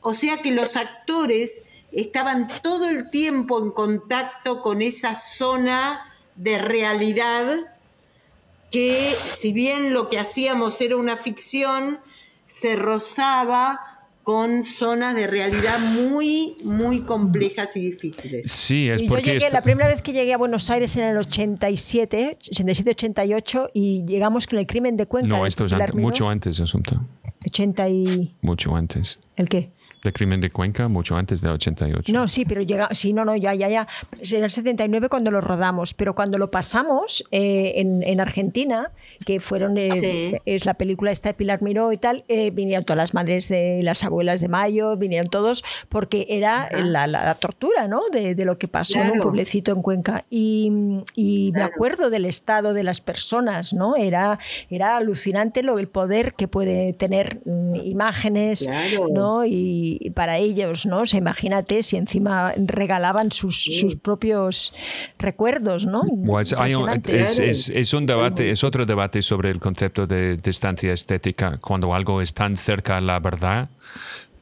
O 0.00 0.14
sea 0.14 0.38
que 0.38 0.52
los 0.52 0.74
actores 0.76 1.64
estaban 1.92 2.48
todo 2.62 2.88
el 2.88 3.10
tiempo 3.10 3.62
en 3.62 3.70
contacto 3.70 4.62
con 4.62 4.82
esa 4.82 5.16
zona 5.16 6.06
de 6.36 6.58
realidad 6.58 7.46
que 8.70 9.14
si 9.26 9.52
bien 9.52 9.92
lo 9.92 10.08
que 10.08 10.18
hacíamos 10.18 10.80
era 10.80 10.96
una 10.96 11.16
ficción, 11.16 11.98
se 12.46 12.76
rozaba 12.76 13.80
con 14.22 14.64
zonas 14.64 15.14
de 15.14 15.26
realidad 15.26 15.80
muy, 15.80 16.56
muy 16.62 17.00
complejas 17.00 17.74
y 17.76 17.80
difíciles. 17.80 18.50
Sí, 18.52 18.88
es 18.88 19.02
porque... 19.02 19.24
Yo 19.24 19.32
llegué, 19.32 19.50
la 19.50 19.62
primera 19.62 19.88
vez 19.88 20.02
que 20.02 20.12
llegué 20.12 20.34
a 20.34 20.38
Buenos 20.38 20.70
Aires 20.70 20.96
en 20.96 21.04
el 21.04 21.16
87, 21.16 22.38
87-88, 22.40 23.70
y 23.74 24.04
llegamos 24.04 24.46
con 24.46 24.58
el 24.58 24.66
crimen 24.66 24.96
de 24.96 25.06
Cuenca. 25.06 25.36
No, 25.36 25.46
esto 25.46 25.64
es 25.64 25.94
mucho 25.94 26.28
antes, 26.28 26.60
asunto. 26.60 27.00
80 27.44 27.88
y... 27.88 28.36
Mucho 28.42 28.76
antes. 28.76 29.18
¿El 29.36 29.48
qué? 29.48 29.72
De 30.02 30.12
crimen 30.12 30.40
de 30.40 30.50
Cuenca 30.50 30.88
mucho 30.88 31.16
antes 31.16 31.40
del 31.40 31.52
88. 31.52 32.12
No, 32.12 32.26
sí, 32.28 32.44
pero 32.44 32.62
llega, 32.62 32.88
sí, 32.92 33.12
no, 33.12 33.24
no, 33.24 33.36
ya, 33.36 33.54
ya, 33.54 33.68
ya. 33.68 33.88
Era 34.20 34.46
el 34.46 34.50
79 34.50 35.08
cuando 35.08 35.30
lo 35.30 35.40
rodamos, 35.40 35.94
pero 35.94 36.14
cuando 36.14 36.38
lo 36.38 36.50
pasamos 36.50 37.24
eh, 37.30 37.74
en, 37.76 38.20
Argentina, 38.20 38.92
que 39.26 39.40
fueron, 39.40 39.76
eh, 39.76 40.40
es 40.44 40.66
la 40.66 40.74
película 40.74 41.10
esta 41.10 41.30
de 41.30 41.34
Pilar 41.34 41.62
Miró 41.62 41.92
y 41.92 41.98
tal, 41.98 42.24
eh, 42.28 42.50
vinieron 42.50 42.84
todas 42.84 42.98
las 42.98 43.14
madres 43.14 43.48
de 43.48 43.82
las 43.82 44.04
abuelas 44.04 44.40
de 44.40 44.48
Mayo, 44.48 44.96
vinieron 44.96 45.28
todos, 45.28 45.64
porque 45.88 46.26
era 46.28 46.68
la, 46.70 47.34
tortura, 47.34 47.88
¿no? 47.88 48.02
De, 48.10 48.34
lo 48.44 48.56
que 48.56 48.68
pasó 48.68 48.98
en 48.98 49.12
un 49.12 49.18
pueblecito 49.18 49.72
en 49.72 49.82
Cuenca. 49.82 50.24
Y, 50.30 50.70
me 51.52 51.62
acuerdo 51.62 52.10
del 52.10 52.24
estado 52.24 52.72
de 52.72 52.84
las 52.84 53.00
personas, 53.00 53.72
¿no? 53.72 53.96
Era, 53.96 54.38
era 54.70 54.96
alucinante 54.96 55.62
lo, 55.62 55.78
el 55.78 55.88
poder 55.88 56.34
que 56.34 56.48
puede 56.48 56.92
tener 56.92 57.40
mm, 57.44 57.74
imágenes, 57.76 58.68
¿no? 59.12 59.44
Y, 59.44 59.89
para 60.14 60.38
ellos, 60.38 60.86
¿no? 60.86 61.00
O 61.00 61.16
imagínate 61.16 61.82
si 61.82 61.96
encima 61.96 62.52
regalaban 62.56 63.32
sus, 63.32 63.62
sus 63.62 63.96
propios 63.96 64.74
recuerdos, 65.18 65.86
¿no? 65.86 66.02
es, 67.72 67.94
un 67.94 68.06
debate, 68.06 68.50
es 68.50 68.64
otro 68.64 68.86
debate 68.86 69.22
sobre 69.22 69.50
el 69.50 69.60
concepto 69.60 70.06
de 70.06 70.36
distancia 70.36 70.92
estética. 70.92 71.58
Cuando 71.58 71.94
algo 71.94 72.20
es 72.20 72.34
tan 72.34 72.56
cerca 72.56 72.96
a 72.96 73.00
la 73.00 73.18
verdad, 73.18 73.68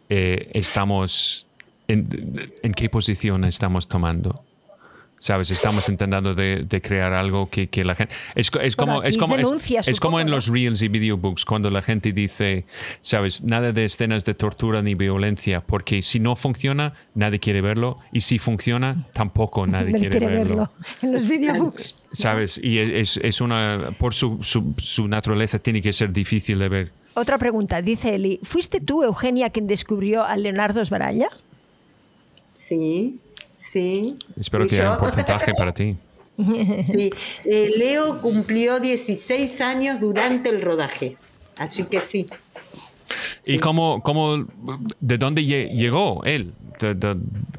eh, 0.08 0.50
estamos 0.54 1.46
en, 1.86 2.52
en 2.62 2.72
qué 2.72 2.88
posición 2.88 3.44
estamos 3.44 3.88
tomando. 3.88 4.47
¿Sabes? 5.18 5.50
Estamos 5.50 5.88
intentando 5.88 6.34
de, 6.34 6.80
crear 6.82 7.12
algo 7.12 7.50
que, 7.50 7.68
la 7.84 7.94
gente... 7.94 8.14
Es, 8.34 8.50
como, 8.50 8.62
es, 8.62 8.76
como, 8.76 9.02
es, 9.04 10.00
como 10.00 10.20
en 10.20 10.30
los 10.30 10.46
reels 10.46 10.80
y 10.82 10.88
videobooks, 10.88 11.44
cuando 11.44 11.70
la 11.70 11.82
gente 11.82 12.12
dice, 12.12 12.64
¿sabes? 13.00 13.42
Nada 13.42 13.72
de 13.72 13.84
escenas 13.84 14.24
de 14.24 14.34
tortura 14.34 14.80
ni 14.80 14.94
violencia, 14.94 15.60
porque 15.60 16.02
si 16.02 16.20
no 16.20 16.36
funciona, 16.36 16.94
nadie 17.14 17.40
quiere 17.40 17.60
verlo, 17.60 17.96
y 18.12 18.20
si 18.20 18.38
funciona, 18.38 19.06
tampoco 19.12 19.66
nadie 19.66 19.98
quiere, 19.98 20.26
verlo. 20.26 20.70
En 21.02 21.12
los 21.12 21.28
videobooks. 21.28 22.00
¿Sabes? 22.12 22.58
Y 22.62 22.78
es, 22.78 23.40
una... 23.40 23.90
Por 23.98 24.14
su, 24.14 24.38
su, 24.42 25.08
naturaleza 25.08 25.58
tiene 25.58 25.82
que 25.82 25.92
ser 25.92 26.12
difícil 26.12 26.58
de 26.58 26.68
ver. 26.68 26.92
Otra 27.14 27.38
pregunta, 27.38 27.82
dice 27.82 28.14
Eli, 28.14 28.38
¿fuiste 28.44 28.80
tú, 28.80 29.02
Eugenia, 29.02 29.50
quien 29.50 29.66
descubrió 29.66 30.24
a 30.24 30.36
Leonardo 30.36 30.84
Sbaraglia? 30.84 31.28
Sí. 32.54 33.18
Sí. 33.72 34.16
Espero 34.38 34.66
que 34.66 34.76
haya 34.76 34.92
un 34.92 34.98
porcentaje 34.98 35.52
para 35.54 35.72
ti. 35.72 35.96
Sí, 36.38 37.10
eh, 37.44 37.72
Leo 37.76 38.20
cumplió 38.20 38.78
16 38.78 39.60
años 39.60 39.98
durante 39.98 40.50
el 40.50 40.62
rodaje, 40.62 41.16
así 41.56 41.86
que 41.86 41.98
sí. 41.98 42.26
¿Y 43.44 43.58
cómo, 43.58 44.00
cómo, 44.04 44.46
de 45.00 45.18
dónde 45.18 45.44
llegó 45.44 46.22
él? 46.22 46.52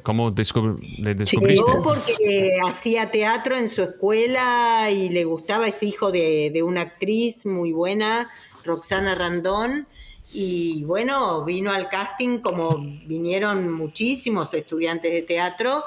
¿Cómo 0.01 0.29
le 0.29 1.13
descubriste? 1.13 1.71
Llegó 1.71 1.83
porque 1.83 2.51
hacía 2.65 3.11
teatro 3.11 3.57
en 3.57 3.67
su 3.67 3.81
escuela 3.81 4.89
y 4.91 5.09
le 5.09 5.25
gustaba, 5.25 5.67
es 5.67 5.83
hijo 5.83 6.13
de, 6.13 6.49
de 6.53 6.63
una 6.63 6.79
actriz 6.81 7.45
muy 7.45 7.73
buena, 7.73 8.29
Roxana 8.63 9.13
Randón, 9.13 9.87
y 10.31 10.83
bueno, 10.83 11.43
vino 11.43 11.71
al 11.71 11.89
casting 11.89 12.39
como 12.39 12.77
vinieron 12.77 13.71
muchísimos 13.71 14.53
estudiantes 14.53 15.11
de 15.11 15.21
teatro 15.23 15.83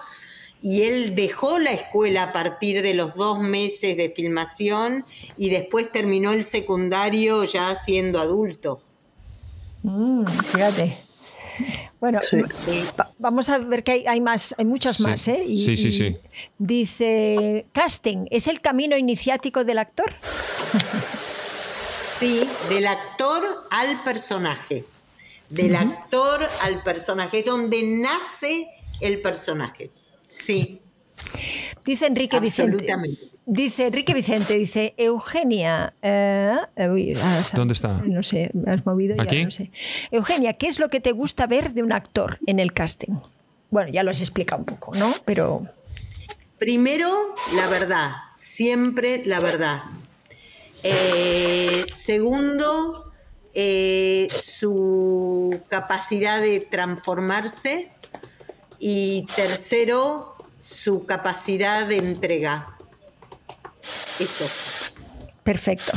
y 0.60 0.82
él 0.82 1.14
dejó 1.14 1.58
la 1.58 1.72
escuela 1.72 2.24
a 2.24 2.32
partir 2.32 2.82
de 2.82 2.94
los 2.94 3.14
dos 3.14 3.40
meses 3.40 3.96
de 3.96 4.10
filmación 4.10 5.04
y 5.36 5.50
después 5.50 5.90
terminó 5.90 6.32
el 6.32 6.44
secundario 6.44 7.44
ya 7.44 7.74
siendo 7.76 8.20
adulto. 8.20 8.80
Mm, 9.82 10.24
fíjate. 10.26 10.96
Bueno, 12.00 12.18
vamos 13.18 13.48
a 13.48 13.58
ver 13.58 13.84
que 13.84 14.04
hay, 14.08 14.20
más, 14.20 14.54
hay 14.58 14.64
muchas 14.64 15.00
más, 15.00 15.28
¿eh? 15.28 15.44
sí, 15.46 15.76
sí, 15.76 15.92
sí. 15.92 16.16
Dice, 16.58 17.66
casting, 17.72 18.26
¿es 18.30 18.48
el 18.48 18.60
camino 18.60 18.96
iniciático 18.96 19.62
del 19.64 19.78
actor? 19.78 20.12
Sí, 22.22 22.48
del 22.68 22.86
actor 22.86 23.66
al 23.68 24.04
personaje. 24.04 24.84
Del 25.48 25.74
actor 25.74 26.46
al 26.60 26.80
personaje. 26.84 27.40
Es 27.40 27.46
donde 27.46 27.82
nace 27.82 28.68
el 29.00 29.20
personaje. 29.20 29.90
Sí. 30.30 30.80
Dice 31.84 32.06
Enrique 32.06 32.38
Vicente. 32.38 32.86
Dice 33.44 33.88
Enrique 33.88 34.14
Vicente, 34.14 34.54
dice 34.54 34.94
Eugenia. 34.98 35.94
Eh, 36.00 36.54
ah, 37.20 37.42
¿Dónde 37.54 37.74
está? 37.74 38.00
No 38.04 38.22
sé, 38.22 38.52
me 38.54 38.70
has 38.70 38.86
movido 38.86 39.16
ya, 39.16 39.44
no 39.44 39.50
sé. 39.50 39.72
Eugenia, 40.12 40.52
¿qué 40.52 40.68
es 40.68 40.78
lo 40.78 40.90
que 40.90 41.00
te 41.00 41.10
gusta 41.10 41.48
ver 41.48 41.72
de 41.72 41.82
un 41.82 41.90
actor 41.90 42.38
en 42.46 42.60
el 42.60 42.72
casting? 42.72 43.16
Bueno, 43.70 43.90
ya 43.90 44.04
lo 44.04 44.12
has 44.12 44.20
explicado 44.20 44.60
un 44.60 44.66
poco, 44.66 44.94
¿no? 44.94 45.12
Pero. 45.24 45.66
Primero, 46.60 47.34
la 47.56 47.66
verdad. 47.66 48.12
Siempre 48.36 49.22
la 49.26 49.40
verdad. 49.40 49.82
Eh, 50.82 51.84
segundo, 51.92 53.12
eh, 53.54 54.26
su 54.30 55.62
capacidad 55.68 56.40
de 56.40 56.60
transformarse. 56.60 57.92
Y 58.78 59.26
tercero, 59.36 60.34
su 60.58 61.06
capacidad 61.06 61.86
de 61.86 61.98
entrega. 61.98 62.66
Eso. 64.18 64.44
Perfecto. 65.42 65.92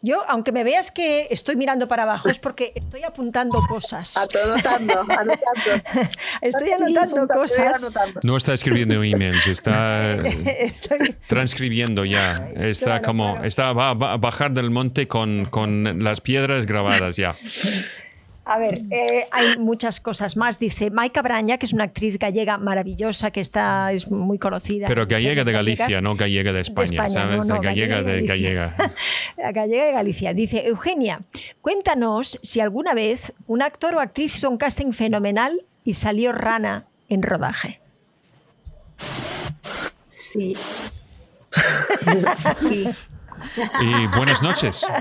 Yo, 0.00 0.22
aunque 0.28 0.52
me 0.52 0.62
veas 0.62 0.92
que 0.92 1.26
estoy 1.30 1.56
mirando 1.56 1.88
para 1.88 2.04
abajo, 2.04 2.28
es 2.28 2.38
porque 2.38 2.72
estoy 2.76 3.02
apuntando 3.02 3.58
cosas. 3.68 4.16
Anotando, 4.44 5.00
anotando. 5.00 5.36
estoy 6.40 6.70
anotando 6.70 7.26
cosas. 7.26 7.88
No 8.22 8.36
está 8.36 8.54
escribiendo 8.54 9.02
emails, 9.02 9.48
está 9.48 10.16
transcribiendo 11.26 12.04
ya. 12.04 12.50
Está 12.54 13.02
como, 13.02 13.42
está, 13.42 13.72
va 13.72 13.90
a 13.90 14.16
bajar 14.16 14.52
del 14.52 14.70
monte 14.70 15.08
con, 15.08 15.46
con 15.46 16.04
las 16.04 16.20
piedras 16.20 16.66
grabadas 16.66 17.16
ya. 17.16 17.34
A 18.48 18.58
ver, 18.58 18.84
eh, 18.92 19.26
hay 19.32 19.58
muchas 19.58 19.98
cosas 19.98 20.36
más. 20.36 20.60
Dice 20.60 20.92
Maika 20.92 21.20
Braña, 21.20 21.58
que 21.58 21.66
es 21.66 21.72
una 21.72 21.82
actriz 21.82 22.16
gallega 22.16 22.58
maravillosa, 22.58 23.32
que 23.32 23.40
está 23.40 23.90
es 23.90 24.08
muy 24.08 24.38
conocida. 24.38 24.86
Pero 24.86 25.04
gallega 25.04 25.42
de 25.42 25.50
Galicia, 25.50 26.00
no 26.00 26.14
gallega 26.14 26.52
de 26.52 26.60
España, 26.60 27.10
¿sabes? 27.10 27.48
gallega, 27.48 28.04
de 28.04 28.24
gallega. 28.24 28.76
gallega 29.52 29.86
de 29.86 29.92
Galicia. 29.92 30.32
Dice, 30.32 30.68
Eugenia, 30.68 31.22
cuéntanos 31.60 32.38
si 32.40 32.60
alguna 32.60 32.94
vez 32.94 33.32
un 33.48 33.62
actor 33.62 33.96
o 33.96 34.00
actriz 34.00 34.36
hizo 34.36 34.48
un 34.48 34.58
casting 34.58 34.92
fenomenal 34.92 35.64
y 35.82 35.94
salió 35.94 36.30
rana 36.30 36.86
en 37.08 37.24
rodaje. 37.24 37.80
Sí. 40.08 40.56
sí. 42.60 42.86
Y 43.80 44.06
buenas 44.16 44.42
noches. 44.42 44.86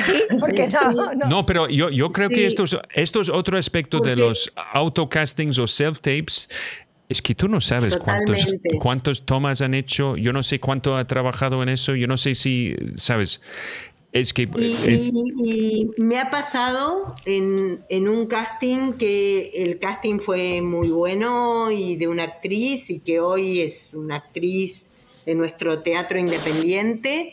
Sí, 0.00 0.12
porque 0.38 0.68
no. 0.68 1.28
No, 1.28 1.46
pero 1.46 1.68
yo, 1.68 1.90
yo 1.90 2.10
creo 2.10 2.28
que 2.28 2.46
esto 2.46 2.64
es, 2.64 2.76
esto 2.94 3.20
es 3.20 3.28
otro 3.28 3.58
aspecto 3.58 4.00
de 4.00 4.16
los 4.16 4.52
autocastings 4.72 5.58
o 5.58 5.66
self-tapes. 5.66 6.48
Es 7.08 7.20
que 7.20 7.34
tú 7.34 7.48
no 7.48 7.60
sabes 7.60 7.96
cuántos, 7.96 8.54
cuántos 8.78 9.26
tomas 9.26 9.60
han 9.62 9.74
hecho, 9.74 10.16
yo 10.16 10.32
no 10.32 10.42
sé 10.42 10.60
cuánto 10.60 10.96
ha 10.96 11.04
trabajado 11.06 11.62
en 11.62 11.70
eso, 11.70 11.94
yo 11.96 12.06
no 12.06 12.16
sé 12.16 12.34
si, 12.36 12.74
sabes, 12.94 13.40
es 14.12 14.32
que... 14.32 14.42
Y, 14.42 14.76
eh, 14.86 15.90
me 15.98 16.18
ha 16.18 16.30
pasado 16.30 17.14
en, 17.24 17.80
en, 17.88 18.08
un 18.08 18.26
casting 18.26 18.92
que 18.92 19.50
el 19.54 19.78
casting 19.78 20.18
fue 20.18 20.62
muy 20.62 20.90
bueno 20.90 21.70
y 21.70 21.96
de 21.96 22.08
una 22.08 22.24
actriz 22.24 22.90
y 22.90 23.00
que 23.00 23.20
hoy 23.20 23.60
es 23.60 23.92
una 23.94 24.16
actriz 24.16 24.92
de 25.26 25.34
nuestro 25.34 25.82
teatro 25.82 26.18
independiente 26.18 27.32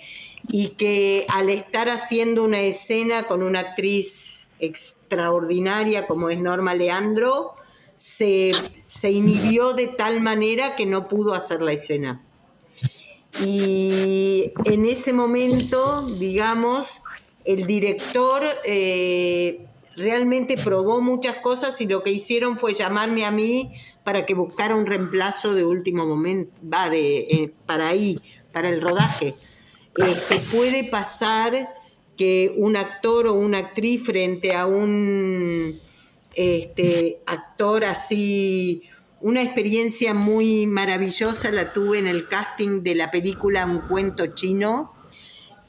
y 0.49 0.69
que 0.69 1.26
al 1.30 1.49
estar 1.49 1.89
haciendo 1.89 2.43
una 2.43 2.61
escena 2.61 3.23
con 3.23 3.43
una 3.43 3.59
actriz 3.59 4.49
extraordinaria 4.59 6.07
como 6.07 6.30
es 6.30 6.39
Norma 6.39 6.73
Leandro, 6.73 7.53
se, 7.95 8.53
inhibió 9.03 9.73
de 9.73 9.88
tal 9.88 10.22
manera 10.22 10.76
que 10.76 10.85
no 10.85 11.07
pudo 11.07 11.34
hacer 11.34 11.61
la 11.61 11.73
escena. 11.73 12.23
Y 13.43 14.51
en 14.65 14.85
ese 14.85 15.14
momento, 15.14 16.03
digamos, 16.03 17.01
el 17.43 17.68
director 17.68 18.43
eh, 18.65 19.68
realmente 19.95 20.57
probó 20.57 21.01
muchas 21.01 21.38
cosas 21.38 21.80
y 21.81 21.88
lo 21.88 22.03
que 22.03 22.11
hicieron 22.11 22.57
fue 22.57 22.73
llamarme 22.73 23.26
a 23.26 23.31
mí 23.31 23.73
para 24.08 24.26
que 24.26 24.36
buscara 24.36 24.74
un 24.74 24.86
reemplazo 24.86 25.54
de 25.54 25.66
último 25.66 26.06
momento, 26.06 26.50
va, 26.64 26.90
de, 26.90 27.18
eh, 27.18 27.52
para 27.66 27.90
ahí, 27.90 28.18
para 28.54 28.70
el 28.70 28.80
rodaje. 28.80 29.36
Este, 29.98 30.40
puede 30.40 30.86
pasar 30.86 31.76
que 32.16 32.54
un 32.56 32.78
actor 32.78 33.28
o 33.28 33.34
una 33.34 33.58
actriz 33.58 34.06
frente 34.06 34.56
a 34.56 34.66
un 34.66 35.78
este, 36.36 37.20
actor 37.26 37.84
así, 37.84 38.84
una 39.20 39.44
experiencia 39.44 40.14
muy 40.14 40.68
maravillosa 40.68 41.52
la 41.52 41.74
tuve 41.74 42.00
en 42.00 42.08
el 42.08 42.30
casting 42.30 42.84
de 42.84 42.96
la 42.96 43.12
película 43.12 43.66
Un 43.66 43.82
cuento 43.90 44.28
chino, 44.28 44.94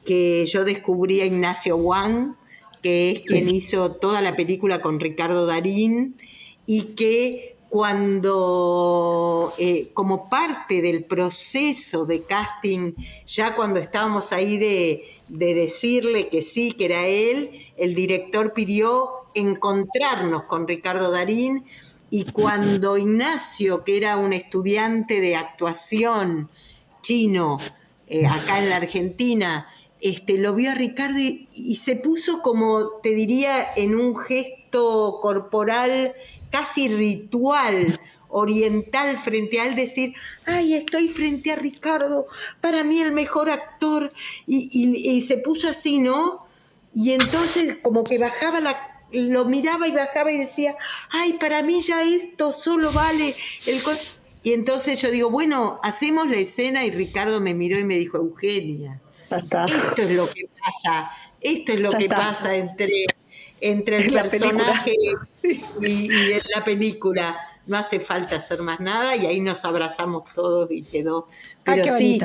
que 0.07 0.47
yo 0.47 0.63
descubrí 0.63 1.23
a 1.23 1.27
Ignacio 1.27 1.77
Wang, 1.77 2.37
que 2.85 3.11
es 3.11 3.21
quien 3.23 3.49
hizo 3.49 3.91
toda 3.97 4.23
la 4.23 4.37
película 4.37 4.81
con 4.81 5.01
Ricardo 5.01 5.45
Darín, 5.45 6.15
y 6.67 6.95
que 6.95 7.58
cuando 7.69 9.53
eh, 9.59 9.91
como 9.95 10.29
parte 10.29 10.81
del 10.81 11.05
proceso 11.05 12.07
de 12.07 12.23
casting, 12.25 12.93
ya 13.27 13.55
cuando 13.55 13.79
estábamos 13.79 14.33
ahí 14.33 14.57
de, 14.59 15.05
de, 15.29 15.55
decirle 15.55 16.29
que 16.29 16.43
sí, 16.43 16.73
que 16.73 16.87
era 16.87 17.07
él, 17.07 17.51
el 17.77 17.95
director 17.95 18.53
pidió 18.55 19.09
encontrarnos 19.35 20.45
con 20.45 20.67
Ricardo 20.67 21.11
Darín 21.11 21.65
y 22.11 22.25
cuando 22.25 22.97
Ignacio, 22.97 23.85
que 23.85 23.99
era 23.99 24.17
un 24.17 24.33
estudiante 24.33 25.21
de 25.21 25.37
actuación 25.37 26.49
chino 27.03 27.59
eh, 28.07 28.27
acá 28.27 28.59
en 28.59 28.71
la 28.71 28.77
Argentina, 28.77 29.69
este, 30.01 30.39
lo 30.39 30.55
vio 30.55 30.71
a 30.71 30.75
Ricardo 30.75 31.19
y, 31.19 31.77
se 31.77 31.97
puso 31.97 32.41
como, 32.43 32.89
te 33.03 33.11
diría, 33.11 33.67
en 33.75 33.97
un 33.97 34.17
gesto 34.17 35.19
corporal 35.21 36.15
casi 36.51 36.89
ritual, 36.89 37.99
oriental 38.29 39.19
frente 39.19 39.61
a 39.61 39.67
él, 39.67 39.75
decir, 39.75 40.15
ay, 40.45 40.75
estoy 40.75 41.09
frente 41.09 41.51
a 41.51 41.57
Ricardo, 41.57 42.27
para 42.61 42.85
mí 42.85 43.01
el 43.01 43.13
mejor 43.13 43.51
actor, 43.51 44.13
y, 44.47 45.21
se 45.23 45.39
puso 45.39 45.69
así, 45.69 45.99
¿no? 45.99 46.47
Y 46.95 47.13
entonces 47.13 47.79
como 47.83 48.05
que 48.05 48.19
bajaba 48.19 48.61
la, 48.61 49.05
lo 49.11 49.45
miraba 49.45 49.89
y 49.89 49.93
bajaba 49.93 50.31
y 50.33 50.39
decía, 50.39 50.77
ay, 51.11 51.35
para 51.35 51.63
mí 51.63 51.81
ya 51.81 52.03
esto 52.03 52.53
solo 52.53 52.93
vale 52.93 53.35
el... 53.67 53.83
Y 54.45 54.53
entonces 54.53 55.03
yo 55.03 55.11
digo, 55.11 55.31
bueno, 55.31 55.81
hacemos 55.83 56.29
la 56.29 56.37
escena 56.37 56.85
y 56.85 56.91
Ricardo 56.91 57.41
me 57.41 57.55
miró 57.55 57.79
y 57.79 57.85
me 57.85 57.99
dijo, 57.99 58.19
Eugenia 58.19 59.01
esto 59.31 60.03
es 60.03 60.11
lo 60.11 60.29
que 60.29 60.49
pasa, 60.59 61.11
esto 61.41 61.73
es 61.73 61.81
lo 61.81 61.91
que 61.91 62.09
pasa 62.09 62.57
entre, 62.57 63.07
entre 63.61 63.97
el 63.99 64.13
personaje 64.13 64.95
y, 65.81 66.09
la 66.55 66.65
película. 66.65 67.39
No 67.67 67.77
hace 67.77 68.01
falta 68.01 68.37
hacer 68.37 68.63
más 68.63 68.81
nada 68.81 69.15
y 69.15 69.27
ahí 69.27 69.41
nos 69.41 69.63
abrazamos 69.67 70.33
todos 70.33 70.71
y 70.71 70.83
quedó. 70.83 71.27
Pero 71.65 71.93
sí, 71.93 72.19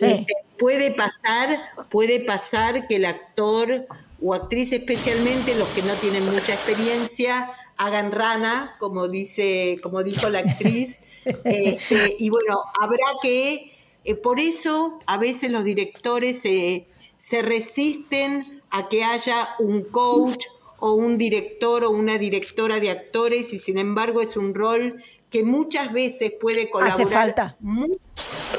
este, 0.00 0.26
puede 0.58 0.92
pasar, 0.92 1.60
puede 1.90 2.20
pasar 2.20 2.86
que 2.88 2.96
el 2.96 3.04
actor 3.04 3.86
o 4.22 4.32
actriz, 4.32 4.72
especialmente 4.72 5.54
los 5.54 5.68
que 5.68 5.82
no 5.82 5.92
tienen 5.94 6.24
mucha 6.24 6.54
experiencia, 6.54 7.50
hagan 7.76 8.12
rana, 8.12 8.76
como 8.78 9.08
dice, 9.08 9.76
como 9.82 10.02
dijo 10.02 10.28
la 10.28 10.40
actriz. 10.40 11.00
Este, 11.44 12.16
y 12.18 12.30
bueno, 12.30 12.56
habrá 12.80 13.04
que 13.20 13.77
eh, 14.08 14.14
por 14.14 14.40
eso 14.40 14.98
a 15.06 15.18
veces 15.18 15.50
los 15.50 15.64
directores 15.64 16.40
se 16.40 17.42
resisten 17.42 18.62
a 18.70 18.88
que 18.88 19.04
haya 19.04 19.50
un 19.58 19.82
coach 19.82 20.46
o 20.78 20.92
un 20.92 21.18
director 21.18 21.84
o 21.84 21.90
una 21.90 22.18
directora 22.18 22.78
de 22.78 22.90
actores 22.90 23.52
y 23.52 23.58
sin 23.58 23.78
embargo 23.78 24.20
es 24.20 24.36
un 24.36 24.54
rol 24.54 25.02
que 25.30 25.42
muchas 25.42 25.92
veces 25.92 26.32
puede 26.40 26.70
colaborar. 26.70 27.00
Hace 27.00 27.14
falta. 27.14 27.56
Mucho 27.60 27.98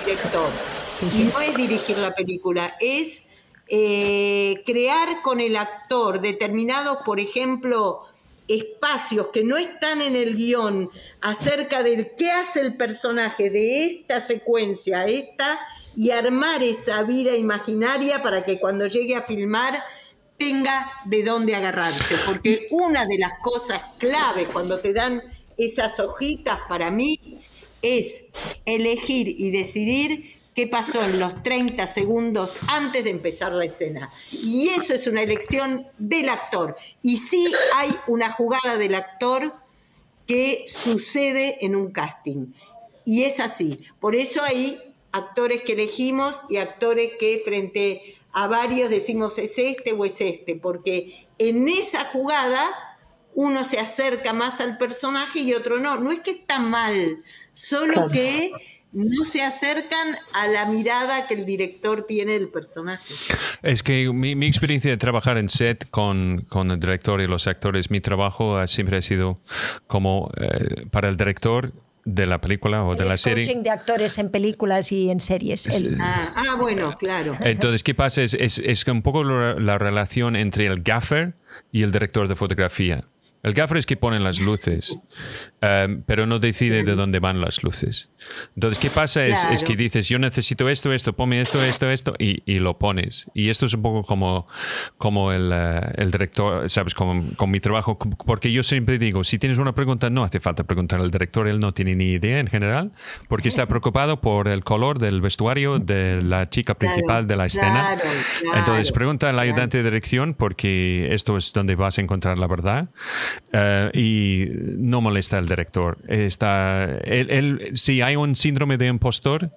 director. 0.06 0.50
Y 1.18 1.24
no 1.24 1.40
es 1.40 1.56
dirigir 1.56 1.98
la 1.98 2.14
película, 2.14 2.76
es 2.80 3.30
eh, 3.70 4.62
crear 4.66 5.22
con 5.22 5.40
el 5.40 5.56
actor 5.56 6.20
determinados, 6.20 7.00
por 7.06 7.20
ejemplo, 7.20 8.06
espacios 8.50 9.28
que 9.28 9.44
no 9.44 9.58
están 9.58 10.02
en 10.02 10.16
el 10.16 10.36
guion 10.36 10.90
acerca 11.22 11.84
de 11.84 12.14
qué 12.18 12.32
hace 12.32 12.62
el 12.62 12.76
personaje 12.76 13.50
de 13.50 13.86
esta 13.86 14.20
secuencia, 14.22 15.06
esta, 15.06 15.60
y 15.96 16.12
armar 16.12 16.64
esa 16.64 17.04
vida 17.04 17.36
imaginaria 17.36 18.24
para 18.24 18.44
que 18.44 18.60
cuando 18.60 18.88
llegue 18.88 19.16
a 19.16 19.24
filmar 19.24 19.84
tenga 20.38 20.90
de 21.06 21.24
dónde 21.24 21.56
agarrarse. 21.56 22.16
Porque 22.26 22.68
una 22.72 23.06
de 23.06 23.18
las 23.20 23.34
cosas 23.42 23.82
clave 23.98 24.46
cuando 24.46 24.80
te 24.80 24.94
dan 24.94 25.22
esas 25.58 26.00
hojitas 26.00 26.60
para 26.68 26.90
mí 26.90 27.42
es 27.82 28.24
elegir 28.66 29.28
y 29.28 29.52
decidir 29.52 30.39
qué 30.56 30.68
pasó 30.68 31.04
en 31.04 31.20
los 31.20 31.42
30 31.44 31.88
segundos 31.88 32.60
antes 32.68 33.04
de 33.04 33.10
empezar 33.10 33.52
la 33.52 33.66
escena. 33.66 34.12
Y 34.32 34.70
eso 34.70 34.94
es 34.94 35.08
una 35.08 35.22
elección 35.22 35.88
del 35.98 36.30
actor. 36.30 36.76
Y 37.02 37.18
sí 37.18 37.52
hay 37.76 37.96
una 38.08 38.32
jugada 38.32 38.78
del 38.78 38.96
actor 38.96 39.54
que 40.26 40.66
sucede 40.68 41.66
en 41.66 41.76
un 41.76 41.92
casting. 41.92 42.54
Y 43.06 43.24
es 43.24 43.40
así. 43.40 43.80
Por 44.00 44.16
eso 44.16 44.44
hay 44.44 44.80
actores 45.12 45.64
que 45.64 45.74
elegimos 45.74 46.44
y 46.50 46.58
actores 46.58 47.14
que 47.20 47.42
frente 47.44 48.16
a 48.32 48.48
varios 48.48 48.90
decimos 48.90 49.38
es 49.40 49.58
este 49.58 49.94
o 49.94 50.06
es 50.06 50.22
este, 50.22 50.56
porque 50.56 51.28
en 51.40 51.68
esa 51.68 52.06
jugada 52.06 52.70
uno 53.34 53.64
se 53.64 53.80
acerca 53.80 54.34
más 54.34 54.60
al 54.60 54.78
personaje 54.78 55.40
y 55.40 55.54
otro 55.54 55.80
no. 55.80 55.98
No 55.98 56.12
es 56.12 56.20
que 56.20 56.32
está 56.32 56.60
mal, 56.60 57.24
solo 57.54 58.10
que 58.10 58.52
no 58.92 59.26
se 59.26 59.44
acercan 59.44 60.16
a 60.34 60.48
la 60.48 60.66
mirada 60.66 61.28
que 61.28 61.36
el 61.36 61.46
director 61.46 62.04
tiene 62.04 62.34
del 62.34 62.50
personaje. 62.50 63.14
Es 63.62 63.84
que 63.84 64.12
mi, 64.12 64.48
experiencia 64.48 64.90
de 64.90 64.98
trabajar 64.98 65.38
en 65.38 65.50
set 65.50 65.90
con, 65.90 66.46
con, 66.50 66.72
el 66.72 66.80
director 66.80 67.22
y 67.22 67.28
los 67.28 67.48
actores, 67.48 67.92
mi 67.92 68.02
trabajo 68.02 68.66
siempre 68.68 68.98
ha 68.98 69.02
sido 69.02 69.36
como 69.88 70.32
eh, 70.38 70.86
para 70.90 71.10
el 71.10 71.18
director 71.18 71.72
de 72.06 72.26
la 72.26 72.42
película 72.42 72.84
o 72.86 72.96
de 72.96 73.06
la 73.06 73.18
serie. 73.18 73.46
coaching 73.46 73.62
de 73.62 73.70
actores 73.70 74.18
en 74.18 74.30
películas 74.32 74.92
y 74.92 75.12
en 75.12 75.20
series. 75.20 75.68
él. 75.68 75.98
Ah, 76.00 76.34
ah, 76.36 76.56
bueno, 76.56 76.94
claro. 76.98 77.36
Entonces, 77.42 77.84
¿qué 77.84 77.94
pasa? 77.94 78.24
Es, 78.24 78.34
es, 78.34 78.58
es 78.58 78.86
que 78.86 78.92
un 78.92 79.04
poco 79.04 79.24
la, 79.24 79.54
la 79.56 79.78
relación 79.78 80.36
entre 80.36 80.66
el 80.66 80.82
gaffer 80.82 81.36
y 81.72 81.84
el 81.84 81.92
director 81.92 82.28
de 82.28 82.36
fotografía. 82.36 83.06
El 83.42 83.54
gaffer 83.54 83.78
es 83.78 83.86
que 83.86 83.96
pone 83.96 84.20
las 84.20 84.42
luces, 84.42 85.00
em, 85.62 86.04
pero 86.04 86.26
no 86.26 86.40
decide 86.40 86.84
de 86.84 86.96
dónde 86.96 87.20
van 87.20 87.40
las 87.40 87.64
luces. 87.64 88.10
Entonces, 88.56 88.80
¿qué 88.80 88.90
pasa? 88.90 89.26
Es, 89.26 89.46
es 89.46 89.64
que 89.64 89.78
dices, 89.78 90.10
yo 90.10 90.20
necesito 90.20 90.68
esto, 90.68 90.92
esto, 90.92 91.14
ponme 91.14 91.40
esto, 91.40 91.64
esto, 91.64 91.90
esto, 91.90 92.14
y, 92.20 92.44
y 92.46 92.60
lo 92.60 92.78
pones. 92.78 93.32
Y 93.34 93.50
esto 93.50 93.66
es 93.66 93.74
un 93.74 93.82
poco 93.82 94.04
como, 94.04 94.46
como 94.98 95.32
el, 95.32 95.52
eh, 95.54 95.82
el 95.96 96.12
director, 96.12 96.70
¿sabes? 96.70 96.94
Como, 96.94 97.24
con 97.38 97.50
mi 97.50 97.62
trabajo, 97.62 97.98
porque 97.98 98.52
yo 98.52 98.62
siempre 98.62 99.00
digo, 99.00 99.24
si 99.24 99.40
tienes 99.40 99.58
una 99.58 99.74
pregunta, 99.74 100.10
no 100.10 100.26
hace 100.26 100.42
falta 100.42 100.66
preguntar 100.66 101.00
al 101.00 101.10
director, 101.10 101.48
él 101.48 101.62
no 101.62 101.74
tiene 101.74 101.96
ni 101.96 102.12
idea 102.12 102.40
en 102.40 102.48
general, 102.48 102.92
porque 103.30 103.48
está 103.48 103.66
preocupado 103.68 104.20
por 104.20 104.50
el 104.50 104.66
color 104.66 105.00
del 105.00 105.22
vestuario 105.22 105.80
de 105.80 106.22
la 106.22 106.50
chica 106.50 106.74
principal 106.74 107.26
de 107.26 107.38
la 107.38 107.46
escena. 107.46 107.96
claro, 107.96 108.58
Entonces, 108.58 108.92
pregunta 108.92 109.30
al 109.30 109.40
ayudante 109.40 109.78
de 109.78 109.86
dirección, 109.86 110.34
porque 110.34 111.14
esto 111.14 111.38
es 111.38 111.54
donde 111.54 111.76
vas 111.76 111.98
a 111.98 112.02
encontrar 112.02 112.38
la 112.38 112.48
verdad. 112.48 112.90
Eh, 113.52 113.92
y 113.94 114.48
no 114.78 115.02
molesta 115.02 115.38
al 115.38 115.48
director. 115.48 115.98
Está, 116.08 116.86
él- 117.04 117.72
si 117.74 118.02
hay 118.02 118.16
un 118.16 118.36
síndrome 118.36 118.78
de 118.78 118.88
impostor, 118.88 119.50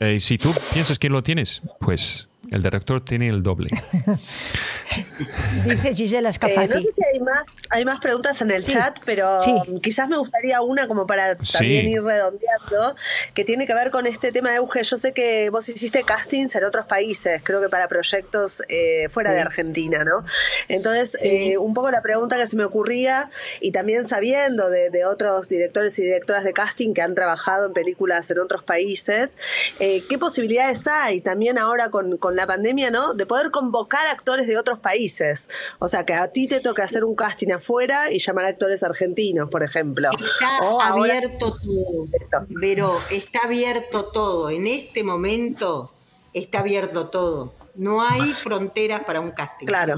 eh, 0.00 0.20
si 0.20 0.38
tú 0.38 0.54
piensas 0.72 0.98
que 0.98 1.08
lo 1.08 1.22
tienes, 1.22 1.62
pues 1.80 2.27
el 2.50 2.62
director 2.62 3.04
tiene 3.04 3.28
el 3.28 3.42
doble. 3.42 3.70
Dice 5.64 5.94
Gisela 5.94 6.30
Eh, 6.30 6.32
Scafati. 6.32 6.68
no 6.68 6.74
sé 6.80 6.88
si 6.96 7.02
hay 7.12 7.20
más, 7.20 7.46
hay 7.70 7.84
más 7.84 8.00
preguntas 8.00 8.40
en 8.40 8.50
el 8.50 8.62
Sí, 8.62 8.72
chat, 8.72 8.98
pero 9.04 9.38
sí. 9.40 9.52
quizás 9.82 10.08
me 10.08 10.16
gustaría 10.16 10.60
una 10.62 10.88
como 10.88 11.06
para 11.06 11.34
también 11.36 11.86
Sí. 11.86 11.92
ir 11.92 12.02
redondeando, 12.02 12.96
que 13.34 13.44
tiene 13.44 13.66
que 13.66 13.74
ver 13.74 13.90
con 13.90 14.06
este 14.06 14.32
tema 14.32 14.50
de 14.50 14.56
Euge. 14.56 14.82
Yo 14.82 14.96
sé 14.96 15.12
que 15.12 15.50
vos 15.50 15.68
hiciste 15.68 16.02
castings 16.04 16.54
en 16.56 16.64
otros 16.64 16.86
países, 16.86 17.42
creo 17.44 17.60
que 17.60 17.68
para 17.68 17.88
proyectos 17.88 18.62
eh, 18.68 19.08
fuera 19.10 19.32
de 19.32 19.40
Argentina, 19.40 20.04
¿no? 20.04 20.24
Entonces, 20.68 21.12
Sí. 21.20 21.52
eh, 21.52 21.58
un 21.58 21.74
poco 21.74 21.90
la 21.90 22.02
pregunta 22.02 22.36
que 22.36 22.46
se 22.46 22.56
me 22.56 22.64
ocurría, 22.64 23.30
y 23.60 23.72
también 23.72 24.06
sabiendo 24.06 24.70
de, 24.70 24.90
de 24.90 25.04
otros 25.04 25.48
directores 25.48 25.98
y 25.98 26.02
directoras 26.02 26.44
de 26.44 26.52
casting 26.52 26.94
que 26.94 27.02
han 27.02 27.14
trabajado 27.14 27.66
en 27.66 27.72
películas 27.72 28.30
en 28.30 28.38
otros 28.38 28.62
países, 28.62 29.36
eh, 29.80 30.02
¿qué 30.08 30.18
posibilidades 30.18 30.86
hay 30.86 31.20
también 31.20 31.58
ahora 31.58 31.90
con, 31.90 32.16
con 32.16 32.36
la 32.38 32.46
pandemia, 32.46 32.90
¿no? 32.90 33.12
De 33.14 33.26
poder 33.26 33.50
convocar 33.50 34.06
actores 34.06 34.46
de 34.46 34.56
otros 34.56 34.78
países. 34.78 35.50
O 35.78 35.88
sea, 35.88 36.06
que 36.06 36.14
a 36.14 36.32
ti 36.32 36.46
te 36.46 36.60
toque 36.60 36.80
hacer 36.82 37.04
un 37.04 37.14
casting 37.14 37.52
afuera 37.52 38.10
y 38.10 38.18
llamar 38.18 38.46
a 38.46 38.48
actores 38.48 38.82
argentinos, 38.82 39.50
por 39.50 39.62
ejemplo. 39.62 40.08
Está 40.12 40.64
O 40.66 40.80
ahora- 40.80 41.18
abierto 41.18 41.50
todo. 41.52 42.06
Esto. 42.18 42.46
Pero 42.60 42.98
está 43.10 43.40
abierto 43.44 44.04
todo. 44.06 44.48
En 44.50 44.66
este 44.66 45.02
momento 45.04 45.92
está 46.32 46.60
abierto 46.60 47.08
todo. 47.08 47.52
No 47.74 48.02
hay 48.02 48.32
fronteras 48.32 49.04
para 49.04 49.20
un 49.20 49.30
casting. 49.30 49.66
Claro. 49.66 49.96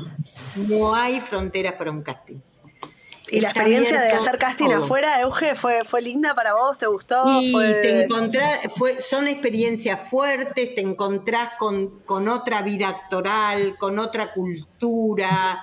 No 0.56 0.94
hay 0.94 1.20
fronteras 1.20 1.74
para 1.74 1.90
un 1.90 2.02
casting. 2.02 2.36
¿Y 3.30 3.40
la 3.40 3.48
experiencia 3.50 4.00
de 4.00 4.10
hacer 4.12 4.38
casting 4.38 4.66
todo. 4.66 4.84
afuera, 4.84 5.20
Euge, 5.20 5.54
fue, 5.54 5.84
fue 5.84 6.02
linda 6.02 6.34
para 6.34 6.54
vos? 6.54 6.78
¿Te 6.78 6.86
gustó? 6.86 7.22
Y 7.40 7.52
¿Fue- 7.52 7.74
te 7.74 8.02
encontrás, 8.04 8.60
fue, 8.76 9.00
son 9.00 9.28
experiencias 9.28 10.08
fuertes, 10.08 10.74
te 10.74 10.80
encontrás 10.80 11.52
con, 11.58 12.00
con 12.00 12.28
otra 12.28 12.62
vida 12.62 12.88
actoral, 12.88 13.76
con 13.78 13.98
otra 13.98 14.32
cultura, 14.32 15.62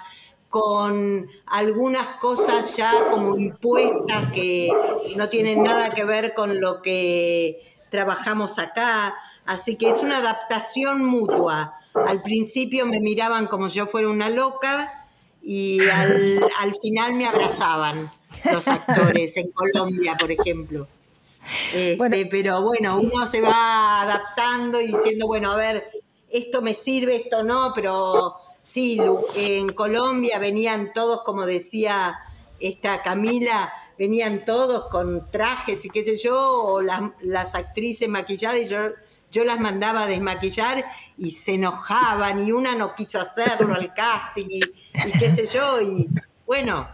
con 0.49 1.27
algunas 1.45 2.07
cosas 2.19 2.75
ya 2.77 2.93
como 3.11 3.37
impuestas 3.37 4.31
que 4.31 4.67
no 5.15 5.27
tienen 5.29 5.61
nada 5.63 5.89
que 5.91 6.05
ver 6.05 6.33
con 6.33 6.61
lo 6.61 6.81
que 6.81 7.61
trabajamos 7.91 8.57
acá. 8.59 9.15
Así 9.45 9.75
que 9.75 9.89
es 9.89 10.03
una 10.03 10.17
adaptación 10.19 11.03
mutua. 11.05 11.79
Al 11.93 12.21
principio 12.21 12.85
me 12.85 12.99
miraban 12.99 13.47
como 13.47 13.67
yo 13.67 13.87
fuera 13.87 14.09
una 14.09 14.29
loca 14.29 14.91
y 15.49 15.79
al, 15.87 16.43
al 16.59 16.75
final 16.75 17.13
me 17.13 17.25
abrazaban 17.25 18.11
los 18.51 18.67
actores 18.67 19.37
en 19.37 19.49
Colombia, 19.51 20.17
por 20.19 20.29
ejemplo. 20.29 20.87
Este, 21.73 21.95
Bueno. 21.95 22.15
Pero 22.29 22.61
bueno, 22.61 22.99
uno 22.99 23.25
se 23.25 23.39
va 23.39 24.01
adaptando 24.01 24.81
y 24.81 24.87
diciendo, 24.87 25.25
bueno, 25.25 25.53
a 25.53 25.55
ver, 25.55 25.85
esto 26.29 26.61
me 26.61 26.73
sirve, 26.73 27.15
esto 27.15 27.43
no, 27.43 27.71
pero 27.73 28.35
sí, 28.65 28.99
en 29.37 29.71
Colombia 29.71 30.37
venían 30.37 30.91
todos, 30.91 31.23
como 31.23 31.45
decía 31.45 32.19
esta 32.59 33.01
Camila, 33.01 33.71
venían 33.97 34.43
todos 34.43 34.89
con 34.89 35.31
trajes 35.31 35.85
y 35.85 35.89
qué 35.89 36.03
sé 36.03 36.17
yo, 36.17 36.37
o 36.37 36.81
las, 36.81 37.03
las 37.21 37.55
actrices 37.55 38.09
maquilladas 38.09 38.59
y 38.59 38.67
yo, 38.67 38.79
yo 39.31 39.43
las 39.43 39.59
mandaba 39.59 40.03
a 40.03 40.07
desmaquillar 40.07 40.85
y 41.17 41.31
se 41.31 41.55
enojaban 41.55 42.45
y 42.45 42.51
una 42.51 42.75
no 42.75 42.95
quiso 42.95 43.19
hacerlo 43.19 43.73
al 43.73 43.93
casting 43.93 44.47
y, 44.49 44.59
y 44.59 45.19
qué 45.19 45.29
sé 45.29 45.45
yo, 45.45 45.81
y 45.81 46.07
bueno, 46.45 46.87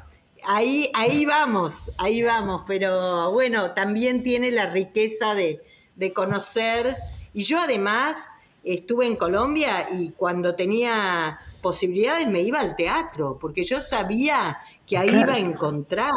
ahí, 0.46 0.90
ahí 0.94 1.26
vamos, 1.26 1.92
ahí 2.00 2.24
vamos, 2.24 2.64
pero 2.68 3.32
bueno, 3.32 3.72
también 3.72 4.24
tiene 4.24 4.52
la 4.52 4.66
riqueza 4.66 5.36
de, 5.36 5.62
de 5.96 6.14
conocer. 6.14 6.96
Y 7.34 7.44
yo 7.44 7.60
además 7.60 8.30
estuve 8.64 9.06
en 9.08 9.16
Colombia 9.16 9.90
y 9.92 10.12
cuando 10.12 10.56
tenía 10.56 11.40
posibilidades 11.62 12.28
me 12.28 12.42
iba 12.42 12.60
al 12.60 12.76
teatro, 12.76 13.38
porque 13.40 13.64
yo 13.64 13.82
sabía 13.82 14.58
que 14.88 14.98
ahí 14.98 15.10
iba 15.10 15.34
a 15.34 15.40
encontrar. 15.40 16.14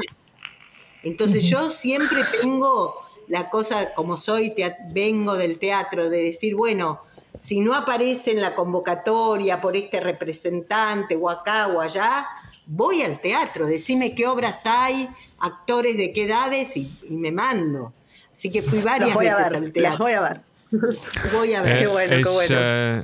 Entonces 1.02 1.44
yo 1.44 1.70
siempre 1.70 2.22
tengo 2.40 3.06
la 3.28 3.51
cosa, 3.51 3.93
como 3.94 4.16
soy, 4.16 4.55
tea- 4.55 4.77
vengo 4.90 5.35
del 5.36 5.59
teatro, 5.59 6.09
de 6.09 6.23
decir, 6.24 6.55
bueno, 6.55 7.01
si 7.39 7.61
no 7.61 7.74
aparece 7.74 8.31
en 8.31 8.40
la 8.40 8.55
convocatoria 8.55 9.61
por 9.61 9.77
este 9.77 10.01
representante 10.01 11.16
o 11.16 11.28
acá 11.28 11.66
o 11.69 11.81
allá, 11.81 12.27
voy 12.66 13.03
al 13.03 13.19
teatro, 13.20 13.66
decime 13.66 14.15
qué 14.15 14.27
obras 14.27 14.65
hay, 14.66 15.09
actores 15.39 15.97
de 15.97 16.12
qué 16.12 16.24
edades 16.24 16.77
y, 16.77 16.98
y 17.09 17.15
me 17.16 17.32
mando. 17.32 17.93
Así 18.32 18.51
que 18.51 18.62
fui 18.62 18.81
varias 18.81 19.16
veces 19.16 19.51
ver, 19.51 19.57
al 19.57 19.62
las 19.65 19.73
teatro. 19.73 19.98
voy 20.05 20.12
a 20.12 20.20
ver. 20.20 20.40
Voy 21.32 21.55
a 21.55 21.62
ver. 21.62 21.78
Qué 21.78 21.86
bueno, 21.86 22.10
qué 22.16 22.20
es, 22.22 22.34
bueno. 22.34 22.56
eh, 22.60 23.02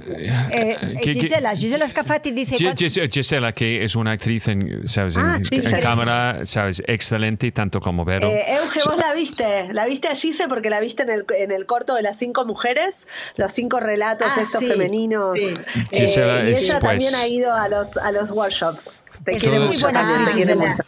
Eh, 0.50 0.76
que- 0.96 1.12
que- 1.12 1.20
Gisela, 1.20 1.54
Gisela 1.54 1.86
Scafati 1.88 2.32
dice... 2.32 2.56
Gi- 2.56 2.64
¿cuán- 2.64 2.76
Gis- 2.76 3.10
Gisela, 3.12 3.52
que 3.52 3.84
es 3.84 3.94
una 3.94 4.12
actriz 4.12 4.48
en, 4.48 4.86
¿sabes? 4.88 5.14
en, 5.16 5.22
Ah, 5.22 5.36
en 5.36 5.44
Gisela. 5.44 5.80
cámara, 5.80 6.40
¿sabes? 6.44 6.82
Excelente, 6.86 7.52
tanto 7.52 7.80
como 7.80 8.04
Vero. 8.04 8.28
Eh, 8.28 8.44
Euge, 8.56 8.80
vos 8.84 8.96
la 8.96 9.14
viste, 9.14 9.72
la 9.72 9.86
viste 9.86 10.08
a 10.08 10.14
Gise 10.14 10.48
porque 10.48 10.70
la 10.70 10.80
viste 10.80 11.04
en 11.04 11.10
el, 11.10 11.24
en 11.38 11.52
el 11.52 11.66
corto 11.66 11.94
de 11.94 12.02
las 12.02 12.16
cinco 12.18 12.44
mujeres, 12.44 13.06
los 13.36 13.52
cinco 13.52 13.78
relatos 13.80 14.28
Ah, 14.36 14.40
estos 14.42 14.60
sí, 14.60 14.66
femeninos. 14.66 15.38
sí. 15.38 15.54
Eh, 15.92 16.06
Gisela 16.06 16.44
y 16.48 16.52
es, 16.54 16.64
ella 16.64 16.80
pues- 16.80 16.90
también 16.92 17.14
ha 17.14 17.26
ido 17.28 17.52
a 17.54 17.68
los, 17.68 17.96
a 17.96 18.10
los 18.12 18.30
workshops. 18.32 19.00
Te 19.24 19.36
quiere 19.38 19.58
muy 19.60 19.68
mucho 19.68 19.82
buena 19.82 20.00
también, 20.00 20.24
te 20.24 20.30
actriz, 20.30 20.46
quiere 20.46 20.60
mucho. 20.68 20.82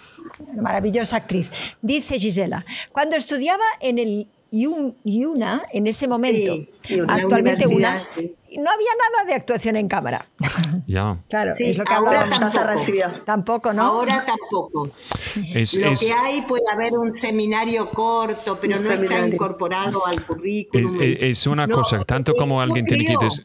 Maravillosa 0.60 1.16
actriz. 1.16 1.50
Dice 1.82 2.18
Gisela, 2.18 2.64
cuando 2.90 3.14
estudiaba 3.16 3.64
en 3.80 3.98
el 4.00 4.26
IUN- 4.54 4.94
IUNA, 5.04 5.62
en 5.72 5.86
ese 5.88 6.06
momento, 6.06 6.52
Sí, 6.82 6.94
en 6.94 7.06
la 7.06 7.14
actualmente 7.14 7.66
una, 7.66 8.02
sí. 8.04 8.34
no 8.56 8.70
había 8.70 8.90
nada 9.10 9.24
de 9.26 9.34
actuación 9.34 9.74
en 9.76 9.88
cámara. 9.88 10.28
ya. 10.86 11.16
claro, 11.28 11.54
Sí, 11.56 11.64
es 11.70 11.78
lo 11.78 11.84
que 11.84 11.92
ahora 11.94 12.28
tampoco. 12.28 13.24
Tampoco, 13.24 13.72
¿no? 13.72 13.82
Ahora 13.82 14.24
tampoco. 14.24 14.88
Es, 15.52 15.74
Lo 15.76 15.88
es- 15.88 16.00
que 16.06 16.12
hay 16.12 16.42
puede 16.42 16.62
haber 16.72 16.92
un 16.92 17.18
seminario 17.18 17.90
corto, 17.90 18.56
pero 18.60 18.74
Un 18.76 18.84
no 18.84 18.90
está 18.90 18.94
seminario. 18.94 19.34
incorporado 19.34 20.06
al 20.06 20.24
currículum. 20.24 21.00
es- 21.02 21.18
es 21.20 21.46
una 21.48 21.66
No, 21.66 21.74
cosa, 21.76 22.04
tanto 22.04 22.32
como 22.34 22.60
alguien 22.60 22.86
tiene 22.86 23.04
que... 23.06 23.16
des- 23.20 23.44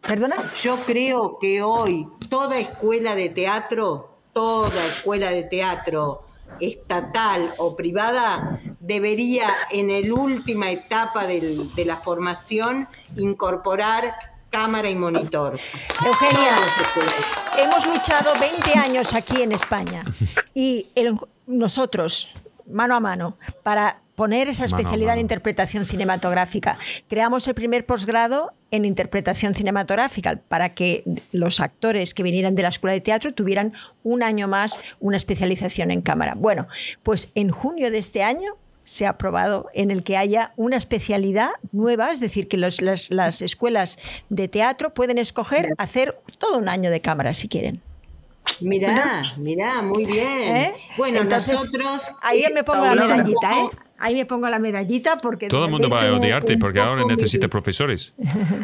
¿Perdona? 0.00 0.36
Yo 0.62 0.76
creo 0.86 1.38
que 1.38 1.62
hoy 1.62 2.06
toda 2.28 2.58
escuela 2.58 3.14
de 3.14 3.28
teatro, 3.28 4.10
toda 4.32 4.84
escuela 4.86 5.30
de 5.30 5.42
teatro 5.44 6.22
estatal 6.60 7.48
o 7.58 7.76
privada 7.76 8.60
debería 8.80 9.48
en 9.70 9.88
la 9.88 10.14
última 10.14 10.70
etapa 10.70 11.26
del- 11.26 11.74
de 11.74 11.84
la 11.84 11.96
formación 11.96 12.88
incorporar 13.16 14.14
cámara 14.50 14.88
y 14.88 14.94
monitor. 14.96 15.58
Eugenia, 16.04 16.56
hemos 17.58 17.86
luchado 17.86 18.32
20 18.40 18.78
años 18.78 19.14
aquí 19.14 19.42
en 19.42 19.52
España 19.52 20.04
y 20.54 20.86
el- 20.94 21.18
nosotros, 21.46 22.30
mano 22.66 22.94
a 22.96 23.00
mano, 23.00 23.36
para 23.62 24.00
poner 24.18 24.48
esa 24.48 24.64
Mano 24.64 24.76
especialidad 24.78 25.14
en 25.14 25.20
interpretación 25.20 25.86
cinematográfica, 25.86 26.76
creamos 27.08 27.46
el 27.46 27.54
primer 27.54 27.86
posgrado 27.86 28.52
en 28.72 28.84
interpretación 28.84 29.54
cinematográfica 29.54 30.40
para 30.48 30.74
que 30.74 31.04
los 31.30 31.60
actores 31.60 32.14
que 32.14 32.24
vinieran 32.24 32.56
de 32.56 32.62
la 32.62 32.68
escuela 32.70 32.94
de 32.94 33.00
teatro 33.00 33.32
tuvieran 33.32 33.72
un 34.02 34.24
año 34.24 34.48
más 34.48 34.80
una 34.98 35.16
especialización 35.16 35.92
en 35.92 36.02
cámara. 36.02 36.34
Bueno, 36.36 36.66
pues 37.04 37.30
en 37.36 37.50
junio 37.50 37.92
de 37.92 37.98
este 37.98 38.24
año 38.24 38.56
se 38.82 39.06
ha 39.06 39.10
aprobado 39.10 39.68
en 39.72 39.92
el 39.92 40.02
que 40.02 40.16
haya 40.16 40.52
una 40.56 40.76
especialidad 40.76 41.50
nueva, 41.70 42.10
es 42.10 42.18
decir, 42.18 42.48
que 42.48 42.56
los- 42.56 42.80
las, 42.80 43.10
las 43.12 43.40
escuelas 43.40 43.98
de 44.30 44.48
teatro 44.48 44.92
pueden 44.94 45.18
escoger 45.18 45.68
hacer 45.78 46.18
todo 46.38 46.58
un 46.58 46.68
año 46.68 46.90
de 46.90 47.00
cámara 47.00 47.34
si 47.34 47.46
quieren. 47.46 47.82
Mirá, 48.60 49.22
mirá, 49.36 49.82
muy 49.82 50.04
bien. 50.04 50.56
¿Eh? 50.56 50.74
Bueno, 50.96 51.20
Entonces, 51.20 51.54
nosotros... 51.54 52.10
ahí 52.22 52.44
me 52.52 52.64
pongo 52.64 52.84
la 52.86 52.94
medallita, 52.96 53.50
¿eh? 53.60 53.68
Ahí 54.00 54.14
me 54.14 54.26
pongo 54.26 54.48
la 54.48 54.58
medallita 54.60 55.18
porque... 55.18 55.48
Todo 55.48 55.64
el 55.64 55.70
mundo 55.72 55.88
va 55.88 56.02
a 56.02 56.12
odiarte 56.14 56.54
un 56.54 56.58
porque 56.60 56.78
ahora 56.80 57.02
poco 57.02 57.14
necesita 57.14 57.46
mi- 57.46 57.50
profesores. 57.56 58.14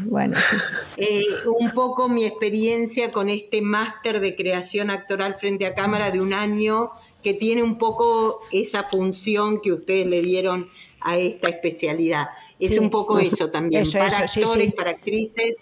bueno, 0.05 0.37
sí. 0.39 0.57
Eh, 0.97 1.23
un 1.59 1.71
poco 1.73 2.09
mi 2.09 2.25
experiencia 2.25 3.11
con 3.11 3.29
este 3.29 3.61
máster 3.61 4.21
de 4.21 4.37
creación 4.37 4.91
actoral 4.91 5.35
frente 5.35 5.67
a 5.67 5.75
cámara 5.75 6.11
de 6.13 6.21
un 6.21 6.33
año 6.35 6.91
que 7.23 7.35
tiene 7.35 7.63
un 7.63 7.79
poco 7.79 8.41
esa 8.53 8.85
función 8.85 9.61
que 9.61 9.73
ustedes 9.73 10.07
le 10.07 10.23
dieron 10.23 10.69
a 11.01 11.17
esta 11.17 11.49
especialidad. 11.49 12.29
Es 12.61 12.71
Sí. 12.71 12.79
un 12.79 12.91
poco 12.91 13.19
eso 13.19 13.51
también. 13.51 13.83
Eso, 13.83 13.99
para 13.99 14.07
eso, 14.09 14.29
sí, 14.29 14.41
actores, 14.43 14.67
sí. 14.69 14.73
para 14.73 14.91
actrices, 14.93 15.57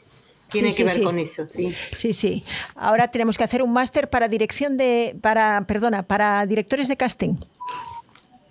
tiene 0.51 0.71
Sí, 0.71 0.83
que 0.83 0.89
sí, 0.91 0.97
ver 0.97 1.01
sí. 1.01 1.03
con 1.03 1.19
eso, 1.19 1.47
sí. 1.47 1.75
Sí, 1.95 2.13
sí. 2.13 2.45
Ahora 2.75 3.09
tenemos 3.09 3.39
que 3.39 3.45
hacer 3.45 3.63
un 3.63 3.73
máster 3.73 4.11
para 4.11 4.29
dirección 4.29 4.77
de, 4.77 5.17
para, 5.21 5.65
perdona, 5.67 6.03
para 6.03 6.45
directores 6.47 6.89
de 6.89 6.97
casting. 6.97 7.37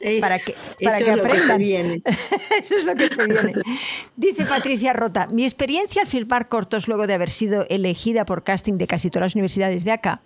Es- 0.01 0.21
para 0.21 0.39
que, 0.39 0.53
para 0.83 0.97
eso 0.97 1.05
que 1.05 1.11
es 1.11 1.17
lo 1.17 1.23
que 1.23 1.29
se 1.29 1.35
aprendan. 1.35 1.57
viene. 1.59 2.01
Eso 2.61 2.75
es 2.77 2.83
lo 2.85 2.95
que 2.95 3.07
se 3.07 3.25
viene. 3.27 3.53
Dice 4.15 4.45
Patricia 4.45 4.93
Rota, 4.93 5.27
mi 5.27 5.43
experiencia 5.43 6.01
al 6.01 6.07
filmar 6.07 6.47
cortos 6.49 6.87
luego 6.87 7.07
de 7.07 7.13
haber 7.13 7.29
sido 7.29 7.65
elegida 7.69 8.25
por 8.25 8.43
casting 8.43 8.77
de 8.77 8.87
casi 8.87 9.09
todas 9.09 9.27
las 9.27 9.35
universidades 9.35 9.83
de 9.85 9.91
acá. 9.91 10.21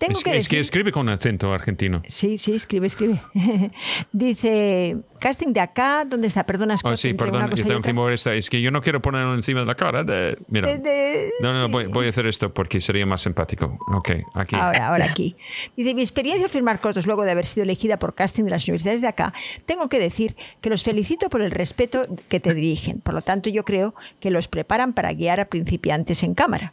Tengo 0.00 0.18
Es, 0.18 0.48
que 0.48 0.58
es 0.58 0.66
escribe 0.66 0.90
con 0.92 1.08
acento 1.10 1.52
argentino. 1.52 2.00
Sí, 2.08 2.38
sí, 2.38 2.54
escribe, 2.54 2.86
escribe. 2.86 3.20
Dice, 4.12 4.96
casting 5.20 5.52
de 5.52 5.60
acá, 5.60 6.04
¿dónde 6.06 6.26
está? 6.26 6.44
Perdona, 6.44 6.78
Scott, 6.78 6.92
Oh, 6.94 6.96
sí, 6.96 7.12
perdón, 7.14 7.50
yo 7.54 7.64
tengo 7.64 7.82
que 7.82 7.92
mover 7.92 8.14
esta. 8.14 8.34
Es 8.34 8.48
que 8.48 8.62
yo 8.62 8.70
no 8.70 8.80
quiero 8.80 9.00
ponerlo 9.02 9.34
encima 9.34 9.60
de 9.60 9.66
la 9.66 9.74
cara. 9.74 10.02
De, 10.02 10.38
mira. 10.48 10.68
De- 10.68 10.78
de- 10.78 11.30
no, 11.40 11.52
no, 11.52 11.60
no, 11.60 11.66
sí. 11.66 11.72
voy, 11.72 11.86
voy 11.86 12.06
a 12.06 12.08
hacer 12.08 12.26
esto 12.26 12.52
porque 12.52 12.80
sería 12.80 13.04
más 13.04 13.20
simpático. 13.20 13.78
Ok, 13.94 14.10
aquí. 14.34 14.56
Ahora, 14.56 14.88
ahora 14.88 15.04
aquí. 15.04 15.36
Dice, 15.76 15.94
mi 15.94 16.00
experiencia 16.02 16.44
al 16.46 16.50
filmar 16.50 16.80
cortos 16.80 17.06
luego 17.06 17.24
de 17.24 17.32
haber 17.32 17.44
sido 17.46 17.64
elegida 17.64 17.98
por 17.98 18.14
casting 18.14 18.44
de 18.44 18.50
las 18.50 18.64
universidades 18.66 19.02
de 19.02 19.08
acá, 19.08 19.34
tengo 19.66 19.88
que 19.90 19.98
decir 19.98 20.34
que 20.62 20.70
los 20.70 20.82
felicito 20.82 21.28
por 21.28 21.42
el 21.42 21.50
respeto 21.50 22.06
que 22.30 22.40
te 22.40 22.54
dirigen. 22.54 23.00
Por 23.00 23.12
lo 23.14 23.22
tanto, 23.22 23.50
yo 23.50 23.64
creo 23.64 23.94
que 24.18 24.30
los 24.30 24.48
preparan 24.48 24.94
para 24.94 25.12
guiar 25.12 25.40
a 25.40 25.44
principiantes 25.44 26.22
en 26.22 26.34
cámara. 26.34 26.72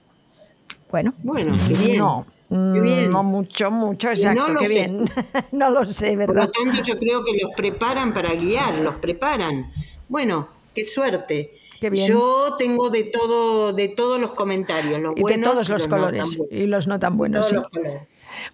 Bueno, 0.89 1.13
Bueno, 1.23 1.55
bien. 1.67 1.97
no, 1.97 2.25
bien. 2.49 3.11
no 3.11 3.23
mucho, 3.23 3.71
mucho, 3.71 4.09
exacto, 4.09 4.55
qué 4.59 4.67
sé. 4.67 4.73
bien. 4.73 5.05
no 5.51 5.69
lo 5.69 5.85
sé, 5.85 6.09
Por 6.09 6.17
¿verdad? 6.27 6.43
lo 6.45 6.51
tanto, 6.51 6.81
yo 6.83 6.97
creo 6.97 7.23
que 7.25 7.33
los 7.41 7.53
preparan 7.55 8.13
para 8.13 8.33
guiar, 8.33 8.75
los 8.75 8.95
preparan. 8.95 9.71
Bueno, 10.07 10.47
qué 10.73 10.85
suerte. 10.85 11.53
Qué 11.79 11.89
bien. 11.89 12.07
Yo 12.07 12.55
tengo 12.57 12.89
de 12.89 13.03
todo, 13.03 13.73
de 13.73 13.89
todos 13.89 14.19
los 14.19 14.31
comentarios, 14.31 14.99
los 14.99 15.13
Y 15.17 15.23
de 15.23 15.37
todos 15.39 15.67
y 15.67 15.71
los 15.71 15.87
colores 15.87 16.39
y 16.49 16.65
los 16.65 16.87
no 16.87 16.97
tan 16.97 17.17
buenos. 17.17 17.49
Sí. 17.49 17.55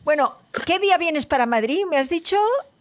Bueno, 0.03 0.35
¿qué 0.65 0.79
día 0.79 0.97
vienes 0.97 1.25
para 1.25 1.45
Madrid? 1.45 1.83
¿Me 1.89 1.97
has 1.97 2.09
dicho, 2.09 2.37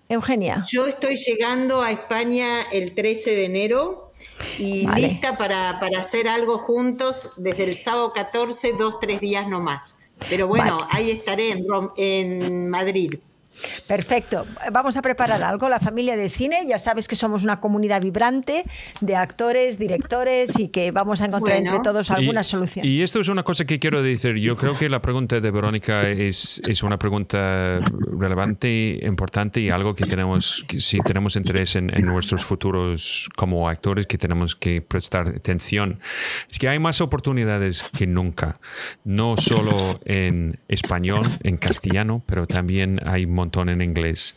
Eugenia? 0.09 0.65
Yo 0.69 0.87
estoy 0.87 1.17
llegando 1.17 1.83
a 1.83 1.91
España 1.91 2.63
el 2.73 2.95
13 2.95 3.31
de 3.31 3.45
enero 3.45 4.13
y 4.59 4.87
Vale. 4.87 5.09
lista 5.09 5.37
para, 5.37 5.79
para 5.81 6.01
hacer 6.01 6.29
algo 6.29 6.59
juntos 6.59 7.31
desde 7.37 7.65
el 7.65 7.77
sábado 7.77 8.13
14, 8.13 8.73
dos, 8.79 8.99
tres 9.01 9.21
días 9.21 9.47
nomás. 9.49 9.97
Pero 10.29 10.47
bueno, 10.49 10.79
Vale. 10.79 10.87
ahí 10.91 11.11
estaré 11.11 11.51
en, 11.53 11.65
Rom- 11.65 11.93
en 11.97 12.69
Madrid. 12.71 13.15
Perfecto. 13.87 14.47
Vamos 14.73 14.97
a 14.97 15.03
preparar 15.03 15.43
algo. 15.43 15.69
La 15.69 15.81
familia 15.81 16.17
de 16.17 16.29
cine, 16.29 16.67
ya 16.67 16.79
sabes 16.79 17.09
que 17.09 17.17
somos 17.17 17.45
una 17.45 17.61
comunidad 17.61 18.03
vibrante 18.03 18.65
de 19.01 19.17
actores, 19.17 19.79
directores 19.79 20.59
y 20.59 20.69
que 20.69 20.91
vamos 20.91 21.23
a 21.23 21.27
encontrar 21.27 21.59
Bueno. 21.59 21.71
entre 21.71 21.83
todos 21.83 22.11
alguna 22.11 22.41
y, 22.41 22.45
solución. 22.45 22.87
Y 22.87 23.03
esto 23.03 23.21
es 23.21 23.29
una 23.29 23.43
cosa 23.43 23.65
que 23.65 23.79
quiero 23.79 24.03
decir. 24.03 24.37
Yo 24.37 24.57
creo 24.57 24.75
que 24.75 24.89
la 24.89 25.01
pregunta 25.01 25.41
de 25.41 25.51
Verónica 25.51 26.09
es, 26.09 26.61
es 26.67 26.83
una 26.83 26.99
pregunta 26.99 27.81
relevante, 28.19 28.99
importante 29.03 29.61
y 29.61 29.71
algo 29.71 29.95
que 29.95 30.05
tenemos, 30.05 30.65
que 30.69 30.81
si 30.81 30.99
tenemos 31.01 31.37
interés 31.37 31.77
en, 31.77 31.95
en 31.95 32.07
nuestros 32.07 32.45
futuros 32.45 33.29
como 33.37 33.69
actores, 33.69 34.07
que 34.07 34.19
tenemos 34.19 34.57
que 34.57 34.81
prestar 34.83 35.29
atención. 35.29 36.01
Es 36.51 36.59
que 36.59 36.69
hay 36.69 36.79
más 36.79 37.01
oportunidades 37.01 37.85
que 37.97 38.07
nunca, 38.07 38.55
no 39.05 39.37
solo 39.37 40.01
en 40.05 40.59
español, 40.69 41.23
en 41.43 41.57
castellano, 41.57 42.23
pero 42.27 42.47
también 42.47 43.01
hay 43.05 43.25
un 43.25 43.35
montón 43.53 43.69
en 43.69 43.83
inglés. 43.83 44.35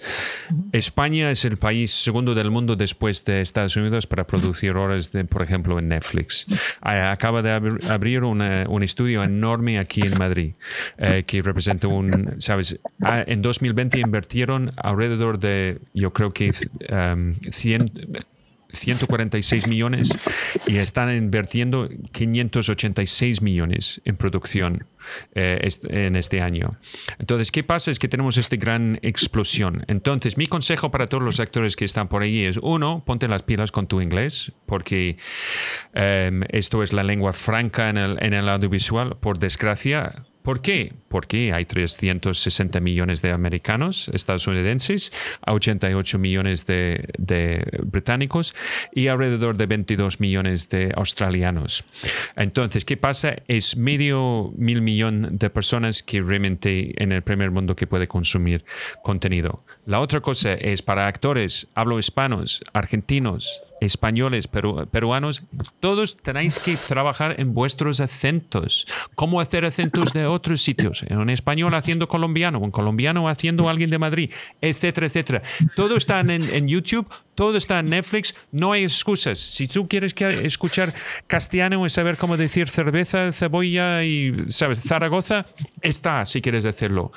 España 0.74 1.32
es 1.32 1.46
el 1.46 1.56
país 1.58 1.92
segundo 1.92 2.36
del 2.36 2.52
mundo 2.52 2.76
después 2.76 3.24
de 3.24 3.40
Estados 3.40 3.78
Unidos 3.78 4.08
para 4.08 4.28
producir 4.28 4.72
horas, 4.76 5.12
de, 5.14 5.24
por 5.24 5.42
ejemplo, 5.42 5.80
en 5.80 5.88
Netflix. 5.88 6.46
Ah, 6.82 7.12
Acaba 7.12 7.42
de 7.42 7.50
abr- 7.58 7.90
abrir 7.90 8.24
una- 8.24 8.66
un 8.68 8.84
estudio 8.84 9.24
enorme 9.24 9.80
aquí 9.80 10.02
en 10.06 10.18
Madrid 10.18 10.54
eh, 10.98 11.24
que 11.26 11.42
representa 11.42 11.88
un, 11.88 12.36
¿sabes? 12.40 12.78
Ah, 13.02 13.24
en 13.26 13.42
2020 13.42 14.02
invirtieron 14.06 14.74
alrededor 14.76 15.40
de, 15.40 15.80
yo 15.94 16.12
creo 16.12 16.32
que 16.34 16.52
um, 16.92 17.34
100, 17.50 17.86
146 18.80 19.68
millones 19.68 20.18
y 20.68 20.78
están 20.78 21.16
invirtiendo 21.16 21.90
586 22.12 23.42
millones 23.42 24.02
en 24.06 24.18
producción 24.18 24.86
eh, 25.34 25.70
en 25.90 26.16
este 26.16 26.42
año. 26.42 26.78
Entonces, 27.20 27.52
¿qué 27.52 27.64
pasa? 27.64 27.92
Es 27.92 28.00
que 28.00 28.08
tenemos 28.08 28.38
esta 28.38 28.56
gran 28.56 29.00
explosión. 29.02 29.84
Entonces, 29.88 30.38
mi 30.38 30.48
consejo 30.48 30.92
para 30.92 31.08
todos 31.08 31.24
los 31.24 31.40
actores 31.40 31.76
que 31.76 31.86
están 31.86 32.08
por 32.08 32.22
ahí 32.22 32.44
es, 32.44 32.58
uno, 32.58 33.04
ponte 33.06 33.28
las 33.28 33.44
pilas 33.44 33.72
con 33.72 33.88
tu 33.88 34.02
inglés, 34.02 34.52
porque 34.66 35.18
em, 35.94 36.44
esto 36.50 36.84
es 36.84 36.94
la 36.94 37.04
lengua 37.04 37.34
franca 37.34 37.90
en 37.90 37.98
el, 37.98 38.18
en 38.22 38.34
el 38.34 38.50
audiovisual, 38.50 39.18
por 39.18 39.40
desgracia. 39.40 40.26
¿Por 40.46 40.62
qué? 40.62 40.94
Porque 41.08 41.54
hay 41.54 41.66
360 41.66 42.80
millones 42.80 43.24
de 43.24 43.32
americanos, 43.32 44.12
estadounidenses, 44.14 45.12
88 45.48 46.20
millones 46.20 46.68
de, 46.68 47.82
británicos 47.84 48.54
y 48.94 49.08
alrededor 49.08 49.58
de 49.58 49.66
22 49.66 50.20
millones 50.20 50.70
de 50.70 50.92
australianos. 50.96 51.84
Entonces, 52.36 52.86
¿qué 52.86 52.96
pasa? 52.96 53.38
Es 53.48 53.76
medio 53.76 54.54
mil 54.56 54.84
millón 54.84 55.40
de 55.40 55.50
personas 55.50 56.04
que 56.04 56.22
realmente 56.22 56.94
en 57.02 57.12
el 57.12 57.24
primer 57.24 57.50
mundo 57.50 57.76
que 57.76 57.88
puede 57.88 58.08
consumir 58.08 58.66
contenido. 59.02 59.66
La 59.88 60.00
otra 60.00 60.22
cosa 60.22 60.54
es 60.54 60.84
para 60.84 61.08
actores, 61.08 61.68
hablo 61.74 61.98
hispanos, 61.98 62.62
argentinos, 62.72 63.64
españoles, 63.86 64.52
peru- 64.52 64.88
peruanos, 64.88 65.44
todos 65.80 66.18
tenéis 66.18 66.60
que 66.60 66.76
trabajar 66.76 67.36
en 67.40 67.54
vuestros 67.54 68.00
acentos. 68.00 68.88
¿Cómo 69.16 69.40
hacer 69.40 69.66
acentos 69.66 70.12
de 70.14 70.26
otros 70.26 70.62
sitios? 70.62 71.04
En 71.08 71.30
español 71.30 71.74
haciendo 71.74 72.08
colombiano, 72.08 72.64
en 72.64 72.72
colombiano 72.72 73.30
haciendo 73.30 73.70
alguien 73.70 73.90
de 73.90 73.98
Madrid, 74.00 74.32
etcétera, 74.62 75.08
etcétera. 75.08 75.42
Todo 75.76 75.96
está 75.98 76.20
en, 76.20 76.30
en 76.32 76.68
YouTube, 76.68 77.08
todo 77.36 77.58
está 77.58 77.80
en 77.80 77.90
Netflix, 77.90 78.36
no 78.52 78.72
hay 78.72 78.84
excusas. 78.84 79.40
Si 79.40 79.68
tú 79.68 79.88
quieres 79.88 80.14
que- 80.14 80.46
escuchar 80.46 80.94
castellano 81.28 81.86
y 81.86 81.90
saber 81.90 82.18
cómo 82.18 82.38
decir 82.38 82.68
cerveza, 82.70 83.32
cebolla 83.32 84.04
y, 84.04 84.34
¿sabes?, 84.48 84.82
Zaragoza, 84.82 85.46
está 85.82 86.26
si 86.26 86.42
quieres 86.42 86.66
hacerlo. 86.66 87.12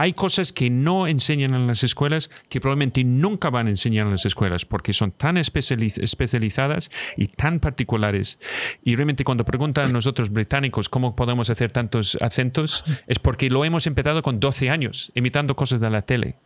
Hay 0.00 0.14
cosas 0.14 0.54
que 0.54 0.70
no 0.70 1.06
enseñan 1.06 1.52
en 1.52 1.66
las 1.66 1.84
escuelas 1.84 2.30
que 2.48 2.58
probablemente 2.58 3.04
nunca 3.04 3.50
van 3.50 3.66
a 3.66 3.68
enseñar 3.68 4.06
en 4.06 4.12
las 4.12 4.24
escuelas 4.24 4.64
porque 4.64 4.94
son 4.94 5.12
tan 5.12 5.36
especializ- 5.36 6.02
especializadas 6.02 6.90
y 7.18 7.26
tan 7.26 7.60
particulares. 7.60 8.38
Y 8.82 8.94
realmente 8.96 9.24
cuando 9.24 9.44
preguntan 9.44 9.84
a 9.84 9.92
nosotros 9.92 10.30
británicos 10.30 10.88
cómo 10.88 11.14
podemos 11.14 11.50
hacer 11.50 11.70
tantos 11.70 12.16
acentos, 12.22 12.82
es 13.06 13.18
porque 13.18 13.50
lo 13.50 13.62
hemos 13.62 13.86
empezado 13.86 14.22
con 14.22 14.40
12 14.40 14.70
años, 14.70 15.12
imitando 15.14 15.54
cosas 15.54 15.80
de 15.80 15.90
la 15.90 16.00
tele. 16.00 16.36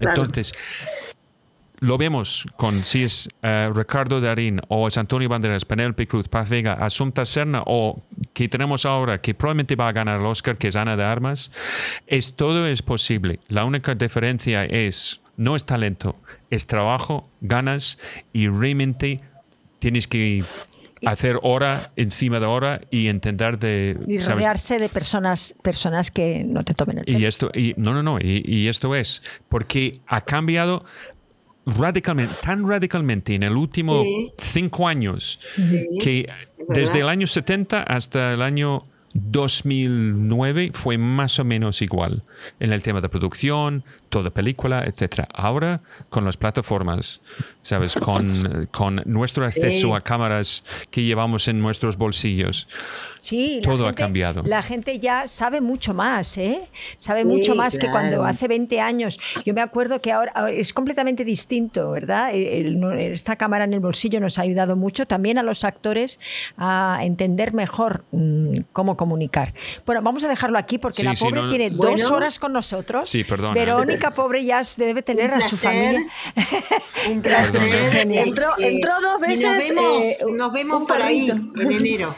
Claro. 0.00 0.22
Lo 1.80 1.96
vemos 1.96 2.46
con 2.56 2.84
si 2.84 3.04
es 3.04 3.28
eh, 3.42 3.70
Ricardo 3.72 4.20
Darín 4.20 4.60
o 4.68 4.88
es 4.88 4.98
Antonio 4.98 5.28
Banderas, 5.28 5.64
Penélope 5.64 6.08
Cruz, 6.08 6.28
Paz 6.28 6.48
Vega, 6.48 6.72
Asunta 6.72 7.24
Serna 7.24 7.62
o 7.66 8.02
que 8.32 8.48
tenemos 8.48 8.84
ahora 8.84 9.20
que 9.20 9.34
probablemente 9.34 9.76
va 9.76 9.88
a 9.88 9.92
ganar 9.92 10.20
el 10.20 10.26
Oscar, 10.26 10.56
que 10.58 10.68
es 10.68 10.76
Ana 10.76 10.96
de 10.96 11.04
Armas, 11.04 11.52
es 12.06 12.34
todo 12.34 12.66
es 12.66 12.82
posible. 12.82 13.38
La 13.48 13.64
única 13.64 13.94
diferencia 13.94 14.64
es 14.64 15.20
no 15.36 15.54
es 15.54 15.66
talento, 15.66 16.16
es 16.50 16.66
trabajo, 16.66 17.28
ganas 17.40 17.98
y 18.32 18.48
realmente 18.48 19.20
tienes 19.78 20.08
que 20.08 20.42
hacer 21.06 21.38
hora 21.42 21.92
encima 21.94 22.40
de 22.40 22.46
hora 22.46 22.80
y 22.90 23.06
entender 23.06 23.58
de 23.58 23.96
Y 24.08 24.20
¿sabes? 24.20 24.36
rodearse 24.36 24.80
de 24.80 24.88
personas, 24.88 25.54
personas 25.62 26.10
que 26.10 26.42
no 26.44 26.64
te 26.64 26.74
tomen 26.74 26.98
el 26.98 27.04
pelo. 27.04 27.18
Y 27.18 27.24
esto, 27.24 27.50
y, 27.54 27.74
no, 27.76 27.94
no, 27.94 28.02
no, 28.02 28.18
y, 28.20 28.42
y 28.44 28.66
esto 28.66 28.96
es 28.96 29.22
porque 29.48 30.00
ha 30.08 30.22
cambiado 30.22 30.84
radicalmente, 31.76 32.34
tan 32.42 32.66
radicalmente 32.68 33.34
en 33.34 33.42
el 33.42 33.52
último 33.56 34.02
Sí. 34.02 34.32
cinco 34.38 34.88
años 34.88 35.40
Sí, 35.56 35.98
que 36.00 36.26
desde 36.68 37.00
el 37.00 37.08
año 37.08 37.26
70 37.26 37.82
hasta 37.82 38.32
el 38.32 38.42
año 38.42 38.82
2009 39.14 40.70
fue 40.72 40.98
más 40.98 41.38
o 41.38 41.44
menos 41.44 41.82
igual 41.82 42.22
en 42.60 42.72
el 42.72 42.82
tema 42.82 43.00
de 43.00 43.08
producción, 43.08 43.84
toda 44.08 44.30
película, 44.30 44.84
etc. 44.84 45.24
Ahora 45.32 45.80
con 46.10 46.24
las 46.24 46.36
plataformas, 46.36 47.20
¿sabes? 47.62 47.94
Con, 47.94 48.68
con 48.72 49.02
nuestro 49.06 49.44
acceso 49.44 49.94
a 49.94 50.00
cámaras 50.00 50.64
que 50.90 51.02
llevamos 51.02 51.48
en 51.48 51.60
nuestros 51.60 51.96
bolsillos. 51.96 52.68
Sí, 53.18 53.60
todo 53.64 53.84
la 53.84 53.90
ha 53.90 53.92
cambiado. 53.94 54.42
La 54.44 54.62
gente 54.62 54.98
ya 55.00 55.26
sabe 55.26 55.60
mucho 55.60 55.92
más, 55.92 56.38
¿eh? 56.38 56.60
Sabe 56.98 57.24
mucho 57.24 57.54
más 57.54 57.78
que 57.78 57.90
cuando 57.90 58.24
hace 58.24 58.48
20 58.48 58.80
años. 58.80 59.18
Yo 59.44 59.54
me 59.54 59.60
acuerdo 59.60 60.00
que 60.00 60.12
ahora, 60.12 60.32
es 60.50 60.72
completamente 60.72 61.24
distinto, 61.24 61.90
¿verdad? 61.90 62.32
esta 62.34 63.36
cámara 63.36 63.64
en 63.64 63.72
el 63.72 63.80
bolsillo 63.80 64.20
nos 64.20 64.38
ha 64.38 64.42
ayudado 64.42 64.76
mucho 64.76 65.06
también 65.06 65.38
a 65.38 65.42
los 65.42 65.64
actores 65.64 66.20
a 66.56 67.00
entender 67.02 67.52
mejor 67.52 68.04
mm, 68.12 68.60
cómo 68.72 68.96
comunicar. 68.96 69.52
Bueno, 69.84 70.02
vamos 70.02 70.22
a 70.24 70.28
dejarlo 70.28 70.58
aquí 70.58 70.78
porque 70.78 71.02
la 71.02 71.14
pobre 71.14 71.42
tiene 71.48 71.70
dos 71.70 72.10
horas 72.10 72.38
con 72.38 72.52
nosotros. 72.52 73.08
Sí, 73.08 73.24
perdón. 73.24 73.54
Verónica, 73.54 73.97
pobre, 74.14 74.44
ya 74.44 74.62
debe 74.76 75.02
tener 75.02 75.32
a 75.32 75.40
su 75.40 75.56
familia. 75.56 76.06
Un 77.10 77.22
placer. 77.22 77.92
entró, 78.10 78.54
entró, 78.58 78.92
dos 79.00 79.20
veces. 79.20 79.44
nos 79.44 79.58
vemos, 79.58 80.04
eh, 80.04 80.16
nos 80.34 80.52
vemos 80.52 80.88
por 80.88 81.02
ahí 81.02 81.30
en 81.30 81.72
enero. 81.72 82.14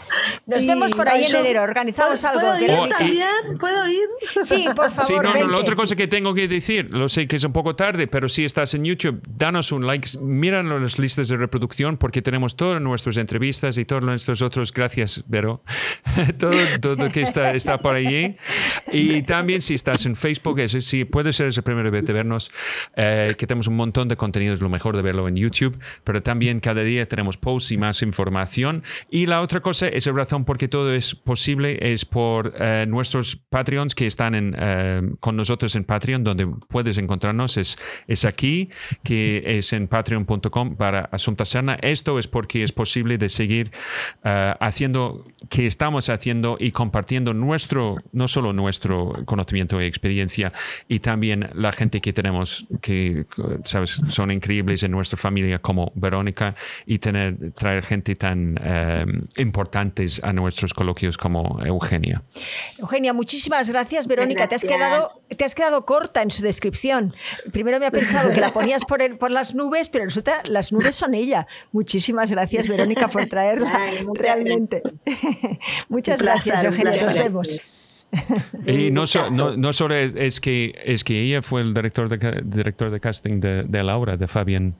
Nos 0.46 0.66
vemos 0.66 0.92
por 0.92 1.08
ahí 1.08 1.24
en 1.24 1.36
enero. 1.36 1.62
Organizamos 1.62 2.24
algo. 2.24 2.40
¿Puedo 2.40 2.60
ir 2.60 2.90
también? 2.90 3.58
¿Puedo 3.58 3.88
ir? 3.88 4.08
Sí, 4.42 4.66
por 4.74 4.90
favor. 4.90 5.04
Sí, 5.04 5.14
no, 5.22 5.34
no, 5.34 5.48
la 5.48 5.58
otra 5.58 5.76
cosa 5.76 5.96
que 5.96 6.08
tengo 6.08 6.34
que 6.34 6.48
decir, 6.48 6.92
lo 6.92 7.08
sé 7.08 7.26
que 7.26 7.36
es 7.36 7.44
un 7.44 7.52
poco 7.52 7.76
tarde, 7.76 8.06
pero 8.06 8.28
si 8.28 8.44
estás 8.44 8.74
en 8.74 8.84
YouTube, 8.84 9.22
danos 9.28 9.72
un 9.72 9.86
like, 9.86 10.08
mira 10.20 10.62
las 10.62 10.98
listas 10.98 11.28
de 11.28 11.36
reproducción 11.36 11.96
porque 11.96 12.22
tenemos 12.22 12.56
todas 12.56 12.80
nuestras 12.80 13.16
entrevistas 13.16 13.78
y 13.78 13.84
todos 13.84 14.02
nuestros 14.02 14.42
otros, 14.42 14.72
gracias, 14.72 15.24
Vero, 15.26 15.62
todo, 16.38 16.52
todo 16.80 17.10
que 17.10 17.22
está, 17.22 17.52
está 17.52 17.78
por 17.78 17.96
allí. 17.96 18.36
Y 18.92 19.22
también 19.22 19.62
si 19.62 19.74
estás 19.74 20.04
en 20.06 20.16
Facebook, 20.16 20.60
si 20.68 21.04
puede 21.04 21.32
ser 21.32 21.48
esa 21.48 21.62
vez 21.74 22.04
de 22.04 22.12
vernos, 22.12 22.50
eh, 22.96 23.34
que 23.38 23.46
tenemos 23.46 23.66
un 23.66 23.76
montón 23.76 24.08
de 24.08 24.16
contenidos, 24.16 24.60
lo 24.60 24.68
mejor 24.68 24.96
de 24.96 25.02
verlo 25.02 25.28
en 25.28 25.36
YouTube, 25.36 25.78
pero 26.04 26.22
también 26.22 26.60
cada 26.60 26.82
día 26.82 27.08
tenemos 27.08 27.36
posts 27.36 27.72
y 27.72 27.78
más 27.78 28.02
información. 28.02 28.82
Y 29.10 29.26
la 29.26 29.40
otra 29.40 29.60
cosa, 29.60 29.88
esa 29.88 30.12
razón 30.12 30.44
por 30.44 30.58
qué 30.58 30.68
todo 30.68 30.92
es 30.94 31.14
posible 31.14 31.78
es 31.92 32.04
por 32.04 32.54
eh, 32.58 32.86
nuestros 32.88 33.36
Patreons 33.36 33.94
que 33.94 34.06
están 34.06 34.34
en, 34.34 34.54
eh, 34.58 35.02
con 35.20 35.36
nosotros 35.36 35.74
en 35.76 35.84
Patreon, 35.84 36.24
donde 36.24 36.46
puedes 36.68 36.98
encontrarnos, 36.98 37.56
es, 37.56 37.78
es 38.06 38.24
aquí, 38.24 38.68
que 39.02 39.42
es 39.46 39.72
en 39.72 39.88
patreon.com 39.88 40.76
para 40.76 41.00
Asunta 41.12 41.44
Serna. 41.44 41.78
Esto 41.80 42.18
es 42.18 42.28
porque 42.28 42.62
es 42.62 42.72
posible 42.72 43.18
de 43.18 43.28
seguir 43.28 43.70
haciendo, 44.22 45.24
que 45.48 45.66
estamos 45.66 46.08
haciendo 46.08 46.56
y 46.58 46.72
compartiendo 46.72 47.34
nuestro, 47.34 47.94
no 48.12 48.28
solo 48.28 48.52
nuestro 48.52 49.12
conocimiento 49.24 49.80
y 49.80 49.86
experiencia, 49.86 50.52
y 50.88 51.00
también 51.00 51.50
la 51.60 51.72
gente 51.72 52.00
que 52.00 52.12
tenemos 52.12 52.66
que, 52.80 53.26
sabes, 53.64 54.00
son 54.08 54.30
increíbles 54.30 54.82
en 54.82 54.92
nuestra 54.92 55.18
familia 55.18 55.58
como 55.58 55.92
Verónica 55.94 56.52
y 56.86 56.98
tener, 56.98 57.52
traer 57.52 57.84
gente 57.84 58.16
tan 58.16 58.58
eh, 58.62 59.04
importantes 59.36 60.22
a 60.24 60.32
nuestros 60.32 60.72
coloquios 60.72 61.18
como 61.18 61.60
Eugenia. 61.64 62.22
Eugenia, 62.78 63.12
muchísimas 63.12 63.68
gracias. 63.68 64.06
Verónica, 64.06 64.48
Te, 64.48 64.54
has 64.54 64.62
quedado, 64.62 65.08
te 65.36 65.44
has 65.44 65.54
quedado 65.54 65.84
corta 65.84 66.22
en 66.22 66.30
su 66.30 66.42
descripción. 66.42 67.14
Primero 67.52 67.78
me 67.78 67.86
ha 67.86 67.90
pensado 67.90 68.32
que 68.32 68.40
la 68.40 68.52
ponías 68.52 68.84
por, 68.84 69.02
el, 69.02 69.18
por 69.18 69.30
las 69.30 69.54
nubes, 69.54 69.88
pero 69.90 70.04
resulta 70.04 70.42
las 70.46 70.72
nubes 70.72 70.96
son 70.96 71.14
ella. 71.14 71.46
Muchísimas 71.72 72.30
gracias, 72.30 72.68
Verónica, 72.68 73.08
por 73.08 73.26
traerla 73.26 73.70
realmente. 74.14 74.82
Muchas 75.88 76.22
gracias, 76.22 76.64
Eugenia. 76.64 77.04
Nos 77.04 77.14
vemos. 77.14 77.60
Y 78.66 78.90
no, 78.90 79.04
no, 79.56 79.72
solo 79.72 79.94
es 79.94 80.40
que, 80.40 80.74
es 80.84 81.04
que 81.04 81.20
ella 81.22 81.42
fue 81.42 81.62
el 81.62 81.74
director 81.74 82.08
de, 82.08 82.42
director 82.44 82.90
de 82.90 83.00
casting 83.00 83.40
de, 83.40 83.62
de 83.64 83.82
Laura, 83.82 84.16
de 84.16 84.26
Fabián. 84.26 84.74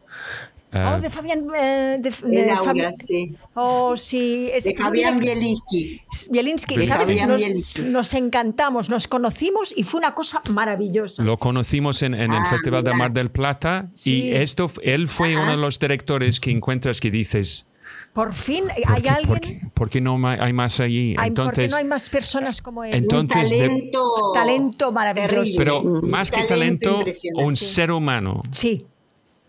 oh, 0.73 0.99
de 1.01 1.11
Fabián. 1.11 1.47
Eh, 1.57 1.99
de, 2.01 2.11
de, 2.11 2.29
de 2.29 2.47
Laura, 2.47 2.93
sí. 2.95 3.35
Oh, 3.55 3.97
sí. 3.97 4.51
Es, 4.53 4.65
de 4.65 4.75
Fabián 4.75 5.17
Bielinski. 5.17 6.01
Bielinski, 6.31 6.83
¿sabes? 6.83 7.27
Nos, 7.27 7.43
nos, 7.79 8.15
encantamos, 8.15 8.91
nos 8.91 9.09
conocimos 9.09 9.73
y 9.77 9.85
fue 9.85 9.99
una 9.99 10.15
cosa 10.15 10.43
maravillosa. 10.51 11.23
Lo 11.23 11.39
conocimos 11.39 12.03
en, 12.03 12.15
en 12.15 12.33
el 12.33 12.43
ah, 12.43 12.51
Festival 12.51 12.85
de 12.85 12.95
Mar 12.95 13.13
del 13.13 13.31
Plata 13.31 13.87
sí. 13.95 14.25
y 14.25 14.33
esto, 14.33 14.71
él 14.83 15.09
fue 15.09 15.37
uno 15.37 15.53
de 15.53 15.57
los 15.57 15.79
directores 15.79 16.41
que 16.41 16.51
encuentras 16.51 17.01
que 17.01 17.11
dices 17.11 17.70
por 18.13 18.33
fin 18.33 18.65
hay 18.87 19.09
alguien. 19.09 19.71
¿por 19.75 19.89
qué, 19.89 20.01
no 20.01 20.19
hay 20.29 20.53
más 20.53 20.81
allí? 20.81 21.15
entonces, 21.23 21.45
¿Por 21.45 21.55
qué 21.55 21.69
no 21.69 21.77
hay 21.77 21.85
más 21.85 22.11
personas 22.11 22.61
como 22.61 22.85
él? 22.85 22.95
Entonces, 22.95 23.53
un 23.53 23.59
talento, 23.59 24.33
talento 24.35 24.93
maravilloso. 24.93 25.55
Pero 25.57 25.83
más 25.83 26.31
que 26.31 26.45
talento, 26.45 27.05
un 27.35 27.57
ser 27.57 27.91
humano. 27.93 28.43
Sí. 28.51 28.87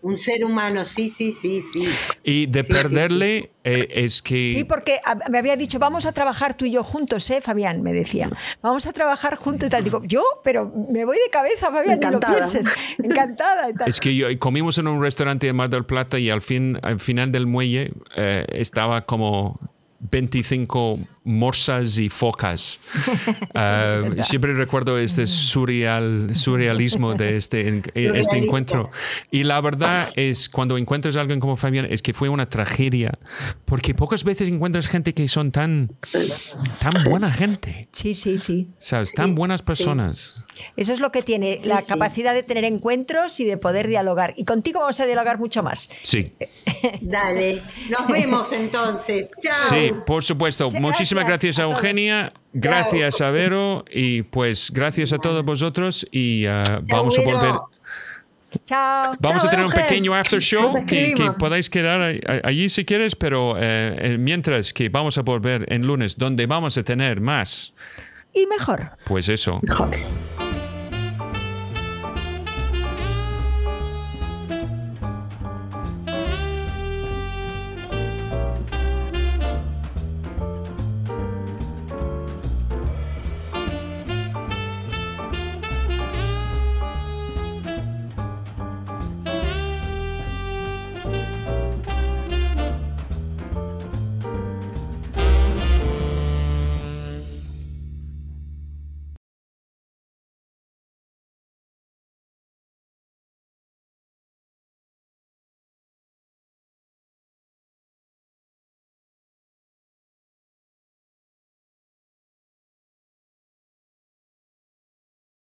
Un 0.02 0.18
ser 0.18 0.44
humano, 0.44 0.84
sí, 0.84 1.08
sí, 1.08 1.30
sí, 1.30 1.62
sí. 1.62 1.88
Y 2.24 2.46
de 2.46 2.64
sí, 2.64 2.72
perderle 2.72 3.40
sí, 3.40 3.42
sí. 3.44 3.50
Eh, 3.62 3.88
es 4.04 4.20
que... 4.20 4.42
Sí, 4.42 4.64
porque 4.64 5.00
me 5.30 5.38
había 5.38 5.56
dicho, 5.56 5.78
vamos 5.78 6.06
a 6.06 6.12
trabajar 6.12 6.56
tú 6.56 6.64
y 6.64 6.72
yo 6.72 6.82
juntos, 6.82 7.30
¿eh, 7.30 7.40
Fabián? 7.40 7.82
Me 7.82 7.92
decía, 7.92 8.28
vamos 8.60 8.88
a 8.88 8.92
trabajar 8.92 9.36
juntos 9.36 9.68
y 9.68 9.70
tal. 9.70 9.84
Digo, 9.84 10.02
yo, 10.04 10.24
pero 10.42 10.72
me 10.90 11.04
voy 11.04 11.16
de 11.16 11.30
cabeza, 11.30 11.70
Fabián, 11.70 11.98
Encantada. 11.98 12.34
ni 12.34 12.40
lo 12.40 12.50
pienses. 12.50 12.74
Encantada 12.98 13.70
y 13.70 13.74
tal. 13.74 13.88
Es 13.88 14.00
que 14.00 14.16
yo, 14.16 14.26
comimos 14.40 14.76
en 14.78 14.88
un 14.88 15.00
restaurante 15.00 15.46
de 15.46 15.52
Mar 15.52 15.70
del 15.70 15.84
Plata 15.84 16.18
y 16.18 16.30
al, 16.30 16.42
fin, 16.42 16.80
al 16.82 16.98
final 16.98 17.30
del 17.30 17.46
muelle 17.46 17.92
eh, 18.16 18.44
estaba 18.48 19.06
como 19.06 19.60
25 20.10 20.98
morsas 21.24 21.98
y 21.98 22.08
focas. 22.08 22.80
uh, 23.54 24.22
siempre 24.22 24.54
recuerdo 24.54 24.98
este 24.98 25.26
surreal, 25.26 26.34
surrealismo 26.34 27.14
de 27.14 27.36
este, 27.36 27.82
este 27.94 28.38
encuentro. 28.38 28.90
Y 29.30 29.44
la 29.44 29.60
verdad 29.60 30.10
es, 30.16 30.48
cuando 30.48 30.78
encuentras 30.78 31.16
a 31.16 31.20
alguien 31.20 31.40
como 31.40 31.56
Fabián, 31.56 31.86
es 31.88 32.02
que 32.02 32.12
fue 32.12 32.28
una 32.28 32.48
tragedia, 32.48 33.12
porque 33.64 33.94
pocas 33.94 34.24
veces 34.24 34.48
encuentras 34.48 34.88
gente 34.88 35.14
que 35.14 35.28
son 35.28 35.52
tan, 35.52 35.92
tan 36.80 36.92
buena 37.04 37.30
gente. 37.30 37.88
Sí, 37.92 38.14
sí, 38.14 38.38
sí. 38.38 38.68
¿Sabes? 38.78 39.12
Tan 39.12 39.34
buenas 39.34 39.62
personas. 39.62 40.44
Sí. 40.54 40.64
Eso 40.76 40.92
es 40.92 41.00
lo 41.00 41.12
que 41.12 41.22
tiene, 41.22 41.58
sí, 41.60 41.68
la 41.68 41.80
sí. 41.80 41.88
capacidad 41.88 42.34
de 42.34 42.42
tener 42.42 42.64
encuentros 42.64 43.38
y 43.40 43.44
de 43.44 43.56
poder 43.56 43.86
dialogar. 43.86 44.34
Y 44.36 44.44
contigo 44.44 44.80
vamos 44.80 44.98
a 45.00 45.06
dialogar 45.06 45.38
mucho 45.38 45.62
más. 45.62 45.88
Sí. 46.02 46.32
Dale, 47.00 47.62
nos 47.90 48.08
vemos 48.08 48.52
entonces. 48.52 49.30
Chao. 49.40 49.52
Sí, 49.68 49.92
por 50.04 50.24
supuesto. 50.24 50.68
Muchas 50.70 51.11
Muchísimas 51.12 51.28
gracias, 51.28 51.56
gracias 51.56 51.58
a, 51.58 51.62
Eugenia, 51.62 52.32
gracias 52.54 53.20
a 53.20 53.30
Vero 53.30 53.84
y 53.90 54.22
pues 54.22 54.70
gracias 54.72 55.12
a 55.12 55.18
todos 55.18 55.44
vosotros 55.44 56.06
y 56.10 56.46
uh, 56.46 56.62
vamos 56.90 57.18
a 57.18 57.22
volver. 57.22 57.54
Chao. 58.64 59.14
Vamos 59.20 59.42
Chao, 59.42 59.48
a 59.48 59.50
tener 59.50 59.64
Eugen. 59.66 59.78
un 59.80 59.86
pequeño 59.86 60.14
after 60.14 60.40
show 60.40 60.74
que, 60.86 61.14
que, 61.14 61.30
podáis 61.38 61.68
quedar 61.68 62.18
allí 62.44 62.68
si 62.68 62.84
quieres, 62.84 63.14
pero 63.14 63.56
eh, 63.58 64.16
mientras 64.18 64.72
que 64.72 64.88
vamos 64.88 65.18
a 65.18 65.22
volver 65.22 65.70
en 65.72 65.86
lunes 65.86 66.16
donde 66.16 66.46
vamos 66.46 66.78
a 66.78 66.82
tener 66.82 67.20
más. 67.20 67.74
Y 68.32 68.46
mejor. 68.46 68.90
Pues 69.04 69.28
eso. 69.28 69.60
Mejor. 69.62 69.90